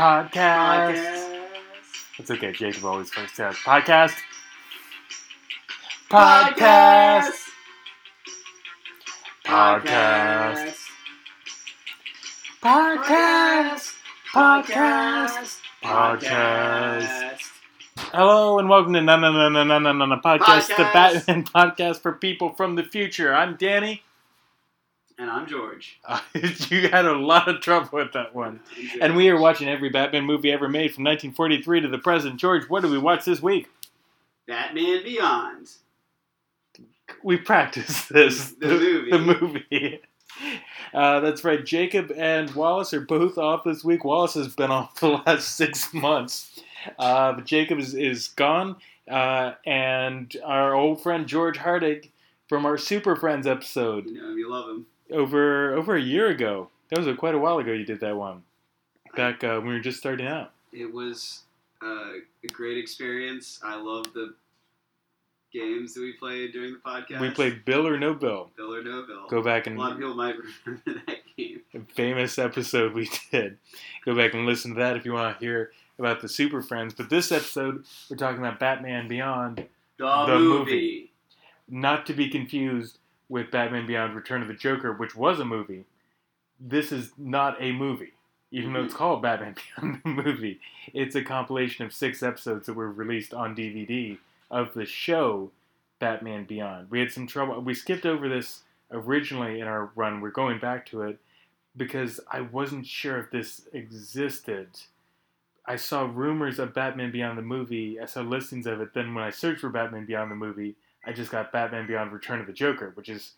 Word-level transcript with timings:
Podcast. 0.00 0.32
Podcast. 0.32 1.40
It's 2.18 2.30
okay. 2.30 2.52
Jacob 2.52 2.86
always 2.86 3.10
first 3.10 3.36
says 3.36 3.54
podcast. 3.56 4.16
Podcast. 6.08 7.32
Podcast. 9.44 10.74
Podcast. 12.62 13.94
Podcast. 14.32 15.60
Podcast. 15.84 17.40
Hello 17.98 18.58
and 18.58 18.70
welcome 18.70 18.94
to 18.94 19.02
Nana 19.02 19.30
Nana 19.30 19.66
Nana 19.66 19.92
Nana 19.92 20.16
Podcast, 20.24 20.68
the 20.78 20.88
Batman 20.94 21.44
podcast 21.54 22.00
for 22.00 22.12
people 22.12 22.54
from 22.54 22.74
the 22.74 22.84
future. 22.84 23.34
I'm 23.34 23.56
Danny. 23.56 24.02
And 25.20 25.28
I'm 25.28 25.46
George. 25.46 26.00
Uh, 26.06 26.18
you 26.34 26.88
had 26.88 27.04
a 27.04 27.12
lot 27.12 27.46
of 27.46 27.60
trouble 27.60 27.90
with 27.92 28.14
that 28.14 28.34
one. 28.34 28.60
And 29.02 29.14
we 29.14 29.28
are 29.28 29.38
watching 29.38 29.68
every 29.68 29.90
Batman 29.90 30.24
movie 30.24 30.50
ever 30.50 30.66
made 30.66 30.94
from 30.94 31.04
1943 31.04 31.82
to 31.82 31.88
the 31.88 31.98
present. 31.98 32.40
George, 32.40 32.70
what 32.70 32.80
did 32.80 32.90
we 32.90 32.96
watch 32.96 33.26
this 33.26 33.42
week? 33.42 33.68
Batman 34.48 35.04
Beyond. 35.04 35.68
We 37.22 37.36
practiced 37.36 38.08
this. 38.08 38.52
The 38.52 38.68
movie. 38.68 39.10
The 39.10 39.18
movie. 39.18 40.00
Uh, 40.94 41.20
that's 41.20 41.44
right. 41.44 41.66
Jacob 41.66 42.12
and 42.16 42.50
Wallace 42.54 42.94
are 42.94 43.02
both 43.02 43.36
off 43.36 43.62
this 43.62 43.84
week. 43.84 44.04
Wallace 44.06 44.34
has 44.34 44.54
been 44.54 44.70
off 44.70 45.00
the 45.00 45.08
last 45.26 45.54
six 45.54 45.92
months. 45.92 46.62
Uh, 46.98 47.34
but 47.34 47.44
Jacob 47.44 47.78
is, 47.78 47.92
is 47.94 48.28
gone. 48.28 48.76
Uh, 49.06 49.52
and 49.66 50.34
our 50.44 50.72
old 50.74 51.02
friend 51.02 51.26
George 51.26 51.58
Hardig 51.58 52.08
from 52.48 52.64
our 52.64 52.78
Super 52.78 53.16
Friends 53.16 53.46
episode 53.46 54.06
You 54.06 54.14
know 54.14 54.30
him, 54.30 54.38
you 54.38 54.50
love 54.50 54.68
him. 54.68 54.86
Over 55.12 55.74
over 55.74 55.94
a 55.96 56.00
year 56.00 56.28
ago. 56.28 56.68
That 56.90 56.98
was 56.98 57.06
a, 57.06 57.14
quite 57.14 57.34
a 57.34 57.38
while 57.38 57.58
ago 57.58 57.72
you 57.72 57.84
did 57.84 58.00
that 58.00 58.16
one. 58.16 58.42
Back 59.16 59.42
uh, 59.44 59.56
when 59.58 59.68
we 59.68 59.74
were 59.74 59.80
just 59.80 59.98
starting 59.98 60.26
out. 60.26 60.52
It 60.72 60.92
was 60.92 61.42
uh, 61.82 62.12
a 62.44 62.46
great 62.52 62.78
experience. 62.78 63.58
I 63.62 63.76
love 63.80 64.06
the 64.14 64.34
games 65.52 65.94
that 65.94 66.00
we 66.00 66.12
played 66.12 66.52
during 66.52 66.74
the 66.74 66.78
podcast. 66.78 67.20
We 67.20 67.30
played 67.30 67.64
Bill 67.64 67.86
or 67.86 67.98
No 67.98 68.14
Bill. 68.14 68.50
Bill 68.56 68.72
or 68.74 68.82
No 68.84 69.04
Bill. 69.06 69.26
Go 69.28 69.42
back 69.42 69.66
and 69.66 69.76
a 69.76 69.80
lot 69.80 69.92
of 69.92 69.98
people 69.98 70.14
might 70.14 70.36
remember 70.64 71.02
that 71.06 71.18
game. 71.36 71.60
a 71.74 71.80
famous 71.92 72.38
episode 72.38 72.94
we 72.94 73.10
did. 73.32 73.58
Go 74.04 74.14
back 74.16 74.34
and 74.34 74.46
listen 74.46 74.74
to 74.74 74.80
that 74.80 74.96
if 74.96 75.04
you 75.04 75.12
want 75.12 75.38
to 75.38 75.44
hear 75.44 75.72
about 75.98 76.20
the 76.20 76.28
Super 76.28 76.62
Friends. 76.62 76.94
But 76.94 77.10
this 77.10 77.32
episode, 77.32 77.84
we're 78.08 78.16
talking 78.16 78.38
about 78.38 78.60
Batman 78.60 79.08
Beyond, 79.08 79.66
The, 79.98 80.26
The 80.26 80.38
movie. 80.38 80.70
movie. 80.70 81.10
not 81.68 82.06
to 82.06 82.12
be 82.14 82.28
confused 82.28 82.98
with 83.30 83.50
Batman 83.50 83.86
Beyond 83.86 84.14
Return 84.14 84.42
of 84.42 84.48
the 84.48 84.54
Joker, 84.54 84.92
which 84.92 85.14
was 85.14 85.38
a 85.38 85.44
movie. 85.44 85.84
This 86.58 86.92
is 86.92 87.12
not 87.16 87.56
a 87.62 87.72
movie, 87.72 88.12
even 88.50 88.72
though 88.74 88.82
it's 88.82 88.92
mm-hmm. 88.92 88.98
called 88.98 89.22
Batman 89.22 89.54
Beyond 89.78 90.00
the 90.04 90.10
movie. 90.10 90.60
It's 90.92 91.14
a 91.14 91.22
compilation 91.22 91.86
of 91.86 91.94
six 91.94 92.22
episodes 92.22 92.66
that 92.66 92.74
were 92.74 92.90
released 92.90 93.32
on 93.32 93.56
DVD 93.56 94.18
of 94.50 94.74
the 94.74 94.84
show 94.84 95.52
Batman 96.00 96.44
Beyond. 96.44 96.90
We 96.90 96.98
had 96.98 97.12
some 97.12 97.28
trouble. 97.28 97.60
We 97.60 97.72
skipped 97.72 98.04
over 98.04 98.28
this 98.28 98.62
originally 98.90 99.60
in 99.60 99.68
our 99.68 99.90
run. 99.94 100.20
We're 100.20 100.30
going 100.30 100.58
back 100.58 100.84
to 100.86 101.02
it 101.02 101.20
because 101.76 102.18
I 102.30 102.40
wasn't 102.40 102.86
sure 102.86 103.18
if 103.18 103.30
this 103.30 103.62
existed. 103.72 104.68
I 105.66 105.76
saw 105.76 106.10
rumors 106.12 106.58
of 106.58 106.74
Batman 106.74 107.12
Beyond 107.12 107.38
the 107.38 107.42
movie. 107.42 108.00
I 108.00 108.06
saw 108.06 108.22
listings 108.22 108.66
of 108.66 108.80
it. 108.80 108.92
Then 108.92 109.14
when 109.14 109.22
I 109.22 109.30
searched 109.30 109.60
for 109.60 109.68
Batman 109.68 110.04
Beyond 110.04 110.32
the 110.32 110.36
movie, 110.36 110.74
I 111.04 111.12
just 111.12 111.30
got 111.30 111.52
Batman 111.52 111.86
Beyond 111.86 112.12
Return 112.12 112.40
of 112.40 112.46
the 112.46 112.52
Joker, 112.52 112.92
which 112.94 113.08
is 113.08 113.32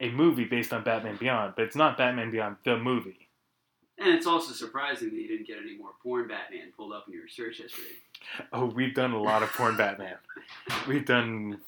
a 0.00 0.10
movie 0.10 0.44
based 0.44 0.72
on 0.72 0.82
Batman 0.82 1.16
Beyond, 1.16 1.54
but 1.56 1.64
it's 1.64 1.76
not 1.76 1.96
Batman 1.98 2.30
Beyond 2.30 2.56
the 2.64 2.76
movie. 2.78 3.28
And 3.98 4.08
it's 4.08 4.26
also 4.26 4.52
surprising 4.52 5.10
that 5.10 5.16
you 5.16 5.28
didn't 5.28 5.46
get 5.46 5.58
any 5.62 5.76
more 5.76 5.90
porn 6.02 6.26
Batman 6.26 6.72
pulled 6.76 6.92
up 6.92 7.06
in 7.06 7.14
your 7.14 7.28
search 7.28 7.58
history. 7.58 7.84
Oh, 8.52 8.64
we've 8.66 8.94
done 8.94 9.12
a 9.12 9.20
lot 9.22 9.42
of 9.42 9.52
porn 9.52 9.76
Batman. 9.76 10.16
We've 10.88 11.04
done 11.04 11.60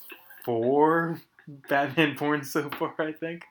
four 0.44 1.20
Batman 1.68 2.16
porn 2.16 2.42
so 2.44 2.68
far, 2.70 2.94
I 2.98 3.12
think. 3.12 3.44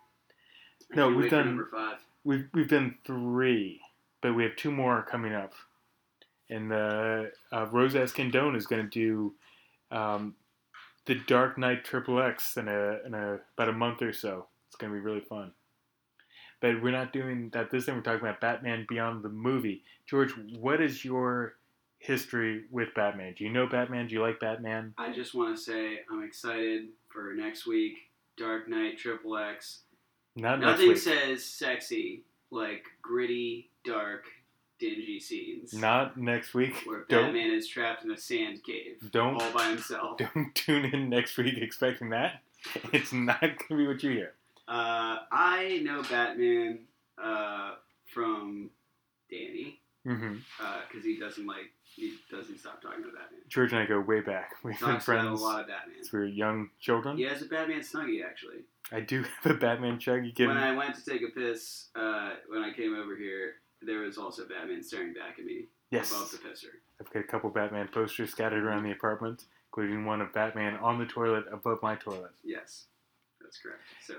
No, 0.93 1.09
we've 1.09 1.29
done- 1.31 1.45
number 1.47 1.69
five. 1.71 1.97
We've 2.23 2.47
we've 2.53 2.67
done 2.67 2.97
three, 3.05 3.79
but 4.21 4.33
we 4.33 4.43
have 4.43 4.55
two 4.55 4.71
more 4.71 5.03
coming 5.03 5.33
up. 5.33 5.53
And 6.49 6.69
the 6.71 7.31
uh, 7.51 7.67
Rose 7.71 7.93
Escandone 7.93 8.55
is 8.55 8.65
going 8.65 8.89
to 8.89 8.89
do 8.89 9.33
um, 9.95 10.35
the 11.05 11.15
Dark 11.15 11.57
Knight 11.57 11.83
Triple 11.83 12.21
X 12.21 12.57
in 12.57 12.67
a 12.67 12.99
in 13.05 13.13
a 13.13 13.39
about 13.57 13.69
a 13.69 13.73
month 13.73 14.01
or 14.01 14.13
so. 14.13 14.47
It's 14.67 14.75
going 14.75 14.91
to 14.91 14.97
be 14.97 15.03
really 15.03 15.21
fun. 15.21 15.51
But 16.61 16.81
we're 16.81 16.91
not 16.91 17.13
doing 17.13 17.49
that 17.53 17.69
this 17.69 17.85
time. 17.85 17.95
We're 17.95 18.01
talking 18.01 18.21
about 18.21 18.41
Batman 18.41 18.85
Beyond 18.87 19.23
the 19.23 19.29
movie. 19.29 19.83
George, 20.07 20.33
what 20.57 20.81
is 20.81 21.05
your 21.05 21.55
history 21.99 22.63
with 22.71 22.93
Batman? 22.95 23.35
Do 23.37 23.43
you 23.43 23.51
know 23.51 23.67
Batman? 23.67 24.07
Do 24.07 24.15
you 24.15 24.21
like 24.21 24.39
Batman? 24.39 24.93
I 24.97 25.11
just 25.11 25.35
want 25.35 25.55
to 25.55 25.61
say 25.61 25.99
I'm 26.11 26.23
excited 26.23 26.87
for 27.09 27.33
next 27.35 27.67
week. 27.67 27.97
Dark 28.37 28.67
Knight 28.67 28.97
Triple 28.97 29.37
X. 29.37 29.81
Not 30.35 30.59
next 30.59 30.81
Nothing 30.81 30.95
says 30.95 31.45
sexy 31.45 32.23
like 32.51 32.85
gritty, 33.01 33.69
dark, 33.83 34.25
dingy 34.79 35.19
scenes. 35.19 35.73
Not 35.73 36.17
next 36.17 36.53
week. 36.53 36.75
where 36.85 37.05
Don't 37.09 37.25
Batman 37.33 37.51
is 37.51 37.67
trapped 37.67 38.03
in 38.03 38.11
a 38.11 38.17
sand 38.17 38.63
cave 38.63 39.11
don't 39.11 39.41
all 39.41 39.51
by 39.51 39.69
himself. 39.69 40.17
don't 40.35 40.53
tune 40.53 40.85
in 40.85 41.09
next 41.09 41.37
week 41.37 41.57
expecting 41.57 42.09
that. 42.09 42.41
It's 42.93 43.13
not 43.13 43.41
going 43.41 43.57
to 43.69 43.75
be 43.77 43.87
what 43.87 44.01
you 44.03 44.11
hear. 44.11 44.33
Uh, 44.67 45.17
I 45.31 45.81
know 45.83 46.01
Batman 46.03 46.79
uh, 47.21 47.73
from 48.07 48.71
Danny 49.29 49.79
because 50.03 51.03
he 51.03 51.17
doesn't 51.19 51.45
like 51.45 51.71
he 51.83 52.15
doesn't 52.29 52.59
stop 52.59 52.81
talking 52.81 53.01
about 53.03 53.13
Batman. 53.13 53.39
George 53.47 53.71
and 53.71 53.81
I 53.81 53.85
go 53.85 53.99
way 53.99 54.19
back. 54.21 54.55
We've 54.63 54.79
been 54.79 54.99
friends 54.99 55.39
a 55.39 55.43
lot 55.43 55.61
of 55.61 55.67
Batman. 55.67 55.95
we 56.11 56.19
were 56.19 56.25
young 56.25 56.69
children. 56.79 57.17
He 57.17 57.23
has 57.23 57.41
a 57.41 57.45
Batman 57.45 57.79
snuggie 57.81 58.23
actually. 58.25 58.65
I 58.91 58.99
do 58.99 59.23
have 59.43 59.55
a 59.55 59.57
Batman 59.57 59.99
chug. 59.99 60.25
You 60.25 60.31
get 60.31 60.47
When 60.47 60.57
I 60.57 60.75
went 60.75 60.95
to 60.95 61.05
take 61.05 61.21
a 61.21 61.31
piss, 61.31 61.87
uh, 61.95 62.31
when 62.49 62.63
I 62.63 62.71
came 62.73 62.95
over 62.95 63.15
here, 63.15 63.53
there 63.85 63.99
was 63.99 64.17
also 64.17 64.43
Batman 64.47 64.83
staring 64.83 65.13
back 65.13 65.39
at 65.39 65.45
me 65.45 65.65
yes. 65.91 66.11
above 66.11 66.31
the 66.31 66.37
pisser. 66.37 66.73
I've 66.99 67.11
got 67.11 67.19
a 67.21 67.27
couple 67.27 67.49
Batman 67.49 67.87
posters 67.93 68.31
scattered 68.31 68.63
around 68.63 68.83
the 68.83 68.91
apartment, 68.91 69.45
including 69.69 70.05
one 70.05 70.21
of 70.21 70.33
Batman 70.33 70.75
on 70.77 70.99
the 70.99 71.05
toilet 71.05 71.45
above 71.51 71.81
my 71.81 71.95
toilet. 71.95 72.31
Yes, 72.43 72.85
that's 73.41 73.59
correct. 73.59 73.81
So 74.05 74.15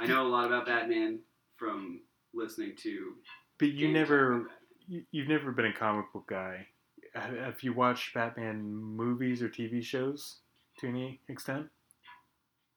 I 0.00 0.06
know 0.06 0.26
a 0.26 0.28
lot 0.28 0.46
about 0.46 0.66
Batman 0.66 1.20
from 1.56 2.00
listening 2.34 2.74
to. 2.82 3.14
But 3.58 3.68
you 3.68 3.88
never, 3.88 4.32
about 4.32 4.48
Batman. 4.48 4.56
you, 4.88 5.02
you've 5.10 5.28
never 5.28 5.52
been 5.52 5.66
a 5.66 5.72
comic 5.72 6.12
book 6.12 6.26
guy. 6.28 6.66
Have 7.14 7.62
you 7.62 7.72
watched 7.72 8.14
Batman 8.14 8.62
movies 8.64 9.42
or 9.42 9.48
TV 9.48 9.82
shows 9.82 10.36
to 10.78 10.88
any 10.88 11.20
extent? 11.28 11.66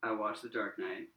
I 0.04 0.12
watched 0.14 0.42
The 0.42 0.50
Dark 0.50 0.80
Knight, 0.80 1.10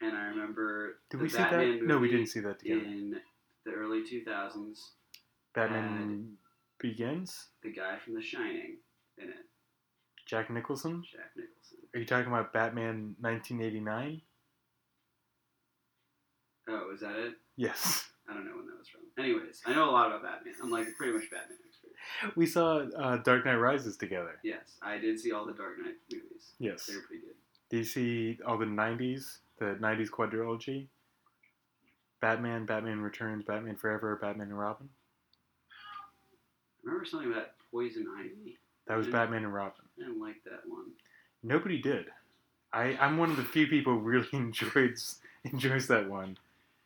and 0.00 0.16
I 0.16 0.26
remember 0.26 1.00
Did 1.10 1.20
we 1.20 1.28
see 1.28 1.38
Batman 1.38 1.80
that? 1.80 1.86
No, 1.86 1.98
we 1.98 2.10
didn't 2.10 2.28
see 2.28 2.40
that 2.40 2.60
together. 2.60 2.80
in 2.80 3.20
the 3.66 3.72
early 3.72 4.02
2000s. 4.02 4.78
Batman 5.54 6.36
Begins. 6.78 7.48
The 7.62 7.72
guy 7.72 7.98
from 8.04 8.14
The 8.14 8.22
Shining 8.22 8.76
in 9.18 9.28
it, 9.28 9.46
Jack 10.26 10.50
Nicholson. 10.50 11.02
Jack 11.10 11.30
Nicholson. 11.36 11.78
Are 11.94 11.98
you 11.98 12.04
talking 12.04 12.26
about 12.30 12.52
Batman 12.52 13.16
1989? 13.20 14.20
Oh, 16.68 16.90
is 16.92 17.00
that 17.00 17.16
it? 17.16 17.34
Yes. 17.56 18.04
I 18.28 18.34
don't 18.34 18.44
know 18.44 18.56
when 18.56 18.66
that 18.66 18.78
was 18.78 18.88
from. 18.88 19.00
Anyways, 19.22 19.62
I 19.64 19.74
know 19.74 19.88
a 19.88 19.92
lot 19.92 20.08
about 20.08 20.22
Batman. 20.22 20.54
I'm 20.62 20.70
like 20.70 20.86
pretty 20.98 21.14
much 21.14 21.30
Batman 21.30 21.58
expert. 21.66 22.36
We 22.36 22.44
saw 22.44 22.80
uh, 22.98 23.16
Dark 23.18 23.46
Knight 23.46 23.54
Rises 23.54 23.96
together. 23.96 24.38
Yes, 24.44 24.76
I 24.82 24.98
did 24.98 25.18
see 25.18 25.32
all 25.32 25.46
the 25.46 25.54
Dark 25.54 25.78
Knight 25.78 25.94
movies. 26.12 26.52
Yes. 26.58 26.86
They 26.86 26.96
were 26.96 27.02
pretty 27.02 27.22
good. 27.22 27.36
Do 27.70 27.78
you 27.78 27.84
see 27.84 28.38
all 28.46 28.58
the 28.58 28.66
90s, 28.66 29.38
the 29.58 29.78
90s 29.80 30.10
quadrilogy? 30.10 30.88
Batman, 32.20 32.66
Batman 32.66 33.00
Returns, 33.00 33.44
Batman 33.44 33.76
Forever, 33.76 34.16
Batman 34.20 34.48
and 34.48 34.58
Robin? 34.58 34.88
I 35.70 36.86
remember 36.86 37.04
something 37.04 37.32
about 37.32 37.50
Poison 37.70 38.06
Ivy. 38.18 38.58
That 38.86 38.96
was. 38.96 39.08
Batman 39.08 39.44
and 39.44 39.52
Robin. 39.52 39.84
I 39.98 40.04
didn't 40.04 40.20
like 40.20 40.42
that 40.44 40.60
one. 40.66 40.86
Nobody 41.42 41.80
did. 41.80 42.06
I, 42.72 42.96
I'm 43.00 43.18
one 43.18 43.30
of 43.30 43.36
the 43.36 43.44
few 43.44 43.66
people 43.66 43.94
who 43.94 44.00
really 44.00 44.28
enjoys 44.32 45.16
enjoys 45.44 45.86
that 45.88 46.08
one. 46.08 46.36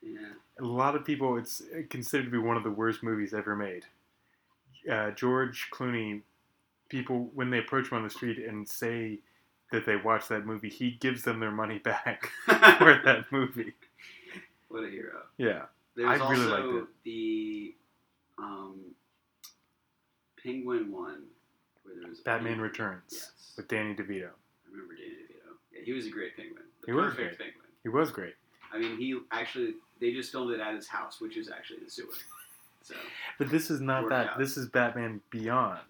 Yeah. 0.02 0.18
A 0.58 0.64
lot 0.64 0.94
of 0.94 1.04
people, 1.04 1.36
it's 1.38 1.62
considered 1.88 2.24
to 2.24 2.30
be 2.30 2.38
one 2.38 2.56
of 2.56 2.62
the 2.62 2.70
worst 2.70 3.02
movies 3.02 3.32
ever 3.34 3.56
made. 3.56 3.84
Uh, 4.90 5.10
George 5.10 5.68
Clooney, 5.72 6.22
people 6.88 7.30
when 7.34 7.50
they 7.50 7.58
approach 7.58 7.90
him 7.90 7.98
on 7.98 8.04
the 8.04 8.10
street 8.10 8.38
and 8.38 8.68
say 8.68 9.18
that 9.72 9.86
they 9.86 9.96
watched 9.96 10.28
that 10.30 10.46
movie, 10.46 10.68
he 10.68 10.92
gives 10.92 11.22
them 11.22 11.40
their 11.40 11.50
money 11.50 11.78
back 11.78 12.30
for 12.46 13.00
that 13.04 13.24
movie. 13.30 13.74
What 14.70 14.84
a 14.84 14.88
hero. 14.88 15.22
Yeah, 15.38 15.62
There's 15.96 16.08
I 16.08 16.18
also 16.24 16.32
really 16.32 16.46
liked 16.72 16.88
it. 16.88 16.94
the 17.04 17.74
um, 18.38 18.76
Penguin 20.42 20.90
one 20.90 21.24
where 21.84 21.94
there 22.00 22.08
was 22.08 22.20
Batman 22.20 22.52
penguin. 22.52 22.60
Returns 22.70 23.02
Yes, 23.12 23.52
with 23.56 23.68
Danny 23.68 23.94
DeVito. 23.94 24.28
I 24.30 24.70
remember 24.70 24.94
Danny 24.94 25.10
DeVito. 25.10 25.52
Yeah, 25.72 25.80
he 25.84 25.92
was 25.92 26.06
a 26.06 26.10
great 26.10 26.36
penguin. 26.36 26.62
The 26.82 26.86
He 26.86 26.92
was 26.92 27.14
great. 27.14 27.38
penguin. 27.38 27.54
He 27.82 27.88
was 27.88 28.10
great. 28.10 28.34
I 28.72 28.78
mean, 28.78 28.96
he 28.96 29.18
actually 29.32 29.74
they 30.00 30.12
just 30.12 30.32
filmed 30.32 30.52
it 30.52 30.60
at 30.60 30.74
his 30.74 30.86
house, 30.86 31.20
which 31.20 31.36
is 31.36 31.50
actually 31.50 31.80
the 31.84 31.90
sewer. 31.90 32.06
So 32.82 32.94
But 33.38 33.50
this 33.50 33.70
is 33.70 33.80
not 33.80 34.08
that. 34.08 34.28
out. 34.30 34.38
This 34.38 34.56
is 34.56 34.68
Batman 34.68 35.20
Beyond, 35.30 35.80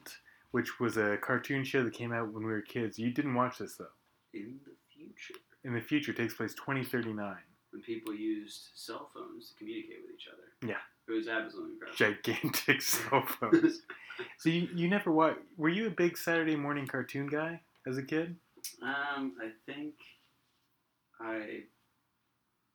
which 0.50 0.80
was 0.80 0.96
a 0.96 1.16
cartoon 1.18 1.62
show 1.62 1.84
that 1.84 1.92
came 1.92 2.12
out 2.12 2.32
when 2.32 2.44
we 2.44 2.50
were 2.50 2.62
kids. 2.62 2.98
You 2.98 3.10
didn't 3.12 3.34
watch 3.34 3.58
this 3.58 3.76
though. 3.76 3.86
in 4.34 4.58
the 4.64 4.72
future, 4.92 5.34
In 5.62 5.74
the 5.74 5.80
future, 5.80 6.10
it 6.10 6.16
takes 6.16 6.34
place 6.34 6.52
2039. 6.54 7.36
When 7.72 7.82
people 7.82 8.14
used 8.14 8.68
cell 8.74 9.10
phones 9.14 9.48
to 9.50 9.54
communicate 9.56 9.98
with 10.02 10.14
each 10.14 10.26
other, 10.32 10.68
Yeah. 10.72 10.78
it 11.08 11.12
was 11.16 11.28
absolutely 11.28 11.74
incredible. 11.74 11.96
Gigantic 11.96 12.82
cell 12.94 13.22
phones. 13.26 13.82
so 14.38 14.48
you, 14.50 14.68
you 14.74 14.88
never 14.88 15.10
watched? 15.12 15.38
Were 15.56 15.68
you 15.68 15.86
a 15.86 15.90
big 15.90 16.16
Saturday 16.18 16.56
morning 16.56 16.86
cartoon 16.86 17.26
guy 17.28 17.60
as 17.86 17.96
a 17.98 18.02
kid? 18.02 18.36
Um, 18.82 19.32
I 19.40 19.50
think 19.66 19.94
I, 21.20 21.60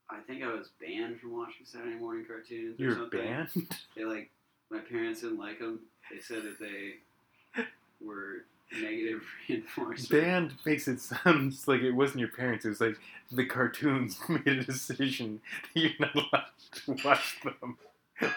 I 0.09 0.19
think 0.27 0.43
I 0.43 0.47
was 0.53 0.69
banned 0.79 1.19
from 1.19 1.33
watching 1.37 1.65
Saturday 1.65 1.95
morning 1.95 2.25
cartoons. 2.25 2.79
or 2.79 2.83
You 2.83 2.89
were 2.89 2.95
something. 2.95 3.19
banned. 3.19 3.49
They 3.95 4.05
like 4.05 4.29
my 4.71 4.79
parents 4.79 5.21
didn't 5.21 5.39
like 5.39 5.59
them. 5.59 5.79
They 6.11 6.19
said 6.19 6.43
that 6.43 6.59
they 6.59 7.63
were 8.01 8.45
negative 8.73 9.23
reinforcement. 9.49 10.09
Banned 10.23 10.53
makes 10.65 10.87
it 10.87 10.99
sound 10.99 11.55
like 11.67 11.81
it 11.81 11.91
wasn't 11.91 12.19
your 12.19 12.29
parents. 12.29 12.65
It 12.65 12.69
was 12.69 12.81
like 12.81 12.97
the 13.31 13.45
cartoons 13.45 14.19
made 14.29 14.47
a 14.47 14.63
decision 14.63 15.41
that 15.73 15.79
you're 15.81 15.91
not 15.99 16.15
allowed 16.15 16.45
to 16.85 16.97
watch 17.07 17.39
them. 17.43 17.77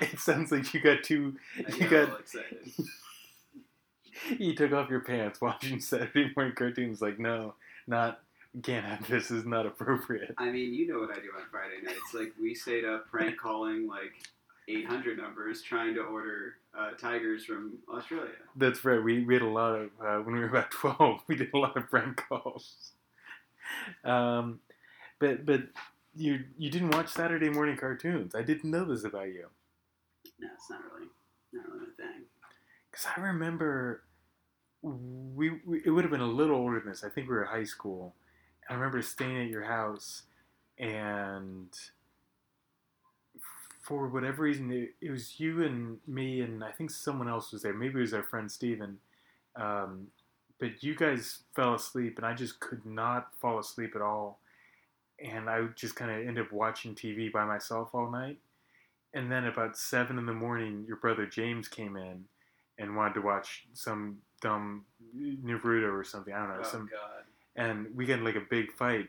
It 0.00 0.18
sounds 0.18 0.50
like 0.52 0.72
you 0.74 0.80
got 0.80 1.02
too. 1.02 1.36
I 1.56 1.72
You 1.74 1.88
got 1.88 2.10
got 2.10 2.20
excited. 2.20 2.72
you 4.38 4.54
took 4.54 4.72
off 4.72 4.90
your 4.90 5.00
pants 5.00 5.40
watching 5.40 5.80
Saturday 5.80 6.30
morning 6.36 6.54
cartoons. 6.54 7.00
Like, 7.00 7.18
no, 7.18 7.54
not 7.86 8.20
can't 8.62 8.84
have 8.84 9.06
this. 9.08 9.30
Is 9.30 9.44
not 9.46 9.66
appropriate. 9.66 10.34
I 10.38 10.50
mean, 10.50 10.74
you 10.74 10.86
know 10.92 11.00
what 11.00 11.10
I 11.10 11.14
do 11.20 11.28
on 11.36 11.44
Friday 11.50 11.80
nights. 11.84 12.12
Like 12.14 12.32
we 12.40 12.54
stayed 12.54 12.84
up 12.84 13.08
prank 13.10 13.38
calling 13.38 13.86
like 13.86 14.12
800 14.68 15.16
numbers 15.18 15.62
trying 15.62 15.94
to 15.94 16.02
order 16.02 16.54
uh, 16.78 16.90
tigers 16.92 17.44
from 17.44 17.78
Australia. 17.92 18.30
That's 18.56 18.84
right. 18.84 19.02
We, 19.02 19.24
we 19.24 19.34
had 19.34 19.42
a 19.42 19.48
lot 19.48 19.74
of 19.74 19.90
uh, 20.04 20.18
when 20.22 20.34
we 20.34 20.40
were 20.40 20.48
about 20.48 20.70
twelve. 20.80 21.20
We 21.26 21.36
did 21.36 21.50
a 21.54 21.58
lot 21.58 21.76
of 21.76 21.88
prank 21.90 22.22
calls. 22.28 22.92
Um, 24.04 24.60
but 25.18 25.44
but 25.46 25.62
you 26.14 26.44
you 26.58 26.70
didn't 26.70 26.90
watch 26.90 27.08
Saturday 27.08 27.48
morning 27.50 27.76
cartoons. 27.76 28.34
I 28.34 28.42
didn't 28.42 28.70
know 28.70 28.84
this 28.84 29.04
about 29.04 29.28
you 29.28 29.46
No, 30.40 30.48
it's 30.54 30.70
not 30.70 30.80
really, 30.94 31.08
not 31.52 31.66
really 31.68 31.86
my 31.98 32.04
thing. 32.04 32.22
because 32.90 33.06
I 33.16 33.20
remember 33.20 34.04
we, 34.82 35.50
we 35.66 35.82
it 35.84 35.90
would 35.90 36.04
have 36.04 36.10
been 36.10 36.20
a 36.20 36.26
little 36.26 36.56
older 36.56 36.80
than 36.80 36.90
this. 36.90 37.04
I 37.04 37.08
think 37.08 37.28
we 37.28 37.34
were 37.34 37.42
in 37.42 37.48
high 37.48 37.64
school. 37.64 38.14
I 38.68 38.74
remember 38.74 39.00
staying 39.02 39.42
at 39.42 39.48
your 39.48 39.64
house 39.64 40.22
and 40.78 41.68
for 43.88 44.06
whatever 44.06 44.42
reason 44.42 44.70
it, 44.70 44.94
it 45.00 45.10
was 45.10 45.40
you 45.40 45.64
and 45.64 45.96
me 46.06 46.42
and 46.42 46.62
I 46.62 46.70
think 46.70 46.90
someone 46.90 47.26
else 47.26 47.52
was 47.52 47.62
there. 47.62 47.72
Maybe 47.72 47.98
it 47.98 48.02
was 48.02 48.12
our 48.12 48.22
friend 48.22 48.52
Steven. 48.52 48.98
Um, 49.56 50.08
but 50.60 50.82
you 50.82 50.94
guys 50.94 51.40
fell 51.56 51.74
asleep 51.74 52.18
and 52.18 52.26
I 52.26 52.34
just 52.34 52.60
could 52.60 52.84
not 52.84 53.28
fall 53.40 53.58
asleep 53.58 53.92
at 53.96 54.02
all. 54.02 54.40
And 55.24 55.48
I 55.48 55.64
just 55.74 55.96
kind 55.96 56.10
of 56.10 56.18
ended 56.18 56.44
up 56.44 56.52
watching 56.52 56.94
TV 56.94 57.32
by 57.32 57.46
myself 57.46 57.88
all 57.94 58.10
night. 58.10 58.36
And 59.14 59.32
then 59.32 59.46
about 59.46 59.78
seven 59.78 60.18
in 60.18 60.26
the 60.26 60.34
morning, 60.34 60.84
your 60.86 60.98
brother 60.98 61.24
James 61.24 61.66
came 61.66 61.96
in 61.96 62.26
and 62.78 62.94
wanted 62.94 63.14
to 63.14 63.22
watch 63.22 63.66
some 63.72 64.18
dumb 64.42 64.84
Naruto 65.16 65.90
or 65.90 66.04
something. 66.04 66.34
I 66.34 66.40
don't 66.40 66.48
know. 66.50 66.56
Oh 66.60 66.68
some 66.68 66.90
God. 66.90 67.24
and 67.56 67.86
we 67.96 68.04
got 68.04 68.18
in 68.18 68.24
like 68.24 68.36
a 68.36 68.46
big 68.50 68.70
fight 68.72 69.08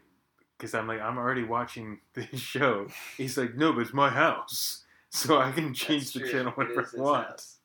because 0.60 0.74
I'm 0.76 0.88
like, 0.88 1.00
I'm 1.02 1.18
already 1.18 1.44
watching 1.44 2.00
this 2.14 2.40
show. 2.40 2.88
He's 3.18 3.38
like, 3.38 3.56
no, 3.56 3.72
but 3.74 3.80
it's 3.82 3.94
my 3.94 4.10
house, 4.10 4.84
so 5.10 5.40
I 5.40 5.52
can 5.52 5.74
change 5.74 6.04
That's 6.04 6.14
the 6.14 6.20
true. 6.20 6.32
channel 6.32 6.52
whenever 6.54 6.82
I 6.98 7.02
want. 7.02 7.28
house. 7.30 7.56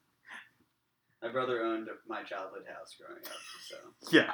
My 1.23 1.31
brother 1.31 1.62
owned 1.62 1.88
my 2.06 2.23
childhood 2.23 2.64
house 2.69 2.94
growing 3.00 3.23
up, 3.25 3.32
so 3.67 3.76
Yeah, 4.14 4.32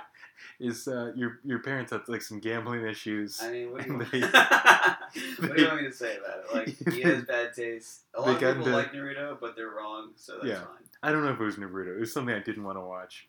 is 0.58 0.88
uh, 0.88 1.12
your 1.14 1.38
your 1.44 1.60
parents 1.60 1.92
have 1.92 2.02
like 2.08 2.20
some 2.20 2.40
gambling 2.40 2.84
issues? 2.84 3.40
I 3.40 3.50
mean, 3.52 3.70
what 3.72 3.82
do, 3.84 3.88
you, 3.92 3.96
want- 3.98 4.10
they- 4.10 4.20
what 5.46 5.56
do 5.56 5.62
you 5.62 5.68
want 5.68 5.82
me 5.82 5.88
to 5.88 5.92
say 5.94 6.16
about 6.16 6.40
it? 6.40 6.54
Like, 6.86 6.94
he 6.94 7.00
has 7.02 7.22
bad 7.24 7.54
taste. 7.54 8.00
A 8.14 8.20
lot 8.20 8.30
of 8.30 8.38
people 8.40 8.50
into- 8.56 8.70
like 8.72 8.92
Naruto, 8.92 9.38
but 9.40 9.54
they're 9.54 9.70
wrong, 9.70 10.10
so 10.16 10.34
that's 10.34 10.46
Yeah. 10.46 10.54
fine. 10.56 10.82
I 11.02 11.12
don't 11.12 11.24
know 11.24 11.30
if 11.32 11.40
it 11.40 11.44
was 11.44 11.56
Naruto. 11.56 11.96
It 11.96 12.00
was 12.00 12.12
something 12.12 12.34
I 12.34 12.40
didn't 12.40 12.64
want 12.64 12.76
to 12.76 12.82
watch. 12.82 13.28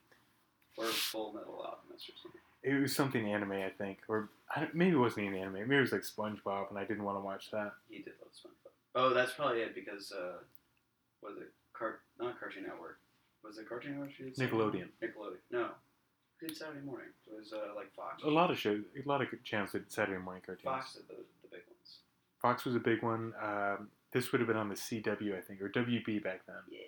Or 0.77 0.85
Full 0.85 1.31
Metal 1.33 1.53
Alchemist 1.63 2.09
or 2.09 2.13
something. 2.23 2.41
It 2.63 2.81
was 2.81 2.95
something 2.95 3.31
anime, 3.31 3.51
I 3.51 3.69
think, 3.77 3.99
or 4.07 4.29
maybe 4.73 4.95
it 4.95 4.99
wasn't 4.99 5.25
even 5.27 5.37
an 5.37 5.41
anime. 5.43 5.53
Maybe 5.67 5.77
it 5.77 5.81
was 5.81 5.91
like 5.91 6.01
SpongeBob, 6.01 6.69
and 6.69 6.77
I 6.79 6.83
didn't 6.85 7.03
want 7.03 7.17
to 7.17 7.21
watch 7.21 7.51
that. 7.51 7.73
He 7.89 7.97
did 7.99 8.13
love 8.21 8.31
SpongeBob. 8.33 8.71
Oh, 8.95 9.13
that's 9.13 9.31
probably 9.33 9.61
it 9.61 9.73
because 9.75 10.11
uh, 10.11 10.39
was 11.21 11.37
it 11.37 11.51
Car- 11.73 12.01
not 12.19 12.39
Cartoon 12.39 12.63
Network? 12.63 12.99
Was 13.43 13.57
it 13.57 13.67
Cartoon 13.67 13.91
Network? 13.93 14.11
Nickelodeon. 14.37 14.89
Nickelodeon. 15.01 15.39
No, 15.51 15.69
Who 16.39 16.47
did 16.47 16.57
Saturday 16.57 16.85
morning. 16.85 17.07
It 17.27 17.33
was 17.37 17.53
uh, 17.53 17.73
like 17.75 17.93
Fox. 17.95 18.23
A 18.23 18.29
lot 18.29 18.51
of 18.51 18.57
shows, 18.59 18.81
a 18.95 19.07
lot 19.07 19.21
of 19.21 19.27
channels 19.43 19.71
did 19.71 19.91
Saturday 19.91 20.21
morning 20.21 20.43
cartoons. 20.45 20.63
Fox 20.65 20.93
did 20.93 21.07
the, 21.07 21.15
the 21.43 21.47
big 21.49 21.61
ones. 21.67 21.99
Fox 22.41 22.65
was 22.65 22.75
a 22.75 22.79
big 22.79 23.01
one. 23.01 23.33
Um, 23.41 23.87
this 24.11 24.31
would 24.31 24.41
have 24.41 24.47
been 24.47 24.57
on 24.57 24.67
the 24.69 24.75
CW, 24.75 25.37
I 25.37 25.41
think, 25.41 25.61
or 25.61 25.69
WB 25.69 26.21
back 26.23 26.41
then. 26.45 26.55
Yeah. 26.69 26.79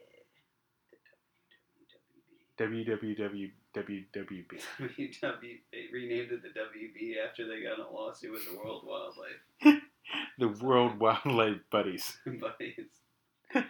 The 2.57 2.65
WWWWB. 2.65 3.51
WWB. 3.75 4.61
WW. 4.79 5.59
They 5.71 5.85
renamed 5.91 6.31
it 6.31 6.41
the 6.43 6.49
WB 6.49 7.15
after 7.27 7.47
they 7.47 7.61
got 7.63 7.79
in 7.79 7.85
a 7.85 7.89
lawsuit 7.91 8.31
with 8.31 8.45
the 8.49 8.57
World 8.57 8.83
Wildlife 8.85 9.81
The 10.39 10.47
World 10.65 10.99
Wildlife 10.99 11.61
Buddies. 11.71 12.17
Buddies. 12.25 12.87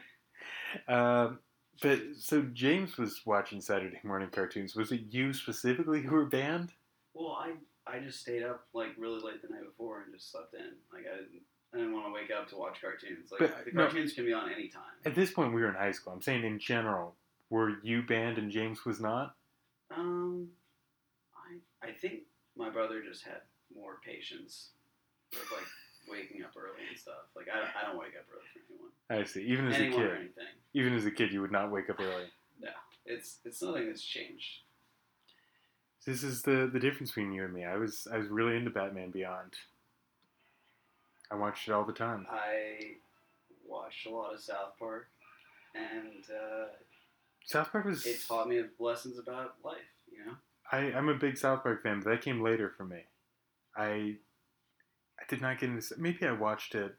Um, 0.88 1.38
but 1.84 2.00
so 2.20 2.42
James 2.54 2.98
was 2.98 3.22
watching 3.28 3.62
Saturday 3.62 4.00
morning 4.04 4.30
cartoons. 4.32 4.76
Was 4.76 4.92
it 4.92 5.02
you 5.12 5.32
specifically 5.34 6.02
who 6.02 6.16
were 6.16 6.26
banned? 6.26 6.72
Well, 7.14 7.34
I 7.40 7.52
I 7.86 8.00
just 8.00 8.22
stayed 8.22 8.42
up 8.44 8.66
like 8.74 8.90
really 8.98 9.22
late 9.22 9.42
the 9.44 9.50
night 9.54 9.66
before 9.66 10.02
and 10.02 10.12
just 10.14 10.32
slept 10.32 10.56
in. 10.56 10.72
Like 10.92 11.04
I 11.12 11.18
didn't 11.18 11.42
I 11.74 11.78
didn't 11.78 11.94
want 11.94 12.08
to 12.08 12.12
wake 12.14 12.32
up 12.36 12.50
to 12.50 12.56
watch 12.58 12.82
cartoons. 12.82 13.32
Like 13.32 13.40
But, 13.42 13.66
the 13.66 13.72
no. 13.72 13.84
cartoons 13.84 14.14
can 14.14 14.26
be 14.26 14.34
on 14.34 14.52
any 14.52 14.68
time. 14.68 14.82
At 15.06 15.14
this 15.14 15.32
point, 15.32 15.54
we 15.54 15.62
were 15.62 15.70
in 15.70 15.76
high 15.76 15.92
school. 15.92 16.14
I'm 16.14 16.22
saying 16.24 16.44
in 16.44 16.58
general, 16.58 17.14
were 17.52 17.74
you 17.84 18.02
banned 18.02 18.40
and 18.40 18.50
James 18.52 18.84
was 18.86 19.00
not? 19.00 19.36
Um, 19.98 20.50
I 21.36 21.88
I 21.88 21.92
think 21.92 22.22
my 22.56 22.70
brother 22.70 23.02
just 23.08 23.24
had 23.24 23.42
more 23.76 23.98
patience 24.06 24.70
with 25.32 25.52
like 25.52 25.68
waking 26.10 26.44
up 26.44 26.52
early 26.58 26.84
and 26.90 26.98
stuff. 26.98 27.30
Like 27.36 27.48
I 27.54 27.58
don't, 27.60 27.70
I 27.76 27.88
don't 27.88 28.00
wake 28.00 28.14
up 28.20 28.26
early 28.32 28.46
for 28.54 28.60
anyone, 28.74 28.92
I 29.22 29.26
see. 29.26 29.44
Even 29.44 29.68
as 29.68 29.76
anyone 29.76 30.02
a 30.02 30.04
or 30.06 30.10
kid, 30.10 30.18
anything. 30.20 30.54
even 30.74 30.94
as 30.96 31.06
a 31.06 31.12
kid, 31.12 31.32
you 31.32 31.42
would 31.42 31.52
not 31.52 31.72
wake 31.72 31.90
up 31.90 32.00
early. 32.00 32.26
No, 32.62 32.70
it's 33.06 33.38
it's 33.46 33.62
nothing 33.62 33.88
that's 33.88 34.04
changed. 34.04 34.62
This 36.06 36.24
is 36.24 36.42
the 36.42 36.70
the 36.72 36.80
difference 36.80 37.12
between 37.12 37.32
you 37.32 37.46
and 37.46 37.54
me. 37.54 37.64
I 37.66 37.78
was 37.78 38.08
I 38.12 38.18
was 38.18 38.28
really 38.28 38.56
into 38.58 38.70
Batman 38.72 39.12
Beyond. 39.12 39.54
I 41.32 41.36
watched 41.36 41.68
it 41.68 41.72
all 41.72 41.86
the 41.86 41.94
time. 41.94 42.28
I 42.30 42.96
watched 43.66 44.06
a 44.06 44.10
lot 44.12 44.34
of 44.34 44.40
South 44.42 44.74
Park, 44.78 45.08
and 45.74 46.24
uh, 46.30 46.66
South 47.46 47.72
Park 47.72 47.86
was. 47.86 48.06
it 48.06 48.20
taught 48.28 48.48
me 48.48 48.62
lessons 48.80 49.18
about 49.18 49.56
life. 49.64 49.78
You 50.14 50.26
know, 50.26 50.36
I, 50.72 50.78
I'm 50.98 51.10
a 51.10 51.16
big 51.16 51.38
South 51.38 51.64
Park 51.64 51.84
fan, 51.84 52.02
but 52.04 52.10
that 52.12 52.22
came 52.22 52.42
later 52.42 52.72
for 52.78 52.86
me. 52.86 53.02
I 53.76 54.18
I 55.20 55.24
did 55.30 55.42
not 55.42 55.60
get 55.60 55.70
into. 55.70 55.96
Maybe 55.98 56.26
I 56.26 56.32
watched 56.32 56.76
it 56.76 56.96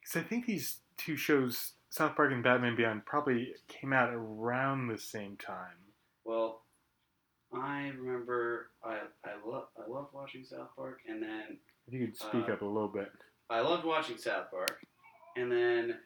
because 0.00 0.16
I 0.16 0.26
think 0.26 0.46
these 0.46 0.78
two 0.96 1.16
shows, 1.16 1.72
South 1.90 2.16
Park 2.16 2.32
and 2.32 2.42
Batman 2.42 2.76
Beyond, 2.76 3.04
probably 3.06 3.54
came 3.68 3.92
out 3.92 4.10
around 4.12 4.88
the 4.88 4.98
same 4.98 5.36
time. 5.36 5.76
well, 6.24 6.62
I 7.54 7.88
remember 7.98 8.70
I 8.84 8.98
I 9.24 9.30
love 9.46 9.68
I 9.78 9.90
loved 9.90 10.12
watching 10.12 10.44
South 10.44 10.68
Park, 10.76 11.00
and 11.08 11.22
then 11.22 11.58
If 11.86 11.94
you 11.94 12.06
could 12.06 12.16
speak 12.16 12.48
Uh, 12.48 12.52
up 12.52 12.62
a 12.62 12.66
little 12.66 12.88
bit. 12.88 13.10
I 13.50 13.60
loved 13.60 13.84
watching 13.86 14.18
South 14.18 14.50
Park, 14.50 14.80
and 15.36 15.50
then 15.50 15.98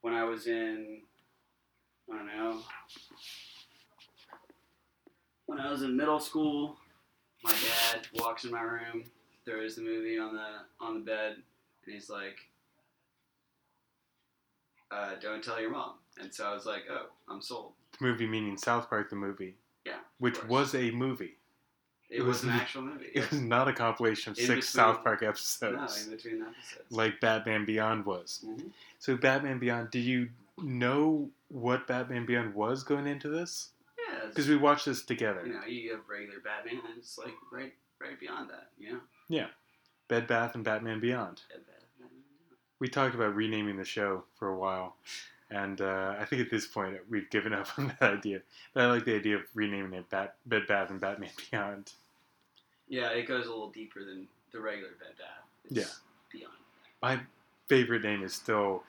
when 0.00 0.14
I 0.14 0.24
was 0.24 0.48
in, 0.48 1.02
I 2.12 2.16
don't 2.16 2.26
know, 2.26 2.60
when 5.46 5.60
I 5.60 5.70
was 5.70 5.82
in 5.82 5.96
middle 5.96 6.20
school, 6.20 6.76
my 7.42 7.50
dad 7.52 8.06
walks 8.14 8.44
in 8.44 8.50
my 8.50 8.62
room, 8.62 9.04
throws 9.44 9.76
the 9.76 9.82
movie 9.82 10.18
on 10.18 10.34
the 10.34 10.84
on 10.84 10.94
the 10.94 11.00
bed, 11.00 11.36
and 11.84 11.94
he's 11.94 12.10
like, 12.10 12.36
uh, 14.90 15.14
"Don't 15.20 15.42
tell 15.42 15.60
your 15.60 15.70
mom." 15.70 15.94
And 16.20 16.32
so 16.32 16.44
I 16.46 16.54
was 16.54 16.66
like, 16.66 16.84
"Oh, 16.90 17.06
I'm 17.28 17.40
sold." 17.42 17.72
The 17.98 18.04
movie 18.06 18.26
meaning 18.26 18.56
South 18.56 18.88
Park 18.90 19.10
the 19.10 19.16
movie, 19.16 19.54
Yeah, 19.84 19.98
which 20.18 20.42
was 20.44 20.74
a 20.74 20.90
movie. 20.90 21.36
It, 22.08 22.18
it 22.18 22.22
was, 22.22 22.42
was 22.42 22.44
an 22.44 22.50
actual 22.50 22.82
movie. 22.82 23.06
It 23.14 23.28
was 23.30 23.40
not 23.40 23.66
a 23.68 23.72
compilation 23.72 24.30
of 24.32 24.38
In 24.38 24.46
six 24.46 24.66
between- 24.70 24.84
South 24.84 25.02
Park 25.02 25.22
episodes. 25.24 25.76
no, 25.76 26.04
in 26.04 26.16
between 26.16 26.42
episodes. 26.42 26.84
like 26.90 27.20
Batman 27.20 27.64
Beyond 27.64 28.04
was. 28.06 28.44
Mhm. 28.46 28.70
So 29.00 29.16
Batman 29.16 29.58
Beyond, 29.58 29.90
do 29.90 29.98
you 29.98 30.28
know 30.58 31.28
what 31.48 31.86
Batman 31.88 32.24
Beyond 32.24 32.54
was 32.54 32.84
going 32.84 33.06
into 33.08 33.28
this? 33.28 33.70
Yeah, 34.08 34.26
Because 34.28 34.48
we 34.48 34.56
watched 34.56 34.86
this 34.86 35.02
together. 35.02 35.42
you 35.46 35.52
know, 35.52 35.64
you 35.66 35.90
have 35.92 36.00
regular 36.08 36.40
Batman, 36.40 36.80
and 36.88 36.98
it's 36.98 37.18
like 37.18 37.34
right, 37.52 37.72
right 38.00 38.18
beyond 38.18 38.50
that, 38.50 38.68
you 38.78 38.92
know. 39.30 39.46
Bed 40.08 40.26
Bath 40.28 40.54
and 40.54 40.62
Batman 40.64 41.00
Beyond. 41.00 41.42
Dead 41.48 41.58
Batman. 41.66 42.10
We 42.78 42.88
talked 42.88 43.14
about 43.16 43.34
renaming 43.34 43.76
the 43.76 43.84
show 43.84 44.22
for 44.38 44.48
a 44.48 44.56
while. 44.56 44.96
And 45.50 45.80
uh, 45.80 46.14
I 46.18 46.24
think 46.24 46.42
at 46.42 46.50
this 46.50 46.66
point 46.66 46.94
we've 47.10 47.28
given 47.30 47.52
up 47.52 47.66
on 47.78 47.88
that 48.00 48.12
idea. 48.18 48.42
But 48.74 48.84
I 48.84 48.86
like 48.90 49.04
the 49.04 49.16
idea 49.16 49.36
of 49.36 49.42
renaming 49.54 49.94
it 49.94 50.08
Bat- 50.10 50.36
Bed 50.46 50.66
Bath 50.68 50.90
and 50.90 51.00
Batman 51.00 51.30
Beyond. 51.50 51.92
Yeah, 52.88 53.08
it 53.08 53.26
goes 53.26 53.46
a 53.46 53.50
little 53.50 53.70
deeper 53.70 54.04
than 54.04 54.28
the 54.52 54.60
regular 54.60 54.90
Bed 55.00 55.14
Bath. 55.18 55.44
It's 55.64 55.74
Yeah. 55.74 55.92
Beyond. 56.32 56.54
My 57.02 57.20
favorite 57.68 58.02
name 58.04 58.22
is 58.22 58.32
still 58.34 58.84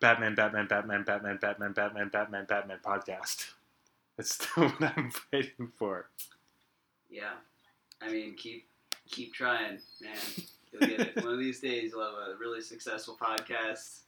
Batman, 0.00 0.34
Batman, 0.34 0.66
Batman, 0.66 1.02
Batman, 1.04 1.38
Batman, 1.40 1.72
Batman, 1.72 2.08
Batman, 2.10 2.44
Batman 2.48 2.78
podcast. 2.82 3.50
That's 4.18 4.34
still 4.34 4.68
what 4.68 4.92
I'm 4.96 5.10
fighting 5.10 5.72
for. 5.76 6.10
Yeah. 7.08 7.34
I 8.02 8.10
mean, 8.10 8.34
keep 8.34 8.68
keep 9.08 9.32
trying, 9.32 9.78
man. 10.02 10.16
You'll 10.72 10.80
get 10.80 11.00
it. 11.00 11.24
One 11.24 11.32
of 11.32 11.38
these 11.38 11.60
days, 11.60 11.92
you'll 11.92 12.04
have 12.04 12.12
a 12.12 12.36
really 12.38 12.60
successful 12.60 13.16
podcast. 13.18 14.00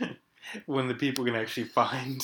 When 0.66 0.88
the 0.88 0.94
people 0.94 1.24
can 1.24 1.34
actually 1.34 1.66
find. 1.66 2.22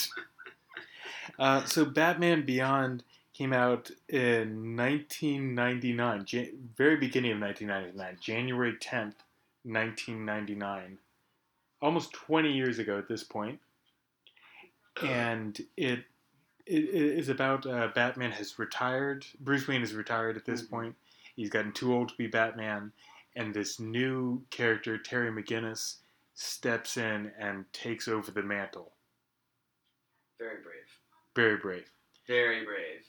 Uh, 1.38 1.64
so 1.64 1.84
Batman 1.84 2.46
Beyond 2.46 3.02
came 3.34 3.52
out 3.52 3.90
in 4.08 4.76
1999, 4.76 6.24
Jan- 6.24 6.70
very 6.76 6.96
beginning 6.96 7.32
of 7.32 7.40
1999, 7.40 8.18
January 8.20 8.72
10th, 8.74 9.16
1999. 9.64 10.98
Almost 11.82 12.12
20 12.12 12.52
years 12.52 12.78
ago 12.78 12.98
at 12.98 13.08
this 13.08 13.24
point. 13.24 13.58
And 15.02 15.60
it 15.76 16.04
it 16.66 16.84
it 16.84 17.18
is 17.18 17.28
about 17.28 17.66
uh, 17.66 17.88
Batman 17.94 18.32
has 18.32 18.58
retired. 18.58 19.26
Bruce 19.40 19.66
Wayne 19.68 19.82
is 19.82 19.94
retired 19.94 20.36
at 20.36 20.44
this 20.44 20.62
Mhm. 20.62 20.70
point. 20.70 20.96
He's 21.36 21.50
gotten 21.50 21.72
too 21.72 21.92
old 21.92 22.10
to 22.10 22.16
be 22.16 22.26
Batman, 22.26 22.92
and 23.34 23.54
this 23.54 23.80
new 23.80 24.46
character, 24.50 24.98
Terry 24.98 25.30
McGinnis, 25.30 25.98
steps 26.34 26.96
in 26.96 27.32
and 27.38 27.72
takes 27.72 28.08
over 28.08 28.30
the 28.30 28.42
mantle. 28.42 28.96
Very 30.38 30.62
brave. 30.62 31.00
Very 31.34 31.56
brave. 31.56 31.90
Very 32.26 32.64
brave. 32.64 33.08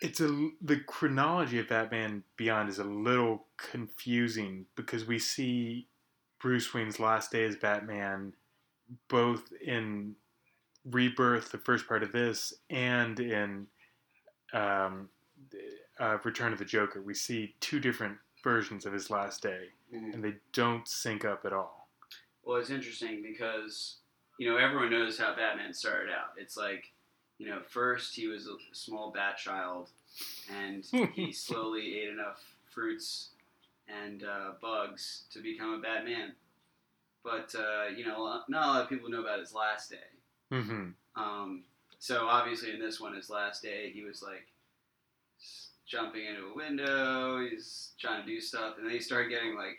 It's 0.00 0.20
a 0.20 0.50
the 0.62 0.80
chronology 0.80 1.58
of 1.58 1.68
Batman 1.68 2.24
Beyond 2.36 2.68
is 2.70 2.78
a 2.78 2.84
little 2.84 3.46
confusing 3.58 4.66
because 4.74 5.04
we 5.04 5.18
see 5.18 5.88
Bruce 6.38 6.72
Wayne's 6.72 6.98
last 6.98 7.32
day 7.32 7.44
as 7.44 7.56
Batman, 7.56 8.34
both 9.08 9.52
in 9.52 10.16
Rebirth, 10.84 11.50
the 11.50 11.58
first 11.58 11.86
part 11.86 12.02
of 12.02 12.12
this, 12.12 12.54
and 12.70 13.18
in 13.20 13.66
um, 14.52 15.08
uh, 15.98 16.18
Return 16.24 16.52
of 16.52 16.58
the 16.58 16.64
Joker. 16.64 17.02
We 17.02 17.14
see 17.14 17.54
two 17.60 17.80
different 17.80 18.16
versions 18.42 18.86
of 18.86 18.92
his 18.92 19.10
last 19.10 19.42
day, 19.42 19.66
and 19.92 20.24
they 20.24 20.34
don't 20.52 20.86
sync 20.88 21.24
up 21.24 21.44
at 21.44 21.52
all. 21.52 21.88
Well, 22.44 22.56
it's 22.58 22.70
interesting 22.70 23.22
because 23.22 23.96
you 24.38 24.50
know 24.50 24.56
everyone 24.56 24.90
knows 24.90 25.18
how 25.18 25.34
Batman 25.36 25.74
started 25.74 26.10
out. 26.10 26.30
It's 26.36 26.56
like 26.56 26.90
you 27.38 27.48
know 27.48 27.60
first 27.68 28.14
he 28.14 28.26
was 28.26 28.46
a 28.46 28.56
small 28.72 29.10
bat 29.10 29.36
child, 29.36 29.90
and 30.50 30.84
he 31.14 31.32
slowly 31.32 32.00
ate 32.00 32.08
enough 32.08 32.42
fruits 32.72 33.30
and 33.88 34.24
uh, 34.24 34.52
bugs 34.60 35.24
to 35.32 35.40
become 35.40 35.74
a 35.74 35.78
Batman. 35.78 36.32
But 37.22 37.54
uh, 37.54 37.88
you 37.94 38.06
know, 38.06 38.40
not 38.48 38.66
a 38.66 38.70
lot 38.70 38.82
of 38.82 38.88
people 38.88 39.10
know 39.10 39.20
about 39.20 39.40
his 39.40 39.52
last 39.52 39.90
day. 39.90 39.96
Hmm 40.50 40.88
Um, 41.16 41.62
so 41.98 42.26
obviously 42.26 42.70
in 42.72 42.80
this 42.80 43.00
one, 43.00 43.14
his 43.14 43.30
last 43.30 43.62
day, 43.62 43.90
he 43.92 44.02
was 44.02 44.22
like 44.22 44.46
jumping 45.86 46.24
into 46.26 46.46
a 46.46 46.54
window. 46.54 47.40
He's 47.48 47.90
trying 48.00 48.22
to 48.24 48.26
do 48.26 48.40
stuff, 48.40 48.74
and 48.78 48.86
then 48.86 48.92
he 48.94 49.00
started 49.00 49.28
getting 49.30 49.54
like 49.56 49.78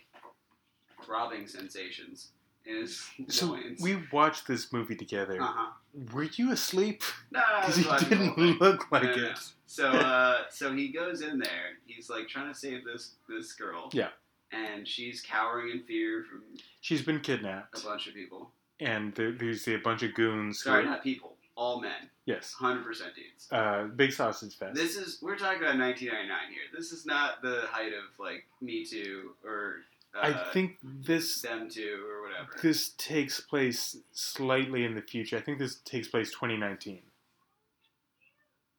throbbing 1.05 1.47
sensations 1.47 2.29
in 2.65 2.75
his 2.77 3.09
So 3.27 3.45
loins. 3.53 3.81
we 3.81 3.97
watched 4.11 4.47
this 4.47 4.71
movie 4.71 4.95
together. 4.95 5.41
uh-huh. 5.41 5.71
Were 6.13 6.23
you 6.23 6.51
asleep? 6.51 7.03
No, 7.31 7.41
Because 7.61 7.77
you 8.03 8.09
didn't 8.09 8.61
look 8.61 8.91
like 8.91 9.03
No, 9.03 9.15
no, 9.15 9.25
it. 9.31 9.39
So 9.65 9.87
uh, 9.89 10.43
so 10.49 10.73
he 10.73 10.89
goes 10.89 11.21
in 11.21 11.39
there. 11.39 11.77
He's 11.85 12.09
like 12.09 12.27
trying 12.27 12.51
to 12.53 12.57
save 12.57 12.85
this 12.85 13.15
this 13.27 13.53
girl. 13.53 13.89
Yeah. 13.93 14.09
And 14.53 14.85
she's 14.87 15.21
cowering 15.21 15.69
in 15.71 15.83
fear 15.83 16.25
from 16.29 16.43
She's 16.81 17.01
been 17.01 17.21
kidnapped. 17.21 17.81
a 17.81 17.85
bunch 17.85 18.07
of 18.07 18.13
people. 18.13 18.51
And 18.81 19.13
there, 19.15 19.31
there's 19.31 19.65
a 19.69 19.77
bunch 19.77 20.03
of 20.03 20.13
goons. 20.13 20.61
Sorry, 20.63 20.83
not 20.83 21.03
people. 21.03 21.37
All 21.55 21.79
men. 21.79 22.09
yes, 22.25 22.53
Hundred 22.53 22.83
percent 22.83 23.11
dudes. 23.15 23.47
uh, 23.51 23.83
big 23.95 24.11
sausage 24.11 24.57
fest. 24.57 24.73
This 24.75 24.95
is 24.97 25.19
we're 25.21 25.35
talking 25.37 25.59
about 25.61 25.77
1999 25.77 26.27
here. 26.49 26.61
This 26.75 26.91
is 26.91 27.05
not 27.05 27.41
the 27.41 27.63
height 27.69 27.93
of 27.93 28.05
like 28.19 28.45
Me 28.61 28.83
Too 28.85 29.31
or 29.45 29.75
uh, 30.15 30.27
I 30.27 30.51
think 30.53 30.77
this 30.83 31.41
Them 31.41 31.69
Too 31.69 31.99
or 32.09 32.23
whatever. 32.23 32.49
this 32.63 32.89
takes 32.97 33.39
place 33.41 33.97
slightly 34.11 34.85
in 34.85 34.95
the 34.95 35.01
future. 35.01 35.37
I 35.37 35.41
think 35.41 35.59
this 35.59 35.75
takes 35.85 36.07
place 36.07 36.29
2019 36.31 37.01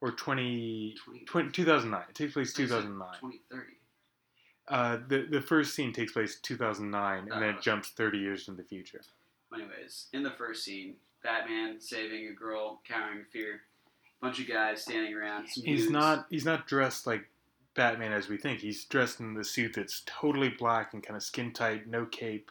or 0.00 0.11
20, 0.11 0.97
20 1.26 1.50
2009. 1.50 2.02
It 2.09 2.14
takes 2.14 2.32
place 2.32 2.52
2009. 2.52 3.09
2030. 3.21 3.66
Uh, 4.68 4.99
the 5.09 5.26
the 5.30 5.40
first 5.40 5.75
scene 5.75 5.92
takes 5.92 6.12
place 6.12 6.37
2009, 6.40 7.28
and 7.30 7.42
then 7.42 7.50
it 7.50 7.61
jumps 7.61 7.90
30 7.90 8.18
years 8.18 8.49
in 8.49 8.56
the 8.56 8.62
future. 8.64 9.02
Anyways, 9.54 10.06
in 10.12 10.23
the 10.23 10.30
first 10.30 10.64
scene, 10.64 10.94
Batman 11.23 11.80
saving 11.80 12.28
a 12.28 12.32
girl 12.32 12.80
cowering 12.88 13.18
in 13.21 13.25
fear. 13.26 13.61
Bunch 14.21 14.38
of 14.40 14.49
guys 14.49 14.82
standing 14.82 15.14
around. 15.14 15.49
some 15.49 15.64
He's 15.64 15.80
dudes. 15.82 15.92
not 15.92 16.26
he's 16.30 16.44
not 16.44 16.66
dressed 16.66 17.06
like 17.06 17.28
Batman 17.75 18.12
as 18.12 18.28
we 18.28 18.37
think. 18.37 18.61
He's 18.61 18.85
dressed 18.85 19.18
in 19.21 19.35
the 19.35 19.44
suit 19.44 19.75
that's 19.75 20.02
totally 20.06 20.49
black 20.50 20.94
and 20.94 21.02
kind 21.02 21.16
of 21.16 21.23
skin 21.23 21.52
tight, 21.52 21.88
no 21.88 22.06
cape. 22.06 22.50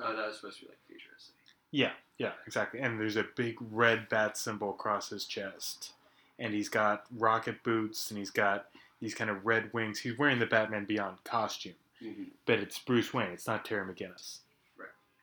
Oh, 0.00 0.16
that 0.16 0.26
was 0.26 0.36
supposed 0.36 0.58
to 0.60 0.64
be 0.64 0.68
like 0.70 0.78
futuristic. 0.88 1.34
Yeah, 1.72 1.92
yeah, 2.18 2.32
exactly. 2.46 2.80
And 2.80 2.98
there's 2.98 3.16
a 3.16 3.26
big 3.36 3.56
red 3.70 4.08
bat 4.08 4.36
symbol 4.38 4.70
across 4.70 5.10
his 5.10 5.24
chest. 5.26 5.92
And 6.38 6.54
he's 6.54 6.70
got 6.70 7.04
rocket 7.18 7.62
boots 7.62 8.10
and 8.10 8.18
he's 8.18 8.30
got 8.30 8.66
these 9.02 9.14
kind 9.14 9.28
of 9.28 9.44
red 9.44 9.70
wings. 9.74 9.98
He's 9.98 10.16
wearing 10.18 10.38
the 10.38 10.46
Batman 10.46 10.84
Beyond 10.86 11.22
costume, 11.24 11.74
Mm-hmm. 12.02 12.22
but 12.46 12.60
it's 12.60 12.78
Bruce 12.78 13.12
Wayne. 13.12 13.28
It's 13.30 13.46
not 13.46 13.62
Terry 13.66 13.84
McGinnis. 13.86 14.38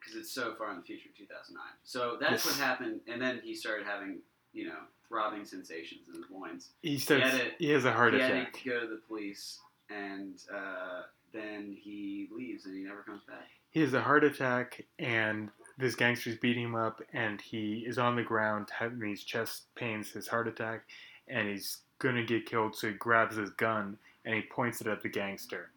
Because 0.07 0.21
it's 0.21 0.31
so 0.31 0.55
far 0.55 0.71
in 0.71 0.77
the 0.77 0.83
future, 0.83 1.09
2009. 1.17 1.65
So 1.83 2.15
that's 2.19 2.45
Yes. 2.45 2.45
what 2.45 2.55
happened, 2.55 3.01
and 3.07 3.21
then 3.21 3.41
he 3.43 3.53
started 3.53 3.85
having, 3.85 4.21
you 4.53 4.65
know, 4.67 4.79
throbbing 5.09 5.43
sensations 5.43 6.07
in 6.07 6.15
his 6.15 6.29
loins. 6.29 6.71
He 6.81 6.97
starts. 6.97 7.29
had 7.31 7.41
it- 7.41 7.55
he 7.59 7.69
has 7.71 7.83
a 7.83 7.91
heart 7.91 8.13
attack. 8.13 8.31
he 8.31 8.37
had 8.39 8.53
to 8.53 8.69
go 8.69 8.79
to 8.79 8.87
the 8.87 9.01
police, 9.07 9.59
and 9.89 10.41
uh, 10.49 11.03
then 11.33 11.73
he 11.73 12.29
leaves, 12.31 12.65
and 12.65 12.75
he 12.77 12.83
never 12.83 13.03
comes 13.03 13.23
back. 13.25 13.49
He 13.69 13.81
has 13.81 13.93
a 13.93 14.01
heart 14.01 14.23
attack, 14.23 14.85
and 14.97 15.51
this 15.77 15.95
gangster's 15.95 16.37
beating 16.37 16.63
him 16.63 16.75
up, 16.75 17.01
and 17.11 17.41
he 17.41 17.85
is 17.85 17.97
on 17.97 18.15
the 18.15 18.23
ground 18.23 18.69
having 18.69 18.99
these 18.99 19.23
chest 19.25 19.73
pains, 19.75 20.11
his 20.11 20.29
heart 20.29 20.47
attack, 20.47 20.85
and 21.27 21.49
he's 21.49 21.81
gonna 21.99 22.23
get 22.23 22.45
killed. 22.45 22.77
So 22.77 22.87
he 22.87 22.93
grabs 22.93 23.35
his 23.35 23.49
gun 23.51 23.99
and 24.23 24.35
he 24.35 24.41
points 24.43 24.79
it 24.81 24.87
at 24.87 25.01
the 25.01 25.09
gangster. 25.09 25.71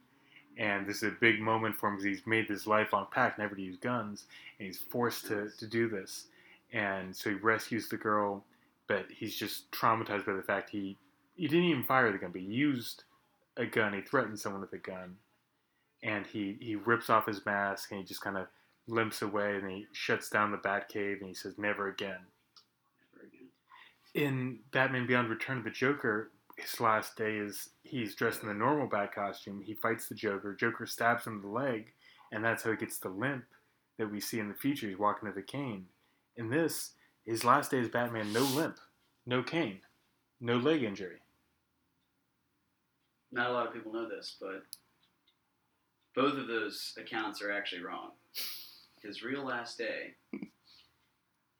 And 0.61 0.87
this 0.87 0.99
is 0.99 1.05
a 1.05 1.17
big 1.21 1.41
moment 1.41 1.75
for 1.75 1.89
him 1.89 1.97
because 1.97 2.05
he's 2.05 2.27
made 2.27 2.47
this 2.47 2.67
lifelong 2.67 3.07
pact 3.11 3.39
never 3.39 3.55
to 3.55 3.63
use 3.63 3.79
guns, 3.79 4.27
and 4.59 4.67
he's 4.67 4.79
forced 4.79 5.27
to, 5.29 5.49
to 5.59 5.67
do 5.67 5.89
this. 5.89 6.27
And 6.73 7.17
so 7.17 7.31
he 7.31 7.37
rescues 7.37 7.89
the 7.89 7.97
girl, 7.97 8.45
but 8.87 9.07
he's 9.11 9.35
just 9.35 9.71
traumatized 9.73 10.27
by 10.27 10.35
the 10.35 10.43
fact 10.43 10.69
he 10.71 10.99
he 11.35 11.49
didn't 11.49 11.65
even 11.65 11.83
fire 11.83 12.13
the 12.13 12.19
gun, 12.19 12.33
but 12.33 12.43
he 12.43 12.47
used 12.47 13.05
a 13.57 13.65
gun. 13.65 13.95
He 13.95 14.03
threatened 14.03 14.39
someone 14.39 14.61
with 14.61 14.75
a 14.75 14.79
gun, 14.79 15.17
and 16.03 16.27
he 16.27 16.59
he 16.61 16.77
rips 16.77 17.09
off 17.09 17.27
his 17.27 17.45
mask 17.47 17.91
and 17.91 18.01
he 18.01 18.07
just 18.07 18.21
kind 18.21 18.37
of 18.37 18.47
limps 18.87 19.23
away 19.23 19.57
and 19.57 19.71
he 19.71 19.87
shuts 19.93 20.29
down 20.29 20.51
the 20.51 20.59
Batcave 20.59 21.21
and 21.21 21.29
he 21.29 21.35
says 21.35 21.55
never 21.57 21.89
again. 21.89 22.19
Never 23.15 23.27
again. 23.27 23.49
In 24.15 24.59
Batman 24.73 25.07
Beyond 25.07 25.31
Return 25.31 25.59
of 25.59 25.65
the 25.65 25.71
Joker, 25.71 26.31
his 26.61 26.81
last 26.81 27.17
day 27.17 27.37
is 27.37 27.71
he's 27.83 28.15
dressed 28.15 28.43
in 28.43 28.49
the 28.49 28.55
normal 28.55 28.87
Bat 28.87 29.15
costume. 29.15 29.63
He 29.63 29.75
fights 29.75 30.09
the 30.09 30.15
Joker. 30.15 30.55
Joker 30.55 30.87
stabs 30.87 31.27
him 31.27 31.37
in 31.37 31.43
the 31.43 31.49
leg, 31.49 31.93
and 32.33 32.45
that's 32.45 32.63
how 32.63 32.71
he 32.71 32.77
gets 32.77 32.99
the 32.99 33.09
limp 33.09 33.45
that 33.99 34.11
we 34.11 34.21
see 34.21 34.39
in 34.39 34.49
the 34.49 34.55
future. 34.55 34.89
He's 34.89 34.99
walking 34.99 35.29
with 35.29 35.37
a 35.37 35.43
cane. 35.43 35.87
In 36.37 36.51
this, 36.51 36.93
his 37.25 37.45
last 37.45 37.71
day 37.71 37.81
as 37.81 37.89
Batman, 37.89 38.33
no 38.33 38.41
limp, 38.41 38.79
no 39.27 39.43
cane, 39.43 39.81
no 40.41 40.57
leg 40.57 40.83
injury. 40.83 41.19
Not 43.33 43.51
a 43.51 43.53
lot 43.53 43.67
of 43.67 43.73
people 43.73 43.93
know 43.93 44.09
this, 44.09 44.37
but 44.41 44.63
both 46.15 46.37
of 46.37 46.49
those 46.49 46.95
accounts 46.99 47.43
are 47.43 47.53
actually 47.53 47.83
wrong. 47.83 48.11
His 49.03 49.23
real 49.23 49.45
last 49.45 49.79
day, 49.79 50.15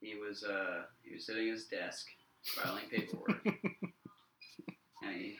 he 0.01 0.15
was 0.15 0.43
uh, 0.43 0.83
he 1.01 1.13
was 1.15 1.25
sitting 1.25 1.47
at 1.47 1.53
his 1.53 1.65
desk 1.65 2.07
filing 2.43 2.85
paperwork, 2.91 3.47
and 5.01 5.15
he 5.15 5.37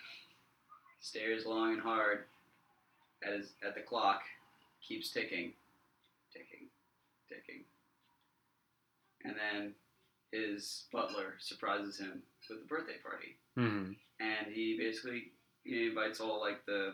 stares 0.99 1.45
long 1.45 1.73
and 1.73 1.81
hard 1.81 2.25
at 3.23 3.33
his 3.33 3.53
at 3.65 3.75
the 3.75 3.81
clock, 3.81 4.21
keeps 4.87 5.11
ticking, 5.11 5.53
ticking, 6.33 6.67
ticking, 7.29 7.63
and 9.23 9.35
then 9.35 9.73
his 10.31 10.85
butler 10.91 11.35
surprises 11.39 11.99
him 11.99 12.21
with 12.49 12.59
a 12.63 12.67
birthday 12.67 12.97
party. 13.03 13.37
Hmm 13.55 13.93
and 14.19 14.53
he 14.53 14.77
basically 14.77 15.31
you 15.63 15.81
know, 15.81 15.89
invites 15.89 16.19
all 16.19 16.39
like 16.39 16.63
the 16.67 16.93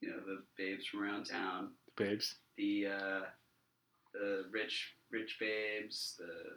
you 0.00 0.08
know 0.10 0.20
the 0.26 0.42
babes 0.56 0.86
from 0.86 1.02
around 1.02 1.24
town, 1.24 1.70
The 1.96 2.04
Babes. 2.04 2.34
the 2.56 2.86
uh, 2.86 3.20
the 4.14 4.44
rich 4.50 4.94
rich 5.10 5.36
babes, 5.38 6.16
the 6.18 6.56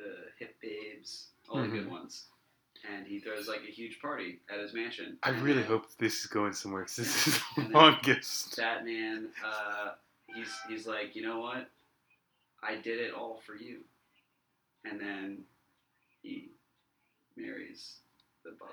the 0.00 0.14
hip 0.38 0.56
babes, 0.62 1.28
all 1.48 1.62
the 1.62 1.68
good 1.68 1.86
Mhm. 1.86 1.90
ones, 1.90 2.26
and 2.94 3.06
he 3.06 3.18
throws 3.20 3.48
like 3.48 3.62
a 3.66 3.70
huge 3.70 4.00
party 4.00 4.38
at 4.52 4.60
his 4.60 4.72
mansion. 4.74 5.18
I 5.22 5.30
And 5.30 5.42
really 5.42 5.62
then 5.62 5.70
hope 5.70 5.86
this 5.98 6.20
is 6.20 6.26
going 6.26 6.52
somewhere 6.52 6.82
'cause 6.82 6.96
this 6.96 7.26
is 7.26 7.40
the 7.56 7.62
longest. 7.72 8.56
Batman. 8.56 9.28
Uh, 9.44 9.92
he's 10.34 10.52
he's 10.68 10.86
like, 10.86 11.14
you 11.16 11.22
know 11.22 11.40
what? 11.40 11.70
I 12.62 12.76
did 12.76 13.00
it 13.00 13.12
all 13.14 13.40
for 13.46 13.54
you, 13.54 13.78
and 14.84 15.00
then 15.00 15.44
he 16.22 16.50
marries 17.36 17.96
the 18.44 18.50
butler. 18.52 18.72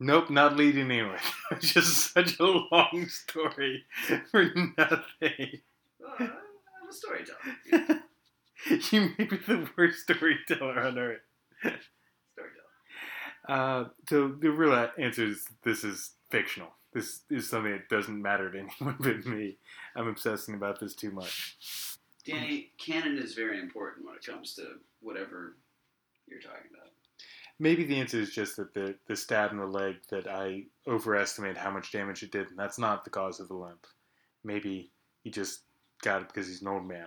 Nope, 0.00 0.30
not 0.30 0.56
leading 0.56 0.90
anywhere. 0.90 1.20
Just 1.60 2.12
such 2.12 2.38
a 2.40 2.44
long 2.44 3.06
story 3.08 3.84
for 4.30 4.44
nothing. 4.76 5.60
I'm 6.18 6.30
a 6.88 6.92
storyteller. 6.92 7.38
you 7.70 7.78
know, 7.88 8.78
you 8.90 9.14
may 9.18 9.24
be 9.24 9.36
the 9.36 9.68
worst 9.76 10.00
storyteller 10.00 10.80
on 10.80 10.98
earth. 10.98 11.20
Uh, 13.48 13.84
so 14.08 14.28
the 14.28 14.50
real 14.50 14.88
answer 14.98 15.26
is 15.26 15.44
this 15.64 15.84
is 15.84 16.12
fictional. 16.30 16.68
This 16.92 17.22
is 17.30 17.48
something 17.48 17.72
that 17.72 17.88
doesn't 17.88 18.20
matter 18.20 18.50
to 18.50 18.58
anyone 18.80 18.96
but 19.00 19.26
me. 19.26 19.56
I'm 19.96 20.08
obsessing 20.08 20.54
about 20.54 20.78
this 20.80 20.94
too 20.94 21.10
much. 21.10 21.56
Danny, 22.24 22.70
canon 22.78 23.18
is 23.18 23.34
very 23.34 23.58
important 23.58 24.06
when 24.06 24.14
it 24.14 24.24
comes 24.24 24.54
to 24.54 24.62
whatever 25.00 25.56
you're 26.28 26.40
talking 26.40 26.70
about. 26.72 26.90
Maybe 27.58 27.84
the 27.84 27.98
answer 27.98 28.20
is 28.20 28.34
just 28.34 28.56
that 28.56 28.74
the, 28.74 28.94
the 29.06 29.16
stab 29.16 29.52
in 29.52 29.58
the 29.58 29.66
leg 29.66 29.96
that 30.10 30.26
I 30.26 30.64
overestimate 30.86 31.56
how 31.56 31.70
much 31.70 31.92
damage 31.92 32.22
it 32.22 32.32
did, 32.32 32.48
and 32.48 32.58
that's 32.58 32.78
not 32.78 33.04
the 33.04 33.10
cause 33.10 33.40
of 33.40 33.48
the 33.48 33.54
limp. 33.54 33.86
Maybe 34.44 34.90
he 35.22 35.30
just 35.30 35.60
got 36.02 36.22
it 36.22 36.28
because 36.28 36.48
he's 36.48 36.62
an 36.62 36.68
old 36.68 36.86
man. 36.86 37.06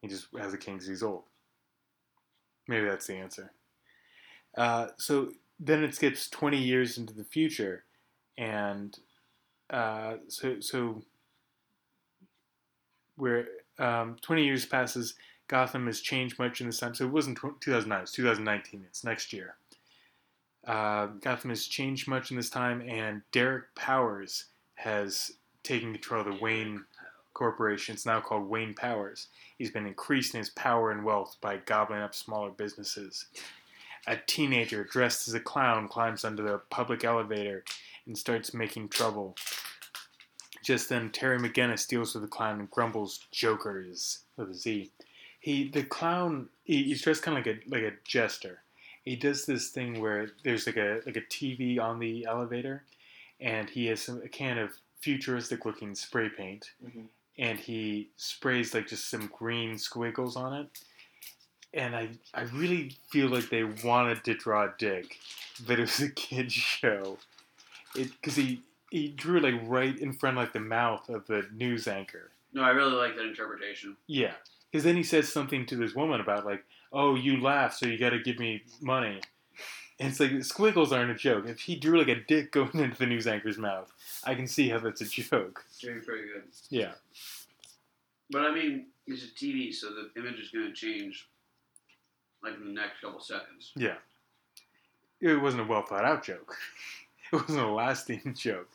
He 0.00 0.08
just 0.08 0.26
has 0.38 0.54
a 0.54 0.58
king 0.58 0.74
because 0.74 0.88
he's 0.88 1.02
old. 1.02 1.24
Maybe 2.68 2.86
that's 2.86 3.06
the 3.06 3.16
answer. 3.16 3.52
Uh, 4.56 4.88
so 4.98 5.32
then 5.58 5.82
it 5.82 5.94
skips 5.94 6.28
20 6.28 6.58
years 6.58 6.98
into 6.98 7.14
the 7.14 7.24
future, 7.24 7.84
and 8.36 8.98
uh, 9.70 10.14
so 10.28 10.60
so 10.60 11.02
where 13.16 13.46
um, 13.78 14.16
20 14.22 14.44
years 14.44 14.66
passes, 14.66 15.14
Gotham 15.48 15.86
has 15.86 16.00
changed 16.00 16.38
much 16.38 16.60
in 16.60 16.66
this 16.66 16.78
time. 16.78 16.94
So 16.94 17.04
it 17.04 17.12
wasn't 17.12 17.38
tw- 17.38 17.60
2009, 17.60 18.02
it's 18.02 18.12
2019. 18.12 18.84
It's 18.88 19.04
next 19.04 19.32
year. 19.32 19.56
Uh, 20.66 21.06
Gotham 21.20 21.50
has 21.50 21.66
changed 21.66 22.08
much 22.08 22.30
in 22.30 22.36
this 22.36 22.50
time, 22.50 22.82
and 22.82 23.22
Derek 23.32 23.74
Powers 23.74 24.46
has 24.76 25.32
taken 25.62 25.92
control 25.92 26.20
of 26.20 26.26
the 26.26 26.42
Wayne 26.42 26.84
Corporation. 27.34 27.94
It's 27.94 28.06
now 28.06 28.20
called 28.20 28.48
Wayne 28.48 28.74
Powers. 28.74 29.28
He's 29.58 29.70
been 29.70 29.86
increasing 29.86 30.38
his 30.38 30.50
power 30.50 30.90
and 30.90 31.04
wealth 31.04 31.36
by 31.40 31.58
gobbling 31.58 32.00
up 32.00 32.14
smaller 32.14 32.50
businesses. 32.50 33.26
A 34.06 34.16
teenager 34.16 34.84
dressed 34.84 35.28
as 35.28 35.34
a 35.34 35.40
clown 35.40 35.88
climbs 35.88 36.24
onto 36.24 36.42
the 36.44 36.58
public 36.70 37.04
elevator 37.04 37.64
and 38.06 38.18
starts 38.18 38.52
making 38.52 38.88
trouble. 38.88 39.36
Just 40.62 40.88
then, 40.88 41.10
Terry 41.10 41.38
McGinnis 41.38 41.86
deals 41.88 42.14
with 42.14 42.22
the 42.22 42.28
clown 42.28 42.60
and 42.60 42.70
grumbles, 42.70 43.26
"Jokers" 43.32 44.20
with 44.36 44.50
a 44.50 44.54
Z." 44.54 44.90
He, 45.40 45.68
the 45.68 45.82
clown, 45.82 46.48
he, 46.64 46.84
he's 46.84 47.02
dressed 47.02 47.22
kind 47.22 47.36
of 47.36 47.44
like 47.44 47.56
a 47.56 47.70
like 47.70 47.82
a 47.82 47.96
jester. 48.04 48.62
He 49.04 49.16
does 49.16 49.44
this 49.44 49.70
thing 49.70 50.00
where 50.00 50.30
there's 50.44 50.66
like 50.66 50.76
a 50.76 51.00
like 51.04 51.16
a 51.16 51.22
TV 51.22 51.80
on 51.80 51.98
the 51.98 52.26
elevator, 52.26 52.84
and 53.40 53.68
he 53.68 53.86
has 53.86 54.02
some, 54.02 54.22
a 54.22 54.28
can 54.28 54.58
of 54.58 54.70
futuristic 55.00 55.64
looking 55.64 55.96
spray 55.96 56.28
paint, 56.28 56.70
mm-hmm. 56.84 57.06
and 57.38 57.58
he 57.58 58.10
sprays 58.16 58.72
like 58.72 58.86
just 58.86 59.10
some 59.10 59.30
green 59.36 59.76
squiggles 59.78 60.36
on 60.36 60.54
it. 60.54 60.68
And 61.74 61.96
I, 61.96 62.08
I 62.34 62.42
really 62.42 62.96
feel 63.08 63.28
like 63.28 63.48
they 63.48 63.64
wanted 63.64 64.24
to 64.24 64.34
draw 64.34 64.64
a 64.64 64.74
dick, 64.76 65.18
but 65.66 65.78
it 65.78 65.82
was 65.82 66.00
a 66.00 66.10
kid's 66.10 66.52
show. 66.52 67.18
It 67.94 68.10
because 68.12 68.36
he 68.36 68.62
he 68.90 69.08
drew 69.08 69.40
like 69.40 69.60
right 69.64 69.98
in 69.98 70.12
front 70.12 70.36
of 70.36 70.44
like 70.44 70.52
the 70.52 70.60
mouth 70.60 71.08
of 71.08 71.26
the 71.26 71.46
news 71.52 71.88
anchor. 71.88 72.30
No, 72.52 72.62
I 72.62 72.70
really 72.70 72.92
like 72.92 73.16
that 73.16 73.26
interpretation. 73.26 73.96
Yeah, 74.06 74.32
because 74.70 74.84
then 74.84 74.96
he 74.96 75.02
says 75.02 75.32
something 75.32 75.64
to 75.66 75.76
this 75.76 75.94
woman 75.94 76.20
about 76.20 76.44
like, 76.44 76.64
"Oh, 76.92 77.14
you 77.14 77.40
laugh, 77.40 77.74
so 77.74 77.86
you 77.86 77.98
got 77.98 78.10
to 78.10 78.18
give 78.18 78.38
me 78.38 78.62
money." 78.80 79.20
And 79.98 80.10
it's 80.10 80.20
like 80.20 80.44
squiggles 80.44 80.92
aren't 80.92 81.10
a 81.10 81.14
joke. 81.14 81.46
If 81.46 81.60
he 81.60 81.76
drew 81.76 81.98
like 81.98 82.08
a 82.08 82.20
dick 82.20 82.52
going 82.52 82.70
into 82.74 82.98
the 82.98 83.06
news 83.06 83.26
anchor's 83.26 83.58
mouth, 83.58 83.90
I 84.24 84.34
can 84.34 84.46
see 84.46 84.68
how 84.68 84.78
that's 84.78 85.00
a 85.00 85.06
joke. 85.06 85.64
Very, 85.82 86.00
very 86.00 86.22
good. 86.32 86.42
Yeah. 86.70 86.92
But 88.30 88.42
I 88.42 88.54
mean, 88.54 88.86
it's 89.06 89.24
a 89.24 89.26
TV, 89.26 89.72
so 89.72 89.88
the 89.88 90.20
image 90.20 90.40
is 90.40 90.50
going 90.50 90.66
to 90.66 90.72
change 90.72 91.28
like 92.42 92.54
in 92.54 92.64
the 92.64 92.72
next 92.80 93.00
couple 93.00 93.20
seconds. 93.20 93.72
Yeah. 93.76 93.96
It 95.20 95.40
wasn't 95.40 95.62
a 95.62 95.66
well 95.66 95.82
thought 95.82 96.04
out 96.04 96.24
joke. 96.24 96.56
It 97.32 97.36
wasn't 97.40 97.60
a 97.64 97.72
lasting 97.72 98.34
joke. 98.38 98.68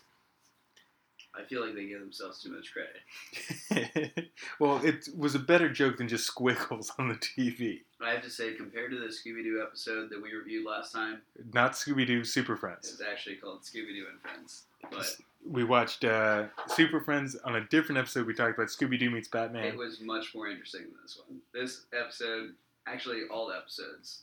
I 1.36 1.43
feel 1.43 1.63
like 1.63 1.75
they 1.75 1.86
give 1.86 1.99
themselves 1.99 2.41
too 2.41 2.49
much 2.51 2.73
credit. 2.73 4.32
well, 4.60 4.84
it 4.84 5.08
was 5.15 5.36
a 5.36 5.39
better 5.39 5.69
joke 5.69 5.97
than 5.97 6.08
just 6.08 6.25
squiggles 6.25 6.91
on 6.97 7.10
the 7.10 7.13
TV. 7.15 7.82
I 8.01 8.10
have 8.13 8.23
to 8.23 8.32
say, 8.32 8.56
compared 8.56 8.89
to 8.89 8.97
the 8.97 9.08
Scooby 9.13 9.43
Doo 9.43 9.62
episode 9.63 10.10
that 10.10 10.19
we 10.19 10.34
reviewed 10.34 10.65
last 10.65 10.91
time, 10.91 11.21
Not 11.53 11.73
Scooby 11.73 12.08
Doo 12.08 12.23
Super 12.23 12.56
Friends. 12.58 12.89
It's 12.91 13.01
actually 13.08 13.36
called 13.36 13.62
Scooby 13.62 13.89
Doo 13.93 14.08
and 14.12 14.19
Friends. 14.21 14.63
But 14.89 15.15
We 15.47 15.63
watched 15.63 16.03
uh, 16.03 16.45
Super 16.69 16.99
Friends 16.99 17.36
on 17.45 17.58
a 17.58 17.62
different 17.67 17.99
episode. 17.99 18.25
We 18.25 18.34
talked 18.34 18.58
about 18.58 18.69
Scooby 18.69 18.97
Doo 18.97 19.12
meets 19.12 19.27
Batman. 19.27 19.65
it 19.65 19.77
was 19.77 20.01
much 20.01 20.34
more 20.34 20.47
interesting 20.47 20.82
than 20.82 20.93
this 21.03 21.19
one. 21.27 21.39
This 21.53 21.86
episode, 21.93 22.53
actually, 22.88 23.21
all 23.32 23.47
the 23.47 23.56
episodes, 23.56 24.21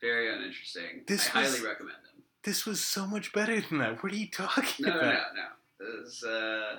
very 0.00 0.32
uninteresting. 0.34 1.02
This 1.06 1.28
I 1.34 1.40
was- 1.42 1.52
highly 1.56 1.66
recommend 1.68 1.96
them. 1.96 2.22
This 2.42 2.64
was 2.64 2.80
so 2.82 3.06
much 3.06 3.32
better 3.34 3.60
than 3.60 3.78
that. 3.78 4.02
What 4.02 4.12
are 4.12 4.16
you 4.16 4.28
talking 4.28 4.86
No, 4.86 4.94
no, 4.94 4.98
about? 5.00 5.34
no, 5.34 5.42
no. 5.42 5.86
It 5.86 6.00
was, 6.04 6.24
uh, 6.24 6.76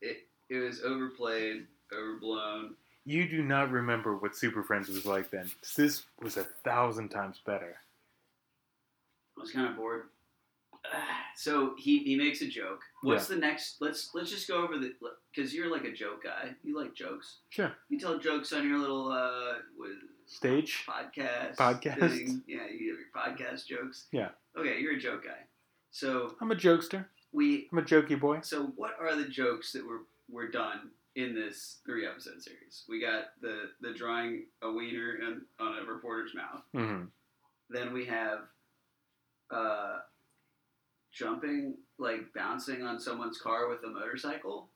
it, 0.00 0.26
it 0.50 0.56
was 0.56 0.82
overplayed, 0.82 1.66
overblown. 1.92 2.74
You 3.04 3.28
do 3.28 3.42
not 3.42 3.70
remember 3.70 4.16
what 4.16 4.34
Super 4.36 4.62
Friends 4.64 4.88
was 4.88 5.06
like 5.06 5.30
then. 5.30 5.50
This 5.76 6.02
was 6.20 6.36
a 6.36 6.44
thousand 6.64 7.10
times 7.10 7.40
better. 7.46 7.76
I 9.36 9.40
was 9.40 9.50
kind 9.52 9.68
of 9.68 9.76
bored. 9.76 10.04
So 11.36 11.74
he, 11.78 11.98
he 12.00 12.16
makes 12.16 12.42
a 12.42 12.48
joke. 12.48 12.80
What's 13.02 13.28
the 13.28 13.36
next? 13.36 13.76
Let's 13.80 14.10
let's 14.12 14.28
just 14.28 14.48
go 14.48 14.60
over 14.64 14.76
the 14.76 14.92
because 15.32 15.54
you're 15.54 15.70
like 15.70 15.84
a 15.84 15.92
joke 15.92 16.24
guy. 16.24 16.50
You 16.64 16.76
like 16.76 16.96
jokes. 16.96 17.36
Sure. 17.50 17.70
You 17.88 17.96
tell 18.00 18.18
jokes 18.18 18.52
on 18.52 18.68
your 18.68 18.76
little 18.76 19.12
uh 19.12 19.58
what, 19.76 19.90
Stage? 20.28 20.84
podcast 20.88 21.56
Podcast? 21.56 22.10
thing. 22.10 22.42
Yeah, 22.46 22.66
you 22.70 22.90
have 22.90 22.98
your 23.00 23.12
podcast 23.16 23.66
jokes. 23.66 24.06
Yeah. 24.12 24.28
Okay, 24.58 24.78
you're 24.80 24.96
a 24.96 25.00
joke 25.00 25.24
guy. 25.24 25.40
So 25.90 26.34
I'm 26.40 26.50
a 26.52 26.54
jokester. 26.54 27.06
we 27.32 27.68
I'm 27.72 27.78
a 27.78 27.82
jokey 27.82 28.18
boy. 28.20 28.40
so 28.42 28.72
what 28.76 28.92
are 29.00 29.16
the 29.16 29.28
jokes 29.28 29.72
that 29.72 29.86
were 29.86 30.02
were 30.30 30.48
done 30.48 30.90
in 31.16 31.34
this 31.34 31.78
three 31.86 32.06
episode 32.06 32.42
series? 32.42 32.84
We 32.88 33.00
got 33.00 33.24
the 33.40 33.70
the 33.80 33.92
drawing 33.94 34.44
a 34.62 34.70
wiener 34.70 35.16
in, 35.16 35.42
on 35.58 35.78
a 35.78 35.84
reporter's 35.90 36.34
mouth. 36.34 36.62
hmm 36.74 37.04
Then 37.70 37.92
we 37.94 38.04
have 38.06 38.40
uh, 39.50 39.98
jumping, 41.12 41.74
like 41.98 42.20
bouncing 42.34 42.82
on 42.82 43.00
someone's 43.00 43.38
car 43.40 43.68
with 43.68 43.82
a 43.84 43.88
motorcycle. 43.88 44.68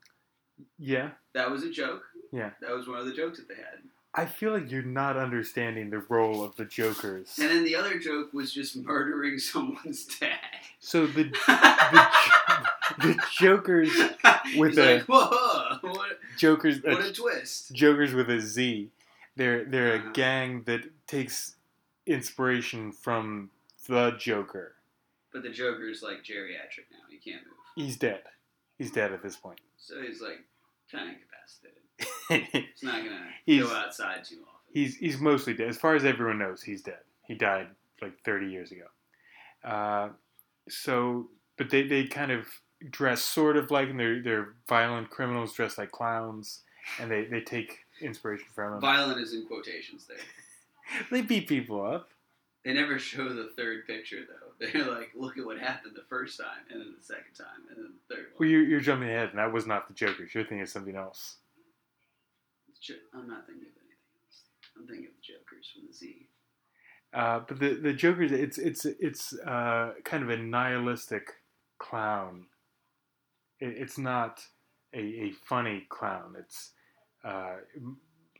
Yeah. 0.79 1.11
That 1.35 1.51
was 1.51 1.63
a 1.63 1.71
joke. 1.71 2.03
Yeah. 2.33 2.51
That 2.63 2.71
was 2.75 2.89
one 2.89 2.99
of 2.99 3.07
the 3.07 3.13
jokes 3.13 3.39
that 3.39 3.49
they 3.49 3.55
had. 3.57 3.81
I 4.15 4.27
feel 4.27 4.53
like 4.53 4.71
you're 4.71 4.83
not 4.83 5.17
understanding 5.17 5.89
the 5.89 6.01
role 6.01 6.45
of 6.45 6.55
the 6.57 6.67
jokers. 6.67 7.39
And 7.41 7.49
then 7.49 7.65
the 7.65 7.75
other 7.77 7.99
joke 7.99 8.35
was 8.35 8.53
just 8.53 8.77
murdering 8.77 9.39
someone's 9.39 10.05
dad. 10.05 10.39
So 10.81 11.07
the 11.07 11.25
the 12.99 13.17
jokers 13.33 13.91
with 14.57 14.71
He's 14.71 14.79
a- 14.79 14.95
like, 14.97 15.03
whoa, 15.05 15.79
what, 15.83 16.19
jokers 16.37 16.83
what 16.83 17.01
uh, 17.03 17.07
a 17.09 17.13
twist. 17.13 17.73
jokers 17.73 18.13
with 18.15 18.29
a 18.31 18.41
Z. 18.41 18.91
They're 19.37 19.65
they're 19.65 19.97
Uh-huh. 19.97 20.11
a 20.11 20.13
gang 20.13 20.63
that 20.65 20.83
takes 21.07 21.55
inspiration 22.07 22.93
from 22.93 23.51
the 23.89 24.11
Joker. 24.19 24.75
But 25.33 25.43
the 25.43 25.49
Joker's 25.51 26.03
like 26.03 26.23
geriatric 26.23 26.91
now. 26.91 26.99
He 27.09 27.17
can't 27.17 27.43
move. 27.47 27.55
He's 27.77 27.97
dead. 27.97 28.23
He's 28.77 28.91
dead 28.91 29.13
at 29.13 29.23
this 29.23 29.37
point. 29.37 29.61
So 29.79 30.03
he's 30.03 30.21
like 30.21 30.41
kind 30.91 31.09
of 31.11 31.17
He's 32.29 32.83
not 32.83 33.05
gonna 33.05 33.27
He's- 33.47 33.65
go 33.67 33.75
outside 33.75 34.25
too 34.25 34.37
often. 34.43 34.49
he's 34.73 34.97
he's 34.97 35.19
mostly 35.19 35.55
dead. 35.55 35.69
As 35.69 35.77
far 35.79 35.95
as 35.95 36.05
everyone 36.05 36.39
knows, 36.39 36.63
he's 36.63 36.83
dead. 36.83 37.01
He 37.27 37.35
died 37.35 37.69
like 38.01 38.19
30 38.25 38.47
years 38.51 38.73
ago. 38.73 38.87
Uh, 39.65 40.09
so, 40.69 41.29
but 41.57 41.71
they, 41.71 41.83
they 41.87 42.05
kind 42.05 42.31
of 42.33 42.47
dress 42.91 43.23
sort 43.23 43.57
of 43.57 43.71
like, 43.71 43.89
and 43.91 43.99
they're 43.99 44.21
they're 44.23 44.55
violent 44.69 45.11
criminals 45.11 45.53
dressed 45.53 45.79
like 45.79 45.91
clowns, 45.93 46.61
and 47.01 47.11
they, 47.11 47.25
they 47.25 47.41
take 47.41 47.79
inspiration 48.01 48.47
from 48.55 48.73
them. 48.73 48.81
Violent 48.81 49.21
is 49.21 49.35
in 49.35 49.47
quotations 49.47 50.07
there. 50.07 50.17
They 51.11 51.23
beat 51.23 51.49
people 51.49 51.81
up. 51.87 52.11
They 52.65 52.73
never 52.75 52.99
show 52.99 53.29
the 53.33 53.51
third 53.57 53.87
picture 53.87 54.21
though. 54.29 54.67
They're 54.73 54.85
like, 54.91 55.11
look 55.15 55.39
at 55.39 55.47
what 55.47 55.59
happened 55.59 55.95
the 55.97 56.03
first 56.09 56.39
time, 56.39 56.65
and 56.71 56.81
then 56.81 56.95
the 56.99 57.05
second 57.05 57.35
time, 57.37 57.63
and 57.71 57.79
then 57.79 57.93
the 58.09 58.15
third 58.15 58.27
Well, 58.39 58.49
you're, 58.49 58.63
you're 58.65 58.81
jumping 58.81 59.09
ahead, 59.09 59.31
and 59.31 59.39
that 59.39 59.53
was 59.53 59.67
not 59.67 59.89
the 59.89 59.95
Joker. 59.95 60.25
You're 60.33 60.43
thinking 60.45 60.61
of 60.61 60.69
something 60.69 60.97
else. 60.97 61.37
I'm 63.15 63.29
not 63.29 63.47
thinking 63.47 63.65
of 63.65 63.77
anything 63.79 64.13
else. 64.25 64.43
I'm 64.77 64.87
thinking 64.87 65.07
of 65.07 65.13
the 65.15 65.23
Jokers 65.23 65.71
from 65.73 65.87
the 65.87 65.93
Z. 65.93 66.27
Uh, 67.15 67.41
but 67.47 67.59
the 67.61 67.75
the 67.75 67.93
Joker, 67.93 68.23
it's 68.23 68.59
it's 68.59 68.85
it's 68.85 69.35
uh, 69.41 69.93
kind 70.05 70.23
of 70.23 70.31
a 70.31 70.37
nihilistic 70.37 71.35
clown. 71.79 72.47
It, 73.61 73.75
it's 73.77 73.99
not 73.99 74.41
a, 74.95 74.99
a 74.99 75.33
funny 75.45 75.87
clown. 75.91 76.35
It's 76.39 76.71
uh, 77.25 77.57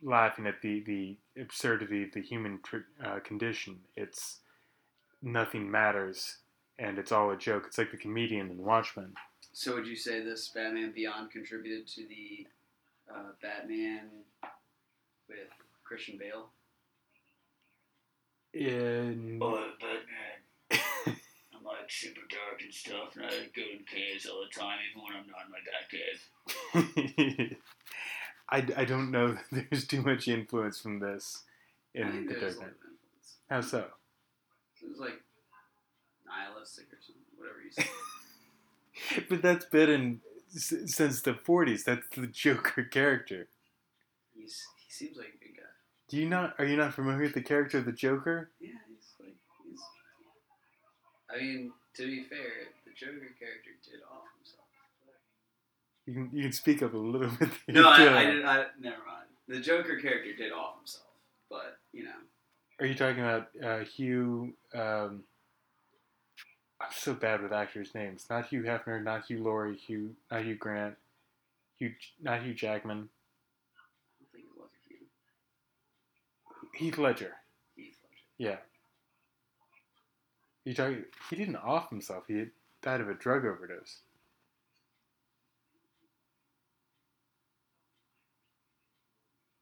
laughing 0.01 0.47
at 0.47 0.61
the 0.61 0.83
the 0.85 1.17
absurdity 1.39 2.03
of 2.03 2.13
the 2.13 2.21
human 2.21 2.59
tr- 2.63 2.89
uh, 3.03 3.19
condition. 3.19 3.79
It's 3.95 4.39
nothing 5.21 5.69
matters, 5.69 6.37
and 6.79 6.97
it's 6.97 7.11
all 7.11 7.31
a 7.31 7.37
joke. 7.37 7.65
It's 7.67 7.77
like 7.77 7.91
the 7.91 7.97
comedian 7.97 8.49
in 8.49 8.57
Watchmen. 8.57 9.13
So 9.51 9.75
would 9.75 9.85
you 9.85 9.95
say 9.95 10.23
this 10.23 10.49
Batman 10.49 10.93
Beyond 10.95 11.29
contributed 11.29 11.87
to 11.89 12.07
the 12.07 12.47
uh, 13.09 13.31
Batman 13.41 14.09
with 15.29 15.49
Christian 15.83 16.17
Bale? 16.17 16.49
In 18.53 19.39
Oh, 19.41 19.71
Batman. 19.79 20.41
I'm 21.55 21.63
like 21.63 21.89
super 21.89 22.21
dark 22.29 22.61
and 22.61 22.73
stuff, 22.73 23.15
and 23.15 23.25
I 23.25 23.29
go 23.55 23.61
in 23.61 23.83
caves 23.91 24.25
all 24.27 24.41
the 24.43 24.59
time, 24.59 24.77
even 24.91 25.03
when 25.03 25.15
I'm 25.15 25.27
not 25.27 25.45
in 25.45 25.51
my 25.51 25.61
Batcave. 26.85 27.57
I, 28.49 28.81
I 28.81 28.85
don't 28.85 29.09
know 29.11 29.37
that 29.51 29.69
there's 29.69 29.87
too 29.87 30.01
much 30.01 30.27
influence 30.27 30.79
from 30.79 30.99
this 30.99 31.43
I 31.95 31.99
in 31.99 32.11
think 32.11 32.27
the 32.29 32.33
there's 32.35 32.55
Dark 32.55 32.65
Knight. 32.67 32.75
influence. 32.83 33.37
How 33.49 33.61
so? 33.61 33.85
It 34.83 34.89
was 34.89 34.99
like 34.99 35.21
nihilistic 36.27 36.85
or 36.91 36.99
something, 37.01 37.23
whatever 37.37 37.61
you 37.63 37.71
say. 39.17 39.25
but 39.29 39.41
that's 39.41 39.65
been 39.65 39.89
in 39.89 40.21
s- 40.55 40.73
since 40.95 41.21
the 41.21 41.33
40s. 41.33 41.83
That's 41.83 42.07
the 42.15 42.27
Joker 42.27 42.83
character. 42.83 43.47
He's 44.35 44.61
he 44.87 44.91
seems 45.05 45.17
like 45.17 45.27
a 45.27 45.43
good 45.43 45.55
guy. 45.57 45.63
Do 46.09 46.17
you 46.17 46.27
not? 46.29 46.55
Are 46.59 46.65
you 46.65 46.77
not 46.77 46.93
familiar 46.93 47.21
with 47.23 47.33
the 47.33 47.41
character 47.41 47.77
of 47.79 47.85
the 47.85 47.91
Joker? 47.91 48.51
Yeah, 48.59 48.69
he's 48.87 49.13
like 49.19 49.35
he's. 49.67 49.79
I 51.33 51.37
mean, 51.41 51.71
to 51.95 52.05
be 52.05 52.23
fair, 52.29 52.69
the 52.85 52.91
Joker 52.95 53.33
character 53.39 53.71
did 53.83 54.01
off 54.11 54.23
himself. 54.37 54.59
You 56.05 56.13
can 56.13 56.29
you 56.33 56.43
can 56.43 56.51
speak 56.51 56.81
up 56.83 56.93
a 56.93 56.97
little 56.97 57.29
bit. 57.39 57.49
No. 57.69 57.87
I, 57.89 58.19
I 58.19 58.25
did. 58.25 58.45
I 58.45 58.55
never 58.79 58.97
mind. 59.05 59.27
The 59.47 59.59
Joker 59.59 59.99
character 59.99 60.33
did 60.37 60.51
off 60.51 60.77
himself, 60.79 61.05
but 61.49 61.77
you 61.91 62.03
know, 62.05 62.11
Are 62.79 62.85
you 62.85 62.95
talking 62.95 63.21
about 63.21 63.47
uh, 63.63 63.79
Hugh? 63.79 64.53
Um, 64.73 65.23
I'm 66.83 66.89
so 66.91 67.13
bad 67.13 67.41
with 67.41 67.53
actors' 67.53 67.95
names. 67.95 68.25
Not 68.29 68.47
Hugh 68.47 68.63
Hefner, 68.63 69.01
not 69.01 69.25
Hugh 69.25 69.41
Laurie, 69.41 69.77
Hugh, 69.77 70.15
not 70.29 70.43
Hugh 70.43 70.55
Grant, 70.55 70.95
Hugh, 71.79 71.93
not 72.21 72.43
Hugh 72.43 72.53
Jackman, 72.53 73.07
I 73.07 73.81
don't 74.19 74.31
think 74.33 74.45
it 74.45 74.59
was 74.59 74.69
Hugh. 74.87 74.97
Heath 76.75 76.97
Ledger. 76.97 77.35
Heath 77.75 77.97
Ledger. 78.03 78.21
Yeah. 78.37 78.57
You 80.65 80.73
talking? 80.73 81.05
He 81.29 81.35
didn't 81.37 81.55
off 81.55 81.89
himself. 81.89 82.25
He 82.27 82.45
died 82.81 82.99
of 82.99 83.09
a 83.09 83.13
drug 83.13 83.45
overdose. 83.45 83.99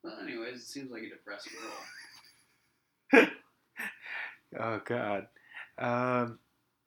Well, 0.03 0.17
anyways, 0.23 0.55
it 0.57 0.65
seems 0.65 0.91
like 0.91 1.03
a 1.03 1.09
depressed 1.09 1.49
role. 3.13 3.27
Oh 4.59 4.81
God. 4.83 5.27
Um, 5.77 6.39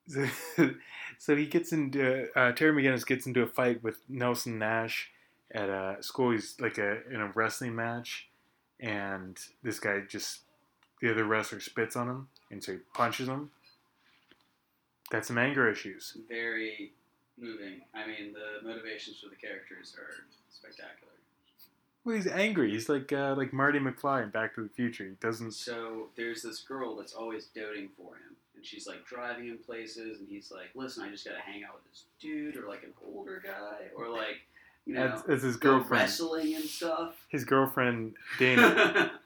so, 0.09 0.27
so 1.19 1.37
he 1.37 1.47
gets 1.47 1.73
into 1.73 2.29
uh, 2.37 2.53
Terry 2.53 2.83
McGinnis 2.83 3.07
gets 3.07 3.27
into 3.27 3.43
a 3.43 3.47
fight 3.47 3.83
with 3.83 3.99
Nelson 4.09 4.59
Nash 4.59 5.11
at 5.53 5.69
a 5.69 5.97
school. 6.01 6.33
He's 6.33 6.57
like 6.61 6.79
a 6.79 7.07
in 7.11 7.21
a 7.21 7.29
wrestling 7.29 7.75
match, 7.75 8.29
and 8.81 9.39
this 9.63 9.79
guy 9.79 10.01
just 10.09 10.41
the 11.01 11.11
other 11.11 11.25
wrestler 11.25 11.61
spits 11.61 11.97
on 11.97 12.09
him, 12.09 12.29
and 12.51 12.63
so 12.63 12.73
he 12.73 12.79
punches 12.95 13.29
him. 13.29 13.51
Got 15.11 15.27
some 15.27 15.39
anger 15.39 15.71
issues. 15.71 16.17
Very 16.29 16.93
moving. 17.39 17.83
I 17.95 18.07
mean, 18.07 18.33
the 18.33 18.67
motivations 18.67 19.21
for 19.21 19.29
the 19.29 19.37
characters 19.37 19.95
are 19.99 20.25
spectacular. 20.51 21.13
Well, 22.05 22.17
he's 22.17 22.27
angry. 22.27 22.71
He's 22.71 22.89
like 22.89 23.13
uh, 23.13 23.35
like 23.37 23.53
Marty 23.53 23.79
McFly 23.79 24.25
in 24.25 24.31
Back 24.31 24.55
to 24.57 24.63
the 24.63 24.69
Future. 24.69 25.05
He 25.05 25.15
doesn't. 25.21 25.53
So 25.53 26.09
there's 26.17 26.43
this 26.43 26.61
girl 26.61 26.97
that's 26.97 27.15
always 27.15 27.47
doting 27.47 27.89
for 27.97 28.15
him, 28.17 28.37
and 28.65 28.69
she's 28.71 28.87
like 28.87 29.05
driving 29.05 29.49
him 29.49 29.59
places, 29.59 30.21
and 30.21 30.29
he's 30.29 30.51
like, 30.51 30.71
"Listen, 30.75 31.05
I 31.05 31.11
just 31.11 31.25
gotta 31.27 31.41
hang 31.41 31.65
out 31.65 31.75
with 31.75 31.85
this 31.91 32.05
dude, 32.19 32.57
or 32.57 32.67
like 32.67 32.83
an 32.83 32.95
older 33.07 33.43
guy, 33.45 33.89
or 33.95 34.09
like, 34.09 34.41
you 34.87 34.95
know, 34.95 35.23
that's 35.27 35.43
his 35.43 35.57
girlfriend. 35.57 36.03
wrestling 36.03 36.55
and 36.55 36.65
stuff." 36.65 37.27
His 37.29 37.45
girlfriend 37.45 38.15
Dana, 38.39 39.21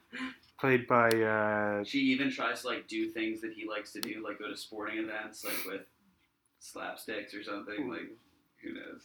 played 0.59 0.89
by 0.89 1.09
uh, 1.09 1.85
she 1.85 1.99
even 1.99 2.33
tries 2.33 2.63
to 2.63 2.67
like 2.67 2.89
do 2.89 3.09
things 3.11 3.41
that 3.43 3.53
he 3.53 3.69
likes 3.69 3.93
to 3.93 4.01
do, 4.01 4.25
like 4.25 4.41
go 4.41 4.49
to 4.49 4.57
sporting 4.57 4.99
events, 4.99 5.45
like 5.45 5.65
with 5.65 5.83
slapsticks 6.61 7.39
or 7.39 7.45
something. 7.45 7.89
Like, 7.89 8.11
who 8.63 8.75
knows? 8.75 9.05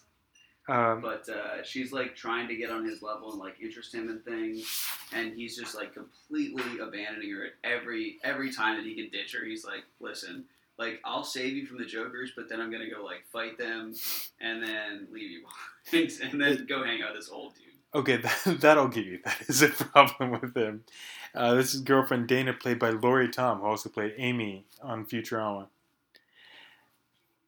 Um, 0.67 1.01
But 1.01 1.27
uh, 1.27 1.63
she's 1.63 1.91
like 1.91 2.15
trying 2.15 2.47
to 2.47 2.55
get 2.55 2.69
on 2.71 2.85
his 2.85 3.01
level 3.01 3.31
and 3.31 3.39
like 3.39 3.55
interest 3.61 3.93
him 3.93 4.09
in 4.09 4.19
things, 4.19 4.65
and 5.13 5.33
he's 5.33 5.57
just 5.57 5.75
like 5.75 5.93
completely 5.93 6.79
abandoning 6.79 7.31
her 7.31 7.45
at 7.45 7.51
every 7.63 8.17
every 8.23 8.51
time 8.51 8.77
that 8.77 8.85
he 8.85 8.95
can 8.95 9.09
ditch 9.09 9.33
her. 9.33 9.43
He's 9.45 9.65
like, 9.65 9.83
"Listen, 9.99 10.45
like 10.77 11.01
I'll 11.03 11.25
save 11.25 11.53
you 11.53 11.65
from 11.65 11.79
the 11.79 11.85
Jokers, 11.85 12.31
but 12.35 12.47
then 12.47 12.61
I'm 12.61 12.71
gonna 12.71 12.89
go 12.89 13.03
like 13.03 13.25
fight 13.31 13.57
them, 13.57 13.93
and 14.39 14.63
then 14.63 15.07
leave 15.11 15.31
you, 15.31 15.41
behind, 15.91 16.11
and 16.31 16.41
then 16.41 16.65
go 16.65 16.83
hang 16.83 17.01
out 17.01 17.13
with 17.13 17.23
this 17.23 17.29
old 17.29 17.55
dude." 17.55 17.63
Okay, 17.95 18.17
that, 18.45 18.61
that 18.61 18.77
I'll 18.77 18.87
give 18.87 19.05
you. 19.05 19.19
That 19.25 19.41
is 19.47 19.61
a 19.61 19.69
problem 19.69 20.39
with 20.39 20.55
him. 20.55 20.85
Uh, 21.35 21.55
this 21.55 21.73
is 21.73 21.81
girlfriend 21.81 22.27
Dana, 22.27 22.53
played 22.53 22.79
by 22.79 22.91
Lauren 22.91 23.31
Tom, 23.31 23.59
who 23.59 23.65
also 23.65 23.89
played 23.89 24.13
Amy 24.17 24.65
on 24.81 25.05
Futurama. 25.05 25.67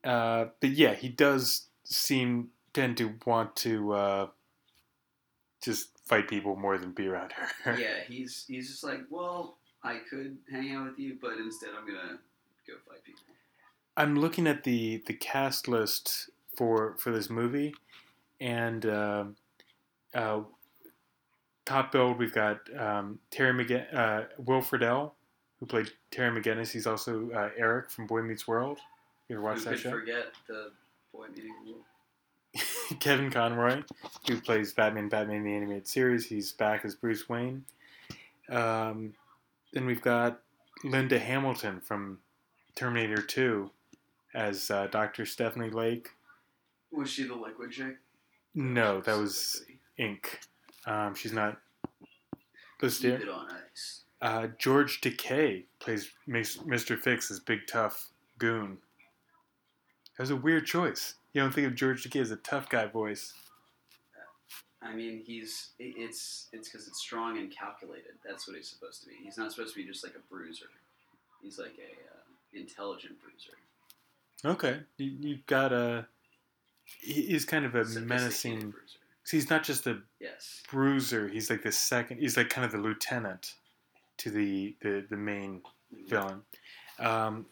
Uh, 0.03 0.45
but 0.59 0.71
yeah, 0.71 0.93
he 0.93 1.09
does 1.09 1.67
seem 1.83 2.49
tend 2.75 2.97
to 2.97 3.15
want 3.25 3.55
to 3.55 3.93
uh, 3.93 4.27
just 5.63 5.89
fight 6.05 6.27
people 6.27 6.55
more 6.55 6.77
than 6.77 6.91
be 6.91 7.07
around 7.07 7.31
her. 7.31 7.77
yeah, 7.79 8.03
he's 8.07 8.45
he's 8.47 8.69
just 8.69 8.83
like, 8.83 9.01
"Well, 9.09 9.57
I 9.83 9.99
could 10.09 10.37
hang 10.51 10.75
out 10.75 10.85
with 10.89 10.99
you, 10.99 11.17
but 11.19 11.37
instead 11.37 11.69
I'm 11.75 11.87
gonna 11.87 12.19
go 12.67 12.73
fight 12.87 13.03
people." 13.03 13.23
I'm 13.97 14.19
looking 14.19 14.45
at 14.45 14.63
the 14.63 15.01
the 15.07 15.13
cast 15.13 15.67
list 15.67 16.29
for 16.55 16.95
for 16.97 17.11
this 17.11 17.29
movie, 17.29 17.73
and 18.39 18.85
uh, 18.85 19.23
uh, 20.13 20.41
top 21.65 21.91
billed 21.91 22.19
we've 22.19 22.33
got 22.33 22.59
um, 22.77 23.19
Terry 23.31 23.53
McG- 23.53 23.93
uh, 23.95 24.25
Will 24.37 24.61
Friedle, 24.61 25.11
who 25.59 25.65
played 25.65 25.89
Terry 26.11 26.39
McGinnis. 26.39 26.71
He's 26.71 26.85
also 26.85 27.31
uh, 27.31 27.49
Eric 27.57 27.89
from 27.89 28.05
Boy 28.05 28.21
Meets 28.21 28.47
World. 28.47 28.79
You 29.29 29.37
ever 29.37 29.45
watch 29.45 29.59
Who 29.59 29.71
that 29.71 29.79
show? 29.79 29.89
forget 29.91 30.25
the 30.47 30.71
boy 31.11 31.27
Meets 31.29 31.47
rule? 31.65 31.77
Kevin 32.99 33.29
Conroy, 33.29 33.83
who 34.27 34.39
plays 34.41 34.73
Batman, 34.73 35.09
Batman 35.09 35.43
the 35.43 35.55
animated 35.55 35.87
series. 35.87 36.25
He's 36.25 36.51
back 36.51 36.85
as 36.85 36.95
Bruce 36.95 37.27
Wayne. 37.27 37.65
Um, 38.49 39.13
then 39.73 39.85
we've 39.85 40.01
got 40.01 40.41
Linda 40.83 41.19
Hamilton 41.19 41.81
from 41.81 42.19
Terminator 42.75 43.21
2 43.21 43.69
as 44.33 44.69
uh, 44.69 44.87
Dr. 44.87 45.25
Stephanie 45.25 45.69
Lake. 45.69 46.09
Was 46.91 47.09
she 47.09 47.23
the 47.23 47.35
liquid 47.35 47.71
chick? 47.71 47.97
No, 48.53 49.01
that 49.01 49.17
was. 49.17 49.63
Ink. 49.97 50.39
Um, 50.85 51.15
she's 51.15 51.33
not 51.33 51.57
listed 52.81 53.19
Keep 53.19 53.29
it 53.29 53.33
on 53.33 53.47
ice. 53.71 54.03
Uh, 54.21 54.47
George 54.57 55.01
Takei 55.01 55.65
plays 55.79 56.11
Mr. 56.27 57.01
Fixx 57.01 57.31
as 57.31 57.39
Big 57.39 57.67
Tough 57.67 58.09
Goon. 58.37 58.77
That 60.17 60.23
was 60.23 60.29
a 60.31 60.35
weird 60.35 60.65
choice. 60.65 61.15
You 61.33 61.41
don't 61.41 61.53
think 61.53 61.67
of 61.67 61.75
George 61.75 62.03
Takei 62.03 62.21
as 62.21 62.31
a 62.31 62.37
tough 62.37 62.69
guy 62.69 62.85
voice. 62.85 63.33
I 64.81 64.93
mean, 64.93 65.23
he's 65.25 65.69
it's 65.79 66.47
it's 66.53 66.69
because 66.69 66.87
it's 66.87 66.99
strong 67.01 67.37
and 67.39 67.51
calculated. 67.51 68.13
That's 68.25 68.47
what 68.47 68.55
he's 68.55 68.69
supposed 68.69 69.01
to 69.01 69.09
be. 69.09 69.15
He's 69.23 69.37
not 69.37 69.51
supposed 69.51 69.73
to 69.73 69.81
be 69.81 69.87
just 69.87 70.03
like 70.03 70.13
a 70.15 70.19
bruiser. 70.33 70.67
He's 71.41 71.57
like 71.57 71.73
a 71.79 71.91
uh, 72.15 72.59
intelligent 72.59 73.15
bruiser. 73.19 73.57
Okay, 74.45 74.81
you, 74.97 75.17
you've 75.19 75.45
got 75.47 75.73
a. 75.73 76.05
He's 77.01 77.45
kind 77.45 77.65
of 77.65 77.73
a 77.73 77.83
menacing. 77.99 78.59
bruiser. 78.59 78.99
So 79.23 79.37
he's 79.37 79.49
not 79.49 79.63
just 79.63 79.87
a 79.87 80.01
Yes. 80.19 80.61
bruiser. 80.69 81.27
He's 81.27 81.49
like 81.49 81.63
the 81.63 81.71
second. 81.71 82.19
He's 82.19 82.37
like 82.37 82.49
kind 82.49 82.63
of 82.63 82.71
the 82.71 82.77
lieutenant 82.77 83.55
to 84.17 84.29
the 84.29 84.75
the, 84.81 85.03
the 85.09 85.17
main 85.17 85.63
villain. 86.07 86.41
Um, 86.99 87.47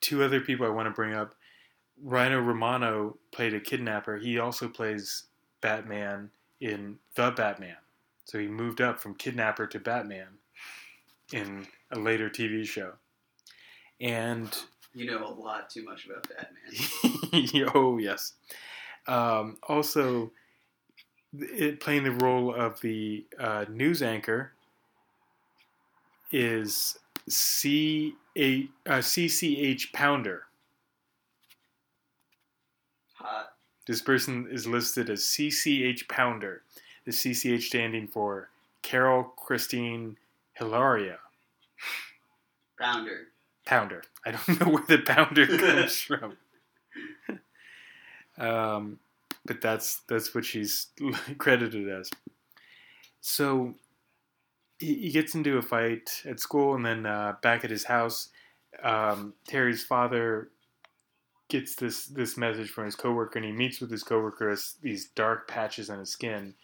two 0.00 0.22
other 0.24 0.40
people 0.40 0.64
I 0.64 0.70
want 0.70 0.86
to 0.86 0.92
bring 0.94 1.12
up. 1.14 1.34
Rino 2.02 2.40
Romano 2.40 3.16
played 3.32 3.54
a 3.54 3.60
kidnapper. 3.60 4.16
He 4.16 4.38
also 4.38 4.68
plays 4.68 5.24
Batman 5.60 6.30
in 6.60 6.98
The 7.14 7.30
Batman. 7.30 7.76
So 8.24 8.38
he 8.38 8.46
moved 8.46 8.80
up 8.80 9.00
from 9.00 9.14
kidnapper 9.14 9.66
to 9.66 9.78
Batman 9.78 10.28
in 11.32 11.66
a 11.90 11.98
later 11.98 12.30
TV 12.30 12.66
show. 12.66 12.92
And 14.00 14.56
You 14.94 15.10
know 15.10 15.26
a 15.26 15.28
lot 15.28 15.70
too 15.70 15.84
much 15.84 16.06
about 16.06 16.26
Batman. 16.28 17.70
oh 17.74 17.98
yes. 17.98 18.34
Um, 19.06 19.58
also, 19.68 20.30
it, 21.38 21.80
playing 21.80 22.04
the 22.04 22.12
role 22.12 22.54
of 22.54 22.80
the 22.80 23.26
uh, 23.38 23.64
news 23.68 24.02
anchor 24.02 24.52
is 26.30 26.98
C 27.28 28.14
A 28.36 28.68
uh, 28.86 28.98
CCH 28.98 29.92
Pounder. 29.92 30.44
This 33.90 34.02
person 34.02 34.46
is 34.48 34.68
listed 34.68 35.10
as 35.10 35.22
CCH 35.22 36.06
Pounder. 36.06 36.62
The 37.06 37.10
CCH 37.10 37.62
standing 37.62 38.06
for 38.06 38.48
Carol 38.82 39.24
Christine 39.24 40.16
Hilaria 40.52 41.18
Pounder. 42.80 43.26
Pounder. 43.66 44.04
I 44.24 44.30
don't 44.30 44.60
know 44.60 44.68
where 44.74 44.84
the 44.86 44.98
pounder 44.98 45.44
comes 45.44 45.96
from. 46.02 46.36
um, 48.38 49.00
but 49.44 49.60
that's 49.60 50.02
that's 50.06 50.36
what 50.36 50.44
she's 50.44 50.86
credited 51.38 51.88
as. 51.88 52.10
So 53.20 53.74
he, 54.78 54.94
he 54.94 55.10
gets 55.10 55.34
into 55.34 55.58
a 55.58 55.62
fight 55.62 56.22
at 56.24 56.38
school, 56.38 56.76
and 56.76 56.86
then 56.86 57.06
uh, 57.06 57.34
back 57.42 57.64
at 57.64 57.70
his 57.70 57.82
house, 57.82 58.28
um, 58.84 59.34
Terry's 59.48 59.82
father 59.82 60.48
gets 61.50 61.74
this 61.74 62.06
this 62.06 62.36
message 62.36 62.70
from 62.70 62.86
his 62.86 62.96
coworker, 62.96 63.38
and 63.38 63.44
he 63.44 63.52
meets 63.52 63.80
with 63.80 63.90
his 63.90 64.02
coworker 64.02 64.48
as 64.48 64.76
these 64.80 65.08
dark 65.10 65.48
patches 65.48 65.90
on 65.90 65.98
his 65.98 66.10
skin, 66.10 66.54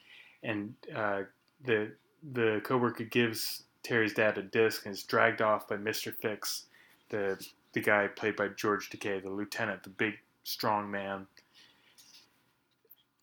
and 0.42 0.74
uh, 0.94 1.22
the 1.64 1.92
the 2.32 2.60
coworker 2.64 3.04
gives 3.04 3.64
Terry's 3.82 4.14
dad 4.14 4.38
a 4.38 4.42
disc 4.42 4.86
and 4.86 4.94
is 4.94 5.02
dragged 5.02 5.42
off 5.42 5.68
by 5.68 5.76
Mister 5.76 6.12
Fixx, 6.12 6.62
the 7.10 7.44
the 7.72 7.80
guy 7.80 8.06
played 8.08 8.36
by 8.36 8.48
George 8.48 8.88
Takei, 8.88 9.22
the 9.22 9.30
lieutenant, 9.30 9.82
the 9.82 9.90
big 9.90 10.14
strong 10.44 10.90
man. 10.90 11.26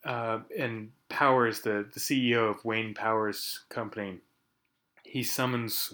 Uh, 0.06 0.39
and 0.60 0.91
Powers, 1.08 1.62
the, 1.62 1.88
the 1.93 1.99
CEO 1.99 2.49
of 2.49 2.63
Wayne 2.65 2.93
Powers 2.93 3.62
Company, 3.69 4.19
he 5.04 5.23
summons 5.23 5.93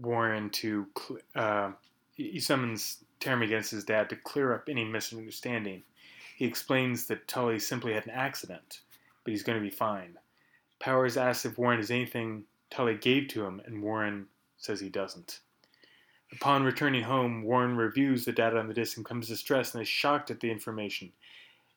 Warren 0.00 0.50
to 0.50 0.86
uh, 1.34 1.70
he 2.14 2.40
summons 2.40 3.04
Terry 3.20 3.46
against 3.46 3.70
his 3.70 3.84
dad 3.84 4.08
to 4.10 4.16
clear 4.16 4.54
up 4.54 4.68
any 4.68 4.84
misunderstanding. 4.84 5.82
He 6.36 6.44
explains 6.44 7.06
that 7.06 7.26
Tully 7.26 7.58
simply 7.58 7.92
had 7.92 8.06
an 8.06 8.12
accident, 8.12 8.80
but 9.24 9.32
he's 9.32 9.42
going 9.42 9.58
to 9.58 9.64
be 9.64 9.74
fine. 9.74 10.18
Powers 10.78 11.16
asks 11.16 11.44
if 11.44 11.58
Warren 11.58 11.78
has 11.78 11.90
anything 11.90 12.44
Tully 12.70 12.94
gave 12.94 13.28
to 13.28 13.44
him, 13.44 13.60
and 13.64 13.82
Warren 13.82 14.26
says 14.56 14.80
he 14.80 14.88
doesn't. 14.88 15.40
Upon 16.32 16.62
returning 16.62 17.02
home, 17.02 17.42
Warren 17.42 17.76
reviews 17.76 18.24
the 18.24 18.32
data 18.32 18.58
on 18.58 18.68
the 18.68 18.74
disc 18.74 18.96
and 18.96 19.04
becomes 19.04 19.28
distressed 19.28 19.74
and 19.74 19.82
is 19.82 19.88
shocked 19.88 20.30
at 20.30 20.40
the 20.40 20.50
information. 20.50 21.12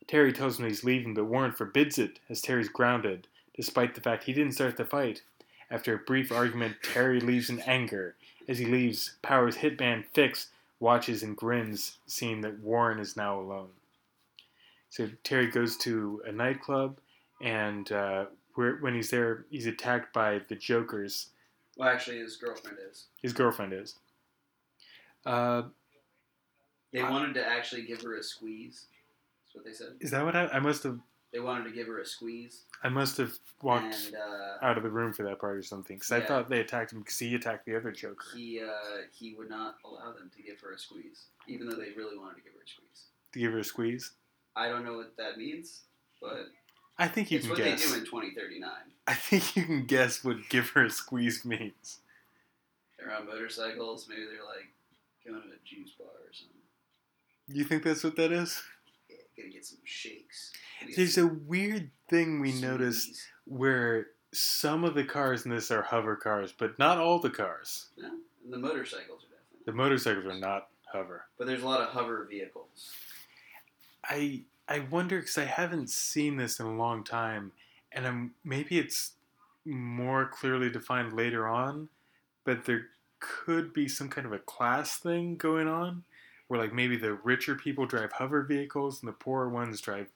Terry 0.08 0.34
tells 0.34 0.60
him 0.60 0.68
he's 0.68 0.84
leaving, 0.84 1.14
but 1.14 1.26
Warren 1.26 1.54
forbids 1.54 1.98
it 1.98 2.20
as 2.30 2.42
Terry's 2.42 2.70
grounded, 2.70 3.28
despite 3.56 3.96
the 3.96 4.02
fact 4.02 4.26
he 4.26 4.34
didn't 4.34 4.54
start 4.54 4.78
the 4.78 4.86
fight. 4.86 5.22
After 5.70 5.94
a 5.94 6.00
brief 6.00 6.32
argument, 6.32 6.78
Terry 6.84 7.22
leaves 7.22 7.50
in 7.50 7.62
anger. 7.62 8.16
As 8.48 8.60
he 8.60 8.66
leaves, 8.66 9.16
Powers' 9.22 9.58
hitman 9.58 10.04
Fixx 10.14 10.48
watches 10.82 11.24
and 11.24 11.38
grins, 11.38 11.98
seeing 12.08 12.42
that 12.42 12.60
Warren 12.60 13.00
is 13.00 13.16
now 13.16 13.40
alone. 13.40 13.70
So 14.90 15.08
Terry 15.24 15.48
goes 15.48 15.78
to 15.78 16.22
a 16.28 16.32
nightclub, 16.34 16.98
and 17.42 17.90
uh, 17.92 18.26
where, 18.56 18.76
when 18.78 18.94
he's 18.94 19.10
there, 19.10 19.46
he's 19.50 19.68
attacked 19.68 20.14
by 20.14 20.42
the 20.50 20.56
Jokers. 20.56 21.28
Well, 21.78 21.88
actually, 21.88 22.18
his 22.20 22.36
girlfriend 22.36 22.78
is. 22.92 23.06
His 23.22 23.32
girlfriend 23.32 23.72
is. 23.72 23.96
Uh, 25.26 25.64
They 26.92 27.04
wanted 27.04 27.36
to 27.36 27.48
actually 27.48 27.84
give 27.84 28.02
her 28.02 28.18
a 28.18 28.24
squeeze. 28.24 28.88
That's 29.46 29.56
what 29.56 29.64
they 29.66 29.72
said. 29.74 29.96
is 30.02 30.12
that 30.12 30.26
what 30.26 30.36
I, 30.36 30.48
I 30.48 30.60
must 30.60 30.84
have? 30.84 31.00
They 31.34 31.40
wanted 31.40 31.64
to 31.66 31.72
give 31.72 31.88
her 31.88 32.00
a 32.00 32.06
squeeze. 32.06 32.64
I 32.84 32.90
must 32.90 33.18
have 33.18 33.34
walked 33.62 33.96
And 34.08 34.16
uh, 34.16 34.66
out 34.66 34.76
of 34.78 34.84
the 34.84 34.90
room 34.90 35.14
for 35.14 35.24
that 35.24 35.40
part 35.40 35.56
or 35.58 35.64
something 35.64 35.96
because 35.98 36.12
I 36.12 36.20
thought 36.20 36.50
they 36.50 36.60
attacked 36.60 36.92
him 36.92 37.00
because 37.00 37.18
he 37.20 37.36
attacked 37.36 37.66
the 37.66 37.76
other 37.78 37.92
Joker. 37.92 38.26
he 38.36 38.60
uh, 38.62 39.04
he 39.14 39.34
would 39.36 39.50
not 39.50 39.76
allow 39.86 40.12
them 40.12 40.30
to 40.36 40.44
give 40.44 40.60
her 40.62 40.74
a 40.74 40.78
squeeze, 40.80 41.26
even 41.48 41.70
though 41.70 41.76
they 41.76 41.92
really 41.96 42.18
wanted 42.18 42.36
to 42.36 42.42
give 42.42 42.54
her 42.54 42.62
a 42.66 42.68
squeeze. 42.68 43.04
To 43.34 43.40
give 43.40 43.52
her 43.54 43.60
a 43.60 43.64
squeeze. 43.64 44.12
I 44.56 44.68
don't 44.68 44.84
know 44.84 44.98
what 44.98 45.16
that 45.18 45.38
means, 45.38 45.82
but 46.22 46.48
I 46.98 47.08
think 47.08 47.32
you 47.32 47.38
it's 47.38 47.48
can 47.48 47.56
what 47.56 47.64
guess. 47.64 47.82
they 47.86 47.88
do 47.92 48.00
in 48.00 48.06
2039. 48.06 48.70
I 49.08 49.14
think 49.14 49.56
you 49.56 49.64
can 49.64 49.86
guess 49.86 50.24
what 50.24 50.50
give 50.50 50.70
her 50.72 50.86
a 50.86 50.90
squeeze 50.90 51.46
means. 51.46 52.00
They're 53.00 53.16
on 53.16 53.26
motorcycles. 53.26 54.08
Maybe 54.10 54.24
they're 54.26 54.44
like 54.46 54.68
going 55.26 55.42
to 55.42 55.48
a 55.56 55.60
juice 55.66 55.92
bar 55.98 56.08
or 56.08 56.34
something. 56.34 56.58
You 57.48 57.64
think 57.64 57.84
that's 57.84 58.04
what 58.04 58.16
that 58.18 58.32
is? 58.32 58.62
Yeah, 59.42 59.50
gonna 59.50 59.54
get 59.54 59.66
some 59.66 59.80
shakes. 59.84 60.52
There's 60.96 61.16
some 61.16 61.24
a 61.26 61.28
weird 61.28 61.92
thing 62.10 62.40
we 62.40 62.54
noticed 62.54 63.22
where 63.46 64.08
some 64.34 64.84
of 64.84 64.96
the 64.96 65.04
cars 65.04 65.46
in 65.46 65.52
this 65.52 65.72
are 65.72 65.82
hover 65.82 66.16
cars, 66.16 66.54
but 66.58 66.78
not 66.80 66.98
all 66.98 67.20
the 67.20 67.30
cars. 67.30 67.88
No, 67.98 68.10
and 68.44 68.54
the 68.54 68.58
motorcycles 68.58 69.24
are 69.24 69.28
definitely. 69.28 69.66
The 69.66 69.74
motorcycles 69.74 70.26
are 70.26 70.40
not 70.40 70.68
hover. 70.92 71.26
But 71.38 71.48
there's 71.48 71.64
a 71.64 71.68
lot 71.68 71.82
of 71.82 71.90
hover 71.90 72.26
vehicles. 72.30 72.92
I 74.04 74.42
I 74.68 74.80
wonder 74.80 75.20
because 75.20 75.38
I 75.38 75.46
haven't 75.46 75.90
seen 75.90 76.38
this 76.38 76.60
in 76.60 76.66
a 76.66 76.76
long 76.76 77.04
time, 77.04 77.52
and 77.92 78.08
I'm 78.08 78.34
maybe 78.44 78.80
it's 78.80 79.14
more 79.66 80.26
clearly 80.26 80.70
defined 80.70 81.14
later 81.14 81.48
on, 81.48 81.90
but 82.46 82.66
there 82.66 82.88
could 83.20 83.74
be 83.74 83.88
some 83.88 84.10
kind 84.10 84.26
of 84.26 84.34
a 84.34 84.40
class 84.40 84.98
thing 84.98 85.36
going 85.36 85.68
on, 85.68 86.04
where 86.52 86.60
like 86.60 86.74
maybe 86.74 86.98
the 86.98 87.14
richer 87.14 87.56
people 87.56 87.86
drive 87.86 88.12
hover 88.12 88.44
vehicles 88.44 89.02
and 89.02 89.08
the 89.08 89.14
poorer 89.14 89.48
ones 89.48 89.80
drive 89.80 90.10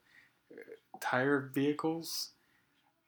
uh, 0.52 0.58
tire 1.00 1.50
vehicles. 1.54 2.32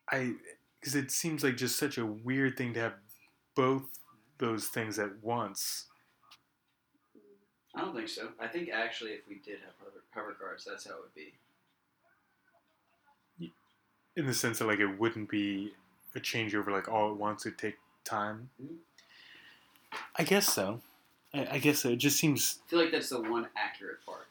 I 0.09 0.35
because 0.79 0.95
it 0.95 1.11
seems 1.11 1.43
like 1.43 1.57
just 1.57 1.75
such 1.77 1.97
a 1.97 2.05
weird 2.05 2.55
thing 2.55 2.73
to 2.75 2.79
have 2.79 2.93
both 3.53 3.83
those 4.37 4.67
things 4.67 4.97
at 4.97 5.21
once. 5.21 5.87
I 7.75 7.81
don't 7.81 7.93
think 7.93 8.07
so. 8.07 8.29
I 8.39 8.47
think 8.47 8.69
actually, 8.69 9.11
if 9.11 9.27
we 9.27 9.35
did 9.35 9.59
have 9.59 9.73
hover, 9.77 10.03
hover 10.11 10.33
cars, 10.33 10.65
that's 10.65 10.85
how 10.87 10.93
it 10.93 11.01
would 11.01 11.13
be. 11.13 11.33
in 14.15 14.25
the 14.25 14.33
sense 14.33 14.59
that 14.59 14.67
like 14.67 14.79
it 14.79 14.97
wouldn't 14.99 15.29
be 15.29 15.73
a 16.15 16.19
changeover 16.21 16.69
like 16.69 16.87
all 16.87 17.11
at 17.11 17.17
once 17.17 17.45
it'd 17.45 17.59
take 17.59 17.75
time 18.05 18.49
Mhm. 18.63 18.77
i 20.15 20.23
guess 20.23 20.51
so 20.51 20.81
I, 21.33 21.47
I 21.51 21.57
guess 21.59 21.79
so. 21.79 21.89
it 21.89 21.97
just 21.97 22.17
seems 22.17 22.59
I 22.65 22.69
feel 22.69 22.79
like 22.79 22.91
that's 22.91 23.09
the 23.09 23.21
one 23.21 23.47
accurate 23.55 24.05
part. 24.05 24.27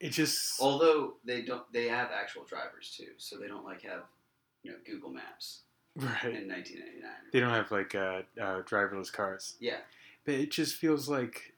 it 0.00 0.10
just 0.10 0.60
Although 0.60 1.14
they 1.24 1.42
don't, 1.42 1.70
they 1.72 1.88
have 1.88 2.10
actual 2.10 2.44
drivers 2.44 2.94
too, 2.96 3.08
so 3.18 3.36
they 3.36 3.48
don't 3.48 3.64
like 3.64 3.82
have, 3.82 4.04
you 4.62 4.70
know, 4.72 4.76
Google 4.84 5.10
Maps 5.10 5.60
right 5.96 6.24
in 6.24 6.48
1999. 6.48 7.10
they 7.32 7.40
don't 7.40 7.50
have 7.50 7.70
like 7.72 7.94
uh, 7.94 8.22
uh, 8.40 8.62
driverless 8.62 9.12
cars 9.12 9.54
Yeah, 9.58 9.78
but 10.24 10.34
it 10.34 10.50
just 10.50 10.76
feels 10.76 11.08
like 11.08 11.54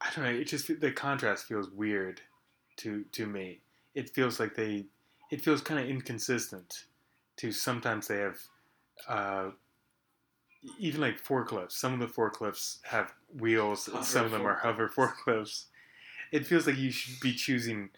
i 0.00 0.08
don't 0.14 0.24
know 0.24 0.30
it 0.30 0.44
just 0.46 0.68
the 0.80 0.92
contrast 0.92 1.46
feels 1.46 1.70
weird 1.70 2.20
to 2.76 3.04
to 3.12 3.26
me 3.26 3.60
it 3.94 4.10
feels 4.10 4.38
like 4.40 4.54
they 4.54 4.84
it 5.30 5.40
feels 5.42 5.60
kind 5.60 5.80
of 5.80 5.88
inconsistent 5.88 6.84
to 7.36 7.50
sometimes 7.52 8.08
they 8.08 8.18
have 8.18 8.38
uh, 9.08 9.50
even 10.78 11.00
like 11.00 11.22
forklifts 11.22 11.72
some 11.72 11.92
of 11.92 12.00
the 12.00 12.06
forklifts 12.06 12.78
have 12.84 13.12
wheels 13.38 13.86
Hover 13.86 14.04
some 14.04 14.24
of 14.26 14.30
them 14.32 14.46
are 14.46 14.54
hover 14.56 14.88
forklifts 14.88 15.64
it 16.32 16.46
feels 16.46 16.66
like 16.66 16.76
you 16.76 16.90
should 16.90 17.18
be 17.20 17.32
choosing 17.32 17.90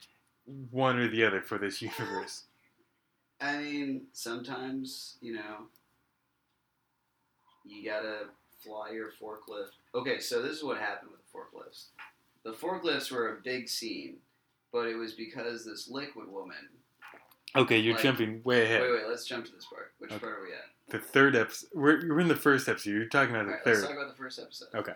one 0.71 0.99
or 0.99 1.09
the 1.09 1.25
other 1.25 1.41
for 1.41 1.59
this 1.59 1.81
universe 1.83 2.45
I 3.41 3.57
mean, 3.59 4.07
sometimes 4.13 5.17
you 5.21 5.35
know, 5.35 5.69
you 7.65 7.85
gotta 7.89 8.25
fly 8.65 8.91
your 8.91 9.11
forklift. 9.11 9.71
Okay, 9.95 10.19
so 10.19 10.43
this 10.43 10.57
is 10.57 10.65
what 10.65 10.79
happened 10.79 11.11
with 11.13 11.21
the 11.21 11.39
forklifts. 11.39 11.87
The 12.45 12.53
forklifts 12.53 13.11
were 13.13 13.37
a 13.37 13.41
big 13.43 13.69
scene, 13.69 14.17
but 14.73 14.87
it 14.89 14.97
was 14.97 15.13
because 15.15 15.65
this 15.65 15.89
liquid 15.89 16.29
woman. 16.29 16.57
okay 17.57 17.79
you're 17.79 17.95
Like- 17.95 18.03
jumping 18.03 18.43
way 18.45 18.65
ahead 18.65 18.83
Wait, 18.83 18.91
wait, 18.91 19.07
let's 19.09 19.25
jump 19.25 19.47
to 19.47 19.53
this 19.53 19.67
part. 19.67 19.93
Which 19.99 20.11
Okay. 20.11 20.19
part 20.19 20.39
are 20.41 20.43
we 20.43 20.53
at? 20.53 20.69
The 20.91 20.99
third 20.99 21.37
episode 21.37 21.69
we're, 21.75 22.09
we're 22.09 22.21
in 22.21 22.29
the 22.29 22.37
first 22.37 22.69
episode 22.69 22.91
you're 22.91 23.05
talking 23.07 23.35
about 23.35 23.47
the 23.47 23.53
right, 23.53 23.65
third 23.65 23.75
let's 23.75 23.87
talk 23.89 23.97
about 23.97 24.09
the 24.09 24.23
first 24.23 24.39
episode. 24.39 24.69
Okay. 24.75 24.93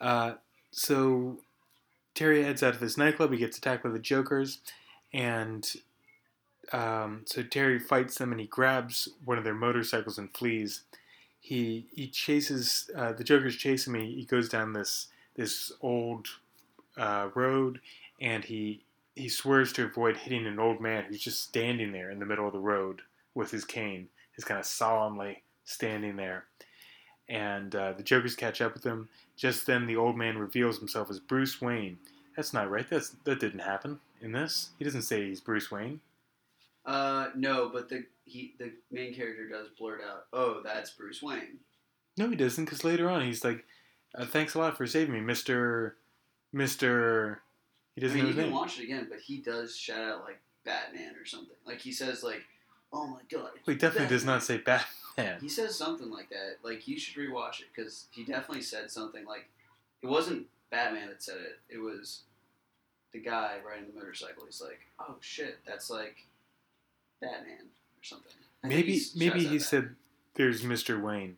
Uh, 0.00 0.34
so 0.70 1.38
Terry 2.14 2.42
heads 2.42 2.62
out 2.62 2.74
of 2.74 2.80
this 2.80 2.98
nightclub. 2.98 3.32
He 3.32 3.38
gets 3.38 3.58
attacked 3.58 3.84
by 3.84 3.90
the 3.90 3.98
Jokers, 3.98 4.58
and 5.12 5.70
um, 6.72 7.22
so 7.26 7.42
Terry 7.42 7.78
fights 7.78 8.16
them 8.16 8.32
and 8.32 8.40
he 8.40 8.46
grabs 8.46 9.08
one 9.24 9.38
of 9.38 9.44
their 9.44 9.54
motorcycles 9.54 10.18
and 10.18 10.34
flees. 10.34 10.82
He 11.40 11.86
he 11.92 12.08
chases 12.08 12.90
uh, 12.96 13.12
the 13.12 13.24
Jokers 13.24 13.56
chase 13.56 13.86
him. 13.86 13.94
He, 13.94 14.14
he 14.14 14.24
goes 14.24 14.48
down 14.48 14.72
this 14.72 15.08
this 15.34 15.72
old 15.80 16.28
uh, 16.96 17.28
road 17.34 17.80
and 18.20 18.44
he 18.44 18.84
he 19.14 19.28
swears 19.28 19.72
to 19.74 19.84
avoid 19.84 20.16
hitting 20.16 20.46
an 20.46 20.58
old 20.58 20.80
man 20.80 21.04
who's 21.04 21.20
just 21.20 21.42
standing 21.42 21.92
there 21.92 22.10
in 22.10 22.18
the 22.18 22.26
middle 22.26 22.46
of 22.46 22.52
the 22.52 22.58
road 22.58 23.02
with 23.34 23.50
his 23.50 23.64
cane. 23.64 24.08
He's 24.36 24.44
kind 24.44 24.60
of 24.60 24.66
solemnly 24.66 25.42
standing 25.64 26.16
there, 26.16 26.44
and 27.28 27.74
uh, 27.74 27.92
the 27.92 28.02
Jokers 28.02 28.34
catch 28.34 28.60
up 28.60 28.74
with 28.74 28.84
him. 28.84 29.08
Just 29.36 29.66
then, 29.66 29.86
the 29.86 29.96
old 29.96 30.16
man 30.16 30.38
reveals 30.38 30.78
himself 30.78 31.10
as 31.10 31.18
Bruce 31.18 31.60
Wayne. 31.60 31.98
That's 32.36 32.52
not 32.52 32.70
right. 32.70 32.88
That's 32.88 33.10
that 33.24 33.40
didn't 33.40 33.60
happen 33.60 34.00
in 34.20 34.32
this. 34.32 34.70
He 34.78 34.84
doesn't 34.84 35.02
say 35.02 35.28
he's 35.28 35.40
Bruce 35.40 35.70
Wayne. 35.70 36.00
Uh, 36.84 37.28
no, 37.36 37.70
but 37.72 37.88
the 37.88 38.04
he 38.24 38.54
the 38.58 38.72
main 38.90 39.14
character 39.14 39.48
does 39.48 39.68
blurt 39.78 40.00
out, 40.02 40.26
"Oh, 40.32 40.60
that's 40.64 40.90
Bruce 40.90 41.22
Wayne." 41.22 41.58
No, 42.16 42.28
he 42.28 42.36
doesn't, 42.36 42.64
because 42.64 42.84
later 42.84 43.08
on 43.08 43.22
he's 43.22 43.44
like, 43.44 43.64
uh, 44.14 44.26
"Thanks 44.26 44.54
a 44.54 44.58
lot 44.58 44.76
for 44.76 44.86
saving 44.86 45.14
me, 45.14 45.20
Mister, 45.20 45.96
Mister." 46.52 47.42
He 47.94 48.00
doesn't 48.00 48.16
mean, 48.16 48.26
you 48.26 48.32
his 48.32 48.36
can 48.36 48.44
name. 48.46 48.54
watch 48.54 48.78
it 48.78 48.84
again, 48.84 49.06
but 49.10 49.20
he 49.20 49.38
does 49.38 49.76
shout 49.76 50.00
out 50.00 50.24
like 50.24 50.40
Batman 50.64 51.14
or 51.20 51.26
something. 51.26 51.56
Like 51.66 51.80
he 51.80 51.92
says 51.92 52.22
like, 52.22 52.42
"Oh 52.92 53.06
my 53.06 53.20
god." 53.30 53.50
he 53.66 53.74
definitely 53.74 54.08
does 54.08 54.24
not 54.24 54.42
say 54.42 54.58
Batman. 54.58 55.38
He 55.40 55.48
says 55.48 55.76
something 55.76 56.10
like 56.10 56.30
that. 56.30 56.56
Like 56.62 56.86
you 56.88 56.98
should 56.98 57.16
rewatch 57.16 57.60
it 57.60 57.66
because 57.74 58.06
he 58.10 58.24
definitely 58.24 58.62
said 58.62 58.90
something 58.90 59.24
like, 59.24 59.48
it 60.02 60.06
wasn't 60.06 60.46
Batman 60.70 61.08
that 61.08 61.22
said 61.22 61.36
it. 61.36 61.58
It 61.68 61.78
was 61.78 62.22
the 63.12 63.20
guy 63.20 63.58
riding 63.66 63.86
the 63.92 63.98
motorcycle. 63.98 64.44
He's 64.44 64.60
like, 64.60 64.80
"Oh 64.98 65.16
shit, 65.20 65.58
that's 65.66 65.90
like 65.90 66.26
Batman 67.20 67.66
or 67.66 68.02
something." 68.02 68.32
I 68.64 68.68
Maybe 68.68 69.00
maybe 69.16 69.44
he 69.44 69.58
that. 69.58 69.64
said, 69.64 69.94
"There's 70.34 70.62
Mister 70.64 70.98
Wayne." 70.98 71.36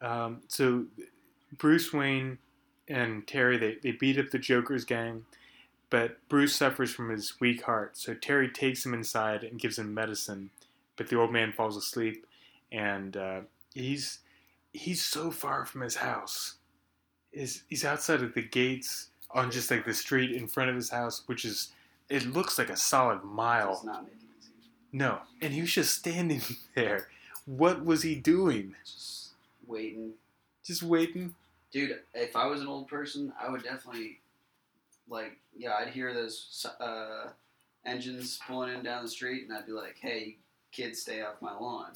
Um, 0.00 0.40
so 0.48 0.86
Bruce 1.58 1.92
Wayne 1.92 2.38
and 2.88 3.26
Terry 3.26 3.58
they, 3.58 3.76
they 3.82 3.92
beat 3.92 4.18
up 4.18 4.30
the 4.30 4.38
Joker's 4.38 4.84
gang, 4.84 5.26
but 5.90 6.16
Bruce 6.28 6.54
suffers 6.54 6.92
from 6.92 7.10
his 7.10 7.38
weak 7.40 7.62
heart. 7.64 7.96
So 7.96 8.14
Terry 8.14 8.48
takes 8.48 8.86
him 8.86 8.94
inside 8.94 9.44
and 9.44 9.60
gives 9.60 9.78
him 9.78 9.92
medicine, 9.92 10.50
but 10.96 11.08
the 11.08 11.18
old 11.18 11.32
man 11.32 11.52
falls 11.52 11.76
asleep, 11.76 12.26
and 12.72 13.16
uh, 13.16 13.40
he's 13.74 14.20
he's 14.72 15.02
so 15.02 15.30
far 15.30 15.66
from 15.66 15.80
his 15.82 15.96
house. 15.96 16.54
Is 17.32 17.62
he's 17.68 17.84
outside 17.84 18.22
of 18.22 18.34
the 18.34 18.42
gates 18.42 19.08
on 19.32 19.50
just 19.50 19.70
like 19.70 19.84
the 19.84 19.94
street 19.94 20.32
in 20.32 20.46
front 20.46 20.70
of 20.70 20.76
his 20.76 20.90
house, 20.90 21.22
which 21.26 21.44
is 21.44 21.72
it 22.08 22.26
looks 22.26 22.58
like 22.58 22.70
a 22.70 22.76
solid 22.76 23.22
mile. 23.24 23.74
Does 23.74 23.84
not 23.84 24.02
make 24.04 24.14
it 24.14 24.38
easy. 24.38 24.52
No, 24.92 25.18
and 25.40 25.52
he 25.52 25.60
was 25.60 25.72
just 25.72 25.94
standing 25.94 26.42
there. 26.74 27.08
What 27.46 27.84
was 27.84 28.02
he 28.02 28.14
doing? 28.14 28.74
Just 28.84 29.30
waiting. 29.66 30.12
Just 30.64 30.82
waiting. 30.82 31.34
Dude, 31.72 32.00
if 32.14 32.34
I 32.34 32.46
was 32.46 32.60
an 32.60 32.66
old 32.66 32.88
person, 32.88 33.32
I 33.40 33.48
would 33.48 33.62
definitely, 33.62 34.18
like, 35.10 35.36
yeah, 35.56 35.74
I'd 35.78 35.88
hear 35.88 36.14
those 36.14 36.66
uh, 36.80 37.28
engines 37.84 38.38
pulling 38.46 38.72
in 38.74 38.82
down 38.82 39.02
the 39.02 39.10
street, 39.10 39.46
and 39.48 39.56
I'd 39.56 39.66
be 39.66 39.72
like, 39.72 39.96
"Hey, 40.00 40.38
kids, 40.72 41.00
stay 41.02 41.20
off 41.22 41.42
my 41.42 41.52
lawn." 41.52 41.92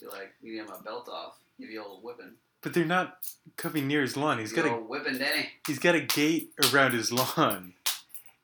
Be 0.00 0.06
like, 0.08 0.32
"You 0.42 0.56
get 0.56 0.68
my 0.68 0.78
belt 0.84 1.08
off, 1.08 1.38
give 1.58 1.70
you 1.70 1.80
a 1.82 1.84
old 1.86 2.02
whipping." 2.02 2.32
But 2.60 2.72
they're 2.74 2.84
not 2.84 3.18
coming 3.56 3.86
near 3.86 4.00
his 4.02 4.16
lawn. 4.16 4.38
He's 4.38 4.52
Give 4.52 4.64
got 4.64 4.78
a 4.78 4.80
whipping, 4.82 5.18
Danny. 5.18 5.50
he's 5.66 5.78
got 5.78 5.94
a 5.94 6.00
gate 6.00 6.50
around 6.72 6.92
his 6.92 7.12
lawn. 7.12 7.74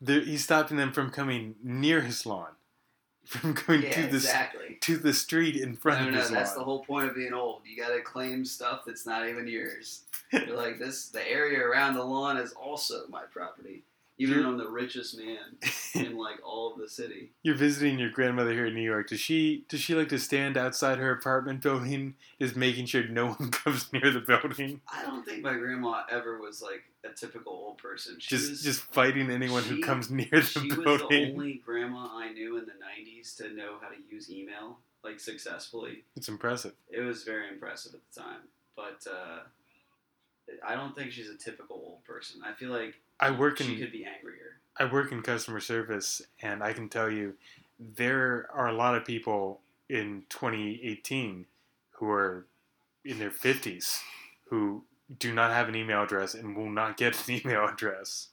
They're, 0.00 0.20
he's 0.20 0.44
stopping 0.44 0.76
them 0.76 0.92
from 0.92 1.10
coming 1.10 1.54
near 1.62 2.02
his 2.02 2.24
lawn, 2.26 2.50
from 3.30 3.52
going 3.52 3.82
Yeah, 3.82 3.92
to 3.94 4.02
the 4.08 4.16
exactly. 4.16 4.78
to 4.80 4.96
the 4.96 5.12
street 5.12 5.56
in 5.56 5.76
front 5.76 6.00
No, 6.02 6.08
of 6.08 6.14
no, 6.14 6.20
his 6.20 6.30
that's 6.30 6.52
the 6.54 6.64
whole 6.64 6.84
point 6.84 7.08
of 7.08 7.14
being 7.14 7.32
old. 7.32 7.62
You 7.64 7.80
gotta 7.80 8.00
claim 8.00 8.44
stuff 8.44 8.82
that's 8.84 9.06
not 9.06 9.28
even 9.28 9.46
yours. 9.46 10.02
You're 10.32 10.56
like 10.56 10.78
this. 10.80 11.08
The 11.08 11.28
area 11.30 11.60
around 11.64 11.94
the 11.94 12.04
lawn 12.04 12.36
is 12.36 12.52
also 12.52 13.06
my 13.08 13.22
property, 13.30 13.84
even 14.20 14.44
I'm 14.44 14.58
the 14.58 14.68
richest 14.68 15.16
man 15.16 15.56
in 15.94 16.16
like 16.16 16.36
all 16.44 16.72
of 16.72 16.78
the 16.78 16.88
city. 16.88 17.30
You're 17.42 17.54
visiting 17.54 17.98
your 17.98 18.10
grandmother 18.10 18.52
here 18.52 18.66
in 18.66 18.74
New 18.74 18.82
York. 18.82 19.08
Does 19.08 19.20
she 19.20 19.64
does 19.68 19.80
she 19.80 19.94
like 19.94 20.08
to 20.10 20.18
stand 20.18 20.56
outside 20.56 20.98
her 20.98 21.10
apartment 21.10 21.62
building, 21.62 22.14
just 22.40 22.56
making 22.56 22.86
sure 22.86 23.06
no 23.08 23.28
one 23.34 23.50
comes 23.50 23.92
near 23.92 24.10
the 24.10 24.20
building? 24.20 24.80
I 24.92 25.02
don't 25.02 25.24
think 25.24 25.42
my 25.42 25.54
grandma 25.54 26.02
ever 26.10 26.38
was 26.38 26.60
like 26.62 26.84
a 27.04 27.14
typical 27.14 27.52
old 27.52 27.78
person. 27.78 28.16
She 28.18 28.36
Just 28.36 28.50
was, 28.50 28.62
just 28.62 28.80
fighting 28.80 29.30
anyone 29.30 29.62
who 29.62 29.80
comes 29.80 30.10
near 30.10 30.26
the 30.30 30.74
building. 30.74 30.74
she 30.74 30.76
was 30.76 31.00
the 31.08 31.32
only 31.32 31.62
grandma 31.64 32.08
I 32.12 32.32
knew 32.32 32.58
in 32.58 32.66
the 32.66 32.72
'90s 32.72 33.36
to 33.38 33.54
know 33.54 33.76
how 33.80 33.88
to 33.88 33.96
use 34.10 34.30
email 34.30 34.78
like 35.02 35.18
successfully. 35.18 36.04
It's 36.14 36.28
impressive. 36.28 36.74
It 36.90 37.00
was 37.00 37.22
very 37.24 37.48
impressive 37.48 37.94
at 37.94 38.00
the 38.12 38.20
time, 38.20 38.40
but 38.76 39.06
uh, 39.10 39.38
I 40.66 40.74
don't 40.74 40.94
think 40.94 41.12
she's 41.12 41.30
a 41.30 41.36
typical 41.36 41.76
old 41.76 42.04
person. 42.04 42.42
I 42.44 42.52
feel 42.52 42.70
like 42.70 42.94
I 43.20 43.30
work 43.30 43.60
in 43.60 43.66
she 43.66 43.76
could 43.76 43.92
be 43.92 44.04
angrier. 44.04 44.60
I 44.78 44.90
work 44.90 45.12
in 45.12 45.22
customer 45.22 45.60
service, 45.60 46.22
and 46.40 46.62
I 46.62 46.72
can 46.72 46.88
tell 46.88 47.10
you 47.10 47.34
there 47.78 48.48
are 48.52 48.68
a 48.68 48.72
lot 48.72 48.94
of 48.94 49.04
people 49.04 49.60
in 49.88 50.24
2018 50.30 51.46
who 51.92 52.10
are 52.10 52.46
in 53.04 53.18
their 53.18 53.30
50s 53.30 54.00
who 54.48 54.84
do 55.18 55.34
not 55.34 55.50
have 55.50 55.68
an 55.68 55.74
email 55.74 56.02
address 56.02 56.34
and 56.34 56.56
will 56.56 56.70
not 56.70 56.96
get 56.96 57.28
an 57.28 57.34
email 57.44 57.66
address. 57.66 58.28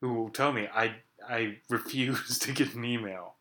Who 0.00 0.12
will 0.14 0.30
tell 0.30 0.52
me 0.52 0.68
I 0.74 0.96
I 1.28 1.58
refuse 1.68 2.38
to 2.40 2.52
get 2.52 2.74
an 2.74 2.84
email. 2.84 3.34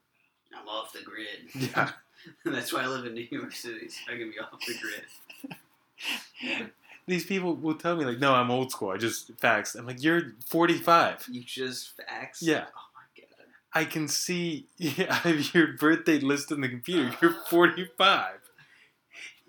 I'm 0.58 0.67
off 0.67 0.93
the 0.93 1.02
grid. 1.02 1.28
Yeah, 1.54 1.91
That's 2.45 2.74
why 2.74 2.84
I 2.84 2.88
live 2.88 3.06
in 3.06 3.13
New 3.13 3.28
York 3.30 3.54
City. 3.54 3.89
So 3.89 4.13
I 4.13 4.17
can 4.17 4.32
be 4.32 4.39
off 4.39 4.60
the 4.65 4.76
grid. 4.82 6.71
These 7.08 7.26
people 7.26 7.56
will 7.56 7.76
tell 7.76 7.96
me 7.96 8.06
like, 8.06 8.20
no, 8.20 8.34
I'm 8.34 8.50
old 8.52 8.72
school. 8.72 8.89
I 8.89 8.98
just 8.98 9.32
fax. 9.39 9.76
I'm 9.76 9.86
like, 9.86 10.02
you're 10.04 10.34
45. 10.48 11.28
You 11.32 11.44
just 11.44 11.96
fax. 11.96 12.41
Yeah. 12.41 12.65
Oh 12.76 12.88
my 12.96 13.22
god. 13.22 13.46
I 13.74 13.86
can 13.86 14.08
see 14.08 14.68
I 14.80 15.13
have 15.13 15.54
your 15.54 15.74
birthday 15.74 16.20
list 16.20 16.52
on 16.52 16.62
the 16.62 16.70
computer. 16.70 17.15
You're 17.22 17.36
45. 17.50 18.36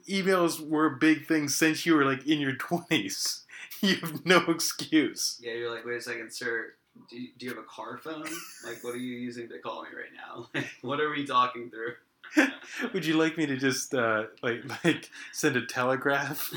Emails 0.08 0.60
were 0.66 0.86
a 0.86 0.96
big 0.96 1.26
thing 1.26 1.48
since 1.48 1.84
you 1.84 1.94
were 1.94 2.04
like 2.04 2.26
in 2.26 2.40
your 2.40 2.54
20s. 2.54 3.42
You 3.82 3.96
have 3.96 4.24
no 4.24 4.38
excuse. 4.48 5.38
Yeah, 5.42 5.52
you're 5.52 5.70
like, 5.74 5.84
wait 5.84 5.96
a 5.96 6.00
second, 6.00 6.32
sir. 6.32 6.72
Do 7.10 7.16
you, 7.20 7.28
do 7.36 7.44
you 7.44 7.50
have 7.54 7.62
a 7.62 7.66
car 7.66 7.98
phone? 7.98 8.24
Like, 8.64 8.82
what 8.82 8.94
are 8.94 8.98
you 8.98 9.18
using 9.18 9.50
to 9.50 9.58
call 9.58 9.82
me 9.82 9.90
right 9.94 10.12
now? 10.16 10.48
Like, 10.54 10.70
what 10.80 10.98
are 10.98 11.10
we 11.10 11.26
talking 11.26 11.70
through? 11.70 11.92
Would 12.94 13.04
you 13.04 13.14
like 13.18 13.36
me 13.36 13.44
to 13.44 13.56
just 13.58 13.92
uh, 13.94 14.24
like 14.42 14.62
like 14.82 15.10
send 15.32 15.56
a 15.56 15.66
telegraph? 15.66 16.50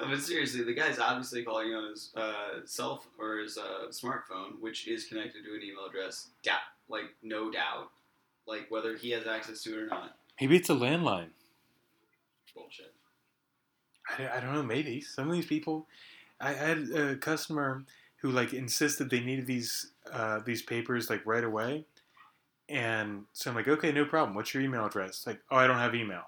No, 0.00 0.08
but 0.08 0.20
seriously, 0.20 0.62
the 0.62 0.74
guy's 0.74 0.98
obviously 0.98 1.42
calling 1.42 1.74
on 1.74 1.90
his 1.90 2.12
uh, 2.16 2.60
cell 2.64 3.00
f- 3.02 3.08
or 3.18 3.38
his 3.38 3.56
uh, 3.56 3.88
smartphone, 3.90 4.60
which 4.60 4.88
is 4.88 5.06
connected 5.06 5.44
to 5.44 5.54
an 5.54 5.62
email 5.62 5.86
address. 5.88 6.28
Doubt, 6.42 6.58
like 6.88 7.14
no 7.22 7.50
doubt, 7.50 7.90
like 8.46 8.70
whether 8.70 8.96
he 8.96 9.10
has 9.10 9.26
access 9.26 9.62
to 9.62 9.70
it 9.78 9.82
or 9.82 9.86
not. 9.86 10.16
Maybe 10.40 10.56
it's 10.56 10.70
a 10.70 10.74
landline. 10.74 11.28
Bullshit. 12.54 12.92
I, 14.18 14.36
I 14.36 14.40
don't 14.40 14.54
know. 14.54 14.62
Maybe 14.62 15.00
some 15.00 15.28
of 15.28 15.34
these 15.34 15.46
people. 15.46 15.86
I 16.40 16.52
had 16.52 16.90
a 16.90 17.16
customer 17.16 17.84
who 18.16 18.30
like 18.30 18.52
insisted 18.52 19.10
they 19.10 19.20
needed 19.20 19.46
these 19.46 19.92
uh, 20.12 20.40
these 20.44 20.62
papers 20.62 21.08
like 21.08 21.24
right 21.24 21.44
away, 21.44 21.86
and 22.68 23.24
so 23.32 23.50
I'm 23.50 23.56
like, 23.56 23.68
okay, 23.68 23.92
no 23.92 24.04
problem. 24.04 24.34
What's 24.34 24.52
your 24.52 24.62
email 24.62 24.84
address? 24.84 25.26
Like, 25.26 25.40
oh, 25.50 25.56
I 25.56 25.66
don't 25.66 25.78
have 25.78 25.94
email. 25.94 26.24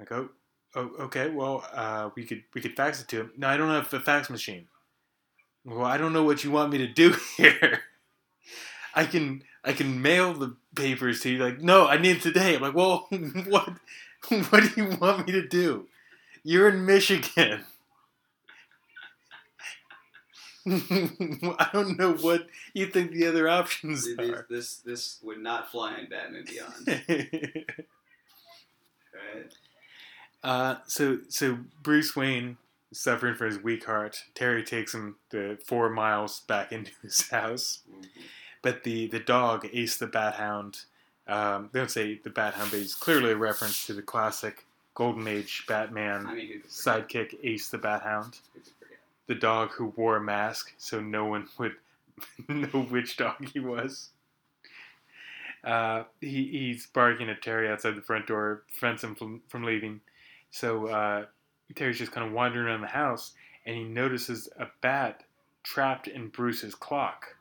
I 0.00 0.04
go, 0.04 0.16
oh, 0.16 0.28
okay. 0.76 1.28
Well, 1.30 1.64
uh, 1.72 2.10
we 2.14 2.24
could 2.24 2.44
we 2.54 2.60
could 2.60 2.76
fax 2.76 3.00
it 3.00 3.08
to 3.08 3.20
him. 3.22 3.32
No, 3.36 3.48
I 3.48 3.56
don't 3.56 3.70
have 3.70 3.92
a 3.92 4.00
fax 4.00 4.30
machine. 4.30 4.68
Well, 5.64 5.84
I 5.84 5.98
don't 5.98 6.12
know 6.12 6.24
what 6.24 6.44
you 6.44 6.50
want 6.50 6.72
me 6.72 6.78
to 6.78 6.86
do 6.86 7.14
here. 7.36 7.82
I 8.94 9.04
can 9.04 9.42
I 9.64 9.72
can 9.72 10.00
mail 10.02 10.34
the 10.34 10.56
papers 10.74 11.20
to 11.22 11.30
you. 11.30 11.38
Like, 11.38 11.60
no, 11.60 11.86
I 11.86 11.98
need 11.98 12.16
it 12.18 12.22
today. 12.22 12.56
I'm 12.56 12.62
like, 12.62 12.74
well, 12.74 13.08
what 13.46 13.70
what 14.50 14.62
do 14.62 14.70
you 14.76 14.96
want 14.98 15.26
me 15.26 15.32
to 15.32 15.46
do? 15.46 15.86
You're 16.42 16.68
in 16.68 16.86
Michigan. 16.86 17.64
I 20.66 21.70
don't 21.72 21.98
know 21.98 22.12
what 22.14 22.46
you 22.74 22.86
think 22.86 23.12
the 23.12 23.26
other 23.26 23.48
options 23.48 24.04
Th- 24.04 24.16
This, 24.16 24.30
are. 24.30 24.46
this 24.50 24.76
this 24.78 25.18
would 25.22 25.38
not 25.40 25.70
fly 25.70 25.98
in 25.98 26.08
Batman 26.10 26.44
Beyond. 26.46 26.86
right? 29.14 29.52
Uh, 30.42 30.76
so 30.86 31.18
so 31.28 31.58
Bruce 31.82 32.14
Wayne 32.16 32.56
is 32.90 33.00
suffering 33.00 33.34
from 33.34 33.48
his 33.48 33.62
weak 33.62 33.84
heart. 33.84 34.24
Terry 34.34 34.62
takes 34.62 34.94
him 34.94 35.16
the 35.30 35.58
four 35.64 35.88
miles 35.90 36.40
back 36.40 36.72
into 36.72 36.92
his 37.02 37.28
house, 37.30 37.80
but 38.62 38.84
the 38.84 39.06
the 39.08 39.20
dog 39.20 39.68
Ace 39.72 39.96
the 39.96 40.06
Bat 40.06 40.34
Hound. 40.34 40.80
Um, 41.26 41.68
they 41.72 41.80
don't 41.80 41.90
say 41.90 42.20
the 42.24 42.30
Bat 42.30 42.54
Hound, 42.54 42.70
but 42.70 42.80
it's 42.80 42.94
clearly 42.94 43.32
a 43.32 43.36
reference 43.36 43.86
to 43.86 43.92
the 43.92 44.00
classic 44.02 44.64
Golden 44.94 45.28
Age 45.28 45.64
Batman 45.68 46.26
I 46.26 46.34
mean, 46.34 46.46
who 46.46 46.52
could 46.60 46.70
forget? 46.70 47.08
sidekick 47.08 47.38
Ace 47.44 47.68
the 47.68 47.78
Bat 47.78 48.02
Hound. 48.02 48.38
Who 48.54 48.60
could 48.60 48.72
forget? 48.78 48.98
the 49.28 49.34
dog 49.34 49.70
who 49.72 49.92
wore 49.96 50.16
a 50.16 50.20
mask 50.20 50.72
so 50.78 51.00
no 51.00 51.26
one 51.26 51.46
would 51.58 51.74
know 52.48 52.82
which 52.90 53.16
dog 53.16 53.48
he 53.52 53.60
was. 53.60 54.08
Uh, 55.64 56.04
he, 56.20 56.46
he's 56.46 56.86
barking 56.86 57.28
at 57.28 57.42
Terry 57.42 57.68
outside 57.68 57.94
the 57.96 58.00
front 58.00 58.26
door, 58.26 58.62
prevents 58.78 59.04
him 59.04 59.14
from, 59.14 59.42
from 59.48 59.64
leaving. 59.64 60.00
So 60.50 60.86
uh, 60.86 61.26
Terry's 61.74 61.98
just 61.98 62.12
kind 62.12 62.26
of 62.26 62.32
wandering 62.32 62.66
around 62.66 62.80
the 62.80 62.88
house 62.88 63.32
and 63.68 63.76
he 63.76 63.84
notices 63.84 64.48
a 64.58 64.66
bat 64.80 65.24
trapped 65.62 66.08
in 66.08 66.28
Bruce's 66.28 66.74
clock. 66.74 67.36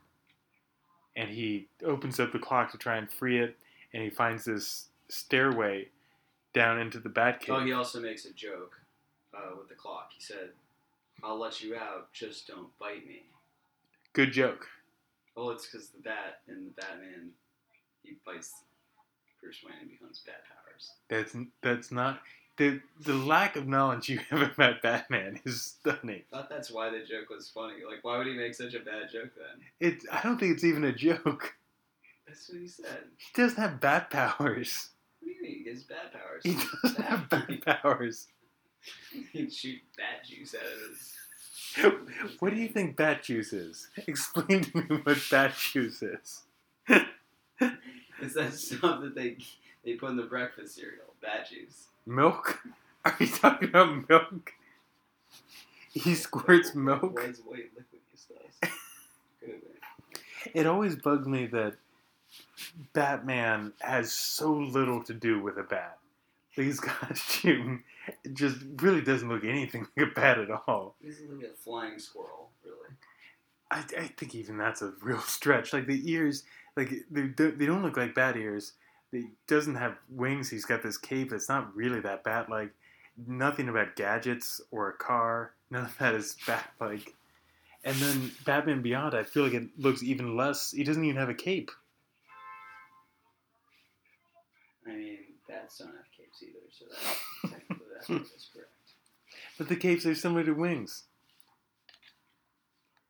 And 1.16 1.30
he 1.30 1.68
opens 1.84 2.20
up 2.20 2.34
the 2.34 2.40
clock 2.40 2.72
to 2.74 2.78
try 2.78 2.98
and 2.98 3.10
free 3.10 3.40
it, 3.40 3.58
and 3.94 4.04
he 4.04 4.10
finds 4.10 4.46
this 4.46 4.90
stairway 5.10 5.88
down 6.54 6.80
into 6.80 7.00
the 7.00 7.10
bat 7.10 7.40
cave. 7.40 7.56
Oh, 7.56 7.66
he 7.66 7.72
also 7.72 8.00
makes 8.00 8.26
a 8.26 8.34
joke 8.34 8.76
uh, 9.34 9.56
with 9.58 9.70
the 9.70 9.76
clock. 9.76 10.12
He 10.16 10.22
said, 10.22 10.50
"I'll 11.24 11.40
let 11.40 11.62
you 11.64 11.76
out, 11.76 12.12
just 12.14 12.48
don't 12.48 12.78
bite 12.78 13.08
me." 13.08 13.24
Good 14.14 14.32
joke. 14.32 14.68
Well, 15.36 15.50
it's 15.52 15.66
because 15.66 15.90
the 15.90 16.02
bat 16.02 16.42
and 16.48 16.68
the 16.68 16.82
Batman, 16.82 17.32
he 18.04 18.18
bites 18.26 18.54
Bruce 19.42 19.64
Wayne 19.64 19.80
and 19.82 19.90
becomes 19.90 20.22
bat 20.26 20.44
powers. 20.50 20.92
That's 21.08 21.36
that's 21.62 21.92
not. 21.92 22.22
The 22.58 22.82
the 23.02 23.14
lack 23.14 23.56
of 23.56 23.68
knowledge 23.68 24.10
you 24.10 24.20
have 24.30 24.42
about 24.42 24.82
Batman 24.82 25.40
is 25.46 25.62
stunning. 25.62 26.24
I 26.34 26.38
thought 26.38 26.50
that's 26.50 26.72
why 26.72 26.90
the 26.90 27.00
joke 27.00 27.30
was 27.30 27.50
funny. 27.50 27.76
Like, 27.88 28.04
why 28.04 28.18
would 28.18 28.28
he 28.28 28.34
make 28.34 28.56
such 28.56 28.74
a 28.74 28.80
bad 28.80 29.10
joke 29.12 29.32
then? 29.36 29.66
It 29.80 30.04
I 30.12 30.22
don't 30.22 30.40
think 30.40 30.54
it's 30.54 30.64
even 30.64 30.84
a 30.84 30.94
joke. 30.94 31.56
That's 32.28 32.50
what 32.50 32.60
he 32.60 32.68
said. 32.68 33.04
He 33.18 33.42
doesn't 33.42 33.58
have 33.58 33.80
bat 33.80 34.10
powers. 34.10 34.90
What 35.22 35.30
do 35.30 35.34
you 35.34 35.42
mean? 35.42 35.64
He 35.64 35.70
has 35.70 35.84
bat 35.84 36.12
powers. 36.12 36.44
He 36.44 36.58
doesn't 36.84 37.06
have 37.06 37.30
bat 37.30 37.82
powers. 37.82 38.28
he 39.12 39.24
can 39.24 39.50
shoot 39.50 39.80
bat 39.96 40.26
juice 40.28 40.56
out 40.56 40.62
of 40.62 40.90
his. 40.90 41.14
What 42.40 42.50
do 42.54 42.56
you 42.56 42.70
think 42.70 42.96
bat 42.96 43.24
juice 43.24 43.54
is? 43.54 43.88
Explain 44.08 44.64
to 44.64 44.78
me 44.78 45.00
what 45.04 45.18
bat 45.30 45.54
juice 45.56 46.02
is. 46.02 46.44
It's 48.20 48.34
that 48.34 48.54
stuff 48.54 49.02
that 49.02 49.14
they 49.14 49.38
they 49.86 49.94
put 49.94 50.10
in 50.10 50.18
the 50.18 50.24
breakfast 50.24 50.76
cereal. 50.76 51.07
Bat 51.22 51.50
juice. 51.50 51.88
Milk? 52.06 52.60
Are 53.06 53.16
you 53.20 53.28
talking 53.28 53.70
about 53.70 54.10
milk? 54.10 54.54
He 55.94 56.14
squirts 56.14 56.76
milk. 56.76 57.20
Red's 57.20 57.40
white 57.40 57.72
liquid 57.76 58.02
stuff. 58.16 58.72
Could 59.40 59.50
have 59.50 59.62
been. 59.62 60.52
It 60.54 60.68
always 60.68 60.96
bugs 60.96 61.28
me 61.28 61.48
that 61.48 61.76
Batman 62.94 63.74
has 63.80 64.12
so 64.12 64.52
little 64.52 65.04
to 65.04 65.14
do 65.14 65.42
with 65.42 65.58
a 65.58 65.64
bat. 65.64 65.98
His 66.50 66.80
costume 66.82 67.84
just 68.34 68.58
really 68.78 69.02
doesn't 69.02 69.30
look 69.30 69.44
anything 69.44 69.88
like 69.96 70.08
a 70.08 70.12
bat 70.12 70.40
at 70.40 70.50
all. 70.68 70.96
He's 71.02 71.22
like 71.30 71.50
a 71.50 71.54
flying 71.54 72.00
squirrel, 72.00 72.50
really. 72.64 72.96
I, 73.70 73.84
I 74.00 74.08
think 74.08 74.36
even 74.36 74.58
that's 74.58 74.82
a 74.82 74.94
real 75.02 75.20
stretch. 75.22 75.74
Like 75.74 75.88
the 75.88 76.12
ears, 76.12 76.44
like 76.76 76.92
they 77.12 77.28
they 77.28 77.66
don't 77.66 77.84
look 77.84 77.98
like 77.98 78.16
bat 78.16 78.38
ears. 78.38 78.74
He 79.12 79.30
doesn't 79.48 79.76
have 79.76 79.98
wings. 80.10 80.50
He's 80.50 80.66
got 80.66 80.84
this 80.84 80.98
cape 80.98 81.30
that's 81.30 81.50
not 81.50 81.76
really 81.76 82.00
that 82.02 82.24
bat 82.24 82.50
like. 82.50 82.72
Nothing 83.26 83.70
about 83.70 83.96
gadgets 83.96 84.62
or 84.72 84.90
a 84.90 84.94
car. 84.94 85.54
None 85.70 85.86
of 85.86 85.98
that 85.98 86.16
is 86.16 86.36
bat 86.46 86.72
like. 86.80 87.14
And 87.84 87.96
then 87.98 88.32
Batman 88.46 88.82
Beyond, 88.82 89.16
I 89.16 89.24
feel 89.24 89.44
like 89.44 89.54
it 89.54 89.70
looks 89.78 90.04
even 90.04 90.36
less. 90.36 90.72
He 90.72 90.84
doesn't 90.84 91.04
even 91.04 91.18
have 91.18 91.30
a 91.30 91.34
cape. 91.34 91.72
I 94.86 94.92
mean, 94.92 95.18
bats 95.48 95.78
don't 95.78 95.88
have 95.88 96.06
capes 96.16 96.44
either, 96.44 96.60
so 96.72 96.86
that 96.92 97.52
technically 97.60 97.86
that's 97.94 98.50
correct. 98.54 98.72
But 99.58 99.70
the 99.70 99.76
capes 99.76 100.06
are 100.06 100.16
similar 100.16 100.44
to 100.44 100.54
wings. 100.54 101.04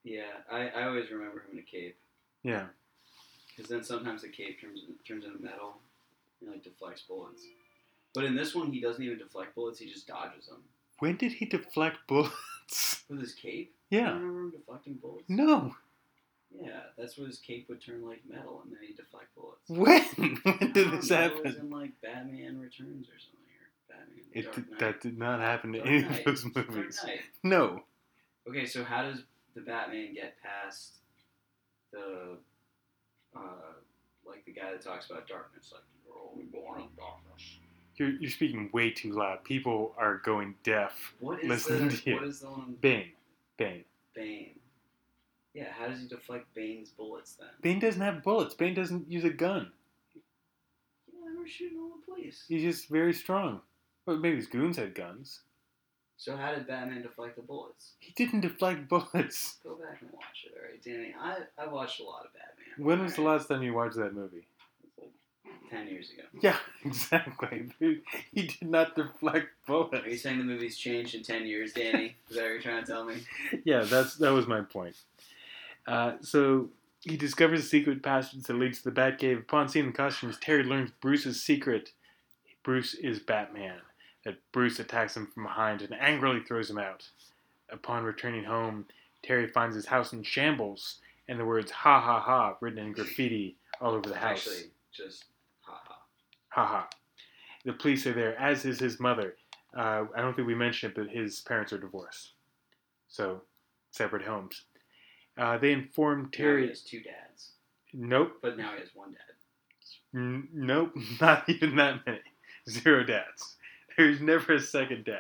Yeah, 0.04 0.32
I, 0.50 0.70
I 0.70 0.84
always 0.88 1.12
remember 1.12 1.40
him 1.40 1.54
in 1.54 1.60
a 1.60 1.64
cape. 1.64 1.98
Yeah. 2.42 2.68
Because 3.58 3.70
then 3.72 3.84
sometimes 3.84 4.22
the 4.22 4.30
cape 4.30 4.62
turns 4.62 4.82
turns 5.08 5.26
into 5.26 5.42
metal 5.44 5.78
and 6.42 6.52
like 6.52 6.64
deflects 6.64 7.02
bullets. 7.02 7.44
But 8.14 8.24
in 8.26 8.36
this 8.36 8.54
one, 8.56 8.72
he 8.72 8.80
doesn't 8.80 9.04
even 9.04 9.18
deflect 9.18 9.56
bullets; 9.56 9.80
he 9.80 9.90
just 9.92 10.08
dodges 10.08 10.46
them 10.48 10.62
When 11.00 11.18
did 11.18 11.34
he 11.34 11.46
deflect 11.46 11.98
bullets? 12.08 13.04
with 13.10 13.20
his 13.20 13.34
cape. 13.34 13.74
Yeah. 13.90 14.10
don't 14.10 14.20
remember 14.22 14.40
him 14.42 14.52
deflecting 14.52 14.94
bullets? 14.96 15.24
No. 15.28 15.76
Yeah, 16.62 16.80
that's 16.98 17.18
where 17.18 17.28
his 17.28 17.40
cape 17.40 17.68
would 17.70 17.82
turn 17.82 18.06
like 18.08 18.22
metal, 18.30 18.62
and 18.64 18.72
then 18.74 18.80
he'd 18.86 18.96
deflect 18.98 19.34
bullets. 19.36 19.68
When? 19.70 20.38
When 20.44 20.72
did 20.72 20.92
this 20.92 21.08
don't 21.10 21.22
It 21.24 21.34
was 21.44 21.46
happen? 21.56 21.56
in 21.62 21.70
like 21.70 22.00
Batman 22.02 22.60
Returns 22.60 23.08
or 23.10 23.18
something, 23.20 23.54
or 23.60 23.70
Batman 23.90 24.24
It 24.34 24.54
did, 24.54 24.80
that 24.80 25.02
did 25.02 25.18
not 25.18 25.40
happen 25.40 25.74
in 25.76 25.82
Dark 25.82 25.90
any 25.92 26.02
Knight. 26.04 26.20
of 26.20 26.26
those 26.26 26.46
movies. 26.56 27.06
No. 27.44 27.84
Okay, 28.48 28.66
so 28.66 28.84
how 28.84 29.02
does 29.04 29.24
the 29.56 29.62
Batman 29.62 30.14
get 30.14 30.36
past 30.42 30.94
the 31.92 32.38
uh, 33.38 33.74
like 34.28 34.46
the 34.46 34.52
guy 34.52 34.72
that 34.72 34.82
talks 34.82 35.10
about 35.10 35.28
darkness, 35.28 35.72
like 35.74 35.84
you're 36.06 36.16
only 36.32 36.46
born 36.46 36.82
in 36.82 36.88
darkness? 36.98 37.60
You're, 37.96 38.10
you're 38.20 38.32
speaking 38.32 38.70
way 38.74 38.92
too 38.92 39.12
loud. 39.14 39.44
People 39.44 39.94
are 39.98 40.18
going 40.24 40.56
deaf. 40.64 41.14
What 41.20 41.42
is 41.42 41.50
Listening 41.50 41.90
the 41.90 41.98
to 41.98 42.10
you. 42.10 42.16
what 42.16 42.24
is 42.26 42.40
the 42.42 42.48
one 42.48 42.76
Bane. 42.80 43.12
Bane. 43.58 43.84
Bane? 44.14 44.52
Yeah, 45.54 45.72
how 45.72 45.88
does 45.88 46.00
he 46.02 46.08
deflect 46.08 46.54
Bane's 46.54 46.90
bullets 46.90 47.34
then? 47.34 47.48
Bane 47.62 47.80
doesn't 47.80 48.02
have 48.02 48.22
bullets. 48.24 48.54
Bane 48.54 48.76
doesn't 48.76 49.12
use 49.12 49.24
a 49.24 49.32
gun. 49.32 49.72
Yeah, 51.12 51.30
we're 51.36 51.48
shooting 51.48 51.80
all 51.80 51.94
the 52.00 52.06
police. 52.14 52.46
He's 52.48 52.62
just 52.62 52.90
very 52.90 53.14
strong. 53.14 53.62
Well, 54.06 54.18
maybe 54.18 54.36
his 54.36 54.46
goons 54.48 54.78
had 54.78 54.94
guns. 54.94 55.42
So 56.18 56.36
how 56.36 56.54
did 56.54 56.68
Batman 56.68 57.04
deflect 57.04 57.36
the 57.36 57.44
bullets? 57.44 57.92
He 58.00 58.12
didn't 58.14 58.42
deflect 58.42 58.90
bullets. 58.90 59.58
Go 59.64 59.76
back 59.76 60.02
and 60.02 60.10
watch 60.12 60.46
it, 60.46 60.54
alright, 60.58 60.84
Danny. 60.84 61.14
I 61.20 61.38
I 61.62 61.68
watched 61.68 62.00
a 62.00 62.04
lot 62.04 62.26
of 62.26 62.34
Batman. 62.34 62.86
When 62.86 63.04
was 63.04 63.16
the 63.16 63.22
last 63.22 63.48
time 63.48 63.62
you 63.64 63.74
watched 63.74 63.96
that 63.98 64.14
movie? 64.14 64.48
Ten 65.70 65.88
years 65.88 66.12
ago. 66.12 66.24
Yeah, 66.42 66.58
exactly. 66.86 67.70
He 67.80 68.48
did 68.48 68.70
not 68.70 68.96
deflect 68.96 69.50
bullets. 69.68 70.06
Are 70.06 70.10
you 70.10 70.18
saying 70.18 70.38
the 70.38 70.44
movie's 70.46 70.78
changed 70.78 71.14
in 71.14 71.24
ten 71.24 71.46
years, 71.46 71.74
Danny? 71.74 72.16
Is 72.30 72.36
that 72.38 72.44
what 72.44 72.50
you're 72.52 72.62
trying 72.62 72.84
to 72.84 72.92
tell 72.92 73.04
me? 73.06 73.16
Yeah, 73.66 73.82
that's 73.84 74.16
that 74.16 74.32
was 74.32 74.48
my 74.48 74.62
point. 74.62 74.96
Uh, 75.86 76.14
so 76.22 76.70
he 77.02 77.16
discovers 77.18 77.60
a 77.60 77.68
secret 77.68 78.02
passage 78.02 78.44
that 78.44 78.54
leads 78.54 78.82
to 78.82 78.90
the 78.90 79.02
Batcave. 79.02 79.40
Upon 79.40 79.68
seeing 79.70 79.88
the 79.88 79.92
costumes, 79.92 80.38
Terry 80.40 80.64
learns 80.64 80.92
Bruce's 81.02 81.42
secret. 81.44 81.92
Bruce 82.64 82.94
is 82.94 83.20
Batman. 83.20 83.80
That 84.28 84.40
Bruce 84.52 84.78
attacks 84.80 85.16
him 85.16 85.26
from 85.34 85.44
behind 85.44 85.82
and 85.82 85.94
angrily 85.94 86.42
throws 86.42 86.70
him 86.70 86.78
out. 86.78 87.08
Upon 87.70 88.04
returning 88.04 88.44
home, 88.44 88.86
Terry 89.24 89.48
finds 89.48 89.74
his 89.74 89.86
house 89.86 90.12
in 90.12 90.22
shambles 90.22 91.00
and 91.30 91.40
the 91.40 91.46
words 91.46 91.72
"ha 91.72 92.02
ha 92.02 92.20
ha" 92.20 92.58
written 92.60 92.80
in 92.80 92.92
graffiti 92.92 93.56
all 93.80 93.94
over 93.94 94.10
the 94.10 94.18
house. 94.18 94.40
Actually, 94.46 94.72
just 94.92 95.26
ha 95.62 95.80
ha. 95.82 95.96
Ha 96.50 96.66
ha. 96.66 96.90
The 97.64 97.72
police 97.72 98.06
are 98.06 98.12
there, 98.12 98.38
as 98.38 98.66
is 98.66 98.80
his 98.82 99.00
mother. 99.00 99.36
Uh, 99.74 100.08
I 100.14 100.20
don't 100.20 100.36
think 100.36 100.46
we 100.46 100.56
mentioned 100.56 100.92
it, 100.92 100.96
but 101.02 101.10
his 101.10 101.40
parents 101.40 101.72
are 101.72 101.78
divorced. 101.78 102.32
So, 103.08 103.44
separate 103.92 104.24
homes. 104.26 104.64
Uh, 105.38 105.58
they 105.58 105.72
inform 105.72 106.24
Now 106.24 106.26
he 106.34 106.38
Terry. 106.38 106.68
has 106.68 106.82
two 106.82 107.00
dads, 107.02 107.52
Nope. 107.94 108.40
but 108.42 108.58
now 108.58 108.74
he 108.74 108.82
has 108.82 108.90
one 108.94 109.12
dad. 109.14 110.20
N- 110.20 110.50
nope. 110.54 110.92
Not 111.22 111.48
even 111.50 111.78
that 111.78 112.06
many. 112.06 112.20
Zero 112.70 113.04
dads. 113.06 113.56
There's 113.98 114.22
never 114.22 114.54
a 114.54 114.60
second. 114.62 115.06
Mm, 115.06 115.18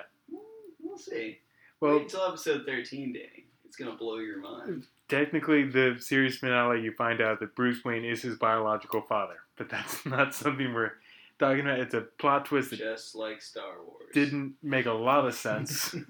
We'll 0.82 0.98
see. 0.98 1.40
Well, 1.80 1.94
Wait 1.96 2.04
until 2.04 2.24
episode 2.28 2.64
13, 2.66 3.14
Danny. 3.14 3.46
It's 3.66 3.76
gonna 3.76 3.96
blow 3.98 4.18
your 4.18 4.40
mind. 4.40 4.86
technically, 5.10 5.64
the 5.66 5.98
series 6.00 6.38
finale, 6.38 6.82
you 6.82 6.92
find 6.94 7.22
out 7.22 7.40
that 7.42 7.56
Bruce 7.56 7.84
Wayne 7.84 8.06
is 8.06 8.22
his 8.22 8.38
biological 8.38 9.02
father. 9.02 9.36
But 9.58 9.70
that's 9.70 10.06
not 10.06 10.34
something 10.34 10.74
we're 10.74 10.94
talking 11.40 11.62
about. 11.62 11.80
It's 11.80 11.94
a 11.94 12.02
plot 12.02 12.46
twist 12.46 12.70
that 12.72 12.80
Just 12.80 13.14
like 13.16 13.42
Star 13.42 13.76
Wars. 13.86 14.10
didn't 14.14 14.54
make 14.64 14.86
a 14.86 14.92
lot 14.94 15.26
of 15.28 15.34
sense. 15.36 15.94
N- 15.94 16.06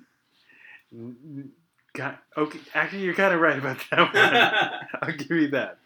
n- 0.93 1.51
Got, 1.93 2.19
okay, 2.37 2.59
actually, 2.75 3.01
you're 3.01 3.15
kind 3.15 3.33
of 3.33 3.39
right 3.41 3.57
about 3.57 3.79
that 3.89 4.13
one. 4.13 4.99
I'll 5.01 5.17
give 5.17 5.31
you 5.31 5.47
that. 5.47 5.79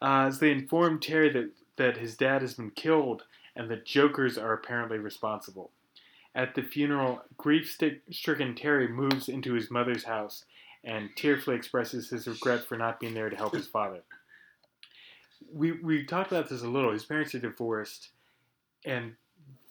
Uh, 0.00 0.30
so 0.30 0.38
they 0.38 0.52
inform 0.52 1.00
Terry 1.00 1.30
that, 1.32 1.50
that 1.76 1.96
his 1.96 2.16
dad 2.16 2.42
has 2.42 2.54
been 2.54 2.70
killed 2.70 3.24
and 3.56 3.70
the 3.70 3.76
Jokers 3.76 4.38
are 4.38 4.52
apparently 4.52 4.98
responsible. 4.98 5.70
At 6.34 6.54
the 6.54 6.62
funeral, 6.62 7.22
grief 7.36 7.76
stricken 8.10 8.54
Terry 8.54 8.88
moves 8.88 9.28
into 9.28 9.54
his 9.54 9.70
mother's 9.70 10.04
house 10.04 10.44
and 10.84 11.10
tearfully 11.16 11.56
expresses 11.56 12.10
his 12.10 12.26
regret 12.26 12.64
for 12.64 12.76
not 12.76 13.00
being 13.00 13.14
there 13.14 13.28
to 13.28 13.36
help 13.36 13.54
his 13.54 13.66
father. 13.66 14.00
We, 15.52 15.72
we 15.72 16.04
talked 16.04 16.30
about 16.30 16.48
this 16.48 16.62
a 16.62 16.68
little. 16.68 16.92
His 16.92 17.04
parents 17.04 17.34
are 17.34 17.40
divorced, 17.40 18.10
and 18.84 19.14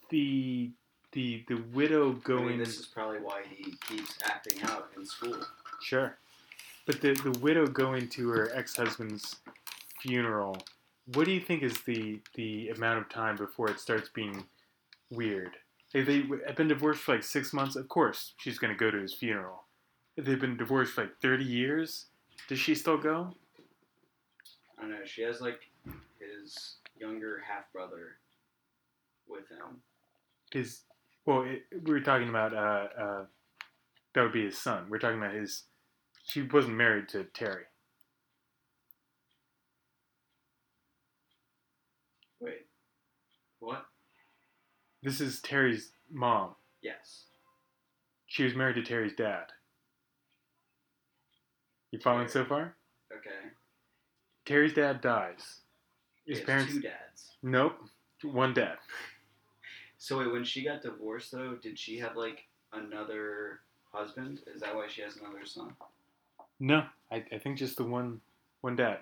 the 0.10 0.72
the 1.12 1.44
the 1.48 1.62
widow 1.74 2.10
I 2.10 2.12
mean, 2.12 2.22
going 2.24 2.58
this 2.60 2.80
is 2.80 2.86
probably 2.86 3.20
why 3.20 3.44
he 3.50 3.74
keeps 3.88 4.18
acting 4.24 4.62
out 4.64 4.90
in 4.98 5.06
school. 5.06 5.38
Sure. 5.82 6.18
But 6.86 7.02
the, 7.02 7.14
the 7.14 7.38
widow 7.40 7.68
going 7.68 8.10
to 8.10 8.30
her 8.30 8.52
ex 8.54 8.76
husband's 8.76 9.38
funeral, 10.02 10.58
what 11.14 11.26
do 11.26 11.32
you 11.32 11.40
think 11.40 11.64
is 11.64 11.82
the, 11.84 12.20
the 12.36 12.70
amount 12.70 13.00
of 13.00 13.10
time 13.10 13.36
before 13.36 13.70
it 13.70 13.80
starts 13.80 14.10
being 14.10 14.44
weird? 15.10 15.52
If 15.94 16.06
they 16.06 16.24
have 16.46 16.56
been 16.56 16.68
divorced 16.68 17.02
for 17.02 17.16
like 17.16 17.24
six 17.24 17.52
months, 17.52 17.76
of 17.76 17.88
course 17.88 18.34
she's 18.38 18.60
going 18.60 18.74
to 18.74 18.78
go 18.78 18.92
to 18.92 18.98
his 19.00 19.14
funeral. 19.14 19.64
If 20.18 20.26
they've 20.26 20.40
been 20.40 20.58
divorced 20.58 20.94
for 20.94 21.04
like 21.04 21.20
30 21.22 21.44
years, 21.44 22.08
does 22.48 22.60
she 22.60 22.76
still 22.76 22.98
go? 22.98 23.34
I 24.78 24.82
don't 24.84 24.92
know. 24.92 25.06
She 25.06 25.24
has 25.24 25.42
like 25.42 25.62
his 26.20 26.76
younger 27.00 27.42
half 27.48 27.72
brother 27.74 28.18
with 29.28 29.50
him. 29.50 29.82
His, 30.52 30.82
well, 31.26 31.42
it, 31.42 31.64
we 31.84 31.92
were 31.92 32.02
talking 32.02 32.30
about, 32.30 32.54
uh, 32.54 33.02
uh, 33.02 33.26
that 34.14 34.22
would 34.22 34.34
be 34.34 34.46
his 34.46 34.58
son. 34.58 34.86
We're 34.90 35.00
talking 35.00 35.18
about 35.18 35.34
his, 35.34 35.64
she 36.24 36.44
wasn't 36.44 36.76
married 36.76 37.10
to 37.10 37.24
Terry. 37.24 37.64
Wait, 42.40 42.66
what? 43.60 43.86
This 45.02 45.22
is 45.22 45.42
Terry's 45.42 45.92
mom. 46.12 46.56
Yes. 46.82 47.26
She 48.28 48.44
was 48.44 48.56
married 48.56 48.76
to 48.76 48.84
Terry's 48.84 49.14
dad. 49.16 49.46
You 51.92 52.00
following 52.00 52.28
so 52.28 52.46
far? 52.46 52.76
Okay. 53.12 53.50
Terry's 54.46 54.74
dad 54.74 55.02
dies. 55.02 55.62
His 56.28 56.42
parents. 56.42 56.74
two 56.74 56.82
dads. 56.82 57.32
Nope. 57.42 57.78
One 58.24 58.54
dad. 58.54 58.78
So 59.98 60.20
wait, 60.20 60.32
when 60.32 60.44
she 60.44 60.64
got 60.64 60.82
divorced 60.82 61.32
though, 61.32 61.56
did 61.56 61.80
she 61.80 61.98
have 62.00 62.16
like 62.16 62.46
another 62.74 63.62
husband? 63.92 64.42
Is 64.54 64.62
that 64.62 64.76
why 64.76 64.88
she 64.88 65.02
has 65.02 65.18
another 65.18 65.46
son? 65.46 65.74
No, 66.60 66.84
I, 67.12 67.24
I 67.32 67.38
think 67.38 67.58
just 67.58 67.78
the 67.78 67.84
one 67.84 68.22
one 68.62 68.76
dad. 68.76 69.00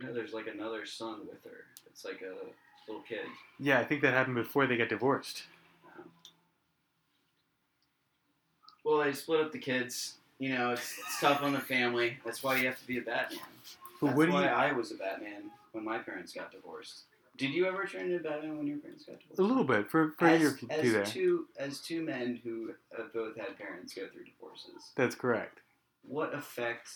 No, 0.00 0.12
there's 0.12 0.32
like 0.32 0.48
another 0.48 0.84
son 0.84 1.20
with 1.28 1.44
her. 1.44 1.64
It's 1.86 2.04
like 2.04 2.22
a 2.22 2.34
little 2.88 3.02
kid. 3.02 3.26
Yeah, 3.58 3.78
I 3.78 3.84
think 3.84 4.02
that 4.02 4.12
happened 4.14 4.36
before 4.36 4.66
they 4.66 4.76
got 4.76 4.88
divorced. 4.88 5.44
Well, 8.84 8.98
they 8.98 9.12
split 9.12 9.40
up 9.40 9.52
the 9.52 9.58
kids. 9.58 10.14
You 10.38 10.54
know, 10.54 10.70
it's, 10.72 10.98
it's 10.98 11.20
tough 11.20 11.42
on 11.42 11.52
the 11.52 11.60
family. 11.60 12.18
That's 12.24 12.42
why 12.42 12.56
you 12.56 12.66
have 12.66 12.78
to 12.80 12.86
be 12.86 12.98
a 12.98 13.02
Batman. 13.02 13.38
But 14.00 14.08
That's 14.08 14.18
what 14.18 14.30
why 14.30 14.42
you? 14.42 14.48
I 14.48 14.72
was 14.72 14.90
a 14.90 14.96
Batman 14.96 15.44
when 15.70 15.84
my 15.84 15.98
parents 15.98 16.32
got 16.32 16.50
divorced. 16.50 17.02
Did 17.38 17.50
you 17.52 17.66
ever 17.66 17.86
turn 17.86 18.10
into 18.10 18.22
Batman 18.22 18.58
when 18.58 18.66
your 18.66 18.78
parents 18.78 19.04
got 19.04 19.20
divorced? 19.20 19.38
A 19.38 19.42
little 19.42 19.64
bit 19.64 19.88
for 19.88 20.10
for 20.18 20.26
as, 20.26 20.40
your 20.40 20.58
as 20.68 20.82
two 20.82 20.92
there. 20.92 21.04
two 21.04 21.46
as 21.58 21.78
two 21.78 22.02
men 22.02 22.40
who 22.42 22.72
have 22.96 23.12
both 23.12 23.36
had 23.36 23.56
parents 23.56 23.94
go 23.94 24.02
through 24.08 24.24
divorces. 24.24 24.90
That's 24.96 25.14
correct. 25.14 25.60
What 26.06 26.34
effect 26.34 26.88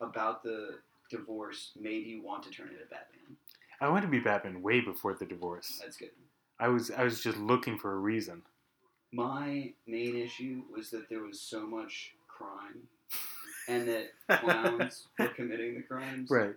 about 0.00 0.42
the 0.42 0.78
divorce 1.10 1.72
made 1.78 2.06
you 2.06 2.22
want 2.22 2.42
to 2.44 2.50
turn 2.50 2.68
into 2.68 2.80
Batman? 2.90 3.36
I 3.80 3.88
wanted 3.88 4.02
to 4.02 4.08
be 4.08 4.20
Batman 4.20 4.62
way 4.62 4.80
before 4.80 5.14
the 5.14 5.26
divorce. 5.26 5.80
That's 5.82 5.96
good. 5.96 6.10
I 6.58 6.68
was 6.68 6.90
I 6.90 7.04
was 7.04 7.22
just 7.22 7.38
looking 7.38 7.78
for 7.78 7.92
a 7.92 7.98
reason. 7.98 8.42
My 9.12 9.72
main 9.86 10.16
issue 10.16 10.62
was 10.74 10.90
that 10.90 11.08
there 11.08 11.22
was 11.22 11.40
so 11.40 11.66
much 11.66 12.14
crime, 12.28 12.88
and 13.68 13.86
that 13.88 14.40
clowns 14.40 15.08
were 15.18 15.28
committing 15.28 15.74
the 15.74 15.82
crimes. 15.82 16.30
Right. 16.30 16.54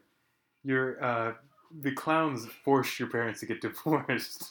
Your 0.64 1.04
uh, 1.04 1.34
the 1.82 1.92
clowns 1.92 2.46
forced 2.64 3.00
your 3.00 3.10
parents 3.10 3.42
to 3.42 3.46
get 3.46 3.62
divorced. 3.62 4.50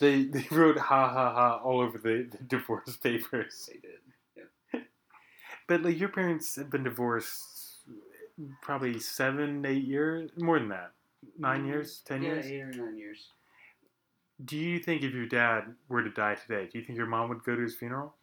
they 0.00 0.24
they 0.24 0.46
wrote 0.50 0.78
ha 0.78 1.08
ha 1.08 1.32
ha 1.32 1.60
all 1.62 1.80
over 1.80 1.98
the, 1.98 2.26
the 2.30 2.44
divorce 2.44 2.96
papers. 2.96 3.68
They 3.68 3.80
did. 3.80 3.92
But 5.66 5.82
like 5.82 5.98
your 5.98 6.08
parents 6.08 6.56
have 6.56 6.70
been 6.70 6.84
divorced 6.84 7.80
probably 8.62 8.98
seven, 8.98 9.64
eight 9.66 9.84
years, 9.84 10.30
more 10.36 10.58
than 10.58 10.68
that, 10.70 10.92
nine 11.38 11.66
years, 11.66 12.02
ten 12.04 12.22
yeah, 12.22 12.34
years. 12.34 12.46
eight 12.46 12.60
or 12.62 12.72
nine 12.72 12.96
years. 12.98 13.30
Do 14.44 14.56
you 14.56 14.78
think 14.78 15.02
if 15.02 15.12
your 15.12 15.26
dad 15.26 15.74
were 15.88 16.02
to 16.02 16.10
die 16.10 16.36
today, 16.36 16.68
do 16.70 16.78
you 16.78 16.84
think 16.84 16.96
your 16.96 17.08
mom 17.08 17.28
would 17.28 17.42
go 17.42 17.56
to 17.56 17.62
his 17.62 17.74
funeral? 17.74 18.14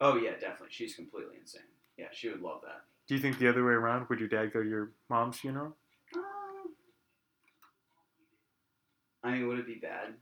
Oh 0.00 0.16
yeah, 0.16 0.32
definitely. 0.32 0.68
She's 0.70 0.94
completely 0.94 1.36
insane. 1.40 1.62
Yeah, 1.96 2.06
she 2.12 2.28
would 2.28 2.40
love 2.42 2.60
that. 2.62 2.82
Do 3.06 3.14
you 3.14 3.20
think 3.20 3.38
the 3.38 3.48
other 3.48 3.64
way 3.64 3.72
around? 3.72 4.08
Would 4.08 4.20
your 4.20 4.28
dad 4.28 4.52
go 4.52 4.62
to 4.62 4.68
your 4.68 4.92
mom's 5.08 5.38
funeral? 5.38 5.74
Um, 6.14 6.74
I 9.24 9.32
mean, 9.32 9.48
would 9.48 9.58
it 9.58 9.66
be 9.66 9.76
bad? 9.76 10.14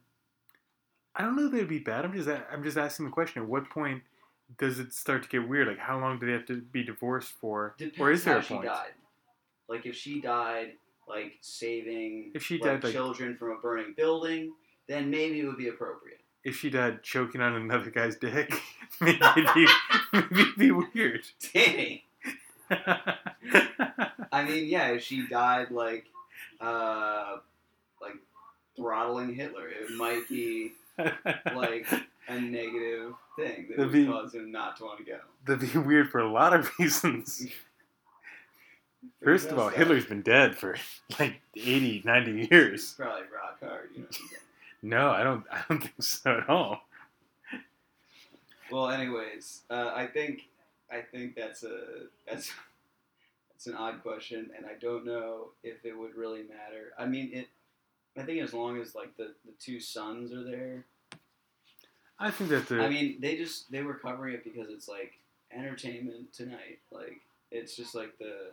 I 1.16 1.22
don't 1.22 1.34
know 1.34 1.46
if 1.46 1.54
it'd 1.54 1.68
be 1.68 1.78
bad. 1.80 2.04
I'm 2.04 2.12
just 2.14 2.28
I'm 2.50 2.62
just 2.62 2.76
asking 2.76 3.06
the 3.06 3.12
question. 3.12 3.42
At 3.42 3.48
what 3.48 3.68
point 3.70 4.02
does 4.58 4.78
it 4.78 4.92
start 4.92 5.22
to 5.24 5.28
get 5.28 5.48
weird? 5.48 5.66
Like 5.66 5.78
how 5.78 5.98
long 5.98 6.18
do 6.18 6.26
they 6.26 6.32
have 6.32 6.46
to 6.46 6.60
be 6.60 6.84
divorced 6.84 7.32
for? 7.40 7.74
Depends 7.78 7.98
or 7.98 8.12
is 8.12 8.24
there 8.24 8.34
how 8.34 8.40
a 8.40 8.42
she 8.42 8.54
point? 8.54 8.66
died. 8.66 8.92
Like 9.68 9.84
if 9.86 9.96
she 9.96 10.20
died, 10.20 10.74
like 11.08 11.34
saving 11.40 12.32
If 12.34 12.42
she 12.42 12.54
like, 12.58 12.62
died, 12.64 12.84
like- 12.84 12.92
children 12.92 13.36
from 13.36 13.50
a 13.52 13.56
burning 13.56 13.94
building, 13.96 14.52
then 14.88 15.10
maybe 15.10 15.40
it 15.40 15.46
would 15.46 15.56
be 15.58 15.68
appropriate. 15.68 16.20
If 16.44 16.56
she 16.56 16.70
died 16.70 17.02
choking 17.02 17.40
on 17.40 17.54
another 17.54 17.90
guy's 17.90 18.16
dick, 18.16 18.52
maybe 19.00 19.18
it'd 19.36 19.54
be, 19.54 19.66
maybe 20.12 20.40
it'd 20.42 20.56
be 20.56 20.70
weird. 20.70 21.24
Danny. 21.54 22.04
I 22.70 24.44
mean, 24.44 24.66
yeah, 24.66 24.88
if 24.88 25.02
she 25.02 25.26
died 25.26 25.70
like, 25.70 26.06
uh, 26.60 27.36
like 28.00 28.14
throttling 28.76 29.34
Hitler, 29.34 29.68
it 29.68 29.90
might 29.96 30.28
be 30.28 30.72
like 30.98 31.86
a 32.28 32.40
negative 32.40 33.14
thing 33.36 33.66
that 33.68 33.76
That'd 33.76 33.78
would 33.78 33.92
be- 33.92 34.06
cause 34.06 34.34
him 34.34 34.50
not 34.52 34.76
to 34.78 34.84
want 34.84 34.98
to 34.98 35.04
go. 35.04 35.18
That'd 35.46 35.72
be 35.72 35.78
weird 35.78 36.10
for 36.10 36.20
a 36.20 36.30
lot 36.30 36.52
of 36.54 36.70
reasons. 36.78 37.46
First 39.22 39.50
of 39.50 39.58
all. 39.58 39.68
Hitler's 39.68 40.06
been 40.06 40.22
dead 40.22 40.56
for 40.56 40.76
like 41.18 41.40
80, 41.54 42.02
90 42.04 42.48
years. 42.50 42.94
probably 42.96 43.22
rock 43.22 43.58
hard. 43.60 43.90
You 43.94 44.02
know. 44.02 44.08
No, 44.82 45.10
I 45.10 45.22
don't. 45.22 45.44
I 45.50 45.62
don't 45.68 45.80
think 45.82 45.94
so 46.00 46.38
at 46.38 46.48
all. 46.48 46.82
Well, 48.70 48.90
anyways, 48.90 49.62
uh, 49.70 49.92
I 49.94 50.06
think 50.06 50.42
I 50.90 51.00
think 51.00 51.34
that's 51.36 51.62
a 51.62 52.06
that's 52.28 52.50
that's 53.50 53.66
an 53.66 53.74
odd 53.74 54.02
question, 54.02 54.50
and 54.56 54.66
I 54.66 54.74
don't 54.80 55.04
know 55.04 55.48
if 55.62 55.84
it 55.84 55.96
would 55.96 56.16
really 56.16 56.42
matter. 56.42 56.92
I 56.98 57.06
mean, 57.06 57.30
it. 57.32 57.48
I 58.18 58.22
think 58.22 58.42
as 58.42 58.54
long 58.54 58.80
as 58.80 58.94
like 58.94 59.16
the 59.16 59.34
the 59.44 59.52
two 59.60 59.80
sons 59.80 60.32
are 60.32 60.44
there. 60.44 60.84
I 62.18 62.30
think 62.30 62.50
that 62.50 62.66
the 62.66 62.82
I 62.82 62.88
mean, 62.88 63.18
they 63.20 63.36
just 63.36 63.70
they 63.70 63.82
were 63.82 63.94
covering 63.94 64.34
it 64.34 64.44
because 64.44 64.68
it's 64.70 64.88
like 64.88 65.18
entertainment 65.52 66.32
tonight. 66.32 66.78
Like 66.90 67.20
it's 67.50 67.76
just 67.76 67.94
like 67.94 68.18
the 68.18 68.50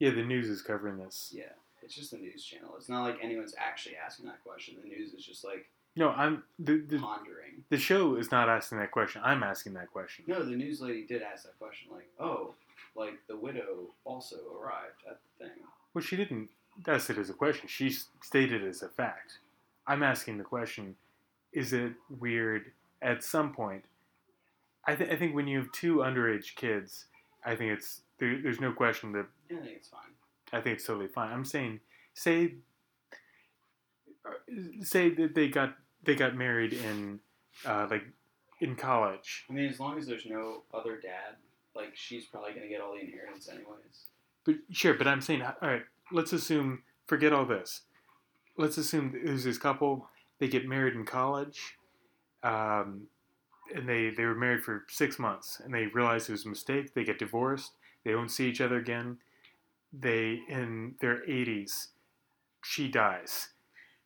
yeah 0.00 0.10
the 0.10 0.22
news 0.24 0.48
is 0.48 0.60
covering 0.62 0.98
this. 0.98 1.32
yeah, 1.32 1.44
it's 1.82 1.94
just 1.94 2.10
the 2.10 2.16
news 2.18 2.44
channel. 2.44 2.70
It's 2.76 2.88
not 2.88 3.04
like 3.04 3.18
anyone's 3.22 3.54
actually 3.56 3.94
asking 3.96 4.26
that 4.26 4.42
question. 4.44 4.74
The 4.82 4.88
news 4.88 5.12
is 5.14 5.24
just 5.24 5.44
like 5.44 5.66
No, 5.96 6.10
I'm 6.10 6.42
the, 6.58 6.78
the 6.88 6.98
pondering. 6.98 7.62
the 7.68 7.78
show 7.78 8.16
is 8.16 8.30
not 8.32 8.48
asking 8.48 8.78
that 8.78 8.90
question. 8.90 9.22
I'm 9.24 9.42
asking 9.44 9.74
that 9.74 9.90
question. 9.92 10.24
No, 10.26 10.42
the 10.42 10.56
news 10.56 10.80
lady 10.80 11.06
did 11.06 11.22
ask 11.22 11.44
that 11.44 11.58
question. 11.58 11.88
Like, 11.92 12.08
oh, 12.18 12.54
like 12.96 13.14
the 13.28 13.36
widow 13.36 13.94
also 14.04 14.36
arrived 14.60 15.02
at 15.08 15.18
the 15.38 15.44
thing. 15.44 15.56
Well, 15.94 16.02
she 16.02 16.16
didn't 16.16 16.48
ask 16.86 17.08
it 17.10 17.18
as 17.18 17.30
a 17.30 17.34
question. 17.34 17.68
She 17.68 17.90
stated 18.22 18.62
it 18.62 18.68
as 18.68 18.82
a 18.82 18.88
fact. 18.88 19.38
I'm 19.86 20.02
asking 20.02 20.38
the 20.38 20.44
question: 20.44 20.96
Is 21.52 21.72
it 21.72 21.92
weird 22.18 22.72
at 23.02 23.22
some 23.24 23.52
point? 23.52 23.84
I, 24.86 24.94
th- 24.94 25.10
I 25.10 25.16
think 25.16 25.34
when 25.34 25.46
you 25.46 25.58
have 25.58 25.70
two 25.72 25.96
underage 25.96 26.54
kids, 26.56 27.04
I 27.44 27.54
think 27.54 27.72
it's 27.72 28.00
there, 28.18 28.40
there's 28.42 28.60
no 28.60 28.72
question 28.72 29.12
that 29.12 29.26
I 29.50 29.62
think 29.62 29.76
it's 29.76 29.88
fine. 29.88 30.00
I 30.52 30.60
think 30.60 30.76
it's 30.76 30.86
totally 30.86 31.08
fine. 31.08 31.32
I'm 31.32 31.44
saying, 31.44 31.80
say, 32.14 32.54
uh, 34.24 34.30
say 34.82 35.10
that 35.10 35.34
they 35.34 35.48
got 35.48 35.74
they 36.02 36.14
got 36.14 36.36
married 36.36 36.72
in 36.72 37.20
uh, 37.64 37.86
like 37.90 38.04
in 38.60 38.76
college, 38.76 39.46
I 39.48 39.52
mean, 39.52 39.68
as 39.68 39.80
long 39.80 39.98
as 39.98 40.06
there's 40.06 40.26
no 40.26 40.62
other 40.72 40.96
dad, 40.96 41.36
like 41.74 41.92
she's 41.94 42.26
probably 42.26 42.52
gonna 42.52 42.68
get 42.68 42.80
all 42.80 42.92
the 42.92 43.00
inheritance 43.00 43.48
anyways. 43.48 44.08
But 44.44 44.56
sure, 44.70 44.94
but 44.94 45.06
I'm 45.06 45.20
saying, 45.20 45.42
all 45.42 45.54
right, 45.62 45.82
let's 46.12 46.32
assume, 46.32 46.82
forget 47.06 47.32
all 47.32 47.46
this. 47.46 47.82
Let's 48.56 48.78
assume 48.78 49.18
there's 49.24 49.44
this 49.44 49.58
couple, 49.58 50.08
they 50.38 50.48
get 50.48 50.66
married 50.66 50.94
in 50.94 51.04
college, 51.04 51.76
um, 52.42 53.02
and 53.74 53.88
they, 53.88 54.10
they 54.10 54.24
were 54.24 54.34
married 54.34 54.62
for 54.62 54.84
six 54.88 55.18
months, 55.18 55.60
and 55.64 55.72
they 55.72 55.86
realize 55.86 56.28
it 56.28 56.32
was 56.32 56.46
a 56.46 56.48
mistake. 56.48 56.94
They 56.94 57.04
get 57.04 57.18
divorced. 57.18 57.72
They 58.04 58.12
don't 58.12 58.30
see 58.30 58.48
each 58.48 58.60
other 58.60 58.76
again. 58.76 59.18
They, 59.92 60.40
in 60.48 60.94
their 61.00 61.22
80s, 61.26 61.88
she 62.62 62.88
dies. 62.88 63.48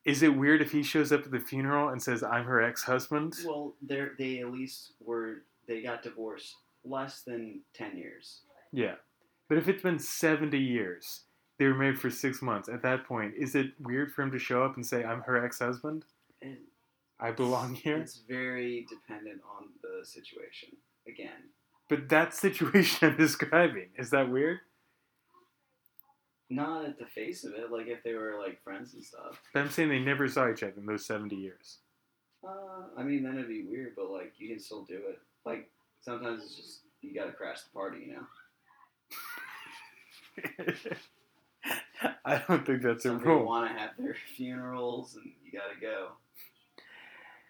Is 0.03 0.21
it 0.23 0.35
weird 0.35 0.61
if 0.61 0.71
he 0.71 0.83
shows 0.83 1.11
up 1.11 1.25
at 1.25 1.31
the 1.31 1.39
funeral 1.39 1.89
and 1.89 2.01
says, 2.01 2.23
I'm 2.23 2.45
her 2.45 2.61
ex 2.61 2.83
husband? 2.83 3.33
Well, 3.45 3.73
they 3.81 4.05
they 4.19 4.39
at 4.39 4.51
least 4.51 4.93
were 4.99 5.43
they 5.67 5.81
got 5.81 6.03
divorced 6.03 6.55
less 6.83 7.21
than 7.21 7.61
ten 7.73 7.97
years. 7.97 8.41
Yeah. 8.71 8.95
But 9.47 9.57
if 9.59 9.67
it's 9.67 9.83
been 9.83 9.99
70 9.99 10.57
years, 10.57 11.21
they 11.59 11.65
were 11.65 11.75
married 11.75 11.99
for 11.99 12.09
six 12.09 12.41
months, 12.41 12.67
at 12.67 12.81
that 12.81 13.05
point, 13.05 13.33
is 13.37 13.53
it 13.55 13.67
weird 13.79 14.11
for 14.11 14.23
him 14.23 14.31
to 14.31 14.39
show 14.39 14.63
up 14.63 14.75
and 14.75 14.85
say, 14.85 15.03
I'm 15.03 15.21
her 15.21 15.43
ex 15.43 15.59
husband? 15.59 16.05
And 16.41 16.57
I 17.19 17.31
belong 17.31 17.75
here? 17.75 17.97
it's 17.97 18.21
very 18.27 18.85
dependent 18.89 19.41
on 19.57 19.67
the 19.81 20.05
situation. 20.05 20.69
Again, 21.07 21.49
But 21.89 22.09
that 22.09 22.33
situation 22.33 23.09
I'm 23.09 23.17
describing, 23.17 23.89
is 23.97 24.09
that 24.09 24.29
weird? 24.31 24.59
Not 26.49 26.85
at 26.85 26.99
the 26.99 27.05
face 27.05 27.43
of 27.43 27.53
it. 27.53 27.71
Like 27.71 27.87
if 27.87 28.03
they 28.03 28.13
were 28.13 28.39
like 28.39 28.61
friends 28.63 28.93
and 28.93 29.03
stuff. 29.03 29.41
But 29.53 29.61
I'm 29.61 29.69
saying 29.69 29.89
they 29.89 29.99
never 29.99 30.27
saw 30.27 30.49
each 30.49 30.63
other 30.63 30.73
in 30.77 30.85
those 30.85 31.05
70 31.05 31.35
years. 31.35 31.79
Uh, 32.43 32.83
I 32.97 33.03
mean, 33.03 33.23
then 33.23 33.33
it'd 33.33 33.47
be 33.47 33.65
weird, 33.65 33.93
but 33.95 34.11
like 34.11 34.33
you 34.37 34.49
can 34.49 34.59
still 34.59 34.83
do 34.83 34.95
it. 35.09 35.19
Like 35.45 35.69
sometimes 36.01 36.43
it's 36.43 36.55
just 36.55 36.81
you 37.01 37.13
gotta 37.13 37.31
crash 37.31 37.61
the 37.61 37.69
party, 37.73 38.07
you 38.07 38.13
know. 38.13 38.25
I 42.25 42.43
don't 42.47 42.65
think 42.65 42.81
that's 42.81 43.05
a 43.05 43.09
Some 43.09 43.19
people 43.19 43.45
want 43.45 43.71
to 43.71 43.79
have 43.79 43.91
their 43.97 44.15
funerals, 44.35 45.15
and 45.15 45.31
you 45.43 45.51
gotta 45.51 45.79
go. 45.79 46.09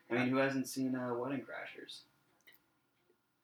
I 0.10 0.14
mean, 0.20 0.30
who 0.30 0.38
hasn't 0.38 0.68
seen 0.68 0.96
uh, 0.96 1.14
Wedding 1.16 1.42
Crashers? 1.42 2.02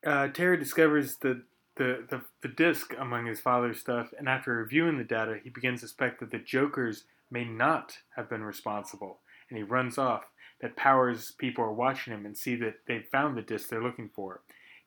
Uh, 0.05 0.27
Terry 0.29 0.57
discovers 0.57 1.17
the, 1.17 1.43
the, 1.77 2.05
the, 2.09 2.21
the 2.41 2.47
disc 2.49 2.93
among 2.99 3.25
his 3.25 3.39
father's 3.39 3.79
stuff, 3.79 4.09
and 4.17 4.27
after 4.27 4.55
reviewing 4.55 4.97
the 4.97 5.03
data, 5.03 5.39
he 5.43 5.49
begins 5.49 5.81
to 5.81 5.87
suspect 5.87 6.19
that 6.19 6.31
the 6.31 6.39
Jokers 6.39 7.05
may 7.29 7.45
not 7.45 7.97
have 8.15 8.29
been 8.29 8.43
responsible, 8.43 9.19
and 9.49 9.57
he 9.57 9.63
runs 9.63 9.97
off. 9.97 10.25
That 10.61 10.75
Powers 10.75 11.31
people 11.31 11.63
are 11.63 11.73
watching 11.73 12.13
him 12.13 12.25
and 12.25 12.37
see 12.37 12.55
that 12.57 12.75
they've 12.87 13.07
found 13.11 13.35
the 13.35 13.41
disc 13.41 13.69
they're 13.69 13.81
looking 13.81 14.09
for. 14.13 14.41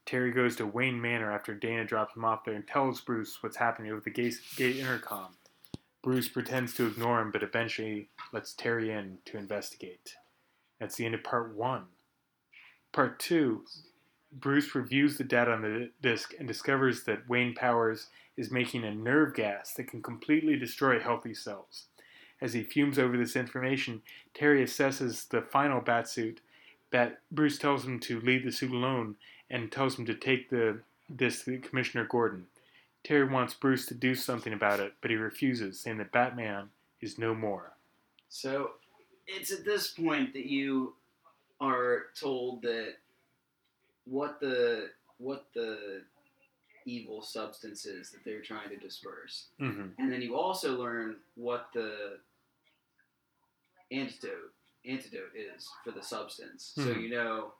Terry 0.06 0.30
goes 0.30 0.54
to 0.56 0.66
Wayne 0.66 1.00
Manor 1.00 1.32
after 1.32 1.54
Dana 1.54 1.84
drops 1.84 2.14
him 2.14 2.24
off 2.24 2.44
there 2.44 2.54
and 2.54 2.66
tells 2.66 3.00
Bruce 3.00 3.42
what's 3.42 3.56
happening 3.56 3.90
over 3.90 4.00
the 4.00 4.10
gate, 4.10 4.34
gate 4.56 4.76
intercom. 4.76 5.34
Bruce 6.02 6.28
pretends 6.28 6.74
to 6.74 6.86
ignore 6.86 7.20
him, 7.20 7.30
but 7.32 7.42
eventually 7.42 8.10
lets 8.32 8.52
Terry 8.52 8.92
in 8.92 9.18
to 9.24 9.38
investigate. 9.38 10.14
That's 10.78 10.96
the 10.96 11.06
end 11.06 11.14
of 11.14 11.24
part 11.24 11.56
one. 11.56 11.84
Part 12.92 13.18
two, 13.18 13.64
Bruce 14.40 14.74
reviews 14.74 15.16
the 15.16 15.24
data 15.24 15.52
on 15.52 15.62
the 15.62 15.90
disk 16.02 16.34
and 16.38 16.48
discovers 16.48 17.04
that 17.04 17.28
Wayne 17.28 17.54
Powers 17.54 18.08
is 18.36 18.50
making 18.50 18.84
a 18.84 18.94
nerve 18.94 19.34
gas 19.34 19.74
that 19.74 19.86
can 19.86 20.02
completely 20.02 20.56
destroy 20.56 20.98
healthy 20.98 21.34
cells. 21.34 21.86
As 22.40 22.52
he 22.52 22.64
fumes 22.64 22.98
over 22.98 23.16
this 23.16 23.36
information, 23.36 24.02
Terry 24.34 24.64
assesses 24.64 25.28
the 25.28 25.40
final 25.40 25.80
bat 25.80 26.08
suit. 26.08 26.40
Bat 26.90 27.20
Bruce 27.30 27.58
tells 27.58 27.84
him 27.84 28.00
to 28.00 28.20
leave 28.20 28.44
the 28.44 28.50
suit 28.50 28.72
alone 28.72 29.16
and 29.48 29.70
tells 29.70 29.98
him 29.98 30.04
to 30.06 30.14
take 30.14 30.50
the 30.50 30.80
disc 31.14 31.44
to 31.44 31.58
Commissioner 31.58 32.04
Gordon. 32.04 32.46
Terry 33.04 33.28
wants 33.28 33.54
Bruce 33.54 33.86
to 33.86 33.94
do 33.94 34.14
something 34.14 34.52
about 34.52 34.80
it, 34.80 34.94
but 35.00 35.10
he 35.10 35.16
refuses, 35.16 35.78
saying 35.78 35.98
that 35.98 36.10
Batman 36.10 36.70
is 37.00 37.18
no 37.18 37.34
more. 37.34 37.74
So 38.30 38.72
it's 39.26 39.52
at 39.52 39.64
this 39.64 39.88
point 39.88 40.32
that 40.32 40.46
you 40.46 40.94
are 41.60 42.06
told 42.18 42.62
that 42.62 42.94
what 44.06 44.40
the 44.40 44.90
what 45.18 45.46
the 45.54 46.02
evil 46.86 47.22
substance 47.22 47.86
is 47.86 48.10
that 48.10 48.24
they're 48.24 48.42
trying 48.42 48.68
to 48.68 48.76
disperse, 48.76 49.46
hmm 49.58 49.86
and 49.98 50.12
then 50.12 50.20
you 50.20 50.36
also 50.36 50.76
learn 50.78 51.16
what 51.36 51.68
the 51.74 52.18
antidote 53.90 54.52
antidote 54.86 55.32
is 55.34 55.68
for 55.82 55.92
the 55.92 56.02
substance. 56.02 56.72
So 56.74 56.82
Mhm. 56.94 57.02
you 57.02 57.08
know 57.10 57.54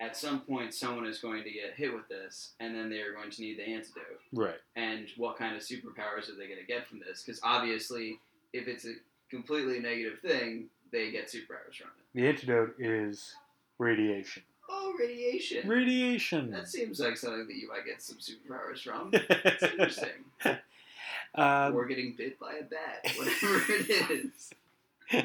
at 0.00 0.14
some 0.14 0.40
point 0.42 0.74
someone 0.74 1.06
is 1.06 1.18
going 1.20 1.42
to 1.44 1.50
get 1.50 1.72
hit 1.74 1.94
with 1.94 2.06
this, 2.08 2.52
and 2.60 2.74
then 2.74 2.90
they're 2.90 3.14
going 3.14 3.30
to 3.30 3.40
need 3.40 3.58
the 3.58 3.62
antidote. 3.66 4.20
Right. 4.32 4.60
and 4.74 5.08
what 5.16 5.38
kind 5.38 5.56
of 5.56 5.62
superpowers 5.62 6.28
are 6.28 6.34
they 6.34 6.46
going 6.48 6.60
to 6.60 6.66
get 6.66 6.86
from 6.86 6.98
this? 6.98 7.22
Because 7.22 7.40
obviously, 7.42 8.20
if 8.52 8.68
it's 8.68 8.84
a 8.84 8.94
completely 9.30 9.78
negative 9.80 10.20
thing, 10.20 10.68
they 10.90 11.10
get 11.10 11.28
superpowers 11.28 11.76
from 11.76 11.88
it. 11.98 12.04
The 12.12 12.26
antidote 12.28 12.74
is 12.78 13.34
radiation. 13.78 14.42
Oh, 14.68 14.94
radiation. 14.98 15.68
Radiation. 15.68 16.50
That 16.50 16.68
seems 16.68 16.98
like 17.00 17.16
something 17.16 17.46
that 17.46 17.56
you 17.56 17.68
might 17.68 17.84
get 17.86 18.02
some 18.02 18.16
superpowers 18.18 18.82
from. 18.82 19.10
It's 19.12 19.62
interesting. 19.62 20.24
um, 21.34 21.74
or 21.74 21.86
getting 21.86 22.14
bit 22.16 22.38
by 22.38 22.54
a 22.54 22.64
bat, 22.64 23.12
whatever 23.16 23.72
it 23.72 24.10
is. 25.14 25.24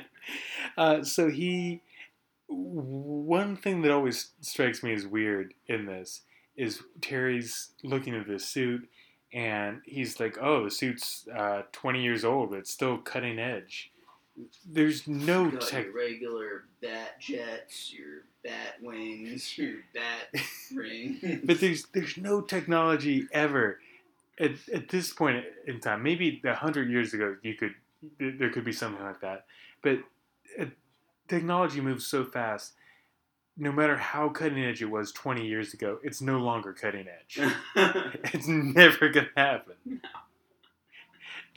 uh, 0.78 1.04
so 1.04 1.30
he, 1.30 1.82
one 2.48 3.56
thing 3.58 3.82
that 3.82 3.92
always 3.92 4.32
strikes 4.42 4.84
me 4.84 4.94
as 4.94 5.06
weird 5.08 5.54
in 5.68 5.86
this 5.86 6.22
is 6.56 6.82
Terry's 7.02 7.70
looking 7.84 8.14
at 8.16 8.28
this 8.28 8.46
suit, 8.46 8.88
and 9.34 9.82
he's 9.86 10.20
like, 10.20 10.38
"Oh, 10.42 10.66
the 10.66 10.72
suit's 10.72 11.28
uh, 11.36 11.64
20 11.72 12.04
years 12.04 12.26
old, 12.26 12.50
but 12.52 12.60
it's 12.60 12.72
still 12.72 12.98
cutting 12.98 13.39
edge." 13.39 13.92
There's 14.70 15.08
no 15.08 15.50
tech. 15.52 15.88
regular 15.94 16.66
bat 16.82 17.20
jets, 17.20 17.94
your 17.94 18.24
bat 18.44 18.76
wings, 18.82 19.58
your 19.58 19.76
bat 19.94 20.44
ring. 20.74 21.42
but 21.44 21.60
there's 21.60 21.86
there's 21.94 22.18
no 22.18 22.42
technology 22.42 23.28
ever 23.32 23.80
at, 24.39 24.52
at 24.74 24.89
this 24.89 25.14
point 25.14 25.44
in 25.68 25.80
time. 25.80 26.04
Maybe 26.04 26.42
a 26.44 26.56
hundred 26.56 26.89
years 26.89 27.14
ago, 27.14 27.36
you 27.42 27.56
could 27.56 27.76
there 28.20 28.50
could 28.50 28.64
be 28.64 28.72
something 28.72 29.04
like 29.04 29.22
that, 29.22 29.46
but 29.84 30.00
uh, 30.60 30.66
technology 31.28 31.82
moves 31.82 32.06
so 32.06 32.26
fast. 32.26 32.74
No 33.58 33.72
matter 33.72 33.98
how 33.98 34.30
cutting 34.30 34.64
edge 34.64 34.82
it 34.82 34.89
was 34.89 35.12
20 35.12 35.46
years 35.46 35.74
ago, 35.74 36.00
it's 36.04 36.22
no 36.22 36.39
longer 36.39 36.74
cutting 36.74 37.06
edge. 37.08 37.39
it's 38.34 38.48
never 38.48 39.10
gonna 39.10 39.28
happen. 39.36 40.02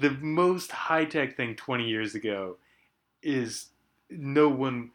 The 0.00 0.10
most 0.10 0.72
high 0.72 1.04
tech 1.04 1.36
thing 1.36 1.54
20 1.54 1.88
years 1.88 2.14
ago 2.14 2.56
is 3.22 3.68
no 4.10 4.48
one. 4.48 4.90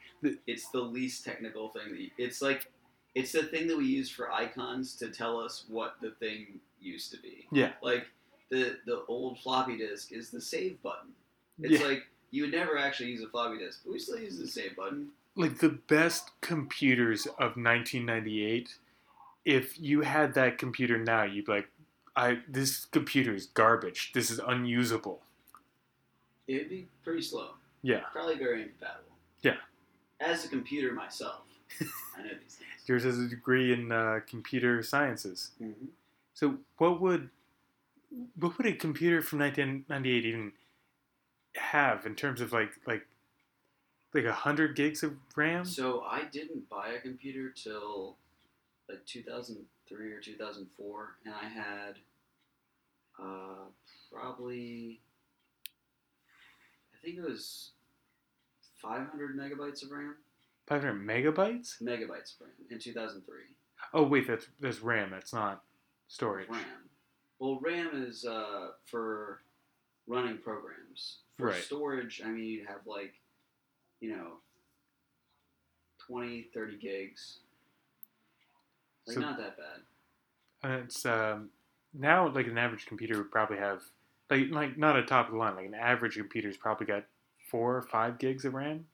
it's 0.47 0.69
the 0.69 0.81
least 0.81 1.25
technical 1.25 1.69
thing. 1.69 1.89
That 1.89 1.99
you, 1.99 2.09
it's 2.17 2.41
like 2.41 2.71
it's 3.15 3.31
the 3.31 3.43
thing 3.43 3.67
that 3.67 3.77
we 3.77 3.85
use 3.85 4.09
for 4.09 4.31
icons 4.31 4.95
to 4.97 5.09
tell 5.09 5.39
us 5.39 5.65
what 5.67 5.95
the 6.01 6.11
thing 6.11 6.59
used 6.81 7.11
to 7.11 7.17
be. 7.21 7.47
Yeah. 7.51 7.71
Like 7.81 8.07
the 8.49 8.77
the 8.85 9.03
old 9.07 9.39
floppy 9.39 9.77
disk 9.77 10.11
is 10.11 10.29
the 10.29 10.41
save 10.41 10.81
button. 10.81 11.09
It's 11.61 11.81
Yeah. 11.81 11.87
like 11.87 12.03
you 12.31 12.43
would 12.43 12.51
never 12.51 12.77
actually 12.77 13.09
use 13.09 13.21
a 13.23 13.27
floppy 13.27 13.57
disk, 13.57 13.81
but 13.83 13.91
we 13.93 13.99
still 13.99 14.19
use 14.19 14.37
the 14.37 14.47
save 14.47 14.75
button. 14.75 15.09
like 15.35 15.57
the 15.59 15.69
best 15.69 16.31
computers 16.41 17.25
of 17.25 17.55
1998 17.55 18.75
if 19.45 19.79
you 19.79 20.01
had 20.01 20.33
that 20.33 20.57
computer 20.57 20.97
now 20.97 21.23
you'd 21.23 21.45
be 21.45 21.51
like 21.51 21.69
i 22.15 22.39
this 22.47 22.85
computer 22.85 23.33
is 23.33 23.45
garbage 23.45 24.11
this 24.13 24.29
is 24.31 24.39
unusable 24.39 25.21
It'd 26.47 26.69
be 26.69 26.87
pretty 27.03 27.21
slow, 27.21 27.51
yeah 27.81 28.01
probably 28.11 28.35
very 28.35 28.61
incompatible. 28.63 29.13
Yeah. 29.41 29.55
As 30.19 30.43
a 30.45 30.49
computer 30.49 30.91
myself, 30.93 31.41
I 32.17 32.23
know 32.23 32.29
these 32.41 32.55
things. 32.55 32.69
yours 32.87 33.03
has 33.03 33.17
a 33.19 33.27
degree 33.27 33.71
in 33.73 33.91
uh, 33.91 34.19
computer 34.27 34.83
sciences 34.83 35.51
so 36.33 36.57
what 36.77 36.99
would 37.01 37.29
what 38.39 38.57
would 38.57 38.65
a 38.67 38.73
computer 38.73 39.21
from 39.21 39.39
1998 39.39 40.25
even 40.25 40.51
have 41.55 42.05
in 42.05 42.15
terms 42.15 42.41
of 42.41 42.51
like 42.51 42.71
like 42.87 43.05
like 44.13 44.25
a 44.25 44.33
hundred 44.33 44.75
gigs 44.75 45.03
of 45.03 45.13
ram 45.35 45.63
So 45.65 46.01
I 46.01 46.23
didn't 46.31 46.67
buy 46.69 46.89
a 46.97 46.99
computer 46.99 47.49
till 47.49 48.17
like 48.89 49.05
2003 49.05 50.11
or 50.11 50.19
2004, 50.19 51.15
and 51.25 51.33
I 51.35 51.47
had 51.47 51.99
uh, 53.21 53.67
probably 54.11 55.01
I 57.01 57.05
think 57.05 57.17
it 57.17 57.23
was 57.23 57.71
500 58.81 59.37
megabytes 59.37 59.83
of 59.83 59.91
RAM, 59.91 60.15
500 60.67 60.93
megabytes 61.01 61.81
megabytes 61.81 62.35
of 62.35 62.41
RAM 62.41 62.51
in 62.69 62.79
2003. 62.79 63.35
oh 63.93 64.03
wait 64.03 64.27
that's 64.27 64.47
that's 64.59 64.81
ram 64.81 65.09
that's 65.11 65.33
not 65.33 65.63
storage 66.07 66.49
RAM. 66.49 66.61
Well, 67.39 67.57
RAM 67.61 67.91
is 67.93 68.25
uh, 68.25 68.71
for 68.85 69.39
running 70.07 70.39
programs. 70.39 71.19
For 71.37 71.45
Right. 71.47 71.63
storage, 71.63 72.21
I 72.25 72.27
mean, 72.27 72.43
you'd 72.43 72.67
have 72.67 72.85
like, 72.85 73.13
you 74.01 74.11
know, 74.13 74.33
20, 76.05 76.47
30 76.53 76.77
gigs. 76.79 77.37
Like, 79.07 79.15
So- 79.15 79.21
not 79.21 79.37
that 79.37 79.55
bad. 79.57 79.79
And 80.63 80.73
it's 80.83 81.05
um, 81.05 81.49
now 81.93 82.27
like 82.27 82.47
an 82.47 82.57
average 82.57 82.85
computer 82.87 83.17
would 83.19 83.31
probably 83.31 83.55
have 83.57 83.83
like 84.29 84.49
like 84.51 84.77
not 84.77 84.97
a 84.97 85.03
top 85.03 85.27
of 85.27 85.33
the 85.33 85.37
line 85.39 85.55
like 85.55 85.65
an 85.65 85.73
average 85.73 86.15
computer's 86.15 86.57
probably 86.57 86.85
got 86.85 87.05
four 87.49 87.75
or 87.75 87.81
five 87.81 88.19
gigs 88.19 88.45
of 88.45 88.53
RAM, 88.53 88.85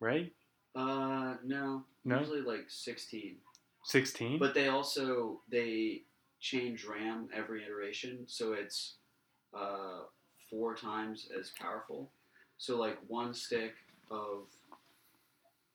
right? 0.00 0.32
Uh, 0.74 1.34
no. 1.44 1.84
No? 2.04 2.20
Usually 2.20 2.40
like 2.40 2.66
16. 2.68 3.36
Sixteen. 3.84 4.38
But 4.38 4.54
they 4.54 4.68
also, 4.68 5.40
they 5.50 6.02
change 6.40 6.84
RAM 6.84 7.28
every 7.34 7.64
iteration, 7.64 8.24
so 8.26 8.52
it's 8.52 8.94
uh, 9.58 10.00
four 10.50 10.74
times 10.74 11.28
as 11.38 11.52
powerful. 11.58 12.10
So 12.58 12.76
like 12.76 12.98
one 13.08 13.32
stick 13.32 13.74
of 14.10 14.42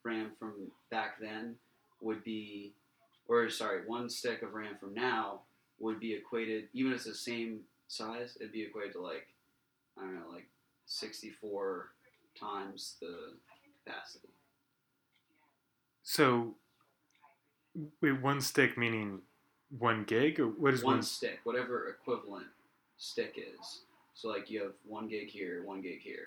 RAM 0.03 0.31
from 0.37 0.53
back 0.91 1.19
then 1.19 1.55
would 2.01 2.23
be, 2.23 2.73
or 3.27 3.49
sorry, 3.49 3.81
one 3.87 4.09
stick 4.09 4.41
of 4.43 4.53
RAM 4.53 4.75
from 4.79 4.93
now 4.93 5.41
would 5.79 5.99
be 5.99 6.13
equated, 6.13 6.65
even 6.73 6.91
if 6.91 6.97
it's 6.97 7.05
the 7.05 7.15
same 7.15 7.61
size, 7.93 8.37
it'd 8.39 8.51
be 8.51 8.63
equated 8.63 8.93
to 8.93 9.01
like, 9.01 9.27
I 9.97 10.01
don't 10.01 10.15
know, 10.15 10.29
like 10.31 10.47
64 10.85 11.89
times 12.39 12.95
the 12.99 13.33
capacity. 13.85 14.29
so 16.01 16.55
wait, 18.01 18.21
one 18.21 18.41
stick 18.41 18.77
meaning 18.77 19.19
one 19.77 20.03
gig 20.03 20.39
or 20.39 20.47
what 20.47 20.73
is 20.73 20.83
one 20.83 20.95
one? 20.95 21.03
stick, 21.03 21.39
whatever 21.43 21.87
equivalent 21.89 22.47
stick 22.97 23.35
is. 23.37 23.81
So 24.13 24.29
like 24.29 24.49
you 24.49 24.61
have 24.63 24.73
one 24.85 25.07
gig 25.07 25.29
here, 25.29 25.63
one 25.65 25.81
gig 25.81 26.01
here. 26.01 26.25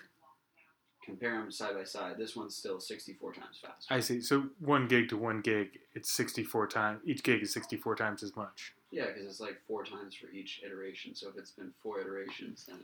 Compare 1.05 1.39
them 1.39 1.53
side 1.53 1.75
by 1.77 1.85
side. 1.85 2.17
This 2.19 2.35
one's 2.35 2.57
still 2.57 2.81
64 2.81 3.33
times 3.35 3.61
faster. 3.63 3.95
I 3.95 4.01
see. 4.01 4.21
So 4.21 4.49
one 4.59 4.89
gig 4.89 5.09
to 5.11 5.17
one 5.17 5.41
gig, 5.41 5.79
it's 5.95 6.11
sixty-four 6.13 6.67
times. 6.67 7.01
Each 7.05 7.23
gig 7.23 7.43
is 7.43 7.53
sixty-four 7.53 7.95
times 7.95 8.25
as 8.25 8.35
much. 8.35 8.75
Yeah, 8.97 9.09
because 9.13 9.27
it's 9.27 9.41
like 9.41 9.59
four 9.69 9.85
times 9.85 10.15
for 10.15 10.31
each 10.31 10.63
iteration. 10.65 11.15
So 11.15 11.29
if 11.29 11.37
it's 11.37 11.51
been 11.51 11.71
four 11.83 12.01
iterations, 12.01 12.65
then 12.67 12.79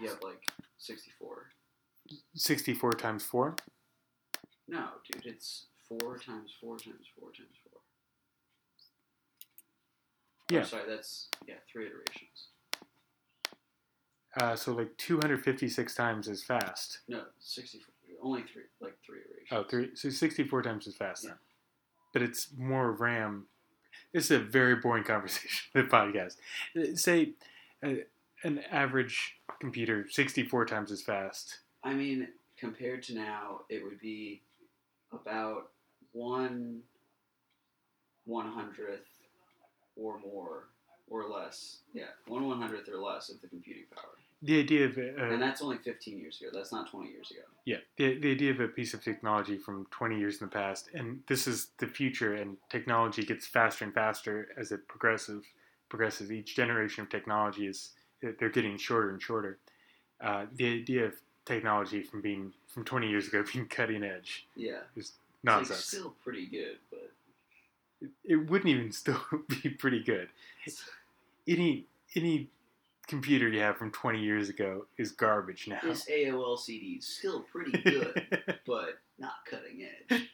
you 0.00 0.08
have 0.08 0.18
like 0.22 0.42
64. 0.76 1.46
Sixty-four 2.34 2.92
times 2.92 3.24
four. 3.24 3.54
No, 4.68 4.88
dude, 5.10 5.24
it's 5.26 5.66
four 5.88 6.18
times 6.18 6.52
four 6.60 6.76
times 6.76 7.06
four 7.18 7.30
times 7.30 7.56
four. 7.62 7.80
Oh, 10.50 10.54
Yeah. 10.54 10.64
sorry, 10.64 10.82
that's 10.88 11.28
yeah, 11.46 11.54
three 11.72 11.86
iterations. 11.86 12.48
Uh, 14.36 14.56
so 14.56 14.72
like 14.72 14.94
two 14.96 15.18
hundred 15.20 15.42
fifty-six 15.44 15.94
times 15.94 16.28
as 16.28 16.42
fast. 16.42 17.00
No, 17.08 17.22
64. 17.38 17.94
Only 18.22 18.42
three, 18.42 18.64
like 18.80 18.96
three 19.06 19.20
iterations. 19.20 19.48
Oh, 19.52 19.64
three. 19.70 19.90
So 19.94 20.10
64 20.10 20.62
times 20.62 20.86
as 20.86 20.94
fast. 20.96 21.24
Yeah. 21.24 21.30
then. 21.30 21.38
But 22.12 22.22
it's 22.22 22.48
more 22.58 22.92
RAM. 22.92 23.46
This 24.12 24.26
is 24.26 24.30
a 24.32 24.38
very 24.40 24.76
boring 24.76 25.04
conversation, 25.12 25.70
the 25.74 25.82
podcast. 25.84 26.36
Uh, 26.76 26.94
Say 26.96 27.34
uh, 27.84 27.94
an 28.44 28.60
average 28.70 29.36
computer 29.60 30.06
64 30.10 30.66
times 30.66 30.90
as 30.92 31.02
fast. 31.02 31.58
I 31.84 31.94
mean, 31.94 32.28
compared 32.58 33.02
to 33.04 33.14
now, 33.14 33.60
it 33.68 33.82
would 33.84 34.00
be 34.00 34.42
about 35.12 35.70
one 36.12 36.80
one 38.24 38.46
hundredth 38.52 39.06
or 39.96 40.20
more 40.20 40.68
or 41.10 41.28
less. 41.28 41.78
Yeah, 41.94 42.04
one 42.26 42.46
one 42.46 42.60
hundredth 42.60 42.88
or 42.88 42.98
less 42.98 43.30
of 43.30 43.40
the 43.42 43.48
computing 43.48 43.84
power, 43.94 44.19
The 44.42 44.58
idea 44.58 44.86
of 44.86 44.96
and 44.96 45.34
uh, 45.34 45.36
that's 45.36 45.60
only 45.60 45.76
fifteen 45.78 46.18
years 46.18 46.40
ago. 46.40 46.50
That's 46.52 46.72
not 46.72 46.90
twenty 46.90 47.10
years 47.10 47.30
ago. 47.30 47.40
yeah, 47.66 47.76
the, 47.98 48.18
the 48.18 48.30
idea 48.30 48.50
of 48.52 48.60
a 48.60 48.68
piece 48.68 48.94
of 48.94 49.04
technology 49.04 49.58
from 49.58 49.86
20 49.90 50.18
years 50.18 50.40
in 50.40 50.46
the 50.46 50.50
past, 50.52 50.88
and 50.94 51.20
this 51.28 51.46
is 51.46 51.68
the 51.78 51.86
future, 51.86 52.34
and 52.34 52.56
technology 52.70 53.22
gets 53.22 53.46
faster 53.46 53.84
and 53.84 53.92
faster 53.92 54.48
as 54.56 54.72
it 54.72 54.88
progresses. 54.88 55.44
Progresses 55.90 56.30
each 56.32 56.54
generation 56.56 57.02
of 57.02 57.10
technology 57.10 57.66
is 57.66 57.90
they're 58.38 58.48
getting 58.48 58.78
shorter 58.78 59.10
and 59.10 59.20
shorter. 59.20 59.58
Uh, 60.22 60.46
the 60.54 60.72
idea 60.80 61.04
of 61.06 61.14
technology 61.44 62.02
from 62.02 62.20
being 62.20 62.52
from 62.68 62.84
20 62.84 63.08
years 63.10 63.26
ago 63.28 63.42
being 63.52 63.66
cutting 63.66 64.04
edge 64.04 64.46
Yeah, 64.56 64.78
is 64.96 65.08
It's 65.08 65.12
like 65.44 65.54
nonsense. 65.56 65.84
still 65.84 66.14
pretty 66.24 66.46
good, 66.46 66.76
but 66.90 67.10
it, 68.00 68.10
it 68.24 68.36
wouldn't 68.50 68.68
even 68.70 68.92
still 69.02 69.20
be 69.48 69.68
pretty 69.68 70.02
good. 70.02 70.28
Any 71.48 71.84
any 72.14 72.48
computer 73.10 73.48
you 73.48 73.60
have 73.60 73.76
from 73.76 73.90
20 73.90 74.20
years 74.22 74.48
ago 74.48 74.86
is 74.96 75.10
garbage 75.10 75.66
now. 75.68 75.80
this 75.82 76.08
AOL 76.08 76.58
CD 76.58 76.92
is 76.98 77.06
still 77.06 77.40
pretty 77.52 77.72
good, 77.82 78.24
but 78.66 79.00
not 79.18 79.34
cutting 79.50 79.86
edge. 80.10 80.30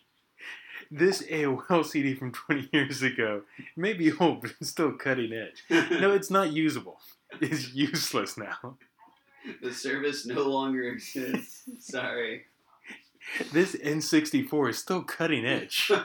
this 0.91 1.23
AOL 1.23 1.85
CD 1.85 2.15
from 2.15 2.31
20 2.33 2.69
years 2.73 3.03
ago 3.03 3.43
may 3.77 3.95
be 3.95 4.13
old, 4.13 4.43
but 4.43 4.53
it's 4.61 4.71
still 4.71 4.93
cutting 4.93 5.33
edge. 5.33 5.65
No, 5.91 6.13
it's 6.13 6.31
not 6.31 6.53
usable. 6.53 7.01
It's 7.41 7.75
useless 7.75 8.37
now. 8.37 8.77
the 9.63 9.73
service 9.73 10.27
no 10.27 10.43
longer 10.43 10.83
exists. 10.85 11.63
Sorry. 11.81 12.45
This 13.53 13.75
N64 13.75 14.71
is 14.71 14.79
still 14.79 15.03
cutting 15.03 15.45
edge. 15.47 15.91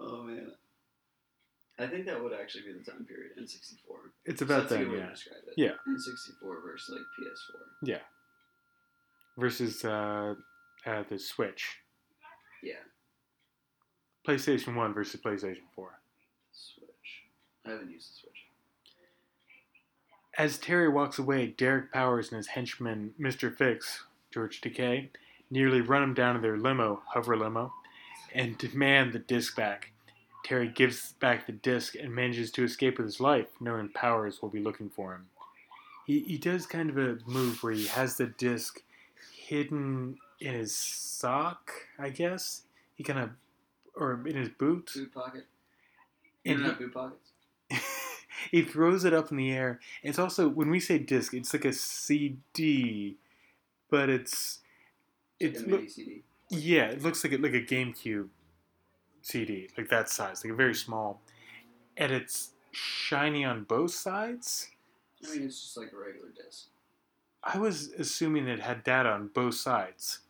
oh 0.00 0.22
man. 0.24 0.52
I 1.80 1.86
think 1.86 2.06
that 2.06 2.22
would 2.22 2.32
actually 2.32 2.64
be 2.64 2.72
the 2.72 2.84
time 2.84 3.06
period 3.06 3.32
N64. 3.40 4.10
It's 4.26 4.42
about 4.42 4.68
That's 4.68 4.82
a 4.82 4.84
that, 4.84 4.96
yeah. 4.96 5.06
it. 5.06 5.54
Yeah. 5.56 5.70
N64 5.88 6.62
versus 6.62 6.94
like 6.94 7.00
PS4. 7.18 7.88
Yeah. 7.88 7.98
Versus 9.38 9.84
uh, 9.84 10.34
uh, 10.86 11.02
the 11.08 11.18
Switch. 11.18 11.78
Yeah. 12.62 12.74
PlayStation 14.26 14.74
1 14.74 14.92
versus 14.92 15.20
PlayStation 15.20 15.62
4. 15.74 15.98
Switch. 16.52 16.86
I 17.64 17.70
haven't 17.70 17.90
used 17.90 18.10
the 18.10 18.20
Switch. 18.20 18.30
As 20.36 20.58
Terry 20.58 20.88
walks 20.88 21.18
away, 21.18 21.48
Derek 21.48 21.92
Powers 21.92 22.28
and 22.28 22.36
his 22.36 22.48
henchman, 22.48 23.14
Mr. 23.18 23.54
Fixx, 23.54 24.00
George 24.32 24.60
Takei, 24.60 25.08
nearly 25.50 25.80
run 25.80 26.02
him 26.02 26.14
down 26.14 26.36
in 26.36 26.42
their 26.42 26.56
limo, 26.56 27.02
hover 27.06 27.36
limo, 27.36 27.72
and 28.34 28.56
demand 28.58 29.12
the 29.12 29.18
disc 29.18 29.56
back. 29.56 29.92
Terry 30.44 30.68
gives 30.68 31.12
back 31.14 31.46
the 31.46 31.52
disc 31.52 31.94
and 31.94 32.14
manages 32.14 32.50
to 32.52 32.64
escape 32.64 32.98
with 32.98 33.06
his 33.06 33.20
life, 33.20 33.46
knowing 33.60 33.88
Powers 33.88 34.40
will 34.40 34.48
be 34.48 34.60
looking 34.60 34.90
for 34.90 35.14
him. 35.14 35.26
He, 36.06 36.20
he 36.20 36.38
does 36.38 36.66
kind 36.66 36.90
of 36.90 36.98
a 36.98 37.18
move 37.26 37.62
where 37.62 37.72
he 37.72 37.86
has 37.86 38.16
the 38.16 38.26
disc 38.26 38.82
hidden 39.32 40.18
in 40.40 40.54
his 40.54 40.74
sock, 40.74 41.70
I 41.98 42.08
guess. 42.10 42.62
He 42.96 43.04
kind 43.04 43.18
of, 43.18 43.30
or 43.94 44.26
in 44.26 44.36
his 44.36 44.48
boot. 44.48 44.90
Boot 44.94 45.14
pocket. 45.14 45.46
And 46.44 46.64
he- 46.64 46.72
boot 46.72 46.94
pockets? 46.94 47.30
he 48.50 48.62
throws 48.62 49.04
it 49.04 49.12
up 49.12 49.30
in 49.30 49.36
the 49.36 49.52
air. 49.52 49.80
It's 50.02 50.18
also 50.18 50.48
when 50.48 50.70
we 50.70 50.80
say 50.80 50.98
disc, 50.98 51.34
it's 51.34 51.52
like 51.52 51.64
a 51.64 51.72
CD, 51.72 53.16
but 53.90 54.08
it's 54.08 54.60
it's 55.38 55.60
a 55.60 55.66
look, 55.66 55.80
mini 55.80 55.88
CD. 55.88 56.22
yeah, 56.48 56.86
it 56.86 57.02
looks 57.02 57.22
like 57.22 57.32
a, 57.32 57.36
like 57.36 57.54
a 57.54 57.62
GameCube 57.62 58.28
CD, 59.22 59.68
like 59.76 59.88
that 59.88 60.08
size, 60.08 60.44
like 60.44 60.52
a 60.52 60.56
very 60.56 60.74
small, 60.74 61.20
and 61.96 62.12
it's 62.12 62.50
shiny 62.72 63.44
on 63.44 63.64
both 63.64 63.92
sides. 63.92 64.68
I 65.24 65.34
mean, 65.34 65.44
it's 65.44 65.60
just 65.60 65.76
like 65.76 65.92
a 65.92 65.96
regular 65.96 66.28
disc. 66.28 66.68
I 67.42 67.58
was 67.58 67.90
assuming 67.98 68.48
it 68.48 68.60
had 68.60 68.84
data 68.84 69.10
on 69.10 69.28
both 69.28 69.54
sides. 69.54 70.20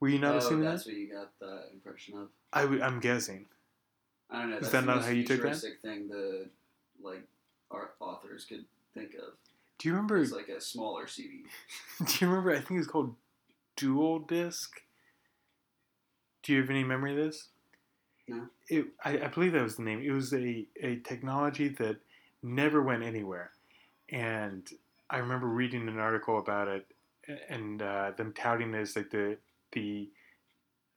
Were 0.00 0.08
you 0.08 0.18
not 0.18 0.34
oh, 0.34 0.38
assuming 0.38 0.64
that's 0.64 0.84
that? 0.84 0.92
what 0.92 0.98
you 0.98 1.12
got 1.12 1.38
the 1.40 1.64
impression 1.72 2.16
of. 2.16 2.28
I 2.52 2.62
w- 2.62 2.82
I'm 2.82 3.00
guessing. 3.00 3.46
I 4.30 4.40
don't 4.40 4.50
know. 4.50 4.58
Is 4.58 4.70
that 4.70 4.84
not 4.84 5.02
how 5.02 5.10
you 5.10 5.24
took 5.24 5.42
that? 5.42 5.60
thing 5.82 6.08
the 6.08 6.48
like 7.02 7.22
our 7.70 7.90
authors 8.00 8.44
could 8.44 8.64
think 8.94 9.14
of. 9.14 9.34
Do 9.78 9.88
you 9.88 9.94
remember? 9.94 10.18
It's 10.18 10.32
like 10.32 10.48
a 10.48 10.60
smaller 10.60 11.06
CD. 11.06 11.44
Do 11.98 12.12
you 12.20 12.28
remember? 12.28 12.52
I 12.52 12.60
think 12.60 12.80
it's 12.80 12.88
called 12.88 13.14
Dual 13.76 14.20
Disc. 14.20 14.82
Do 16.42 16.52
you 16.52 16.60
have 16.60 16.70
any 16.70 16.84
memory 16.84 17.12
of 17.12 17.18
this? 17.18 17.48
It, 18.68 18.86
I, 19.04 19.18
I 19.24 19.28
believe 19.28 19.52
that 19.52 19.62
was 19.62 19.76
the 19.76 19.82
name. 19.82 20.02
It 20.02 20.10
was 20.10 20.32
a, 20.32 20.66
a 20.82 20.96
technology 20.96 21.68
that 21.68 21.96
never 22.42 22.82
went 22.82 23.02
anywhere, 23.02 23.52
and 24.10 24.68
I 25.10 25.18
remember 25.18 25.46
reading 25.46 25.88
an 25.88 25.98
article 25.98 26.38
about 26.38 26.68
it, 26.68 26.86
and 27.48 27.80
uh, 27.80 28.12
them 28.16 28.32
touting 28.34 28.74
it 28.74 28.80
as 28.80 28.96
like 28.96 29.10
the 29.10 29.38
the 29.72 30.08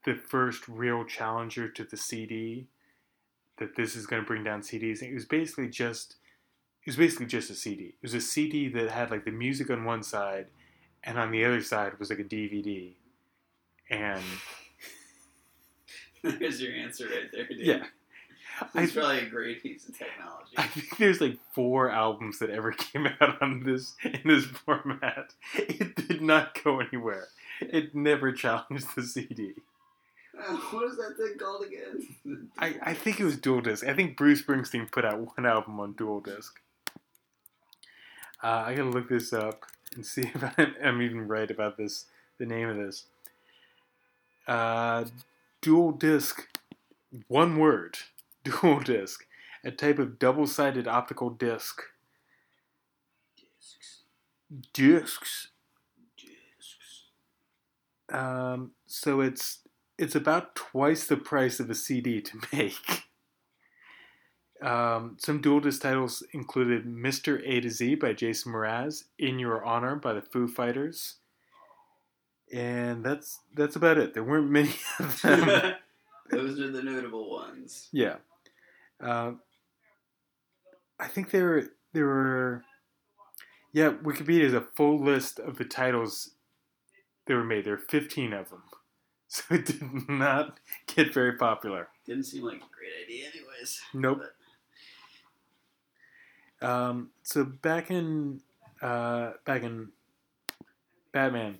the 0.04 0.14
first 0.14 0.68
real 0.68 1.04
challenger 1.04 1.68
to 1.68 1.84
the 1.84 1.96
CD. 1.96 2.68
That 3.58 3.76
this 3.76 3.94
is 3.94 4.06
going 4.06 4.22
to 4.22 4.26
bring 4.26 4.42
down 4.42 4.62
CDs. 4.62 5.02
It 5.02 5.14
was 5.14 5.26
basically 5.26 5.68
just 5.68 6.16
it 6.82 6.86
was 6.86 6.96
basically 6.96 7.26
just 7.26 7.50
a 7.50 7.54
CD. 7.54 7.84
It 7.84 8.02
was 8.02 8.14
a 8.14 8.20
CD 8.20 8.68
that 8.68 8.90
had 8.90 9.10
like 9.10 9.24
the 9.24 9.30
music 9.30 9.70
on 9.70 9.84
one 9.84 10.02
side, 10.02 10.46
and 11.04 11.18
on 11.18 11.30
the 11.30 11.44
other 11.44 11.62
side 11.62 11.98
was 11.98 12.10
like 12.10 12.18
a 12.18 12.24
DVD. 12.24 12.94
And 13.88 14.22
There's 16.38 16.60
your 16.60 16.72
answer 16.74 17.06
right 17.06 17.30
there, 17.32 17.46
dude. 17.46 17.60
yeah, 17.66 17.84
It's 18.74 18.92
probably 18.92 19.18
a 19.20 19.26
great 19.28 19.62
piece 19.62 19.88
of 19.88 19.96
technology. 19.98 20.52
I 20.56 20.66
think 20.66 20.96
there's 20.98 21.20
like 21.20 21.38
four 21.54 21.90
albums 21.90 22.38
that 22.38 22.50
ever 22.50 22.72
came 22.92 23.08
out 23.20 23.40
on 23.42 23.64
this 23.64 23.94
in 24.04 24.20
this 24.24 24.44
format. 24.44 25.32
It 25.54 25.96
did 26.08 26.22
not 26.22 26.62
go 26.62 26.80
anywhere. 26.80 27.28
It 27.60 27.94
never 27.94 28.32
challenged 28.32 28.94
the 28.94 29.02
CD. 29.02 29.54
Uh, 30.38 30.56
what 30.70 30.84
is 30.84 30.96
that 30.96 31.16
thing 31.16 31.34
called 31.38 31.64
again? 31.64 32.48
I, 32.58 32.74
I 32.82 32.94
think 32.94 33.20
it 33.20 33.24
was 33.24 33.36
dual 33.36 33.60
disc. 33.60 33.84
I 33.86 33.94
think 33.94 34.16
Bruce 34.16 34.42
Springsteen 34.42 34.90
put 34.90 35.04
out 35.04 35.18
one 35.36 35.46
album 35.46 35.78
on 35.80 35.92
dual 35.92 36.20
disc. 36.20 36.58
Uh, 38.42 38.64
I 38.66 38.74
gotta 38.74 38.88
look 38.90 39.08
this 39.08 39.32
up 39.32 39.64
and 39.94 40.04
see 40.04 40.22
if 40.34 40.42
I'm 40.82 41.02
even 41.02 41.28
right 41.28 41.50
about 41.50 41.76
this. 41.76 42.06
The 42.38 42.46
name 42.46 42.68
of 42.68 42.76
this. 42.76 43.04
Uh, 44.48 45.04
dual 45.62 45.92
disc. 45.92 46.46
One 47.28 47.58
word. 47.58 47.96
Dual 48.44 48.80
disc. 48.80 49.24
A 49.64 49.70
type 49.70 50.00
of 50.00 50.18
double-sided 50.18 50.88
optical 50.88 51.30
disc. 51.30 51.82
Discs. 53.36 54.02
Discs. 54.72 55.48
Discs. 56.16 57.04
Um, 58.12 58.72
so 58.86 59.20
it's 59.20 59.60
it's 59.96 60.16
about 60.16 60.56
twice 60.56 61.06
the 61.06 61.16
price 61.16 61.60
of 61.60 61.70
a 61.70 61.74
CD 61.76 62.20
to 62.20 62.40
make. 62.52 63.04
Um, 64.60 65.16
some 65.20 65.40
dual 65.40 65.60
disc 65.60 65.82
titles 65.82 66.24
included 66.32 66.84
Mr. 66.84 67.40
A 67.44 67.60
to 67.60 67.70
Z 67.70 67.96
by 67.96 68.12
Jason 68.12 68.52
Mraz, 68.52 69.04
In 69.18 69.38
Your 69.38 69.64
Honor 69.64 69.96
by 69.96 70.12
the 70.12 70.22
Foo 70.22 70.48
Fighters, 70.48 71.16
and 72.52 73.04
that's 73.04 73.40
that's 73.54 73.76
about 73.76 73.98
it. 73.98 74.14
There 74.14 74.24
weren't 74.24 74.50
many 74.50 74.74
of 74.98 75.20
them. 75.22 75.74
Those 76.30 76.58
are 76.60 76.70
the 76.70 76.82
notable 76.82 77.30
ones. 77.30 77.88
yeah, 77.92 78.16
uh, 79.00 79.32
I 80.98 81.08
think 81.08 81.30
there 81.30 81.44
were 81.44 81.64
there 81.92 82.06
were 82.06 82.64
yeah. 83.72 83.90
Wikipedia 83.92 84.44
has 84.44 84.54
a 84.54 84.62
full 84.74 85.02
list 85.02 85.38
of 85.38 85.58
the 85.58 85.64
titles 85.64 86.30
that 87.26 87.34
were 87.34 87.44
made. 87.44 87.64
There 87.64 87.74
are 87.74 87.78
fifteen 87.78 88.32
of 88.32 88.50
them, 88.50 88.62
so 89.28 89.42
it 89.54 89.66
did 89.66 90.08
not 90.08 90.58
get 90.86 91.12
very 91.12 91.36
popular. 91.36 91.88
Didn't 92.06 92.24
seem 92.24 92.44
like 92.44 92.56
a 92.56 92.76
great 92.76 92.92
idea, 93.04 93.28
anyways. 93.28 93.80
Nope. 93.94 94.20
But 94.20 94.34
Um, 96.68 97.10
so 97.22 97.44
back 97.44 97.90
in 97.90 98.40
uh, 98.80 99.32
back 99.44 99.62
in 99.64 99.88
Batman, 101.12 101.58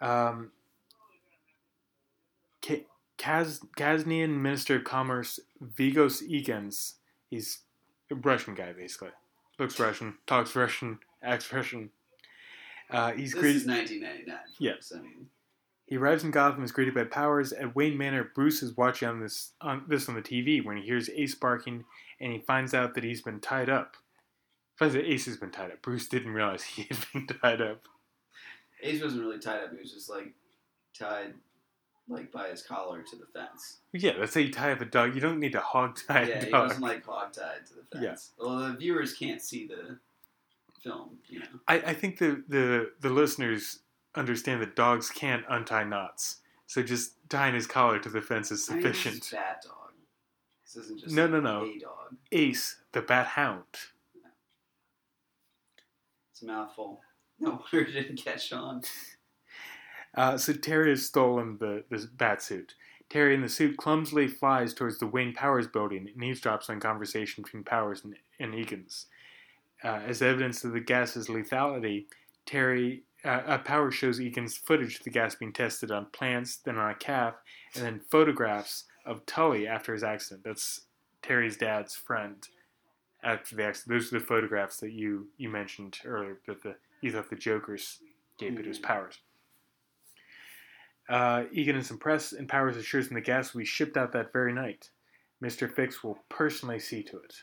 um, 0.00 0.50
K- 2.60 2.86
Kaz 3.18 3.60
Kaznian 3.76 4.40
Minister 4.40 4.76
of 4.76 4.84
Commerce 4.84 5.40
Vigos 5.62 6.22
Eakins, 6.28 6.94
he's 7.28 7.60
a 8.10 8.14
Russian 8.14 8.54
guy 8.54 8.72
basically. 8.72 9.10
Looks 9.58 9.78
Russian, 9.78 10.14
talks 10.26 10.56
Russian, 10.56 10.98
acts 11.22 11.52
Russian. 11.52 11.90
Uh, 12.90 13.12
he's 13.12 13.32
this 13.34 13.44
is 13.44 13.66
1999. 13.66 14.36
Yeah. 14.58 14.72
So, 14.80 14.96
I 14.98 15.02
mean, 15.02 15.26
He 15.86 15.96
arrives 15.96 16.24
in 16.24 16.30
Gotham 16.30 16.64
is 16.64 16.72
greeted 16.72 16.94
by 16.94 17.04
Powers. 17.04 17.52
At 17.52 17.76
Wayne 17.76 17.96
Manor, 17.96 18.30
Bruce 18.34 18.62
is 18.62 18.76
watching 18.76 19.08
on 19.08 19.20
this 19.20 19.52
on 19.60 19.84
this 19.86 20.08
on 20.08 20.14
the 20.14 20.22
TV 20.22 20.64
when 20.64 20.76
he 20.78 20.82
hears 20.84 21.10
Ace 21.10 21.34
barking, 21.34 21.84
and 22.20 22.32
he 22.32 22.38
finds 22.38 22.74
out 22.74 22.94
that 22.94 23.04
he's 23.04 23.20
been 23.22 23.38
tied 23.38 23.68
up. 23.68 23.96
Finds 24.76 24.94
that 24.94 25.04
Ace 25.04 25.26
has 25.26 25.36
been 25.36 25.50
tied 25.50 25.70
up. 25.70 25.82
Bruce 25.82 26.08
didn't 26.08 26.32
realize 26.32 26.62
he 26.64 26.84
had 26.84 26.98
been 27.12 27.26
tied 27.42 27.60
up. 27.60 27.82
Ace 28.82 29.02
wasn't 29.02 29.22
really 29.22 29.38
tied 29.38 29.62
up. 29.64 29.72
He 29.72 29.78
was 29.80 29.92
just 29.92 30.08
like 30.10 30.32
tied 30.98 31.34
like 32.08 32.32
by 32.32 32.48
his 32.48 32.62
collar 32.62 33.02
to 33.02 33.16
the 33.16 33.26
fence. 33.32 33.78
Yeah, 33.92 34.12
that's 34.18 34.34
how 34.34 34.40
you 34.40 34.50
tie 34.52 34.72
up 34.72 34.80
a 34.80 34.84
dog. 34.84 35.14
You 35.14 35.20
don't 35.20 35.38
need 35.38 35.52
to 35.52 35.60
hog 35.60 35.98
tie 36.08 36.22
yeah, 36.24 36.38
a 36.40 36.44
he 36.44 36.50
dog. 36.50 36.62
wasn't 36.68 36.82
like 36.82 37.04
hog 37.04 37.32
tied 37.32 37.66
to 37.68 37.74
the 37.74 37.82
fence. 37.98 38.32
Yeah. 38.38 38.44
Well, 38.44 38.58
the 38.58 38.76
viewers 38.76 39.12
can't 39.14 39.40
see 39.40 39.66
the 39.66 39.98
film, 40.82 41.18
you 41.28 41.38
know. 41.40 41.46
I, 41.68 41.74
I 41.76 41.94
think 41.94 42.18
the, 42.18 42.42
the 42.48 42.90
the 43.00 43.10
listeners 43.10 43.80
understand 44.16 44.60
that 44.62 44.74
dogs 44.74 45.08
can't 45.10 45.44
untie 45.48 45.84
knots. 45.84 46.38
So 46.66 46.82
just 46.82 47.14
tying 47.28 47.54
his 47.54 47.66
collar 47.66 47.98
to 48.00 48.08
the 48.08 48.20
fence 48.20 48.50
is 48.50 48.68
I 48.70 48.74
mean, 48.74 48.82
sufficient. 48.82 49.28
bat 49.32 49.62
dog. 49.64 49.74
This 50.64 50.84
isn't 50.84 51.00
just 51.00 51.14
No, 51.14 51.24
like 51.24 51.32
no, 51.32 51.40
no. 51.40 51.62
a 51.64 51.78
dog. 51.78 52.16
Ace, 52.32 52.76
the 52.92 53.02
bat 53.02 53.26
hound. 53.26 53.64
It's 56.32 56.42
a 56.42 56.46
mouthful. 56.46 57.00
No 57.42 57.62
wonder 57.72 57.88
it 57.88 57.92
didn't 57.92 58.22
catch 58.22 58.52
on. 58.52 58.82
Uh, 60.14 60.36
so 60.36 60.52
Terry 60.52 60.90
has 60.90 61.06
stolen 61.06 61.56
the, 61.58 61.84
the 61.88 62.06
bat 62.12 62.42
suit. 62.42 62.74
Terry 63.08 63.34
in 63.34 63.40
the 63.40 63.48
suit 63.48 63.76
clumsily 63.76 64.28
flies 64.28 64.74
towards 64.74 64.98
the 64.98 65.06
Wayne 65.06 65.32
Powers 65.32 65.66
building 65.66 66.08
and 66.12 66.22
eavesdrops 66.22 66.68
on 66.68 66.80
conversation 66.80 67.42
between 67.42 67.64
Powers 67.64 68.04
and, 68.04 68.14
and. 68.38 69.06
Uh, 69.82 70.00
as 70.06 70.20
evidence 70.20 70.62
of 70.64 70.72
the 70.72 70.80
gas's 70.80 71.28
lethality, 71.28 72.04
Terry 72.44 73.04
uh, 73.24 73.58
Powers 73.58 73.94
shows 73.94 74.20
Eakins 74.20 74.58
footage 74.58 74.98
of 74.98 75.04
the 75.04 75.10
gas 75.10 75.34
being 75.34 75.52
tested 75.52 75.90
on 75.90 76.06
plants, 76.12 76.56
then 76.56 76.76
on 76.76 76.90
a 76.90 76.94
calf, 76.94 77.34
and 77.74 77.84
then 77.84 78.00
photographs 78.10 78.84
of 79.06 79.24
Tully 79.26 79.66
after 79.66 79.92
his 79.92 80.02
accident. 80.02 80.44
That's 80.44 80.82
Terry's 81.22 81.56
dad's 81.56 81.94
friend 81.94 82.46
after 83.22 83.56
the 83.56 83.64
accident. 83.64 83.98
Those 83.98 84.12
are 84.12 84.18
the 84.18 84.24
photographs 84.24 84.78
that 84.78 84.92
you, 84.92 85.28
you 85.36 85.48
mentioned 85.48 85.98
earlier 86.04 86.38
that 86.46 86.62
the 86.62 86.76
you 87.00 87.12
thought 87.12 87.30
the 87.30 87.36
Joker's 87.36 87.98
gave 88.38 88.58
it 88.58 88.62
to 88.62 88.68
his 88.68 88.78
Powers. 88.78 89.18
Uh, 91.08 91.44
Egan 91.52 91.76
is 91.76 91.90
impressed, 91.90 92.32
and 92.32 92.48
Powers 92.48 92.76
assures 92.76 93.08
him 93.08 93.14
the 93.14 93.20
gas 93.20 93.52
will 93.52 93.60
be 93.60 93.64
shipped 93.64 93.96
out 93.96 94.12
that 94.12 94.32
very 94.32 94.52
night. 94.52 94.90
Mr. 95.42 95.72
Fixx 95.72 96.04
will 96.04 96.18
personally 96.28 96.78
see 96.78 97.02
to 97.02 97.18
it. 97.18 97.34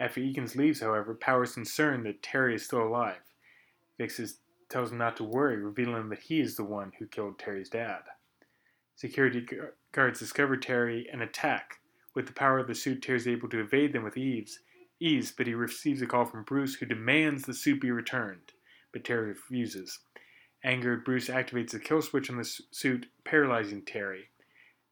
After 0.00 0.20
Eakins 0.20 0.56
leaves, 0.56 0.80
however, 0.80 1.14
Powers 1.14 1.50
is 1.50 1.54
concerned 1.54 2.06
that 2.06 2.22
Terry 2.22 2.56
is 2.56 2.64
still 2.64 2.82
alive. 2.82 3.20
Fixx 4.00 4.18
is, 4.18 4.38
tells 4.68 4.90
him 4.90 4.98
not 4.98 5.16
to 5.18 5.24
worry, 5.24 5.56
revealing 5.56 6.08
that 6.08 6.18
he 6.18 6.40
is 6.40 6.56
the 6.56 6.64
one 6.64 6.92
who 6.98 7.06
killed 7.06 7.38
Terry's 7.38 7.68
dad. 7.68 8.00
Security 8.96 9.42
gu- 9.42 9.68
guards 9.92 10.18
discover 10.18 10.56
Terry 10.56 11.08
and 11.12 11.22
attack. 11.22 11.78
With 12.14 12.26
the 12.26 12.32
power 12.32 12.58
of 12.58 12.66
the 12.66 12.74
suit, 12.74 13.02
Terry 13.02 13.18
is 13.18 13.28
able 13.28 13.48
to 13.50 13.60
evade 13.60 13.92
them 13.92 14.02
with 14.02 14.16
ease, 14.16 14.60
ease, 14.98 15.32
but 15.36 15.46
he 15.46 15.54
receives 15.54 16.02
a 16.02 16.06
call 16.06 16.24
from 16.24 16.42
Bruce, 16.42 16.74
who 16.74 16.86
demands 16.86 17.44
the 17.44 17.54
suit 17.54 17.80
be 17.80 17.90
returned. 17.90 18.52
But 18.92 19.04
Terry 19.04 19.28
refuses. 19.28 19.98
Angered, 20.64 21.04
Bruce 21.04 21.28
activates 21.28 21.70
the 21.70 21.78
kill 21.80 22.02
switch 22.02 22.30
on 22.30 22.36
the 22.36 22.44
suit, 22.70 23.06
paralyzing 23.24 23.82
Terry. 23.84 24.28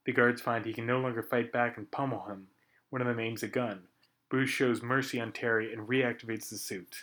The 0.07 0.12
guards 0.12 0.40
find 0.42 0.64
he 0.64 0.72
can 0.72 0.86
no 0.86 0.98
longer 0.98 1.22
fight 1.22 1.53
back 1.53 1.76
and 1.76 1.90
pummel 1.90 2.24
him. 2.26 2.48
One 2.88 3.01
of 3.03 3.07
them 3.07 3.20
aims 3.20 3.42
a 3.42 3.48
gun. 3.48 3.82
Bruce 4.30 4.51
shows 4.51 4.82
mercy 4.82 5.20
on 5.20 5.32
Terry 5.32 5.72
and 5.72 5.86
reactivates 5.86 6.48
the 6.51 6.57
suit. 6.57 6.96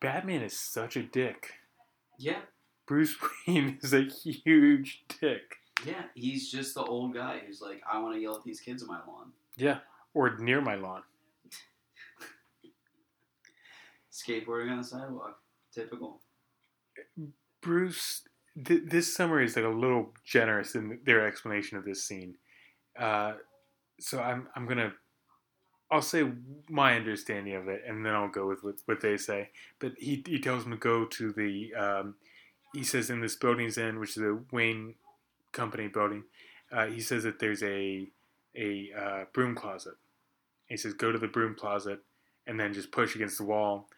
Batman 0.00 0.42
is 0.42 0.58
such 0.58 0.96
a 0.96 1.02
dick. 1.02 1.54
Yeah, 2.18 2.40
Bruce 2.86 3.16
Wayne 3.48 3.78
is 3.82 3.92
a 3.94 4.02
huge 4.02 5.04
dick. 5.20 5.56
yeah. 5.84 6.02
He's 6.14 6.50
just 6.50 6.74
the 6.74 6.82
old 6.82 7.14
guy 7.14 7.40
who's 7.46 7.60
like, 7.60 7.80
I 7.90 7.98
want 8.00 8.14
to 8.16 8.20
yell 8.20 8.36
at 8.36 8.44
these 8.44 8.60
kids 8.60 8.82
on 8.82 8.88
my 8.88 9.00
lawn. 9.06 9.32
Yeah. 9.56 9.78
Or 10.14 10.36
near 10.38 10.60
my 10.60 10.74
lawn. 10.74 11.02
Skateboarding 14.12 14.70
on 14.70 14.78
the 14.78 14.84
sidewalk. 14.84 15.38
Typical. 15.74 16.20
Bruce, 17.62 18.22
th- 18.62 18.82
this 18.86 19.14
summary 19.14 19.46
is 19.46 19.56
like 19.56 19.64
a 19.64 19.68
little 19.68 20.12
generous 20.24 20.74
in 20.74 21.00
their 21.04 21.26
explanation 21.26 21.78
of 21.78 21.84
this 21.84 22.04
scene. 22.04 22.36
Uh, 22.98 23.34
so 23.98 24.20
I'm 24.20 24.48
I'm 24.54 24.66
gonna 24.66 24.92
I'll 25.90 26.02
say 26.02 26.30
my 26.68 26.94
understanding 26.96 27.54
of 27.54 27.68
it, 27.68 27.82
and 27.86 28.04
then 28.04 28.14
I'll 28.14 28.28
go 28.28 28.48
with 28.48 28.62
what, 28.62 28.74
what 28.84 29.00
they 29.00 29.16
say. 29.16 29.50
But 29.78 29.92
he 29.96 30.22
he 30.26 30.38
tells 30.38 30.64
him 30.64 30.72
to 30.72 30.76
go 30.76 31.06
to 31.06 31.32
the 31.32 31.74
um, 31.74 32.14
he 32.74 32.84
says 32.84 33.10
in 33.10 33.20
this 33.20 33.36
building's 33.36 33.78
in, 33.78 33.98
which 33.98 34.16
is 34.16 34.22
a 34.22 34.38
Wayne 34.50 34.94
Company 35.52 35.88
building. 35.88 36.24
Uh, 36.70 36.86
he 36.86 37.00
says 37.00 37.22
that 37.24 37.38
there's 37.38 37.62
a 37.62 38.08
a 38.56 38.90
uh, 38.98 39.24
broom 39.32 39.54
closet. 39.54 39.94
He 40.68 40.76
says 40.76 40.94
go 40.94 41.12
to 41.12 41.18
the 41.18 41.28
broom 41.28 41.54
closet 41.54 42.00
and 42.46 42.58
then 42.58 42.72
just 42.72 42.90
push 42.90 43.14
against 43.14 43.38
the 43.38 43.44
wall, 43.44 43.88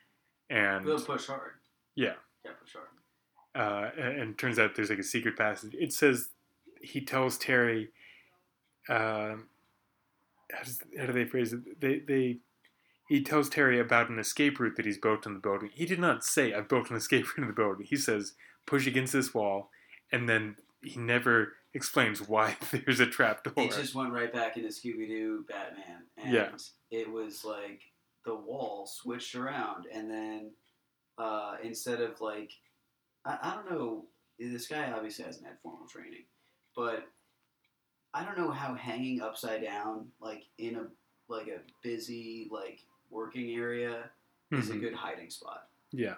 and 0.51 0.85
We'll 0.85 1.01
push 1.01 1.27
hard. 1.27 1.53
Yeah. 1.95 2.15
Yeah, 2.45 2.53
push 2.61 2.75
hard. 2.75 2.89
uh, 3.55 3.91
and, 4.01 4.21
and 4.21 4.39
turns 4.39 4.59
out 4.59 4.75
there's 4.75 4.91
like 4.91 4.99
a 4.99 5.03
secret 5.05 5.37
passage. 5.37 5.75
It 5.79 5.93
says 5.93 6.29
he 6.83 7.01
tells 7.01 7.39
Terry, 7.39 7.91
um, 8.89 9.47
how, 10.53 10.63
does, 10.65 10.81
how 10.99 11.07
do 11.07 11.13
they 11.13 11.25
phrase 11.25 11.53
it? 11.53 11.81
They, 11.81 11.99
they 12.01 12.39
he 13.09 13.23
tells 13.23 13.49
Terry 13.49 13.79
about 13.81 14.09
an 14.09 14.19
escape 14.19 14.59
route 14.59 14.77
that 14.77 14.87
he's 14.87 14.99
built 14.99 15.27
in 15.27 15.35
the 15.35 15.41
building. 15.41 15.71
He 15.73 15.87
did 15.87 15.99
not 15.99 16.25
say 16.25 16.53
I've 16.55 16.69
built 16.69 16.91
an 16.91 16.97
escape 16.97 17.27
route 17.37 17.43
in 17.43 17.47
the 17.49 17.53
building. 17.55 17.87
He 17.87 17.97
says 17.97 18.35
push 18.67 18.87
against 18.87 19.13
this 19.13 19.35
wall, 19.35 19.71
and 20.13 20.29
then 20.29 20.57
he 20.83 20.99
never 20.99 21.53
explains 21.75 22.21
why 22.29 22.57
there's 22.71 23.01
a 23.01 23.07
trap 23.07 23.45
door. 23.45 23.53
It 23.57 23.73
just 23.73 23.95
went 23.95 24.13
right 24.13 24.33
back 24.33 24.57
into 24.57 24.69
Scooby 24.69 25.07
Doo 25.09 25.45
Batman. 25.49 26.03
And 26.19 26.33
Yeah. 26.33 26.49
it 26.91 27.11
was 27.11 27.45
like 27.45 27.81
the 28.25 28.35
wall 28.35 28.87
switched 28.87 29.35
around, 29.35 29.87
and 29.93 30.11
then 30.11 30.51
uh, 31.19 31.57
instead 31.63 32.01
of 32.01 32.21
like, 32.21 32.53
I, 33.25 33.39
I 33.43 33.55
don't 33.55 33.71
know, 33.71 34.05
this 34.39 34.67
guy 34.67 34.91
obviously 34.93 35.25
hasn't 35.25 35.47
had 35.47 35.59
formal 35.63 35.87
training, 35.87 36.25
but 36.75 37.07
I 38.13 38.25
don't 38.25 38.39
know 38.39 38.51
how 38.51 38.75
hanging 38.75 39.21
upside 39.21 39.63
down, 39.63 40.09
like 40.21 40.45
in 40.59 40.77
a 40.77 40.87
like 41.29 41.49
a 41.49 41.61
busy 41.83 42.49
like 42.51 42.81
working 43.11 43.51
area, 43.55 44.11
is 44.51 44.71
a 44.71 44.75
Mhm. 44.75 44.81
good 44.81 44.95
hiding 44.95 45.31
spot. 45.31 45.69
Yeah. 45.93 46.15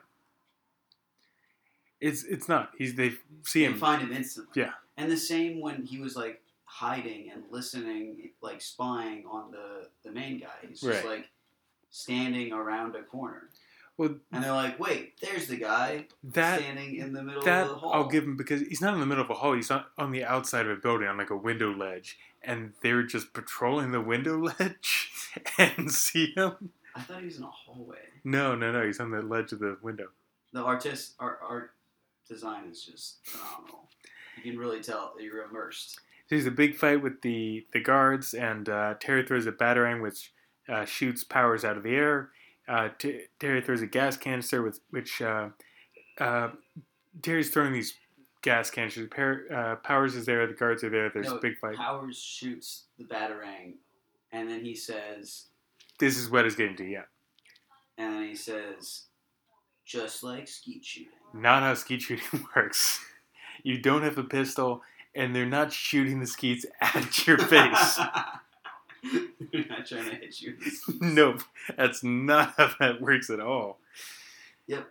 It's 2.01 2.25
it's 2.25 2.49
not. 2.49 2.73
He's 2.77 2.95
they 2.95 3.11
see 3.43 3.61
They 3.61 3.73
him. 3.73 3.79
find 3.79 4.03
him 4.03 4.13
instantly. 4.13 4.63
Yeah. 4.63 4.73
And 4.97 5.11
the 5.11 5.17
same 5.17 5.61
when 5.61 5.85
he 5.87 5.99
was 5.99 6.17
like 6.17 6.43
hiding 6.65 7.31
and 7.31 7.45
listening, 7.51 8.31
like 8.43 8.61
spying 8.61 9.25
on 9.27 9.51
the 9.51 9.89
the 10.05 10.11
main 10.13 10.39
guy. 10.39 10.49
He's 10.69 10.81
just 10.81 11.05
Right. 11.05 11.19
like 11.19 11.31
standing 11.91 12.53
around 12.53 12.95
a 12.97 13.03
corner, 13.03 13.49
Well, 13.97 14.17
and 14.33 14.45
they're 14.45 14.53
like, 14.53 14.79
"Wait, 14.79 15.19
there's 15.21 15.47
the 15.47 15.57
guy 15.57 16.07
that 16.25 16.61
standing 16.61 16.97
in 16.97 17.13
the 17.13 17.23
middle 17.23 17.43
that 17.43 17.65
of 17.65 17.69
the 17.69 17.75
hall." 17.77 17.93
I'll 17.93 18.09
give 18.09 18.25
him 18.25 18.37
because 18.37 18.61
he's 18.63 18.81
not 18.81 18.95
in 18.95 19.01
the 19.01 19.07
middle 19.07 19.25
of 19.25 19.31
a 19.31 19.35
hall. 19.35 19.55
He's 19.55 19.71
not 19.71 19.91
on 19.99 20.13
the 20.13 20.25
outside 20.25 20.67
of 20.67 20.73
a 20.73 20.81
building 20.81 21.09
on 21.09 21.17
like 21.17 21.31
a 21.31 21.37
window 21.37 21.73
ledge, 21.75 22.19
and 22.43 22.73
they're 22.83 23.03
just 23.03 23.33
patrolling 23.33 23.93
the 23.93 24.01
window 24.01 24.39
ledge 24.59 25.11
and 25.59 25.91
see 25.91 26.33
him. 26.37 26.71
I 26.95 27.01
thought 27.01 27.21
he 27.21 27.27
was 27.27 27.37
in 27.39 27.45
a 27.45 27.51
hallway. 27.51 27.99
No, 28.25 28.55
no, 28.55 28.73
no. 28.73 28.85
He's 28.85 29.01
on 29.01 29.11
the 29.11 29.21
ledge 29.23 29.53
of 29.53 29.59
the 29.59 29.77
window. 29.83 30.09
The 30.53 30.63
artist 30.63 31.15
art 31.19 31.41
art 31.47 31.73
design 32.29 32.65
is 32.71 32.83
just 32.83 33.19
phenomenal. 33.27 33.89
You 34.43 34.53
can 34.53 34.61
really 34.61 34.81
tell 34.83 35.13
that 35.17 35.23
you're 35.23 35.45
immersed. 35.45 35.95
So 35.95 36.01
there's 36.35 36.47
a 36.47 36.51
big 36.51 36.75
fight 36.75 37.03
with 37.03 37.23
the 37.23 37.67
the 37.73 37.81
guards, 37.81 38.35
and 38.35 38.69
uh, 38.69 38.95
Terry 38.99 39.25
throws 39.27 39.47
a 39.47 39.53
batarang 39.53 40.03
which 40.03 40.33
uh, 40.69 40.85
shoots 40.85 41.25
powers 41.25 41.65
out 41.65 41.77
of 41.77 41.83
the 41.83 41.95
air. 41.95 42.31
Uh, 42.69 42.89
T- 42.99 43.23
Terry 43.39 43.61
throws 43.61 43.83
a 43.83 43.87
gas 43.87 44.17
canister 44.17 44.63
with 44.63 44.81
which 44.91 45.23
uh, 45.23 45.51
uh, 46.19 46.51
Terry's 47.23 47.51
throwing 47.51 47.73
these 47.73 47.95
gas 48.43 48.71
canisters. 48.71 49.09
Par- 49.15 49.43
uh, 49.55 49.77
powers 49.77 50.15
is 50.17 50.27
there. 50.27 50.47
The 50.47 50.55
guards 50.55 50.83
are 50.85 50.91
there. 50.91 51.11
There's 51.13 51.29
No, 51.29 51.37
a 51.37 51.41
big 51.41 51.59
fight. 51.59 51.77
Powers 51.77 52.19
shoots 52.19 52.85
the 52.99 53.05
batarang, 53.05 53.75
and 54.33 54.49
then 54.51 54.65
he 54.65 54.75
says, 54.75 55.47
This 56.01 56.17
is 56.19 56.29
what 56.31 56.45
it's 56.45 56.57
getting 56.57 56.77
to. 56.77 56.85
Yeah. 56.85 57.03
and 57.99 58.15
then 58.15 58.25
he 58.29 58.35
says, 58.35 59.05
just 59.85 60.23
like 60.25 60.49
skeet 60.49 60.85
shooting. 60.85 61.13
not 61.33 61.63
how 61.63 61.75
skeet 61.75 62.03
shooting 62.03 62.45
works. 62.57 62.99
You 63.63 63.79
don't 63.81 64.03
have 64.03 64.19
a 64.19 64.25
pistol, 64.25 64.83
and 65.15 65.35
they're 65.35 65.47
not 65.47 65.73
shooting 65.73 66.19
the 66.19 66.27
skeets 66.27 66.67
at 66.81 67.27
your 67.27 67.39
face. 67.39 67.99
They're 69.53 69.65
not 69.69 69.87
trying 69.87 70.11
to 70.11 70.17
hit 70.17 70.41
you. 70.41 70.57
nope, 71.01 71.43
that's 71.77 72.03
not 72.03 72.55
how 72.57 72.71
that 72.81 73.01
works 73.01 73.31
at 73.31 73.41
all. 73.41 73.79
Yep. 74.67 74.89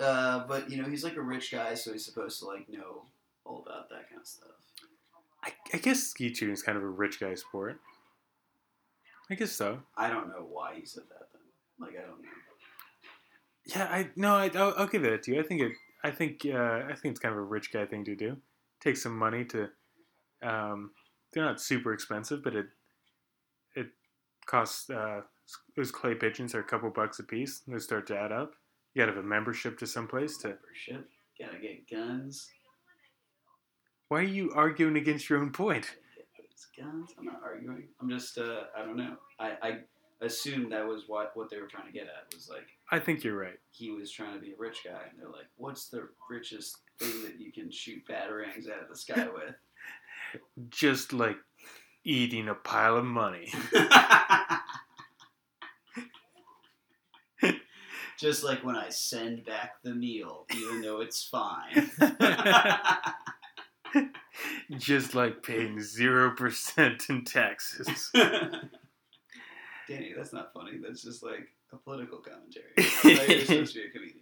Uh, 0.00 0.46
but 0.46 0.70
you 0.70 0.80
know, 0.80 0.88
he's 0.88 1.04
like 1.04 1.16
a 1.16 1.22
rich 1.22 1.52
guy, 1.52 1.74
so 1.74 1.92
he's 1.92 2.04
supposed 2.04 2.40
to 2.40 2.46
like 2.46 2.68
know 2.68 3.02
all 3.44 3.62
about 3.66 3.88
that 3.90 4.08
kind 4.08 4.20
of 4.20 4.26
stuff. 4.26 4.50
I, 5.42 5.52
I 5.72 5.78
guess 5.78 6.02
skeet 6.02 6.36
shooting 6.36 6.54
is 6.54 6.62
kind 6.62 6.76
of 6.76 6.84
a 6.84 6.88
rich 6.88 7.20
guy 7.20 7.34
sport. 7.34 7.80
I 9.30 9.34
guess 9.34 9.52
so. 9.52 9.80
I 9.96 10.08
don't 10.08 10.28
know 10.28 10.46
why 10.50 10.74
he 10.76 10.84
said 10.84 11.04
that 11.10 11.28
then. 11.32 11.42
Like 11.78 11.96
I 11.98 12.06
don't 12.06 12.22
know. 12.22 12.28
Yeah, 13.66 13.84
I 13.84 14.10
no, 14.16 14.34
I, 14.34 14.50
I'll, 14.54 14.74
I'll 14.76 14.86
give 14.86 15.02
that 15.02 15.22
to 15.24 15.34
you. 15.34 15.40
I 15.40 15.42
think 15.42 15.62
it. 15.62 15.72
I 16.02 16.10
think. 16.10 16.46
Uh, 16.46 16.82
I 16.90 16.94
think 16.94 17.12
it's 17.12 17.20
kind 17.20 17.32
of 17.32 17.38
a 17.38 17.44
rich 17.44 17.72
guy 17.72 17.86
thing 17.86 18.04
to 18.04 18.14
do. 18.14 18.36
Take 18.80 18.96
some 18.96 19.16
money 19.16 19.44
to. 19.46 19.68
Um, 20.42 20.90
they're 21.32 21.44
not 21.44 21.60
super 21.60 21.92
expensive, 21.92 22.42
but 22.42 22.54
it 22.54 22.66
it 22.66 22.66
costs. 24.46 24.90
Uh, 24.90 25.22
those 25.76 25.90
clay 25.90 26.14
pigeons 26.14 26.54
are 26.54 26.60
a 26.60 26.64
couple 26.64 26.90
bucks 26.90 27.18
a 27.18 27.22
piece. 27.22 27.62
They 27.66 27.78
start 27.78 28.06
to 28.08 28.18
add 28.18 28.32
up. 28.32 28.54
You 28.94 29.02
got 29.02 29.06
to 29.06 29.12
have 29.16 29.24
a 29.24 29.26
membership 29.26 29.78
to 29.78 29.86
some 29.86 30.06
place 30.06 30.38
to. 30.38 30.48
Membership. 30.48 31.08
Gotta 31.38 31.58
get 31.58 31.90
guns. 31.90 32.48
Why 34.08 34.20
are 34.20 34.22
you 34.22 34.52
arguing 34.54 34.96
against 34.96 35.28
your 35.28 35.40
own 35.40 35.50
point? 35.50 35.96
It's 36.38 36.68
guns. 36.78 37.10
I'm 37.18 37.24
not 37.24 37.40
arguing. 37.42 37.88
I'm 38.00 38.08
just. 38.08 38.38
Uh, 38.38 38.64
I 38.76 38.84
don't 38.84 38.96
know. 38.96 39.16
I, 39.40 39.56
I 39.62 39.78
assumed 40.24 40.72
that 40.72 40.86
was 40.86 41.04
what 41.08 41.32
what 41.34 41.50
they 41.50 41.60
were 41.60 41.66
trying 41.66 41.86
to 41.86 41.92
get 41.92 42.04
at. 42.04 42.32
Was 42.34 42.48
like 42.48 42.66
I 42.90 42.98
think 42.98 43.24
you're 43.24 43.38
right. 43.38 43.58
he 43.70 43.90
was 43.90 44.10
trying 44.10 44.34
to 44.34 44.40
be 44.40 44.52
a 44.52 44.56
rich 44.58 44.78
guy, 44.84 45.00
and 45.10 45.18
they're 45.18 45.28
like, 45.28 45.48
"What's 45.56 45.88
the 45.88 46.08
richest 46.30 46.78
thing 46.98 47.22
that 47.24 47.40
you 47.40 47.52
can 47.52 47.70
shoot 47.70 48.02
batarangs 48.08 48.70
out 48.70 48.82
of 48.82 48.88
the 48.88 48.96
sky 48.96 49.26
with?" 49.32 49.54
Just 50.70 51.12
like 51.12 51.36
eating 52.04 52.48
a 52.48 52.54
pile 52.54 52.96
of 52.96 53.04
money. 53.04 53.52
Just 58.18 58.44
like 58.44 58.64
when 58.64 58.76
I 58.76 58.90
send 58.90 59.44
back 59.44 59.82
the 59.82 59.94
meal, 59.94 60.46
even 60.54 60.82
though 60.82 61.00
it's 61.00 61.24
fine. 61.24 61.90
Just 64.78 65.14
like 65.14 65.42
paying 65.42 65.76
0% 65.76 67.10
in 67.10 67.24
taxes. 67.24 68.10
Danny, 69.88 70.14
that's 70.16 70.32
not 70.32 70.52
funny. 70.54 70.78
That's 70.82 71.02
just 71.02 71.22
like 71.22 71.48
a 71.72 71.76
political 71.76 72.18
commentary. 72.18 72.72
I 72.78 72.82
thought 72.82 73.28
you 73.28 73.36
were 73.36 73.44
supposed 73.44 73.74
to 73.74 73.80
be 73.80 73.86
a 73.86 73.90
comedian. 73.90 74.20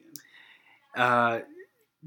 Uh, 0.97 1.41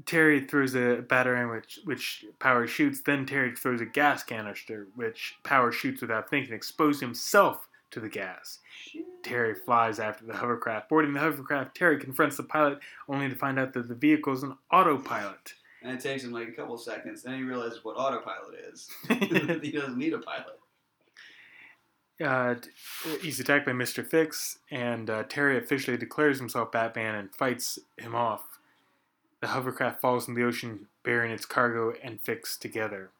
Terry 0.04 0.40
throws 0.40 0.74
a 0.74 1.02
batarang 1.02 1.50
which, 1.50 1.80
which 1.84 2.26
Power 2.38 2.66
shoots. 2.66 3.00
Then 3.00 3.24
Terry 3.24 3.54
throws 3.56 3.80
a 3.80 3.86
gas 3.86 4.22
canister, 4.22 4.88
which 4.94 5.36
Power 5.42 5.72
shoots 5.72 6.02
without 6.02 6.28
thinking, 6.28 6.54
exposing 6.54 7.08
himself 7.08 7.68
to 7.90 8.00
the 8.00 8.08
gas. 8.08 8.58
Terry 9.22 9.54
flies 9.54 9.98
after 9.98 10.26
the 10.26 10.34
hovercraft. 10.34 10.88
Boarding 10.88 11.14
the 11.14 11.20
hovercraft, 11.20 11.74
Terry 11.74 11.98
confronts 11.98 12.36
the 12.36 12.42
pilot, 12.42 12.78
only 13.08 13.28
to 13.28 13.34
find 13.34 13.58
out 13.58 13.72
that 13.72 13.88
the 13.88 13.94
vehicle 13.94 14.34
is 14.34 14.42
an 14.42 14.56
autopilot. 14.70 15.54
And 15.82 15.92
it 15.92 16.00
takes 16.00 16.24
him 16.24 16.32
like 16.32 16.48
a 16.48 16.52
couple 16.52 16.76
seconds. 16.76 17.22
Then 17.22 17.36
he 17.36 17.42
realizes 17.42 17.84
what 17.84 17.96
autopilot 17.96 18.54
is. 18.72 18.90
he 19.62 19.72
doesn't 19.72 19.96
need 19.96 20.12
a 20.12 20.18
pilot. 20.18 20.58
Uh, 22.22 22.54
he's 23.20 23.40
attacked 23.40 23.66
by 23.66 23.72
Mr. 23.72 24.06
Fixx, 24.06 24.58
and 24.70 25.10
uh, 25.10 25.24
Terry 25.24 25.58
officially 25.58 25.98
declares 25.98 26.38
himself 26.38 26.72
Batman 26.72 27.14
and 27.14 27.34
fights 27.34 27.78
him 27.98 28.14
off. 28.14 28.58
The 29.40 29.48
hovercraft 29.48 30.00
falls 30.00 30.28
in 30.28 30.34
the 30.34 30.44
ocean, 30.44 30.86
bearing 31.02 31.30
its 31.30 31.44
cargo 31.44 31.92
and 32.02 32.22
Fixx 32.22 32.58
together. 32.58 33.10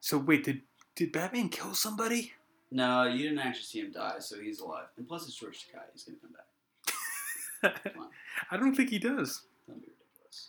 So 0.00 0.18
wait, 0.18 0.44
did 0.44 0.62
did 0.94 1.12
Batman 1.12 1.48
kill 1.50 1.74
somebody? 1.74 2.32
No, 2.70 3.04
you 3.04 3.24
didn't 3.24 3.38
actually 3.38 3.64
see 3.64 3.80
him 3.80 3.92
die, 3.92 4.18
so 4.18 4.40
he's 4.40 4.60
alive. 4.60 4.86
And 4.96 5.06
plus, 5.06 5.26
it's 5.26 5.36
George 5.36 5.58
Takei. 5.58 5.82
He's 5.92 6.04
gonna 6.04 6.18
come 6.18 6.32
back. 6.32 7.92
Come 7.94 8.08
I 8.50 8.56
don't 8.56 8.74
think 8.74 8.90
he 8.90 8.98
does. 8.98 9.42
don't 9.66 9.80
be 9.80 9.88
ridiculous. 9.88 10.48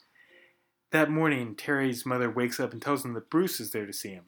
That 0.92 1.10
morning, 1.10 1.56
Terry's 1.56 2.06
mother 2.06 2.30
wakes 2.30 2.60
up 2.60 2.74
and 2.74 2.82
tells 2.82 3.06
him 3.06 3.14
that 3.14 3.30
Bruce 3.30 3.60
is 3.60 3.72
there 3.72 3.86
to 3.86 3.94
see 3.94 4.10
him. 4.10 4.26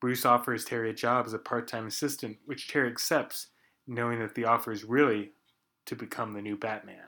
Bruce 0.00 0.24
offers 0.24 0.64
Terry 0.64 0.90
a 0.90 0.94
job 0.94 1.26
as 1.26 1.32
a 1.32 1.38
part 1.38 1.68
time 1.68 1.86
assistant, 1.86 2.38
which 2.46 2.68
Terry 2.68 2.88
accepts, 2.90 3.48
knowing 3.86 4.18
that 4.20 4.34
the 4.34 4.44
offer 4.44 4.72
is 4.72 4.84
really 4.84 5.32
to 5.86 5.96
become 5.96 6.32
the 6.32 6.42
new 6.42 6.56
Batman. 6.56 7.06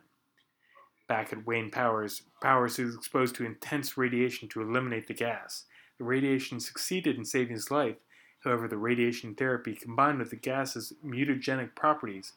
Back 1.09 1.33
at 1.33 1.47
Wayne 1.47 1.71
Powers, 1.71 2.23
Powers 2.43 2.79
is 2.79 2.95
exposed 2.95 3.35
to 3.37 3.47
intense 3.47 3.97
radiation 3.97 4.49
to 4.51 4.61
eliminate 4.61 5.07
the 5.09 5.15
gas. 5.15 5.65
The 5.97 6.05
radiation 6.05 6.61
succeeded 6.61 7.17
in 7.17 7.25
saving 7.25 7.55
his 7.55 7.71
life. 7.71 7.97
However, 8.45 8.69
the 8.69 8.77
radiation 8.77 9.35
therapy 9.35 9.75
combined 9.75 10.19
with 10.19 10.31
the 10.31 10.37
gas's 10.37 10.93
mutagenic 11.05 11.75
properties 11.75 12.35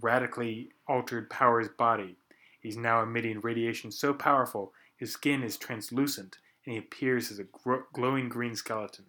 radically 0.00 0.70
altered 0.88 1.30
Powers' 1.30 1.68
body. 1.68 2.16
He's 2.60 2.76
now 2.76 3.02
emitting 3.02 3.40
radiation 3.40 3.92
so 3.92 4.12
powerful 4.12 4.72
his 4.96 5.12
skin 5.12 5.42
is 5.42 5.56
translucent 5.56 6.38
and 6.64 6.72
he 6.72 6.78
appears 6.78 7.30
as 7.30 7.38
a 7.38 7.44
gro- 7.44 7.84
glowing 7.92 8.28
green 8.28 8.56
skeleton. 8.56 9.04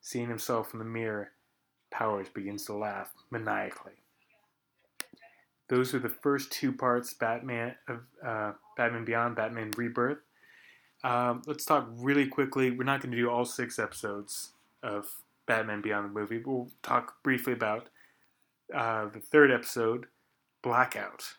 Seeing 0.00 0.28
himself 0.28 0.72
in 0.72 0.78
the 0.78 0.84
mirror, 0.84 1.32
Powers 1.90 2.28
begins 2.28 2.64
to 2.66 2.74
laugh 2.74 3.12
maniacally. 3.30 3.92
Those 5.68 5.94
are 5.94 5.98
the 5.98 6.08
first 6.08 6.50
two 6.50 6.72
parts 6.72 7.12
Batman 7.12 7.74
of 7.88 8.00
uh, 8.24 8.52
Batman 8.76 9.04
Beyond, 9.04 9.36
Batman 9.36 9.70
Rebirth. 9.76 10.18
Um, 11.04 11.42
let's 11.46 11.64
talk 11.64 11.86
really 11.92 12.26
quickly. 12.26 12.70
We're 12.70 12.84
not 12.84 13.00
going 13.00 13.12
to 13.12 13.16
do 13.16 13.30
all 13.30 13.44
six 13.44 13.78
episodes 13.78 14.52
of 14.82 15.06
Batman 15.46 15.82
Beyond 15.82 16.06
the 16.06 16.20
movie. 16.20 16.42
We'll 16.44 16.68
talk 16.82 17.22
briefly 17.22 17.52
about 17.52 17.88
uh, 18.74 19.06
the 19.06 19.20
third 19.20 19.50
episode, 19.50 20.06
Blackout. 20.62 21.34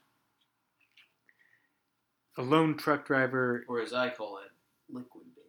A 2.37 2.41
lone 2.41 2.77
truck 2.77 3.05
driver 3.05 3.65
Or 3.67 3.81
as 3.81 3.93
I 3.93 4.09
call 4.09 4.37
it, 4.37 4.51
liquid 4.93 5.25
babe. 5.35 5.43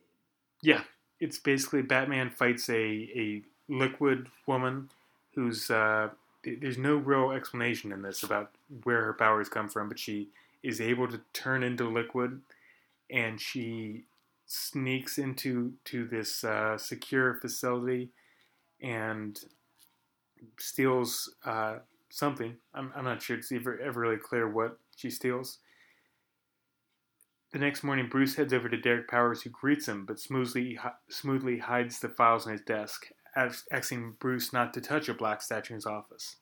Yeah, 0.62 0.82
it's 1.20 1.38
basically 1.38 1.82
Batman 1.82 2.30
fights 2.30 2.68
a, 2.68 2.74
a 2.74 3.42
liquid 3.68 4.26
woman 4.46 4.90
who's 5.34 5.70
uh, 5.70 6.08
there's 6.44 6.78
no 6.78 6.96
real 6.96 7.30
explanation 7.32 7.92
in 7.92 8.02
this 8.02 8.22
about 8.22 8.50
where 8.84 9.04
her 9.04 9.12
powers 9.12 9.48
come 9.48 9.68
from, 9.68 9.88
but 9.88 9.98
she 9.98 10.28
is 10.62 10.80
able 10.80 11.08
to 11.08 11.20
turn 11.32 11.62
into 11.62 11.88
liquid, 11.88 12.40
and 13.10 13.40
she 13.40 14.04
sneaks 14.46 15.18
into 15.18 15.72
to 15.84 16.06
this 16.06 16.42
uh, 16.44 16.76
secure 16.76 17.34
facility 17.34 18.10
and 18.82 19.44
steals 20.58 21.34
uh, 21.44 21.76
something. 22.08 22.56
I'm, 22.74 22.92
I'm 22.96 23.04
not 23.04 23.22
sure 23.22 23.36
it's 23.36 23.52
ever 23.52 23.78
ever 23.80 24.00
really 24.00 24.16
clear 24.16 24.48
what 24.48 24.78
she 24.96 25.10
steals. 25.10 25.58
The 27.52 27.58
next 27.58 27.82
morning, 27.82 28.08
Bruce 28.08 28.36
heads 28.36 28.52
over 28.52 28.68
to 28.68 28.76
Derek 28.76 29.08
Powers, 29.08 29.42
who 29.42 29.50
greets 29.50 29.86
him, 29.86 30.06
but 30.06 30.20
smoothly 30.20 30.78
smoothly 31.08 31.58
hides 31.58 31.98
the 31.98 32.08
files 32.08 32.46
on 32.46 32.52
his 32.52 32.62
desk, 32.62 33.08
asking 33.36 34.16
Bruce 34.18 34.52
not 34.52 34.72
to 34.74 34.80
touch 34.80 35.08
a 35.08 35.14
black 35.14 35.42
statue 35.42 35.74
in 35.74 35.76
his 35.76 35.86
office. 35.86 36.36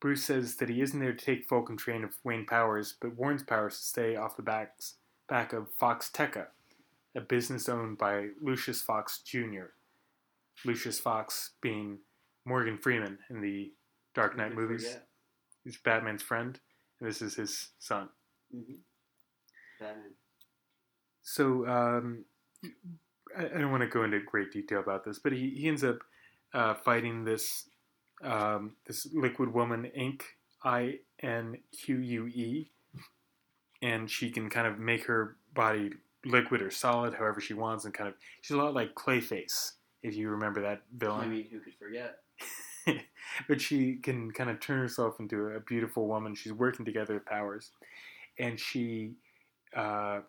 Bruce 0.00 0.24
says 0.24 0.56
that 0.56 0.68
he 0.70 0.80
isn't 0.80 0.98
there 1.00 1.12
to 1.12 1.24
take 1.24 1.46
full 1.48 1.62
control 1.62 2.04
of 2.04 2.16
Wayne 2.24 2.46
Powers, 2.46 2.94
but 3.00 3.16
warns 3.16 3.42
Powers 3.42 3.76
to 3.78 3.84
stay 3.84 4.16
off 4.16 4.36
the 4.36 4.42
backs, 4.42 4.94
back 5.28 5.52
of 5.52 5.68
Foxteca, 5.78 6.46
a 7.14 7.20
business 7.20 7.68
owned 7.68 7.98
by 7.98 8.28
Lucius 8.40 8.80
Fox 8.80 9.18
Jr. 9.18 9.66
Lucius 10.64 10.98
Fox 10.98 11.50
being 11.60 11.98
Morgan 12.46 12.78
Freeman 12.78 13.18
in 13.28 13.40
the 13.40 13.72
Dark 14.14 14.36
Knight 14.36 14.54
movies. 14.54 14.84
forget? 14.86 15.06
He's 15.64 15.76
Batman's 15.76 16.22
friend, 16.22 16.58
and 16.98 17.08
this 17.08 17.20
is 17.20 17.34
his 17.34 17.68
son. 17.78 18.08
Mhm. 18.54 18.78
Batman. 19.78 20.14
So 21.22 21.66
um, 21.68 22.24
I, 23.36 23.58
don't 23.58 23.70
want 23.70 23.82
to 23.82 23.88
go 23.88 24.04
into 24.04 24.20
great 24.20 24.52
detail 24.52 24.80
about 24.80 25.04
this, 25.04 25.18
but 25.18 25.32
he, 25.32 25.50
he 25.50 25.68
ends 25.68 25.84
up 25.84 25.98
uh, 26.54 26.74
fighting 26.74 27.24
this 27.24 27.68
um, 28.22 28.72
this 28.86 29.06
liquid 29.12 29.52
woman, 29.52 29.90
Inque 29.94 30.24
I 30.62 30.98
N 31.22 31.56
Q 31.72 31.98
U 31.98 32.26
E, 32.26 32.70
and 33.82 34.10
she 34.10 34.30
can 34.30 34.50
kind 34.50 34.66
of 34.66 34.78
make 34.78 35.06
her 35.06 35.36
body 35.54 35.90
liquid 36.24 36.60
or 36.60 36.70
solid, 36.70 37.14
however 37.14 37.40
she 37.40 37.54
wants, 37.54 37.84
and 37.84 37.94
kind 37.94 38.08
of 38.08 38.14
she's 38.42 38.54
a 38.54 38.58
lot 38.58 38.74
like 38.74 38.94
Clayface, 38.94 39.72
if 40.02 40.14
you 40.14 40.28
remember 40.30 40.60
that 40.62 40.82
villain. 40.96 41.24
I 41.24 41.28
mean, 41.28 41.46
who 41.50 41.60
could 41.60 41.74
forget? 41.74 42.18
but 43.48 43.60
she 43.60 43.96
can 43.96 44.30
kind 44.32 44.50
of 44.50 44.60
turn 44.60 44.78
herself 44.78 45.20
into 45.20 45.48
a 45.48 45.60
beautiful 45.60 46.06
woman. 46.06 46.34
She's 46.34 46.52
working 46.52 46.84
together 46.84 47.14
with 47.14 47.26
powers, 47.26 47.70
and 48.38 48.58
she, 48.58 49.12
uh, 49.74 50.20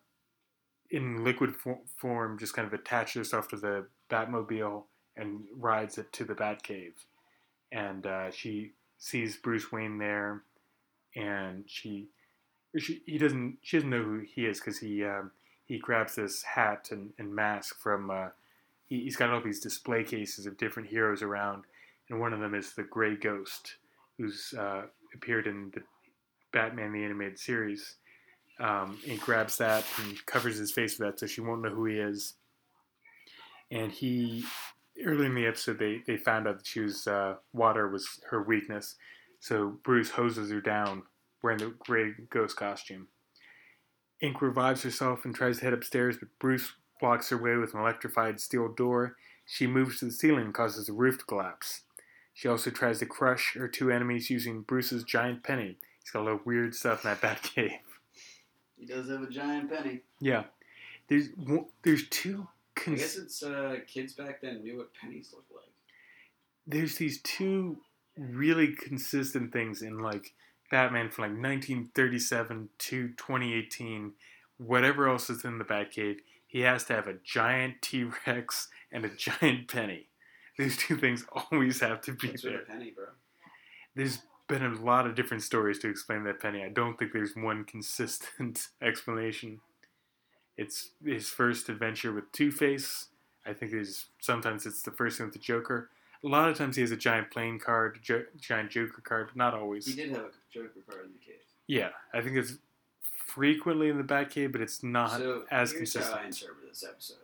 in 0.92 1.24
liquid 1.24 1.56
fo- 1.56 1.82
form, 1.98 2.38
just 2.38 2.54
kind 2.54 2.68
of 2.68 2.74
attaches 2.74 3.16
herself 3.16 3.48
to 3.50 3.58
the 3.58 3.86
Batmobile 4.10 4.84
and 5.18 5.42
rides 5.58 5.98
it 5.98 6.12
to 6.14 6.26
the 6.26 6.36
Batcave. 6.36 6.94
And 7.72 8.06
uh, 8.06 8.32
she 8.32 8.72
sees 8.98 9.38
Bruce 9.38 9.72
Wayne 9.72 9.98
there, 9.98 10.44
and 11.16 11.64
she, 11.68 12.08
she 12.78 13.02
he 13.06 13.18
doesn't 13.18 13.58
she 13.62 13.78
doesn't 13.78 13.90
know 13.90 14.04
who 14.04 14.20
he 14.20 14.46
is 14.46 14.60
because 14.60 14.80
he 14.80 15.06
um, 15.06 15.32
he 15.66 15.80
grabs 15.80 16.16
this 16.16 16.44
hat 16.44 16.90
and, 16.92 17.14
and 17.18 17.34
mask 17.34 17.80
from. 17.80 18.10
Uh, 18.10 18.30
he, 18.90 19.04
he's 19.04 19.16
got 19.16 19.30
all 19.30 19.42
these 19.42 19.62
display 19.62 20.04
cases 20.04 20.46
of 20.46 20.58
different 20.58 20.90
heroes 20.90 21.22
around 21.22 21.64
and 22.12 22.20
one 22.20 22.34
of 22.34 22.42
them 22.42 22.54
is 22.54 22.74
the 22.74 22.84
Gray 22.84 23.16
Ghost, 23.16 23.76
who's 24.18 24.54
uh, 24.58 24.84
appeared 25.16 25.48
in 25.48 25.72
the 25.74 25.82
Batman 26.52 26.92
the 26.92 27.04
Animated 27.04 27.40
Series. 27.40 27.96
Um, 28.60 29.00
and 29.10 29.20
grabs 29.20 29.58
that 29.58 29.84
and 30.04 30.24
covers 30.28 30.58
his 30.58 30.72
face 30.72 31.00
with 31.00 31.08
that 31.08 31.20
so 31.20 31.26
she 31.26 31.42
won't 31.42 31.64
know 31.64 31.70
who 31.70 31.86
he 31.86 31.98
is. 31.98 32.36
And 33.72 33.92
he, 33.92 34.44
early 35.04 35.26
in 35.26 35.34
the 35.34 35.48
episode, 35.48 35.80
they, 35.80 36.04
they 36.06 36.18
found 36.18 36.48
out 36.48 36.58
that 36.58 36.68
she 36.68 36.82
was, 36.82 37.08
uh, 37.08 37.36
water 37.54 37.88
was 37.88 38.20
her 38.30 38.44
weakness. 38.44 38.96
So 39.40 39.80
Bruce 39.84 40.12
hoses 40.12 40.52
her 40.52 40.62
down 40.62 41.04
wearing 41.42 41.60
the 41.60 41.74
Gray 41.80 42.14
Ghost 42.30 42.56
costume. 42.56 43.08
Inque 44.20 44.46
revives 44.46 44.84
herself 44.84 45.26
and 45.26 45.34
tries 45.34 45.58
to 45.58 45.66
head 45.66 45.74
upstairs, 45.74 46.18
but 46.20 46.30
Bruce 46.40 46.74
blocks 47.00 47.30
her 47.30 47.42
way 47.42 47.56
with 47.56 47.74
an 47.74 47.80
electrified 47.80 48.40
steel 48.40 48.68
door. 48.68 49.18
She 49.46 49.66
moves 49.66 50.00
to 50.00 50.06
the 50.06 50.12
ceiling 50.12 50.46
and 50.46 50.54
causes 50.54 50.86
the 50.86 50.94
roof 50.94 51.18
to 51.18 51.26
collapse. 51.26 51.82
She 52.34 52.48
also 52.48 52.70
tries 52.70 53.00
to 53.00 53.06
crush 53.06 53.56
her 53.56 53.68
two 53.68 53.92
enemies 53.92 54.30
using 54.30 54.62
Bruce's 54.62 55.04
giant 55.04 55.44
penny. 55.44 55.78
He's 56.02 56.12
got 56.12 56.28
a 56.28 56.30
of 56.30 56.46
weird 56.46 56.76
stuff 56.76 57.04
in 57.04 57.12
that 57.12 57.22
Batcave. 57.22 57.80
He 58.82 58.88
does 58.88 59.08
have 59.10 59.22
a 59.22 59.30
giant 59.30 59.70
penny. 59.70 60.02
Yeah, 60.20 60.46
there's 61.08 61.28
one- 61.38 61.68
there's 61.84 62.10
two 62.10 62.48
I 62.88 62.96
guess 62.96 63.16
it's 63.16 63.44
uh, 63.44 63.76
kids 63.86 64.14
back 64.14 64.42
then 64.42 64.64
knew 64.64 64.78
what 64.78 64.90
pennies 65.00 65.32
looked 65.36 65.52
like. 65.52 65.72
there's 66.66 66.96
these 66.98 67.22
two 67.22 67.78
really 68.18 68.74
consistent 68.76 69.54
things 69.54 69.82
in 69.84 70.00
like 70.00 70.34
Batman 70.72 71.10
from 71.12 71.24
like 71.24 71.32
1937 71.44 72.70
to 72.80 73.08
2018. 73.10 74.14
Whatever 74.58 75.08
else 75.10 75.30
is 75.30 75.44
in 75.46 75.58
the 75.60 75.64
Batcave, 75.66 76.18
he 76.48 76.62
has 76.62 76.84
to 76.86 76.94
have 76.94 77.08
a 77.08 77.16
giant 77.24 77.82
T 77.84 78.06
Rex 78.26 78.68
and 78.92 79.06
a 79.06 79.10
giant 79.16 79.68
penny. 79.68 80.08
These 80.58 80.78
two 80.78 80.98
things 80.98 81.24
always 81.52 81.82
have 81.82 82.02
to 82.02 82.14
be 82.14 82.30
What's 82.30 82.44
with 82.44 82.54
there. 82.54 82.62
a 82.64 82.66
penny, 82.66 82.92
bro? 82.96 83.06
There's 83.96 84.20
been 84.52 84.64
a 84.64 84.82
lot 84.82 85.08
of 85.08 85.16
different 85.16 85.42
stories 85.42 85.80
to 85.80 85.90
explain 85.90 86.24
that 86.26 86.40
penny. 86.42 86.64
I 86.64 86.70
don't 86.70 87.00
think 87.00 87.14
there's 87.14 87.36
one 87.36 87.64
consistent 87.64 88.68
explanation. 88.82 89.62
It's 90.58 90.90
his 91.04 91.30
first 91.30 91.70
adventure 91.70 92.12
with 92.12 92.32
Two 92.34 92.52
Face. 92.52 93.08
I 93.46 93.54
think 93.54 93.72
there's 93.72 94.06
sometimes 94.20 94.66
it's 94.66 94.84
the 94.84 94.92
first 94.92 95.18
thing 95.18 95.28
with 95.28 95.34
the 95.34 95.40
Joker. 95.40 95.90
A 96.24 96.28
lot 96.28 96.50
of 96.50 96.58
times 96.58 96.76
he 96.76 96.82
has 96.82 96.92
a 96.92 96.98
giant 96.98 97.32
playing 97.32 97.60
card, 97.60 98.00
jo- 98.04 98.26
giant 98.40 98.70
Joker 98.70 99.02
card, 99.02 99.28
but 99.28 99.38
not 99.38 99.54
always. 99.56 99.88
He 99.88 99.94
did 99.96 100.12
have 100.12 100.26
a 100.26 100.32
Joker 100.54 100.82
card 100.88 101.06
in 101.06 101.14
the 101.14 101.20
cave. 101.26 101.42
Yeah, 101.66 101.90
I 102.14 102.22
think 102.22 102.36
it's 102.36 102.58
frequently 103.26 103.90
in 103.90 103.98
the 103.98 104.04
Batcave, 104.04 104.52
but 104.52 104.62
it's 104.62 104.84
not 104.84 105.12
so 105.12 105.46
as 105.50 105.72
here's 105.72 105.94
consistent. 105.94 106.16
how 106.16 106.22
I 106.22 106.26
interpret 106.26 106.70
this 106.70 106.84
episode. 106.88 107.18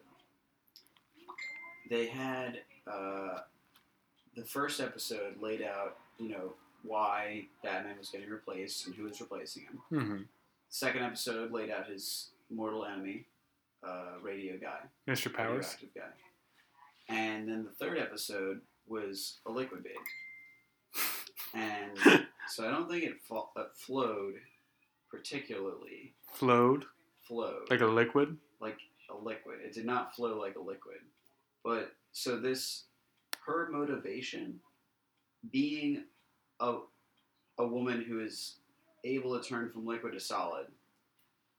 They 1.90 2.08
had 2.08 2.62
uh, 2.88 3.40
the 4.36 4.44
first 4.44 4.80
episode 4.80 5.40
laid 5.42 5.62
out, 5.62 5.98
you 6.18 6.30
know, 6.30 6.54
why 6.88 7.46
Batman 7.64 7.98
was 7.98 8.10
getting 8.10 8.30
replaced 8.30 8.86
and 8.88 8.96
who 8.96 9.04
was 9.04 9.20
replacing 9.22 9.64
him. 9.64 9.80
hmm 9.90 10.18
Second 10.70 11.04
episode 11.04 11.52
laid 11.52 11.70
out 11.70 11.88
his 11.88 12.32
mortal 12.50 12.86
enemy, 12.86 13.26
uh, 13.88 14.20
radio 14.22 14.58
guy, 14.58 14.80
Mr. 15.08 15.34
Powers. 15.34 15.78
radioactive 15.82 15.90
guy, 15.96 17.14
and 17.16 17.48
then 17.48 17.64
the 17.64 17.72
third 17.72 17.98
episode 17.98 18.60
was 18.88 19.38
a 19.46 19.52
liquid 19.52 19.84
babe. 19.84 19.94
And 21.54 21.98
so 22.50 22.68
I 22.68 22.72
don't 22.72 22.90
think 22.90 23.04
it 23.04 23.14
fo- 23.28 23.50
uh, 23.56 23.64
flowed 23.76 24.36
particularly 25.10 26.14
Flowed 26.34 26.86
flowed 27.24 27.70
like 27.70 27.82
a 27.82 27.86
liquid. 27.86 28.38
like 28.60 28.78
a 29.10 29.16
liquid. 29.16 29.60
It 29.66 29.74
did 29.74 29.86
not 29.86 30.16
flow 30.16 30.38
like 30.40 30.56
a 30.58 30.62
liquid. 30.62 30.98
But 31.64 31.94
so 32.12 32.38
this 32.40 32.84
her 33.46 33.70
motivation 33.72 34.60
being 35.52 36.04
a 36.60 36.78
a 37.60 37.68
woman 37.68 38.04
who 38.08 38.20
is 38.20 38.58
able 39.04 39.40
to 39.40 39.48
turn 39.48 39.70
from 39.72 39.86
liquid 39.86 40.14
to 40.14 40.20
solid, 40.20 40.68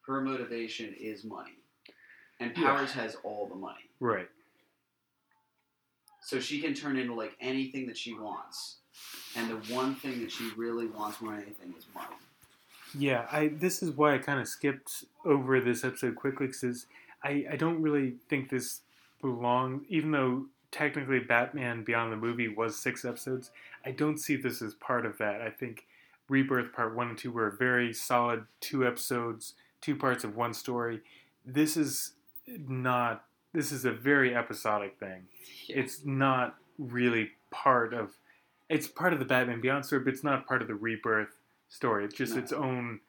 her 0.07 0.20
motivation 0.20 0.94
is 0.99 1.24
money. 1.24 1.59
And 2.40 2.57
Yeah. 2.57 2.68
Powers 2.68 2.92
has 2.92 3.16
all 3.24 3.46
the 3.49 3.57
money. 3.57 3.90
Right. 4.01 4.28
So 6.22 6.40
she 6.40 6.61
can 6.61 6.74
turn 6.74 6.96
into 6.96 7.14
like 7.14 7.36
anything 7.40 7.86
that 7.86 7.96
she 7.96 8.14
wants. 8.14 8.76
And 9.36 9.51
the 9.51 9.74
one 9.74 9.94
thing 9.94 10.20
that 10.20 10.30
she 10.30 10.51
really 10.57 10.86
wants 10.86 11.20
more 11.20 11.32
than 11.32 11.42
anything 11.42 11.74
is 11.76 11.86
money. 11.94 12.16
Yeah, 12.94 13.26
I. 13.30 13.49
This 13.49 13.82
is 13.82 13.90
why 13.92 14.14
I 14.14 14.18
kind 14.18 14.40
of 14.40 14.49
skipped 14.49 15.05
over 15.24 15.61
this 15.61 15.84
episode 15.84 16.16
quickly 16.16 16.46
because 16.46 16.86
I, 17.22 17.44
I 17.51 17.57
don't 17.57 17.82
really 17.82 18.14
think 18.28 18.49
this 18.49 18.80
belongs. 19.20 19.84
Even 19.88 20.11
though 20.12 20.46
technically 20.70 21.20
Batman 21.20 21.84
Beyond 21.84 22.12
the 22.12 22.16
movie 22.16 22.48
was 22.48 22.78
six 22.78 23.04
episodes, 23.04 23.50
I 23.84 23.90
don't 23.90 24.18
see 24.18 24.36
this 24.36 24.62
as 24.62 24.74
part 24.74 25.06
of 25.06 25.18
that. 25.18 25.40
I 25.40 25.50
think 25.50 25.86
Rebirth 26.28 26.72
Part 26.72 26.94
One 26.94 27.08
and 27.08 27.18
Two 27.18 27.32
were 27.32 27.50
very 27.50 27.92
solid 27.92 28.44
two 28.60 28.86
episodes, 28.86 29.54
two 29.80 29.96
parts 29.96 30.24
of 30.24 30.36
one 30.36 30.54
story. 30.54 31.00
This 31.44 31.76
is 31.76 32.12
not. 32.46 33.24
This 33.54 33.72
is 33.72 33.84
a 33.84 33.92
very 33.92 34.34
episodic 34.34 34.98
thing. 35.00 35.22
It's 35.68 36.04
not 36.04 36.56
really 36.78 37.30
part 37.50 37.94
of. 37.94 38.12
It's 38.68 38.86
part 38.86 39.14
of 39.14 39.18
the 39.18 39.24
Batman 39.24 39.60
Beyond 39.60 39.86
story, 39.86 40.02
but 40.04 40.12
it's 40.12 40.24
not 40.24 40.46
part 40.46 40.60
of 40.60 40.68
the 40.68 40.74
Rebirth 40.74 41.38
story. 41.68 42.04
It's 42.04 42.14
just 42.14 42.34
No. 42.34 42.42
its 42.42 42.52
own. 42.52 43.00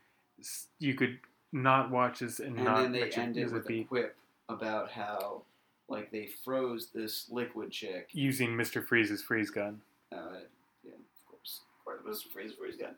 You 0.79 0.93
could 0.93 1.19
not 1.51 1.91
watch 1.91 2.19
this 2.19 2.39
and, 2.39 2.55
and 2.55 2.65
not 2.65 2.83
then 2.83 2.91
they 2.93 3.01
mention 3.01 3.23
end 3.23 3.37
it 3.37 3.41
it 3.41 3.43
as 3.45 3.51
a 3.51 3.55
with 3.55 3.65
a 3.65 3.67
beat 3.67 3.89
quip 3.89 4.15
about 4.47 4.91
how 4.91 5.41
like 5.89 6.11
they 6.11 6.27
froze 6.43 6.89
this 6.93 7.27
liquid 7.29 7.71
chick 7.71 8.09
using 8.11 8.55
Mister 8.55 8.81
Freeze's 8.81 9.21
freeze 9.23 9.49
gun. 9.49 9.81
Uh, 10.11 10.39
yeah, 10.83 10.91
of 10.93 11.25
course. 11.29 11.61
Of 11.79 11.85
course, 11.85 11.99
it 12.03 12.07
was 12.07 12.21
freeze 12.23 12.53
freeze 12.53 12.75
gun. 12.77 12.95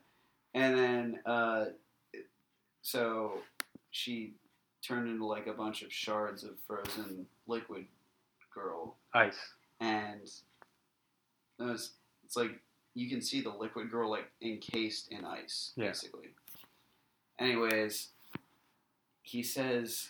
And 0.53 0.77
then, 0.77 1.19
uh, 1.25 1.65
so 2.81 3.39
she 3.91 4.33
turned 4.81 5.07
into 5.09 5.25
like 5.25 5.47
a 5.47 5.53
bunch 5.53 5.81
of 5.81 5.91
shards 5.93 6.43
of 6.43 6.51
frozen 6.67 7.25
liquid 7.47 7.85
girl, 8.53 8.95
Ice. 9.13 9.37
and 9.79 10.21
it 11.59 11.63
was, 11.63 11.91
it's 12.25 12.35
like 12.35 12.59
you 12.95 13.09
can 13.09 13.21
see 13.21 13.39
the 13.41 13.49
liquid 13.49 13.89
girl 13.89 14.09
like 14.09 14.29
encased 14.41 15.09
in 15.11 15.23
ice, 15.23 15.71
Yeah. 15.77 15.87
basically. 15.87 16.29
Anyways, 17.39 18.09
he 19.21 19.41
says 19.43 20.09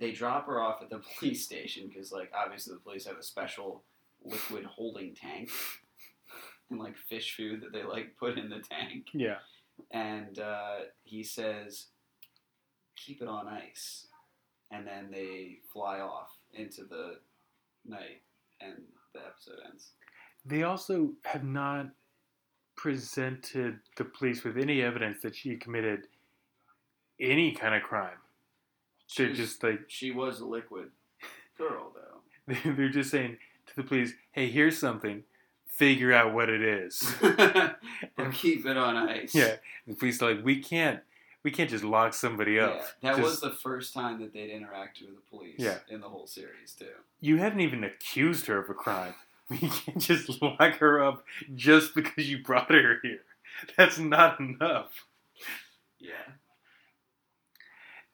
they 0.00 0.12
drop 0.12 0.46
her 0.46 0.60
off 0.60 0.82
at 0.82 0.90
the 0.90 1.00
police 1.18 1.44
station 1.44 1.88
because, 1.88 2.12
like, 2.12 2.32
obviously 2.34 2.74
the 2.74 2.80
police 2.80 3.06
have 3.06 3.18
a 3.18 3.22
special 3.22 3.82
liquid 4.24 4.64
holding 4.64 5.14
tank 5.14 5.50
and 6.70 6.80
like 6.80 6.96
fish 6.96 7.36
food 7.36 7.60
that 7.60 7.72
they 7.72 7.82
like 7.82 8.16
put 8.18 8.38
in 8.38 8.48
the 8.48 8.60
tank. 8.60 9.06
Yeah. 9.12 9.36
And 9.90 10.38
uh, 10.38 10.76
he 11.02 11.22
says, 11.24 11.86
"Keep 12.96 13.22
it 13.22 13.28
on 13.28 13.48
ice," 13.48 14.06
and 14.70 14.86
then 14.86 15.10
they 15.10 15.58
fly 15.72 15.98
off 15.98 16.30
into 16.52 16.84
the 16.84 17.18
night, 17.84 18.22
and 18.60 18.82
the 19.12 19.20
episode 19.20 19.58
ends. 19.68 19.90
They 20.46 20.62
also 20.62 21.10
have 21.24 21.44
not 21.44 21.90
presented 22.76 23.78
the 23.96 24.04
police 24.04 24.44
with 24.44 24.56
any 24.56 24.82
evidence 24.82 25.22
that 25.22 25.34
she 25.34 25.56
committed 25.56 26.06
any 27.20 27.52
kind 27.52 27.74
of 27.74 27.82
crime. 27.82 28.18
They're 29.16 29.26
She's- 29.28 29.36
just 29.36 29.62
like 29.62 29.80
She 29.88 30.10
was 30.10 30.40
a 30.40 30.46
liquid 30.46 30.90
girl, 31.58 31.92
though. 31.94 32.54
they're 32.72 32.88
just 32.88 33.10
saying 33.10 33.38
to 33.66 33.76
the 33.76 33.82
police, 33.82 34.12
"Hey, 34.32 34.48
here's 34.48 34.78
something. 34.78 35.24
Figure 35.66 36.12
out 36.12 36.34
what 36.34 36.48
it 36.48 36.62
is." 36.62 37.14
and 37.22 38.32
keep 38.32 38.66
it 38.66 38.76
on 38.76 38.96
ice. 38.96 39.34
yeah. 39.34 39.56
The 39.86 39.94
police 39.94 40.20
are 40.22 40.34
like, 40.34 40.44
"We 40.44 40.60
can't. 40.62 41.00
We 41.42 41.50
can't 41.50 41.68
just 41.68 41.84
lock 41.84 42.14
somebody 42.14 42.58
up. 42.58 42.80
Yeah, 43.02 43.12
that 43.14 43.22
was 43.22 43.40
the 43.40 43.50
first 43.50 43.92
time 43.92 44.18
that 44.20 44.32
they'd 44.32 44.50
interacted 44.50 45.02
with 45.06 45.16
the 45.16 45.22
police 45.30 45.56
Yeah. 45.58 45.78
in 45.90 46.00
the 46.00 46.08
whole 46.08 46.26
series 46.26 46.72
too. 46.72 46.86
You 47.20 47.36
haven't 47.36 47.60
even 47.60 47.84
accused 47.84 48.46
her 48.46 48.58
of 48.58 48.70
a 48.70 48.74
crime. 48.74 49.14
We 49.50 49.58
can't 49.58 49.98
just 50.00 50.40
lock 50.40 50.78
her 50.78 51.04
up 51.04 51.22
just 51.54 51.94
because 51.94 52.30
you 52.30 52.38
brought 52.42 52.70
her 52.72 52.98
here. 53.02 53.20
That's 53.76 53.98
not 53.98 54.40
enough." 54.40 55.04
Yeah. 55.98 56.12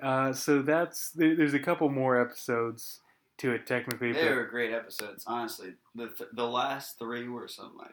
Uh, 0.03 0.33
so 0.33 0.63
that's 0.63 1.11
there, 1.11 1.37
there's 1.37 1.55
a 1.55 1.59
couple 1.59 1.89
more 1.89 2.21
episodes 2.21 3.01
to 3.39 3.53
it 3.53 3.67
technically. 3.67 4.13
They 4.13 4.29
were 4.29 4.45
great 4.45 4.73
episodes, 4.73 5.25
honestly. 5.27 5.75
The 5.95 6.09
th- 6.09 6.31
the 6.33 6.47
last 6.47 6.99
three 6.99 7.29
were 7.29 7.49
some 7.49 7.67
of 7.67 7.75
my 7.75 7.89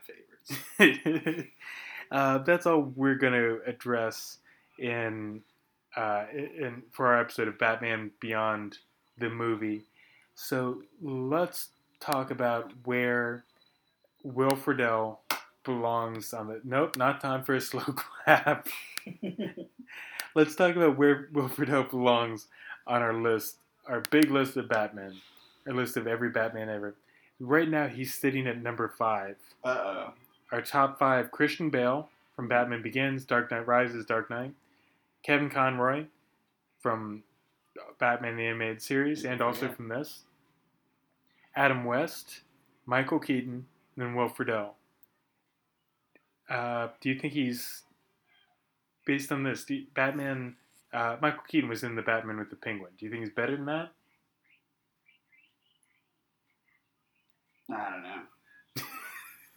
favorites. 0.79 1.49
uh, 2.11 2.39
that's 2.39 2.65
all 2.65 2.81
we're 2.95 3.15
gonna 3.15 3.57
address 3.65 4.37
in 4.77 5.41
uh, 5.95 6.25
in 6.33 6.83
for 6.91 7.07
our 7.07 7.21
episode 7.21 7.47
of 7.47 7.57
Batman 7.57 8.11
Beyond 8.19 8.77
the 9.17 9.29
movie. 9.29 9.83
So 10.35 10.83
let's 11.01 11.69
talk 11.99 12.29
about 12.29 12.71
where 12.83 13.43
Will 14.23 14.51
Friedle 14.51 15.17
belongs 15.63 16.33
on 16.33 16.47
the. 16.47 16.61
Nope, 16.63 16.97
not 16.97 17.21
time 17.21 17.43
for 17.43 17.55
a 17.55 17.61
slow 17.61 17.81
clap. 18.25 18.67
let's 20.37 20.55
talk 20.55 20.75
about 20.75 20.97
where 20.97 21.27
Will 21.33 21.49
Friedle 21.49 21.89
belongs 21.89 22.47
on 22.85 23.01
our 23.01 23.13
list, 23.13 23.57
our 23.87 24.01
big 24.11 24.29
list 24.29 24.55
of 24.55 24.69
Batman, 24.69 25.15
our 25.67 25.73
list 25.73 25.97
of 25.97 26.07
every 26.07 26.29
Batman 26.29 26.69
ever. 26.69 26.95
Right 27.39 27.67
now, 27.67 27.87
he's 27.87 28.13
sitting 28.13 28.47
at 28.47 28.61
number 28.61 28.87
five. 28.87 29.35
Uh 29.63 29.69
oh. 29.69 30.13
Our 30.51 30.61
top 30.61 30.97
five: 30.99 31.31
Christian 31.31 31.69
Bale 31.69 32.09
from 32.35 32.47
Batman 32.47 32.81
Begins, 32.81 33.25
Dark 33.25 33.51
Knight 33.51 33.67
Rises, 33.67 34.05
Dark 34.05 34.29
Knight. 34.29 34.53
Kevin 35.23 35.49
Conroy 35.49 36.05
from 36.79 37.23
Batman 37.99 38.37
the 38.37 38.45
Animated 38.45 38.81
Series, 38.81 39.25
and 39.25 39.41
also 39.41 39.65
Yeah. 39.65 39.73
from 39.73 39.87
this. 39.89 40.23
Adam 41.55 41.83
West, 41.83 42.41
Michael 42.85 43.19
Keaton, 43.19 43.65
and 43.95 44.05
then 44.05 44.13
Will 44.15 44.29
Friedle. 44.29 44.75
Uh, 46.47 46.89
do 47.01 47.09
you 47.09 47.19
think 47.19 47.33
he's 47.33 47.83
based 49.07 49.31
on 49.31 49.41
this? 49.43 49.67
You- 49.69 49.87
Batman. 49.95 50.55
Uh, 50.93 51.17
Michael 51.21 51.43
Keaton 51.47 51.69
was 51.69 51.83
in 51.83 51.95
the 51.95 52.01
Batman 52.01 52.37
with 52.37 52.49
the 52.49 52.55
Penguin. 52.55 52.91
Do 52.97 53.05
you 53.05 53.11
think 53.11 53.23
he's 53.23 53.33
better 53.33 53.55
than 53.55 53.65
that? 53.65 53.89
I 57.69 57.89
don't 57.91 58.03
know. 58.03 58.83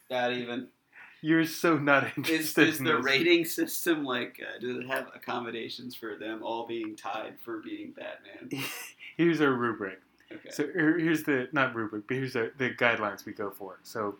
Not 0.09 0.33
even. 0.33 0.67
You're 1.23 1.45
so 1.45 1.77
not 1.77 2.05
Is, 2.05 2.11
interested. 2.17 2.67
is 2.69 2.79
in 2.79 2.85
the 2.85 2.95
this. 2.97 3.05
rating 3.05 3.45
system 3.45 4.03
like? 4.03 4.41
Uh, 4.41 4.59
does 4.59 4.77
it 4.77 4.87
have 4.87 5.07
accommodations 5.15 5.95
for 5.95 6.15
them 6.15 6.41
all 6.43 6.65
being 6.65 6.95
tied 6.95 7.35
for 7.45 7.59
being 7.59 7.91
Batman? 7.91 8.63
Here's 9.17 9.39
our 9.39 9.53
rubric. 9.53 10.01
Okay. 10.31 10.49
So 10.49 10.65
here's 10.73 11.23
the 11.23 11.49
not 11.51 11.75
rubric, 11.75 12.07
but 12.07 12.15
here's 12.15 12.31
the, 12.33 12.51
the 12.57 12.69
guidelines 12.71 13.25
we 13.25 13.33
go 13.33 13.49
for. 13.51 13.77
So 13.83 14.15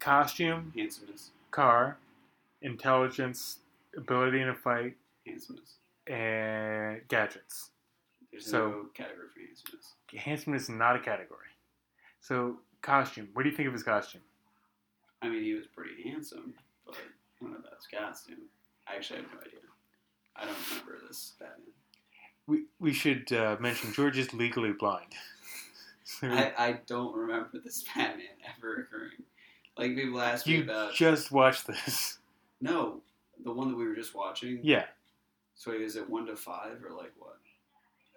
costume, 0.00 0.72
handsomeness. 0.76 1.30
car, 1.52 1.96
intelligence, 2.62 3.58
ability 3.96 4.40
in 4.40 4.48
a 4.48 4.54
fight, 4.54 4.96
Handsomeness. 5.26 5.74
and 6.06 7.00
gadgets. 7.08 7.70
There's 8.30 8.50
So- 8.50 8.70
no 8.70 8.84
category 8.94 9.28
for 9.34 9.40
handsomeness. 9.40 9.94
Handsomeness 10.14 10.62
is 10.64 10.68
not 10.70 10.96
a 10.96 11.00
category. 11.00 11.48
So 12.20 12.60
costume. 12.82 13.28
What 13.32 13.42
do 13.44 13.48
you 13.50 13.56
think 13.56 13.66
of 13.66 13.72
his 13.72 13.82
costume? 13.82 14.22
I 15.22 15.28
mean, 15.28 15.42
he 15.42 15.54
was 15.54 15.66
pretty 15.66 16.02
handsome, 16.08 16.54
but 16.84 16.94
I 16.96 16.98
don't 17.40 17.52
know 17.52 17.58
about 17.58 17.74
his 17.76 17.86
costume. 17.86 18.42
I 18.86 18.96
actually 18.96 19.20
have 19.22 19.32
no 19.32 19.40
idea. 19.40 19.60
I 20.36 20.44
don't 20.44 20.56
remember 20.70 20.98
this 21.08 21.34
Batman. 21.38 21.72
We 22.46 22.64
we 22.78 22.92
should 22.92 23.32
uh, 23.32 23.56
mention 23.58 23.92
George 23.92 24.18
is 24.18 24.32
legally 24.34 24.72
blind. 24.72 25.14
So 26.04 26.28
I, 26.30 26.52
I 26.58 26.72
don't 26.86 27.14
remember 27.16 27.58
this 27.64 27.82
Batman 27.94 28.26
ever 28.56 28.76
occurring. 28.82 29.22
Like 29.76 29.94
people 29.96 30.20
ask 30.20 30.46
me 30.46 30.62
about. 30.62 30.98
you 30.98 31.10
just 31.10 31.32
watched 31.32 31.66
this. 31.66 32.18
no, 32.60 33.02
the 33.44 33.52
one 33.52 33.68
that 33.70 33.76
we 33.76 33.86
were 33.86 33.94
just 33.94 34.14
watching. 34.14 34.60
Yeah. 34.62 34.86
So 35.54 35.72
is 35.72 35.96
it 35.96 36.08
one 36.08 36.26
to 36.26 36.36
five 36.36 36.82
or 36.84 36.94
like 36.96 37.12
what? 37.18 37.38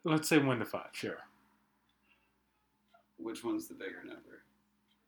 Let's 0.03 0.27
say 0.27 0.37
one 0.37 0.59
to 0.59 0.65
five. 0.65 0.89
Sure. 0.93 1.17
Which 3.17 3.43
one's 3.43 3.67
the 3.67 3.73
bigger 3.73 4.03
number? 4.05 4.43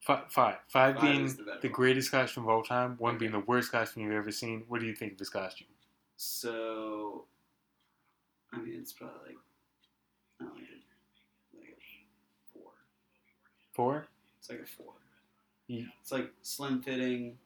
Fi 0.02 0.22
five. 0.30 0.56
Five, 0.68 0.96
Five 0.96 1.02
being 1.02 1.28
the 1.28 1.58
the 1.62 1.70
greatest 1.70 2.12
costume 2.12 2.44
of 2.44 2.50
all 2.50 2.64
time. 2.64 2.96
One 2.98 3.12
Okay. 3.16 3.20
being 3.20 3.32
the 3.32 3.40
worst 3.40 3.72
costume 3.72 4.04
you've 4.04 4.14
ever 4.14 4.32
seen. 4.32 4.64
What 4.68 4.82
do 4.82 4.86
you 4.88 4.96
think 4.96 5.14
of 5.14 5.20
his 5.20 5.30
costume? 5.30 5.68
So, 6.18 7.26
I 8.52 8.58
mean, 8.60 8.76
it's 8.80 8.94
probably 8.94 9.18
like, 9.28 9.38
I 10.40 10.44
don't 10.46 10.56
know, 10.56 10.62
like 10.62 10.68
a, 10.70 11.58
like 11.60 11.78
a 11.78 12.54
four. 12.54 12.72
Four. 13.74 14.08
It's 14.40 14.50
like 14.50 14.60
a 14.60 14.66
four. 14.66 14.94
You- 15.68 15.88
It's 16.02 16.12
like 16.12 16.32
slim 16.42 16.82
fitting, 16.82 17.38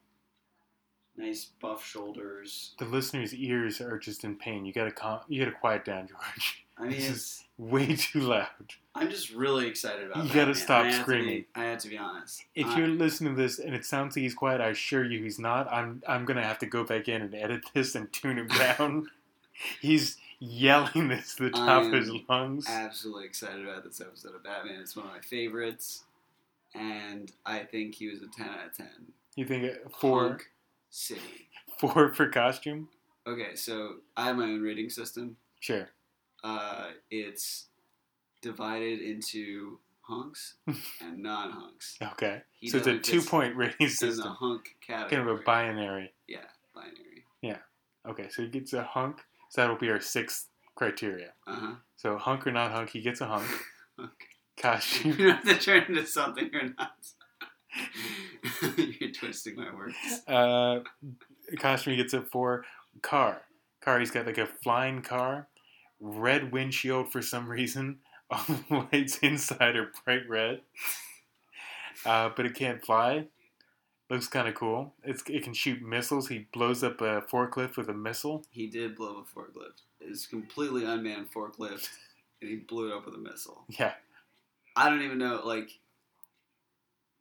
nice 1.17 1.45
buff 1.61 1.85
shoulders. 1.85 2.73
The 2.79 2.85
listeners' 2.85 3.33
ears 3.33 3.81
are 3.81 3.97
just 3.97 4.23
in 4.23 4.35
pain. 4.35 4.65
You 4.65 4.73
gotta 4.73 4.91
calm, 4.91 5.19
you 5.27 5.43
gotta 5.43 5.55
quiet 5.57 5.85
down, 5.85 6.07
George. 6.09 6.65
I 6.77 6.83
mean, 6.83 6.91
This 6.91 7.09
it's. 7.09 7.41
Way 7.57 7.95
too 7.95 8.19
loud. 8.19 8.47
I'm 8.95 9.09
just 9.09 9.31
really 9.31 9.65
excited 9.65 10.11
about. 10.11 10.25
It. 10.25 10.27
You 10.27 10.33
gotta 10.33 10.53
stop 10.55 10.83
I 10.83 10.89
be- 10.89 10.93
screaming. 10.93 11.45
I 11.55 11.63
have 11.63 11.79
to 11.79 11.87
be 11.87 11.97
honest. 11.97 12.43
If 12.53 12.75
you're 12.77 12.87
listening 12.89 13.33
to 13.33 13.41
this 13.41 13.59
and 13.59 13.73
it 13.73 13.85
sounds 13.85 14.13
like 14.17 14.23
he's 14.23 14.33
quiet, 14.33 14.59
I 14.59 14.67
assure 14.71 15.05
you 15.05 15.23
he's 15.23 15.39
not. 15.39 15.71
I'm 15.71 16.03
I'm 16.05 16.25
gonna 16.25 16.43
have 16.43 16.59
to 16.59 16.65
go 16.65 16.83
back 16.83 17.07
in 17.07 17.21
and 17.21 17.33
edit 17.33 17.61
this 17.73 17.95
and 17.95 18.11
tune 18.11 18.37
him 18.37 18.47
down. 18.49 19.07
he's 19.81 20.17
yelling 20.39 21.07
this 21.07 21.35
to 21.35 21.43
the 21.43 21.49
top 21.51 21.83
of 21.85 21.93
his 21.93 22.09
I'm 22.09 22.25
lungs. 22.27 22.65
absolutely 22.67 23.23
excited 23.23 23.65
about 23.65 23.85
this 23.85 24.01
episode 24.01 24.35
of 24.35 24.43
Batman. 24.43 24.81
It's 24.81 24.97
one 24.97 25.05
of 25.05 25.13
my 25.13 25.21
favorites, 25.21 26.03
and 26.73 27.31
I 27.45 27.59
think 27.59 27.95
he 27.95 28.09
was 28.09 28.21
a 28.21 28.27
ten 28.27 28.49
out 28.49 28.65
of 28.67 28.75
ten. 28.75 29.13
You 29.37 29.45
think 29.45 29.63
it- 29.63 29.87
four 29.97 30.27
Hunk 30.27 30.49
City. 30.95 31.49
four 31.77 32.13
for 32.13 32.29
costume? 32.29 32.87
Okay, 33.27 33.55
so 33.55 33.95
I 34.15 34.27
have 34.27 34.37
my 34.37 34.43
own 34.45 34.61
rating 34.61 34.89
system. 34.89 35.35
Sure. 35.59 35.89
Uh, 36.41 36.91
it's 37.11 37.65
divided 38.41 39.01
into 39.01 39.79
hunks 40.01 40.55
and 40.67 41.17
non-hunks. 41.17 41.97
Okay. 42.13 42.43
He 42.61 42.69
so 42.69 42.77
it's 42.77 42.87
a 42.87 42.97
two 42.97 43.21
point 43.21 43.55
rating 43.57 43.75
in 43.79 43.87
the 43.87 43.93
system. 43.93 44.35
hunk 44.39 44.75
category. 44.85 45.09
Kind 45.09 45.29
of 45.29 45.39
a 45.39 45.43
binary. 45.43 46.13
Yeah, 46.27 46.37
binary. 46.73 47.25
Yeah. 47.41 47.57
Okay, 48.07 48.29
so 48.29 48.43
he 48.43 48.47
gets 48.47 48.71
a 48.71 48.83
hunk. 48.83 49.17
So 49.49 49.61
that'll 49.61 49.77
be 49.77 49.89
our 49.89 49.99
sixth 49.99 50.47
criteria. 50.75 51.33
Uh 51.45 51.55
huh. 51.55 51.75
So 51.97 52.17
hunk 52.17 52.47
or 52.47 52.51
not 52.51 52.71
hunk, 52.71 52.91
he 52.91 53.01
gets 53.01 53.19
a 53.19 53.25
hunk. 53.25 53.49
Okay. 53.99 54.11
Costume. 54.57 55.15
You 55.19 55.31
have 55.31 55.43
to 55.43 55.57
turn 55.57 55.83
into 55.89 56.05
something 56.05 56.49
or 56.53 56.69
not. 56.77 56.95
Twisting 59.19 59.55
my 59.55 59.73
words. 59.73 59.95
Uh, 60.27 60.79
costume 61.59 61.95
gets 61.95 62.13
a 62.13 62.21
for 62.21 62.65
Car. 63.01 63.41
Car. 63.81 63.99
He's 63.99 64.11
got 64.11 64.25
like 64.25 64.37
a 64.37 64.47
flying 64.47 65.01
car, 65.01 65.47
red 65.99 66.51
windshield 66.51 67.11
for 67.11 67.21
some 67.21 67.47
reason. 67.47 67.99
All 68.31 68.43
the 68.47 68.87
lights 68.91 69.19
inside 69.19 69.75
are 69.75 69.91
bright 70.03 70.27
red, 70.27 70.61
uh, 72.05 72.31
but 72.35 72.45
it 72.47 72.55
can't 72.55 72.83
fly. 72.83 73.25
Looks 74.09 74.27
kind 74.27 74.47
of 74.47 74.55
cool. 74.55 74.93
It's, 75.03 75.23
it 75.27 75.43
can 75.43 75.53
shoot 75.53 75.81
missiles. 75.81 76.27
He 76.27 76.47
blows 76.51 76.83
up 76.83 77.01
a 77.01 77.21
forklift 77.21 77.77
with 77.77 77.89
a 77.89 77.93
missile. 77.93 78.43
He 78.49 78.67
did 78.67 78.95
blow 78.95 79.19
up 79.19 79.27
a 79.27 79.39
forklift. 79.39 79.81
It's 79.99 80.25
completely 80.25 80.85
unmanned 80.85 81.31
forklift, 81.31 81.89
and 82.41 82.49
he 82.49 82.55
blew 82.57 82.91
it 82.91 82.95
up 82.95 83.05
with 83.05 83.15
a 83.15 83.19
missile. 83.19 83.63
Yeah, 83.69 83.93
I 84.75 84.89
don't 84.89 85.01
even 85.03 85.19
know, 85.19 85.41
like, 85.45 85.69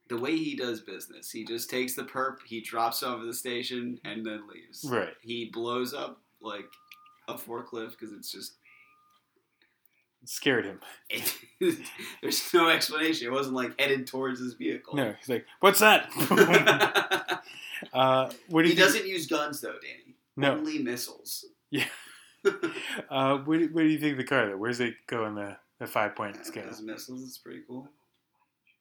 the 0.08 0.18
way 0.18 0.36
he 0.36 0.54
does 0.54 0.80
business. 0.80 1.30
He 1.30 1.44
just 1.44 1.70
takes 1.70 1.94
the 1.94 2.02
perp, 2.02 2.36
he 2.46 2.60
drops 2.60 3.02
it 3.02 3.06
over 3.06 3.24
the 3.24 3.34
station, 3.34 3.98
and 4.04 4.24
then 4.24 4.42
leaves. 4.48 4.84
right. 4.88 5.14
He 5.22 5.46
blows 5.46 5.94
up, 5.94 6.20
like, 6.40 6.66
a 7.28 7.34
forklift 7.34 7.92
because 7.92 8.12
it's 8.12 8.30
just. 8.30 8.54
It 10.22 10.28
scared 10.28 10.64
him. 10.66 10.80
there's 12.22 12.52
no 12.52 12.68
explanation. 12.68 13.26
It 13.26 13.32
wasn't, 13.32 13.56
like, 13.56 13.78
headed 13.80 14.06
towards 14.06 14.40
his 14.40 14.54
vehicle. 14.54 14.94
No, 14.94 15.14
he's 15.18 15.28
like, 15.28 15.46
"What's 15.60 15.80
that?" 15.80 16.10
uh, 17.92 18.30
what 18.48 18.62
do 18.62 18.68
he 18.68 18.74
doesn't 18.74 19.06
use 19.06 19.26
guns, 19.26 19.60
though, 19.60 19.72
Danny. 19.80 20.16
No. 20.36 20.52
Only 20.52 20.78
missiles. 20.78 21.46
Yeah. 21.70 21.86
Uh, 23.08 23.38
where, 23.38 23.58
do- 23.58 23.68
where 23.68 23.84
do 23.84 23.90
you 23.90 23.98
think 23.98 24.16
the 24.18 24.24
car? 24.24 24.48
Though? 24.48 24.56
Where's 24.56 24.80
it 24.80 24.94
go 25.06 25.26
in 25.26 25.34
the, 25.34 25.56
the 25.78 25.86
five 25.86 26.14
point 26.14 26.44
scale? 26.44 26.64
Missiles 26.82 27.22
It's 27.22 27.38
pretty 27.38 27.62
cool. 27.66 27.88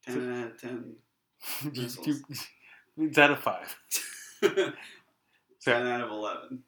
10 0.06 0.42
out 0.42 0.52
of 0.52 0.62
10. 0.62 0.96
Missiles. 1.64 2.08
you- 2.08 2.24
it's 3.08 3.18
out 3.18 3.32
of 3.32 3.40
five. 3.40 3.76
10 4.42 4.74
So 5.60 5.74
out 5.74 6.02
of 6.02 6.10
11. 6.12 6.64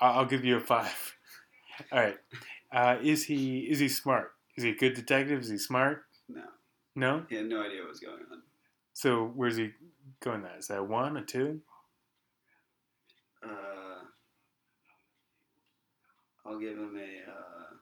I'll 0.00 0.18
I'll 0.20 0.24
give 0.26 0.44
you 0.44 0.56
a 0.56 0.60
five. 0.60 1.14
All 1.92 1.98
right. 2.00 2.16
Uh, 2.72 2.96
is 3.02 3.24
he 3.24 3.60
is 3.60 3.78
he 3.78 3.88
smart? 3.88 4.32
Is 4.56 4.64
he 4.64 4.70
a 4.70 4.74
good 4.76 4.94
detective? 4.94 5.40
Is 5.40 5.50
he 5.50 5.58
smart? 5.58 6.04
No. 6.28 6.42
No. 6.94 7.26
He 7.28 7.36
had 7.36 7.46
no 7.46 7.62
idea 7.62 7.80
what 7.80 7.90
was 7.90 8.00
going 8.00 8.22
on. 8.32 8.42
So 8.94 9.26
where's 9.34 9.56
he 9.56 9.70
going? 10.20 10.42
That 10.42 10.56
is 10.58 10.68
that 10.68 10.78
a 10.78 10.84
one, 10.84 11.16
a 11.18 11.22
two? 11.22 11.60
Uh, 13.44 14.04
I'll 16.46 16.58
give 16.58 16.78
him 16.78 16.96
a. 16.96 17.30
Uh, 17.30 17.74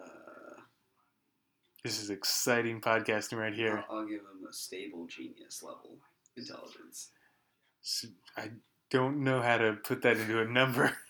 uh, 0.00 0.60
This 1.84 2.00
is 2.02 2.08
exciting 2.10 2.80
podcasting 2.80 3.38
right 3.38 3.52
here. 3.52 3.84
I'll, 3.90 3.98
I'll 3.98 4.06
give 4.06 4.20
him 4.20 4.46
a 4.48 4.52
stable 4.52 5.06
genius 5.06 5.62
level 5.62 5.98
intelligence. 6.36 7.10
I 8.38 8.50
don't 8.90 9.22
know 9.22 9.42
how 9.42 9.58
to 9.58 9.74
put 9.74 10.00
that 10.02 10.16
into 10.16 10.40
a 10.40 10.46
number. 10.46 10.92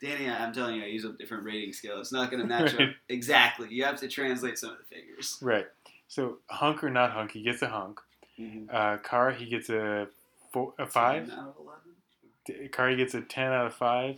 Danny, 0.00 0.30
I'm 0.30 0.52
telling 0.52 0.76
you, 0.76 0.84
I 0.84 0.86
use 0.86 1.04
a 1.04 1.12
different 1.14 1.44
rating 1.44 1.72
scale. 1.72 1.98
It's 2.00 2.12
not 2.12 2.30
going 2.30 2.40
to 2.40 2.46
match 2.48 2.72
Right. 2.74 2.88
up 2.90 2.94
exactly. 3.08 3.66
You 3.70 3.84
have 3.84 3.98
to 4.00 4.08
translate 4.08 4.58
some 4.58 4.70
of 4.70 4.78
the 4.78 4.84
figures. 4.84 5.36
right. 5.42 5.66
So 6.08 6.38
hunk 6.48 6.82
or 6.84 6.90
not 6.90 7.10
hunk, 7.12 7.32
he 7.32 7.42
gets 7.42 7.62
a 7.62 7.68
hunk. 7.68 8.00
Uh, 8.72 8.96
car, 8.98 9.32
he 9.32 9.44
gets 9.44 9.68
a 9.68 10.08
four, 10.52 10.72
a 10.78 10.86
five. 10.86 11.28
10 11.28 11.38
out 11.38 11.48
of 11.48 11.54
11? 11.60 11.80
D- 12.62 12.68
Car, 12.68 12.88
he 12.88 12.96
gets 12.96 13.12
a 13.14 13.20
ten 13.20 13.52
out 13.52 13.66
of 13.66 13.74
five. 13.74 14.16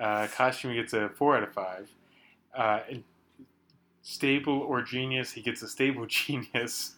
Uh, 0.00 0.26
costume, 0.28 0.70
he 0.70 0.78
gets 0.78 0.94
a 0.94 1.10
four 1.10 1.36
out 1.36 1.42
of 1.42 1.52
five. 1.52 1.90
Uh, 2.56 2.80
and 2.90 3.04
stable 4.02 4.60
or 4.60 4.82
genius, 4.82 5.32
he 5.32 5.42
gets 5.42 5.62
a 5.62 5.68
stable 5.68 6.06
genius. 6.08 6.96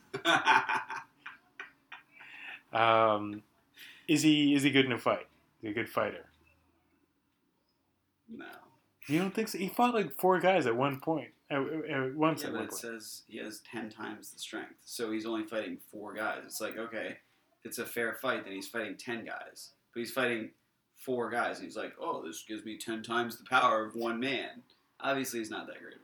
Um, 2.73 3.43
is 4.09 4.23
he 4.23 4.55
is 4.55 4.63
he 4.63 4.71
good 4.71 4.87
in 4.87 4.93
a 4.93 4.99
fight? 4.99 5.27
Is 5.61 5.63
he 5.63 5.69
a 5.69 5.73
good 5.75 5.89
fighter? 5.89 6.27
no. 8.35 8.47
You 9.09 9.19
don't 9.19 9.35
think 9.35 9.49
so? 9.49 9.59
He 9.59 9.67
fought 9.69 9.95
like 9.95 10.13
four 10.15 10.39
guys 10.39 10.65
at 10.67 10.77
one 10.77 11.01
point. 11.01 11.31
At, 11.51 11.61
at 11.61 12.15
once 12.15 12.43
Yeah, 12.43 12.49
at 12.49 12.53
but 12.53 12.59
one 12.59 12.65
it 12.67 12.71
point. 12.71 12.81
says 12.81 13.23
he 13.27 13.39
has 13.39 13.61
10 13.71 13.91
times 13.91 14.31
the 14.31 14.39
strength. 14.39 14.77
So 14.85 15.11
he's 15.11 15.27
only 15.27 15.45
fighting 15.45 15.79
four 15.91 16.15
guys. 16.15 16.39
It's 16.47 16.61
like, 16.61 16.79
okay, 16.79 17.09
if 17.09 17.65
it's 17.65 17.79
a 17.79 17.85
fair 17.85 18.15
fight, 18.23 18.45
then 18.45 18.55
he's 18.55 18.69
fighting 18.69 18.97
10 18.97 19.25
guys. 19.25 19.71
But 19.93 20.01
he's 20.01 20.13
fighting 20.13 20.51
four 21.05 21.31
guys. 21.31 21.57
And 21.59 21.67
he's 21.67 21.77
like, 21.77 21.95
oh, 22.01 22.25
this 22.25 22.45
gives 22.49 22.65
me 22.65 22.79
10 22.79 23.03
times 23.03 23.37
the 23.39 23.45
power 23.51 23.85
of 23.85 23.97
one 23.97 24.21
man. 24.21 24.63
Obviously, 25.01 25.41
he's 25.41 25.51
not 25.51 25.67
that 25.67 25.81
great. 25.83 25.97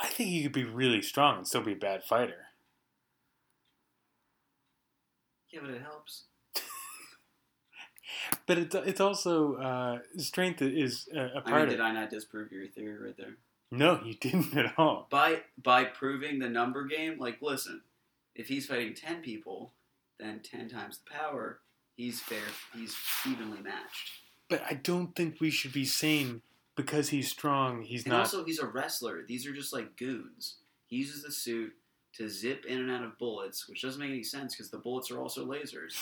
I 0.00 0.08
think 0.08 0.28
he 0.30 0.42
could 0.42 0.52
be 0.52 0.64
really 0.64 1.02
strong 1.02 1.38
and 1.38 1.46
still 1.46 1.62
be 1.62 1.72
a 1.72 1.76
bad 1.76 2.04
fighter. 2.04 2.46
Yeah, 5.50 5.60
but 5.62 5.70
it 5.70 5.82
helps. 5.82 6.24
But 8.46 8.58
it's 8.58 8.74
it's 8.74 9.00
also 9.00 9.56
uh, 9.56 9.98
strength 10.18 10.62
is 10.62 11.08
a 11.12 11.40
part 11.40 11.46
mean, 11.46 11.62
of 11.62 11.68
did. 11.70 11.80
I 11.80 11.92
not 11.92 12.10
disprove 12.10 12.52
your 12.52 12.66
theory 12.68 12.96
right 12.98 13.16
there? 13.16 13.36
No, 13.70 14.00
you 14.04 14.14
didn't 14.14 14.56
at 14.56 14.78
all. 14.78 15.08
By 15.10 15.42
by 15.60 15.84
proving 15.84 16.38
the 16.38 16.48
number 16.48 16.84
game, 16.84 17.18
like, 17.18 17.42
listen, 17.42 17.82
if 18.34 18.48
he's 18.48 18.66
fighting 18.66 18.94
10 18.94 19.22
people, 19.22 19.72
then 20.18 20.40
10 20.40 20.68
times 20.68 20.98
the 20.98 21.10
power, 21.10 21.60
he's 21.96 22.20
fair. 22.20 22.38
He's 22.74 22.96
evenly 23.26 23.60
matched. 23.60 24.10
But 24.48 24.62
I 24.70 24.74
don't 24.74 25.14
think 25.16 25.40
we 25.40 25.50
should 25.50 25.72
be 25.72 25.84
saying 25.84 26.42
because 26.76 27.08
he's 27.08 27.28
strong, 27.28 27.82
he's 27.82 28.04
and 28.04 28.12
not. 28.12 28.20
also, 28.20 28.44
he's 28.44 28.58
a 28.58 28.66
wrestler. 28.66 29.24
These 29.26 29.46
are 29.46 29.52
just 29.52 29.72
like 29.72 29.96
goons. 29.96 30.56
He 30.86 30.96
uses 30.96 31.22
the 31.22 31.32
suit 31.32 31.72
to 32.14 32.28
zip 32.28 32.64
in 32.66 32.78
and 32.78 32.90
out 32.90 33.02
of 33.02 33.18
bullets, 33.18 33.68
which 33.68 33.82
doesn't 33.82 34.00
make 34.00 34.10
any 34.10 34.22
sense 34.22 34.54
because 34.54 34.70
the 34.70 34.78
bullets 34.78 35.10
are 35.10 35.18
also 35.18 35.44
lasers. 35.44 35.94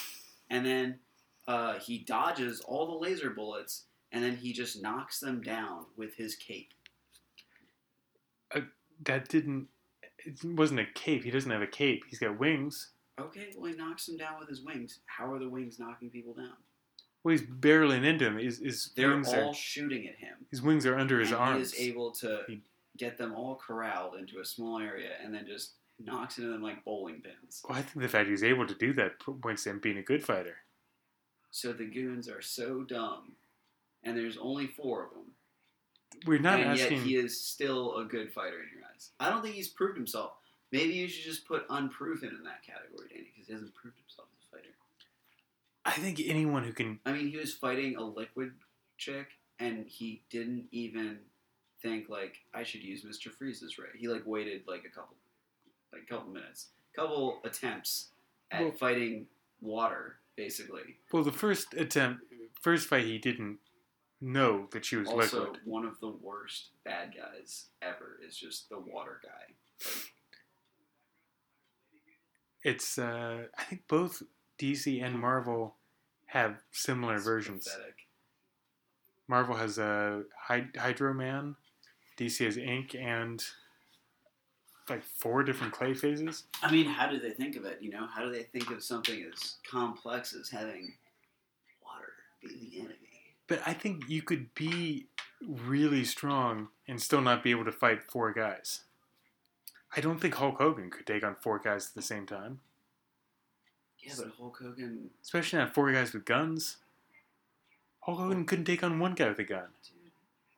And 0.49 0.65
then 0.65 0.99
uh, 1.47 1.79
he 1.79 1.97
dodges 1.97 2.61
all 2.61 2.85
the 2.85 3.03
laser 3.03 3.31
bullets, 3.31 3.85
and 4.11 4.23
then 4.23 4.35
he 4.35 4.53
just 4.53 4.81
knocks 4.81 5.19
them 5.19 5.41
down 5.41 5.85
with 5.97 6.15
his 6.15 6.35
cape. 6.35 6.71
that 9.03 9.27
didn't. 9.27 9.67
It 10.19 10.43
wasn't 10.43 10.79
a 10.81 10.85
cape. 10.93 11.23
He 11.23 11.31
doesn't 11.31 11.49
have 11.51 11.61
a 11.61 11.67
cape. 11.67 12.03
He's 12.07 12.19
got 12.19 12.39
wings. 12.39 12.91
Okay, 13.19 13.47
well, 13.57 13.71
he 13.71 13.77
knocks 13.77 14.05
them 14.05 14.17
down 14.17 14.39
with 14.39 14.49
his 14.49 14.61
wings. 14.61 14.99
How 15.05 15.31
are 15.31 15.39
the 15.39 15.49
wings 15.49 15.79
knocking 15.79 16.09
people 16.09 16.33
down? 16.33 16.53
Well, 17.25 17.31
he's 17.31 17.41
barreling 17.41 18.05
into 18.05 18.25
him. 18.27 18.37
His, 18.37 18.59
his 18.59 18.91
They're 18.95 19.09
wings 19.09 19.33
all 19.33 19.49
are 19.49 19.53
shooting 19.55 20.07
at 20.07 20.15
him. 20.15 20.35
his 20.51 20.61
wings 20.61 20.85
are 20.85 20.95
under 20.95 21.19
his 21.19 21.31
and 21.31 21.39
arms. 21.39 21.73
He 21.73 21.83
is 21.85 21.89
able 21.89 22.11
to 22.11 22.43
He- 22.47 22.61
get 22.97 23.17
them 23.17 23.33
all 23.33 23.55
corralled 23.55 24.15
into 24.15 24.39
a 24.39 24.45
small 24.45 24.79
area 24.79 25.09
and 25.23 25.33
then 25.33 25.47
just 25.47 25.71
knocks 25.99 26.37
into 26.37 26.51
them 26.51 26.61
like 26.61 26.85
bowling 26.85 27.21
pins. 27.21 27.63
well, 27.67 27.79
I 27.79 27.81
think 27.81 27.99
the 28.03 28.07
fact 28.07 28.29
he's 28.29 28.43
able 28.43 28.67
to 28.67 28.75
do 28.75 28.93
that 28.93 29.19
points 29.41 29.63
to 29.63 29.71
him 29.71 29.79
being 29.79 29.97
a 29.97 30.03
good 30.03 30.23
fighter. 30.23 30.57
So 31.49 31.73
the 31.73 31.85
goons 31.85 32.29
are 32.29 32.41
so 32.43 32.83
dumb, 32.83 33.31
and 34.03 34.15
there's 34.15 34.37
only 34.37 34.67
four 34.67 35.05
of 35.05 35.09
them, 35.11 35.31
We're 36.27 36.37
not 36.37 36.59
and 36.59 36.69
asking. 36.71 36.97
yet 36.97 37.05
he 37.07 37.15
is 37.15 37.41
still 37.41 37.97
a 37.97 38.05
good 38.05 38.31
fighter 38.33 38.61
in 38.61 38.69
your 38.77 38.85
eyes. 38.93 39.11
I 39.19 39.29
don't 39.31 39.41
think 39.41 39.55
he's 39.55 39.69
proved 39.69 39.97
himself. 39.97 40.33
Maybe 40.71 40.93
you 40.93 41.07
should 41.07 41.23
just 41.25 41.47
put 41.47 41.65
unproven 41.71 42.29
in 42.37 42.43
that 42.43 42.61
category, 42.63 43.07
Danny, 43.09 43.31
because 43.33 43.47
he 43.47 43.53
hasn't 43.53 43.73
proved 43.73 43.97
himself 43.97 44.03
as 44.03 44.03
a 44.03 44.03
fighter. 44.03 44.04
I 45.85 45.91
think 45.91 46.19
anyone 46.25 46.63
who 46.63 46.73
can. 46.73 46.99
I 47.05 47.11
mean, 47.11 47.29
he 47.29 47.37
was 47.37 47.53
fighting 47.53 47.95
a 47.97 48.03
liquid 48.03 48.53
chick, 48.97 49.27
and 49.59 49.85
he 49.87 50.23
didn't 50.29 50.65
even 50.71 51.19
think 51.81 52.09
like 52.09 52.37
I 52.53 52.63
should 52.63 52.83
use 52.83 53.03
Mister 53.03 53.29
Freeze's 53.29 53.77
ray. 53.77 53.89
He 53.95 54.07
like 54.07 54.23
waited 54.25 54.63
like 54.67 54.83
a 54.85 54.89
couple, 54.89 55.15
like 55.93 56.01
a 56.03 56.05
couple 56.05 56.31
minutes, 56.33 56.69
couple 56.95 57.39
attempts 57.43 58.09
at 58.51 58.61
Well- 58.61 58.71
fighting 58.71 59.27
water, 59.61 60.17
basically. 60.35 60.97
Well, 61.11 61.23
the 61.23 61.31
first 61.31 61.73
attempt, 61.75 62.23
first 62.61 62.87
fight, 62.87 63.05
he 63.05 63.17
didn't 63.19 63.59
know 64.21 64.67
that 64.71 64.85
she 64.85 64.95
was 64.95 65.07
Also, 65.09 65.41
liquid. 65.43 65.61
one 65.65 65.85
of 65.85 65.99
the 65.99 66.09
worst 66.09 66.69
bad 66.83 67.13
guys 67.15 67.65
ever 67.81 68.19
is 68.25 68.35
just 68.35 68.69
the 68.69 68.79
water 68.79 69.21
guy. 69.23 69.53
It's. 72.63 72.97
Uh, 72.97 73.43
I 73.57 73.63
think 73.63 73.87
both 73.87 74.23
DC 74.59 75.03
and 75.03 75.19
Marvel 75.19 75.75
have 76.27 76.61
similar 76.71 77.15
It's 77.15 77.25
versions. 77.25 77.65
pathetic. 77.65 77.95
Marvel 79.27 79.55
has 79.55 79.77
a 79.77 80.23
Hy- 80.47 80.69
Hydro 80.77 81.13
Man, 81.13 81.55
DC 82.17 82.45
has 82.45 82.57
Inque, 82.57 82.99
and 82.99 83.43
like 84.89 85.03
four 85.03 85.43
different 85.43 85.73
Clayfaces. 85.73 86.43
I 86.61 86.71
mean, 86.71 86.85
how 86.85 87.07
do 87.09 87.19
they 87.19 87.31
think 87.31 87.55
of 87.55 87.65
it? 87.65 87.79
You 87.81 87.89
know, 87.91 88.05
how 88.07 88.23
do 88.23 88.31
they 88.31 88.43
think 88.43 88.69
of 88.69 88.83
something 88.83 89.25
as 89.33 89.55
complex 89.69 90.33
as 90.35 90.49
having 90.49 90.93
water 91.83 92.13
be 92.41 92.69
the 92.69 92.79
enemy? 92.81 92.95
But 93.47 93.61
I 93.65 93.73
think 93.73 94.07
you 94.07 94.21
could 94.21 94.53
be 94.53 95.07
really 95.41 96.03
strong 96.03 96.67
and 96.87 97.01
still 97.01 97.21
not 97.21 97.43
be 97.43 97.51
able 97.51 97.65
to 97.65 97.71
fight 97.71 98.03
four 98.03 98.31
guys. 98.31 98.81
I 99.95 100.01
don't 100.01 100.19
think 100.19 100.35
Hulk 100.35 100.57
Hogan 100.59 100.91
could 100.91 101.07
take 101.07 101.23
on 101.23 101.35
four 101.41 101.57
guys 101.57 101.87
at 101.87 101.95
the 101.95 102.01
same 102.01 102.25
time, 102.27 102.59
Yeah, 104.05 104.13
but 104.17 104.31
Hulk 104.37 104.59
Hogan, 104.61 105.09
especially 105.23 105.59
not 105.59 105.73
four 105.73 105.91
guys 105.91 106.13
with 106.13 106.25
guns. 106.25 106.77
Hulk 108.01 108.19
Hogan 108.19 108.45
couldn't 108.45 108.65
take 108.65 108.83
on 108.83 108.99
one 108.99 109.15
guy 109.15 109.29
with 109.29 109.39
a 109.39 109.43
gun. 109.43 109.65
dude, 109.83 110.11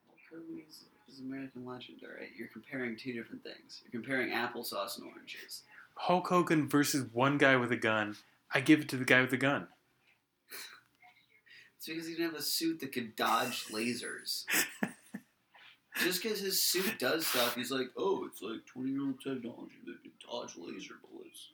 Hulk 0.07 0.19
Hogan 0.29 0.63
is, 0.67 0.83
is 1.11 1.19
American 1.21 1.65
legend. 1.65 1.99
All 2.03 2.09
right, 2.09 2.29
you're 2.37 2.49
comparing 2.49 2.97
two 2.97 3.13
different 3.13 3.43
things. 3.43 3.81
You're 3.83 4.01
comparing 4.01 4.31
applesauce 4.31 4.97
and 4.97 5.07
oranges. 5.07 5.63
Hulk 5.95 6.27
Hogan 6.27 6.67
versus 6.67 7.05
one 7.13 7.37
guy 7.37 7.55
with 7.55 7.71
a 7.71 7.77
gun. 7.77 8.17
I 8.53 8.59
give 8.59 8.81
it 8.81 8.89
to 8.89 8.97
the 8.97 9.05
guy 9.05 9.21
with 9.21 9.29
the 9.29 9.37
gun. 9.37 9.67
It's 11.77 11.87
because 11.87 12.07
he 12.07 12.15
didn't 12.15 12.31
have 12.31 12.39
a 12.39 12.43
suit 12.43 12.79
that 12.81 12.91
could 12.91 13.15
dodge 13.15 13.65
lasers. 13.67 14.43
Just 16.03 16.21
because 16.21 16.39
his 16.39 16.61
suit 16.61 16.99
does 16.99 17.25
stuff, 17.25 17.55
he's 17.55 17.71
like, 17.71 17.87
oh, 17.97 18.27
it's 18.29 18.41
like 18.41 18.65
20 18.65 18.91
year 18.91 19.01
old 19.01 19.21
technology 19.21 19.77
that 19.85 20.01
can 20.03 20.11
dodge 20.29 20.53
laser 20.57 20.95
bullets. 21.09 21.49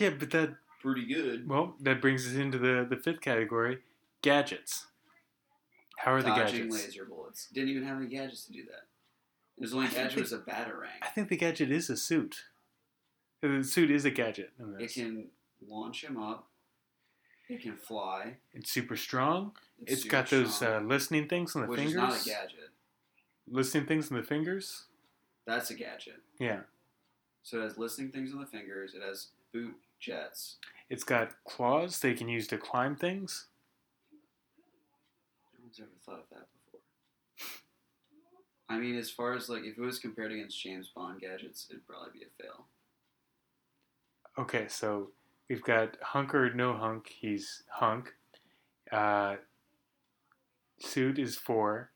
Yeah, 0.00 0.10
but 0.18 0.30
that 0.32 0.56
Pretty 0.84 1.06
good. 1.06 1.48
well, 1.48 1.76
that 1.80 2.02
brings 2.02 2.26
us 2.26 2.34
into 2.34 2.58
the 2.58 2.86
the 2.88 2.96
fifth 2.96 3.22
category, 3.22 3.78
gadgets. 4.20 4.86
How 5.96 6.12
are 6.12 6.22
the 6.22 6.28
Dodging 6.28 6.68
gadgets? 6.68 6.86
laser 6.86 7.04
bullets. 7.06 7.48
Didn't 7.54 7.70
even 7.70 7.84
have 7.84 7.96
any 7.96 8.06
gadgets 8.08 8.44
to 8.44 8.52
do 8.52 8.64
that. 8.64 8.82
His 9.58 9.72
only 9.72 9.88
gadget 9.88 10.20
was 10.20 10.32
a 10.34 10.40
batarang. 10.40 10.88
I 11.00 11.06
think 11.08 11.30
the 11.30 11.38
gadget 11.38 11.70
is 11.70 11.88
a 11.88 11.96
suit. 11.96 12.44
The 13.40 13.64
suit 13.64 13.90
is 13.90 14.04
a 14.04 14.10
gadget 14.10 14.52
It 14.78 14.92
can 14.92 15.28
launch 15.66 16.04
him 16.04 16.18
up. 16.18 16.48
It 17.48 17.62
can 17.62 17.76
fly. 17.76 18.36
It's 18.52 18.70
super 18.70 18.96
strong. 18.96 19.52
it's 19.86 20.02
super 20.02 20.12
got 20.12 20.28
those 20.30 20.56
strong, 20.56 20.84
uh, 20.84 20.86
listening 20.86 21.28
things 21.28 21.56
on 21.56 21.62
the 21.62 21.68
which 21.68 21.78
fingers. 21.80 21.94
is 21.94 21.96
not 21.96 22.20
a 22.20 22.24
gadget. 22.24 22.70
Listening 23.48 23.86
things 23.86 24.10
on 24.10 24.18
the 24.18 24.22
fingers. 24.22 24.84
That's 25.46 25.70
a 25.70 25.74
gadget. 25.74 26.20
Yeah. 26.38 26.60
So 27.42 27.60
it 27.60 27.62
has 27.64 27.78
listening 27.78 28.10
things 28.10 28.34
on 28.34 28.40
the 28.40 28.46
fingers. 28.46 28.94
It 28.94 29.02
has 29.02 29.28
boot 29.52 29.74
jets. 30.04 30.56
It's 30.90 31.04
got 31.04 31.32
claws 31.46 32.00
they 32.00 32.14
can 32.14 32.28
use 32.28 32.46
to 32.48 32.58
climb 32.58 32.94
things. 32.94 33.46
No 35.54 35.64
one's 35.64 35.80
ever 35.80 35.88
thought 36.04 36.20
of 36.20 36.28
that 36.30 36.46
before. 36.64 36.80
I 38.68 38.78
mean, 38.78 38.98
as 38.98 39.10
far 39.10 39.34
as 39.34 39.48
like, 39.48 39.64
if 39.64 39.78
it 39.78 39.80
was 39.80 39.98
compared 39.98 40.32
against 40.32 40.62
James 40.62 40.90
Bond 40.94 41.20
gadgets, 41.20 41.66
it'd 41.70 41.86
probably 41.86 42.20
be 42.20 42.24
a 42.24 42.42
fail. 42.42 42.66
Okay, 44.38 44.66
so 44.68 45.10
we've 45.48 45.62
got 45.62 45.96
hunk 46.02 46.34
or 46.34 46.52
no 46.52 46.74
hunk. 46.74 47.08
He's 47.08 47.62
hunk. 47.68 48.12
Uh, 48.90 49.36
suit 50.78 51.18
is 51.18 51.36
four. 51.36 51.90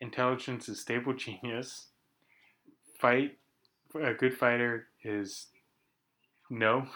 Intelligence 0.00 0.68
is 0.68 0.80
stable 0.80 1.14
genius. 1.14 1.86
Fight, 2.98 3.38
a 3.94 4.14
good 4.14 4.36
fighter 4.36 4.88
is 5.04 5.46
no. 6.50 6.86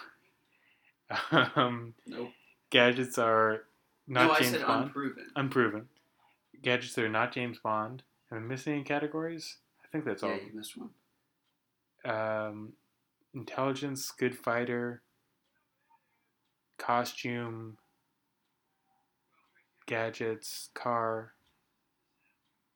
Um, 1.55 1.93
Nope. 2.07 2.29
gadgets 2.69 3.17
are 3.17 3.63
not 4.07 4.25
no, 4.27 4.31
I 4.33 4.39
James 4.39 4.51
said 4.51 4.65
Bond. 4.65 4.85
unproven. 4.85 5.25
Unproven. 5.35 5.87
Gadgets 6.61 6.93
that 6.95 7.05
are 7.05 7.09
not 7.09 7.31
James 7.31 7.59
Bond. 7.59 8.03
Am 8.31 8.37
I 8.37 8.41
missing 8.41 8.73
any 8.73 8.83
categories? 8.83 9.57
I 9.83 9.87
think 9.91 10.05
that's 10.05 10.23
yeah, 10.23 10.29
all. 10.29 10.35
you 10.35 10.49
missed 10.53 10.73
one. 10.77 10.89
Um, 12.05 12.73
intelligence, 13.33 14.11
good 14.11 14.37
fighter, 14.37 15.01
costume, 16.77 17.77
gadgets, 19.85 20.69
car. 20.73 21.33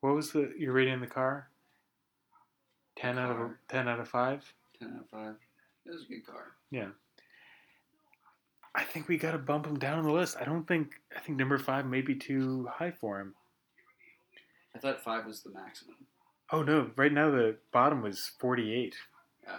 What 0.01 0.15
was 0.15 0.31
the 0.31 0.53
your 0.57 0.73
rating 0.73 0.93
in 0.95 0.99
the 1.01 1.07
car? 1.07 1.49
Ten 2.95 3.17
out 3.17 3.31
of 3.31 3.51
ten 3.67 3.87
out 3.87 3.99
of 3.99 4.07
five. 4.07 4.53
Ten 4.79 4.93
out 4.95 5.01
of 5.01 5.09
five. 5.09 5.35
It 5.85 5.91
was 5.91 6.03
a 6.03 6.07
good 6.07 6.25
car. 6.25 6.53
I 8.75 8.83
think 8.83 9.07
we 9.07 9.17
got 9.17 9.31
to 9.31 9.37
bump 9.37 9.65
him 9.65 9.79
down 9.79 9.99
on 9.99 10.05
the 10.05 10.11
list. 10.11 10.37
I 10.39 10.45
don't 10.45 10.67
think 10.67 10.91
I 11.15 11.19
think 11.19 11.37
number 11.37 11.57
five 11.57 11.85
may 11.85 12.01
be 12.01 12.15
too 12.15 12.67
high 12.71 12.91
for 12.91 13.19
him. 13.19 13.33
I 14.75 14.79
thought 14.79 15.03
five 15.03 15.25
was 15.25 15.41
the 15.41 15.49
maximum. 15.51 15.95
Oh 16.51 16.61
no! 16.63 16.91
Right 16.95 17.11
now 17.11 17.31
the 17.31 17.57
bottom 17.71 18.01
was 18.01 18.31
forty-eight, 18.39 18.95
Oh, 19.47 19.53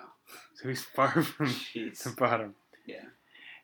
so 0.54 0.68
he's 0.68 0.84
far 0.84 1.10
from 1.22 1.46
jeez. 1.48 2.02
the 2.02 2.10
bottom. 2.10 2.54
Yeah. 2.86 3.04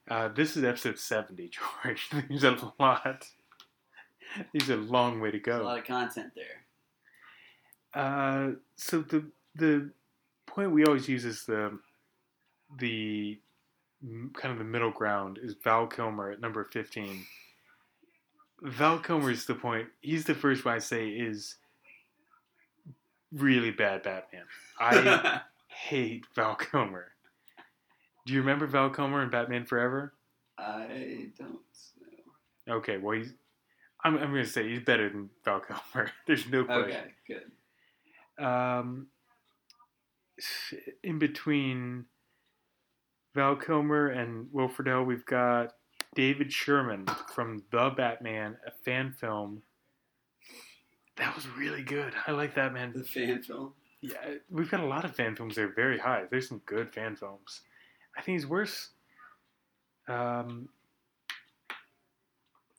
Uh, 0.09 0.29
this 0.29 0.57
is 0.57 0.65
episode 0.65 0.99
seventy, 0.99 1.49
George. 1.85 2.09
There's 2.29 2.45
a 2.45 2.73
lot. 2.79 3.27
There's 4.53 4.71
a 4.71 4.77
long 4.77 5.21
way 5.21 5.31
to 5.31 5.39
go. 5.39 5.53
There's 5.53 5.63
a 5.63 5.65
lot 5.67 5.79
of 5.79 5.85
content 5.85 6.33
there. 6.35 6.65
Uh, 8.03 8.51
so 8.77 9.01
the 9.01 9.25
the 9.55 9.91
point 10.47 10.73
we 10.73 10.85
always 10.85 11.09
use 11.09 11.25
is 11.25 11.45
the 11.45 11.79
the 12.79 13.39
kind 14.35 14.53
of 14.53 14.59
the 14.59 14.65
middle 14.65 14.91
ground 14.91 15.39
is 15.43 15.55
Val 15.65 15.87
Kilmer 15.87 16.31
at 16.31 16.41
number 16.41 16.65
fifteen. 16.65 17.25
Val 18.63 18.99
Kilmer 18.99 19.31
is 19.31 19.47
the 19.47 19.55
point. 19.55 19.89
He's 20.01 20.25
the 20.25 20.35
first 20.35 20.65
one 20.65 20.75
I 20.75 20.79
say 20.79 21.09
is 21.09 21.57
really 23.33 23.71
bad 23.71 24.03
Batman. 24.03 24.45
I 24.79 25.41
hate 25.69 26.25
Val 26.35 26.55
Kilmer. 26.55 27.13
Do 28.25 28.33
you 28.33 28.41
remember 28.41 28.67
Val 28.67 28.91
Kilmer 28.91 29.23
in 29.23 29.31
Batman 29.31 29.67
Forever? 29.67 30.15
I 30.59 31.29
don't 31.39 31.61
know. 32.69 32.75
Okay, 32.77 32.97
well 32.99 33.19
he's. 33.19 33.33
I'm, 34.05 34.17
I'm 34.19 34.31
going 34.31 34.45
to 34.45 34.51
say 34.51 34.69
he's 34.69 34.81
better 34.83 35.09
than 35.09 35.31
Val 35.45 35.61
Kilmer. 35.61 36.11
There's 36.27 36.49
no 36.49 36.65
question. 36.65 36.97
Okay, 37.29 37.43
good. 38.39 38.45
um, 38.45 39.09
in 41.03 41.19
between 41.19 42.05
Val 43.37 43.55
Kilmer 43.55 44.09
and 44.09 44.49
Will 44.51 44.67
Friedle, 44.67 45.05
we've 45.05 45.27
got 45.27 45.75
David 46.15 46.51
Sherman 46.51 47.05
from 47.35 47.63
The 47.71 47.91
Batman, 47.95 48.57
a 48.67 48.71
fan 48.71 49.13
film. 49.13 49.63
That 51.17 51.37
was 51.37 51.47
really 51.49 51.83
good. 51.83 52.15
I 52.27 52.33
like 52.33 52.55
that, 52.55 52.73
man. 52.73 52.95
The 52.95 53.05
fan 53.05 53.43
film. 53.43 53.75
Yeah, 54.01 54.17
we've 54.51 54.71
got 54.71 54.81
a 54.81 54.87
lot 54.87 55.05
of 55.05 55.15
fan 55.15 55.37
films 55.37 55.57
that 55.57 55.65
are 55.65 55.69
very 55.69 55.99
high. 55.99 56.25
There's 56.31 56.49
some 56.49 56.63
good 56.65 56.95
fan 56.95 57.15
films. 57.15 57.61
I 58.17 58.23
think 58.23 58.37
he's 58.39 58.47
worse. 58.47 58.89
Um, 60.09 60.71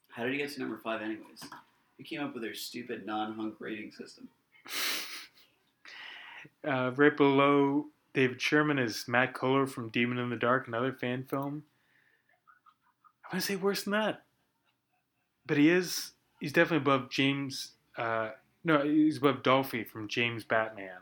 How 0.10 0.24
did 0.24 0.32
he 0.32 0.40
get 0.40 0.52
to 0.54 0.60
number 0.60 0.80
five, 0.84 1.04
anyways? 1.04 1.44
Who 1.98 2.04
came 2.04 2.22
up 2.22 2.34
with 2.34 2.42
their 2.42 2.56
stupid 2.56 3.06
non-hunk 3.06 3.56
rating 3.60 3.92
system? 3.92 4.28
uh, 6.68 6.92
right 6.96 7.16
below 7.16 7.86
David 8.14 8.42
Sherman 8.42 8.80
is 8.80 9.06
Matt 9.08 9.34
Kohler 9.34 9.68
from 9.68 9.90
Demon 9.90 10.18
in 10.18 10.30
the 10.30 10.36
Dark, 10.36 10.68
another 10.68 10.92
fan 10.92 11.24
film. 11.24 11.64
I 13.24 13.36
want 13.36 13.44
to 13.44 13.48
say 13.48 13.56
worse 13.56 13.84
than 13.84 13.92
that, 13.92 14.24
but 15.46 15.58
he 15.58 15.70
is. 15.70 16.12
He's 16.40 16.54
definitely 16.54 16.78
above 16.78 17.10
James. 17.10 17.72
Uh, 17.98 18.30
no, 18.64 18.84
he's 18.84 19.18
above 19.18 19.44
Dolphy 19.44 19.86
from 19.88 20.08
James 20.08 20.44
Batman, 20.44 21.02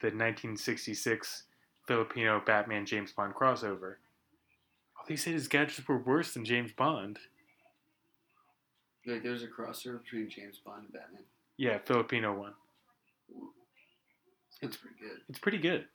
the 0.00 0.06
1966 0.06 1.44
Filipino 1.86 2.42
Batman 2.44 2.86
James 2.86 3.12
Bond 3.12 3.34
crossover. 3.34 3.96
Oh, 4.98 5.04
they 5.08 5.16
said 5.16 5.34
his 5.34 5.48
gadgets 5.48 5.86
were 5.86 5.98
worse 5.98 6.34
than 6.34 6.44
James 6.44 6.72
Bond. 6.72 7.18
Like, 9.06 9.22
there's 9.22 9.44
a 9.44 9.46
crossover 9.46 10.02
between 10.02 10.28
James 10.28 10.58
Bond 10.64 10.84
and 10.84 10.92
Batman. 10.92 11.22
Yeah, 11.56 11.78
Filipino 11.84 12.36
one. 12.36 12.54
It's 14.62 14.76
pretty 14.76 14.96
good. 15.00 15.20
It's 15.28 15.38
pretty 15.38 15.58
good. 15.58 15.86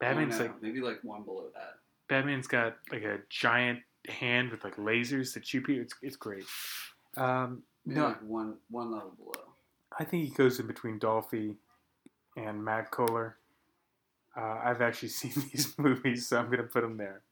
I 0.00 0.04
Batman's 0.04 0.38
like 0.38 0.62
maybe 0.62 0.80
like 0.80 0.98
one 1.02 1.22
below 1.22 1.46
that. 1.54 1.74
Batman's 2.08 2.46
got 2.46 2.76
like 2.90 3.02
a 3.02 3.18
giant 3.28 3.80
hand 4.08 4.50
with 4.50 4.62
like 4.64 4.76
lasers 4.76 5.34
that 5.34 5.46
shoot 5.46 5.64
people. 5.64 5.82
It's 5.82 5.94
it's 6.02 6.16
great. 6.16 6.44
Um, 7.16 7.62
Maybe 7.84 8.00
no, 8.00 8.08
like 8.08 8.22
one 8.22 8.54
one 8.70 8.92
level 8.92 9.12
below. 9.16 9.46
I 9.98 10.04
think 10.04 10.24
he 10.24 10.30
goes 10.30 10.58
in 10.60 10.66
between 10.66 10.98
Dolphy 10.98 11.56
and 12.36 12.64
Matt 12.64 12.90
Kohler. 12.90 13.36
Uh, 14.36 14.60
I've 14.62 14.82
actually 14.82 15.08
seen 15.20 15.32
these 15.52 15.74
movies, 15.78 16.28
so 16.28 16.38
I'm 16.38 16.50
gonna 16.50 16.64
put 16.64 16.84
him 16.84 16.96
there. 16.96 17.22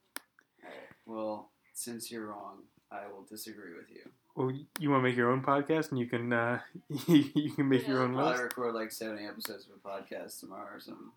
Well, 1.06 1.50
since 1.74 2.10
you're 2.10 2.26
wrong, 2.26 2.62
I 2.90 3.02
will 3.12 3.24
disagree 3.28 3.74
with 3.74 3.90
you. 3.90 4.08
Well, 4.36 4.50
you 4.80 4.90
want 4.90 5.04
to 5.04 5.08
make 5.08 5.16
your 5.16 5.30
own 5.30 5.42
podcast, 5.42 5.90
and 5.90 5.98
you 5.98 6.06
can 6.06 6.32
uh, 6.32 6.60
you 7.06 7.52
can 7.52 7.68
make 7.68 7.86
your 7.86 7.98
I'll 7.98 8.04
own 8.04 8.14
list. 8.14 8.42
record 8.42 8.74
like 8.74 8.90
70 8.90 9.24
episodes 9.26 9.66
of 9.66 9.72
a 9.76 9.88
podcast 9.88 10.40
tomorrow 10.40 10.74
or 10.76 10.80
something. 10.80 11.10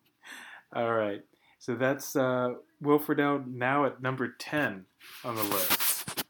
All 0.74 0.94
right. 0.94 1.24
So 1.60 1.76
that's 1.76 2.16
uh, 2.16 2.56
Will 2.82 3.00
Friedle 3.00 3.46
now 3.48 3.86
at 3.86 4.02
number 4.02 4.36
10 4.40 4.86
on 5.24 5.36
the 5.36 5.44
list. 5.44 6.24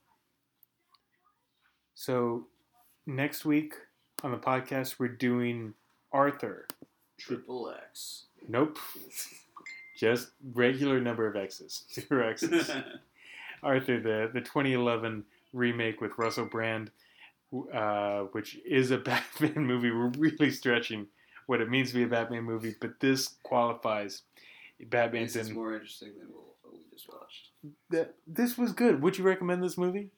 So 1.93 2.47
next 3.05 3.45
week 3.45 3.73
on 4.23 4.31
the 4.31 4.37
podcast, 4.37 4.95
we're 4.99 5.09
doing 5.09 5.73
Arthur. 6.11 6.67
Triple 7.17 7.73
X. 7.89 8.25
Nope. 8.47 8.77
Just 9.97 10.29
regular 10.53 11.01
number 11.01 11.27
of 11.27 11.35
X's. 11.35 11.83
Zero 11.91 12.29
X's. 12.29 12.71
Arthur, 13.63 13.99
the, 13.99 14.29
the 14.31 14.41
2011 14.41 15.23
remake 15.51 15.99
with 15.99 16.17
Russell 16.17 16.45
Brand, 16.45 16.91
uh, 17.73 18.21
which 18.31 18.59
is 18.65 18.91
a 18.91 18.97
Batman 18.97 19.65
movie. 19.65 19.91
We're 19.91 20.09
really 20.09 20.51
stretching 20.51 21.07
what 21.47 21.61
it 21.61 21.69
means 21.69 21.89
to 21.89 21.95
be 21.95 22.03
a 22.03 22.07
Batman 22.07 22.43
movie, 22.43 22.75
but 22.79 22.99
this 22.99 23.35
qualifies. 23.41 24.21
Batman's 24.85 25.33
this 25.33 25.43
is 25.43 25.49
in. 25.49 25.55
more 25.55 25.73
interesting 25.73 26.13
than 26.19 26.27
what 26.29 26.43
what 26.61 26.73
we 26.73 26.79
just 26.91 27.09
watched. 27.09 27.49
That, 27.89 28.15
this 28.25 28.57
was 28.57 28.71
good. 28.71 29.01
Would 29.01 29.17
you 29.17 29.23
recommend 29.23 29.63
this 29.63 29.77
movie? 29.77 30.09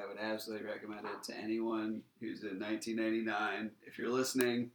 I 0.00 0.06
would 0.06 0.18
absolutely 0.18 0.66
recommend 0.66 1.06
it 1.06 1.22
to 1.24 1.36
anyone 1.36 2.02
who's 2.20 2.42
in 2.42 2.60
1999. 2.60 3.70
If 3.86 3.98
you're 3.98 4.10
listening, 4.10 4.70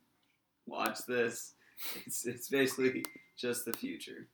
watch 0.66 1.00
this. 1.08 1.54
It's, 2.06 2.26
it's 2.26 2.50
basically 2.50 3.04
just 3.36 3.66
the 3.66 3.74
future. 3.74 4.28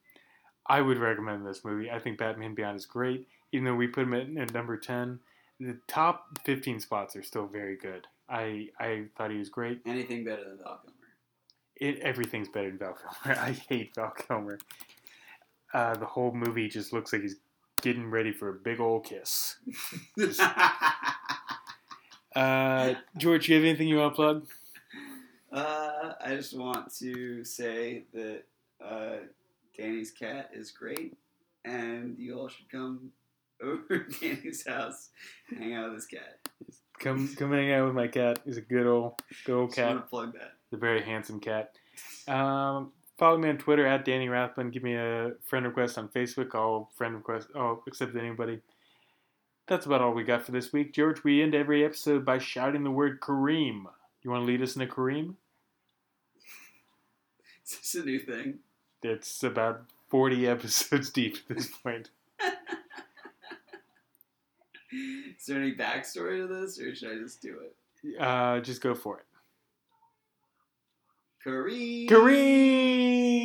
I 0.68 0.82
would 0.82 1.00
recommend 1.00 1.46
this 1.46 1.64
movie. 1.64 1.90
I 1.90 1.98
think 1.98 2.20
Batman 2.20 2.54
Beyond 2.54 2.76
is 2.78 2.86
great, 2.86 3.28
even 3.54 3.66
though 3.66 3.76
we 3.76 3.88
put 3.88 4.04
him 4.04 4.14
at, 4.14 4.28
at 4.38 4.54
number 4.54 4.78
10. 4.78 5.20
The 5.60 5.78
top 5.88 6.38
15 6.44 6.82
spots 6.82 7.16
are 7.16 7.24
still 7.24 7.48
very 7.48 7.76
good. 7.78 8.06
I 8.30 8.68
I 8.80 9.06
thought 9.18 9.32
he 9.32 9.38
was 9.38 9.50
great. 9.50 9.82
Anything 9.86 10.24
better 10.26 10.44
than 10.44 10.58
Val 10.58 10.80
Kilmer. 10.84 10.96
It, 11.78 12.00
everything's 12.02 12.50
better 12.50 12.70
than 12.70 12.78
Val 12.78 12.94
Kilmer. 13.24 13.40
I 13.42 13.52
hate 13.52 13.96
Val 13.96 14.12
Kilmer. 14.12 14.60
Uh, 15.74 15.96
the 15.96 16.06
whole 16.06 16.32
movie 16.32 16.68
just 16.68 16.94
looks 16.94 17.14
like 17.14 17.22
he's 17.22 17.36
getting 17.82 18.10
ready 18.10 18.32
for 18.32 18.50
a 18.50 18.54
big 18.54 18.80
old 18.80 19.06
kiss. 19.06 19.58
Uh, 22.36 22.94
George, 23.18 23.50
you 23.50 23.56
have 23.56 23.64
anything 23.66 23.88
you 23.88 23.98
want 23.98 24.14
to 24.14 24.16
plug? 24.16 24.48
uh, 25.52 26.14
I 26.24 26.36
just 26.36 26.58
want 26.58 26.94
to 27.00 27.44
say 27.44 28.04
that 28.14 28.44
uh, 28.84 29.16
Danny's 29.76 30.12
cat 30.12 30.52
is 30.54 30.70
great, 30.72 31.18
and 31.66 32.16
you 32.20 32.38
all 32.40 32.48
should 32.48 32.70
come 32.70 33.12
over 33.64 34.00
to 34.00 34.20
Danny's 34.20 34.66
house 34.66 35.10
and 35.50 35.60
hang 35.60 35.74
out 35.74 35.86
with 35.86 35.96
his 35.96 36.06
cat. 36.06 36.38
Come 37.00 37.34
come 37.36 37.52
hang 37.52 37.72
out 37.74 37.88
with 37.88 37.96
my 37.96 38.08
cat. 38.08 38.40
He's 38.46 38.58
a 38.58 38.62
good 38.62 38.86
old 38.86 39.14
good 39.46 39.56
old 39.56 39.70
Just 39.70 39.78
cat. 39.78 39.88
want 39.90 40.02
to 40.06 40.08
plug 40.10 40.34
that. 40.34 40.52
a 40.72 40.78
very 40.78 41.02
handsome 41.02 41.40
cat. 41.40 41.74
Um, 42.28 42.92
follow 43.20 43.38
me 43.38 43.50
on 43.50 43.58
Twitter 43.58 43.86
at 43.86 44.06
Danny 44.06 44.30
Rathbun. 44.30 44.72
Give 44.72 44.82
me 44.82 44.96
a 44.96 45.34
friend 45.44 45.66
request 45.66 45.98
on 45.98 46.08
Facebook. 46.08 46.56
I'll 46.56 46.90
friend 46.96 47.14
request. 47.16 47.50
I'll 47.54 47.84
accept 47.86 48.16
anybody. 48.16 48.62
That's 49.68 49.86
about 49.86 50.02
all 50.02 50.14
we 50.14 50.24
got 50.24 50.46
for 50.46 50.52
this 50.54 50.74
week. 50.74 50.94
George, 50.94 51.24
we 51.24 51.44
end 51.44 51.54
every 51.54 51.86
episode 51.86 52.26
by 52.26 52.40
shouting 52.40 52.84
the 52.84 52.90
word 52.90 53.20
Kareem. 53.20 53.84
You 54.24 54.32
want 54.32 54.42
to 54.42 54.46
lead 54.48 54.62
us 54.64 54.76
into 54.76 54.92
Kareem? 54.92 55.36
Is 57.66 57.78
this 57.78 57.96
a 58.02 58.06
new 58.06 58.20
thing? 58.20 58.60
It's 59.04 59.44
about 59.44 59.84
40 60.10 60.48
episodes 60.56 61.12
deep 61.12 61.38
at 61.50 61.58
this 61.58 61.68
point. 61.68 62.10
Is 64.92 65.46
there 65.46 65.62
any 65.62 65.76
backstory 65.76 66.38
to 66.38 66.48
this, 66.48 66.80
or 66.80 66.96
should 66.96 67.12
I 67.12 67.16
just 67.22 67.42
do 67.42 67.60
it? 67.60 67.76
Uh, 68.20 68.60
just 68.62 68.82
go 68.82 68.96
for 68.96 69.20
it. 69.20 69.26
Kareem. 71.44 72.08
Kareem. 72.10 73.40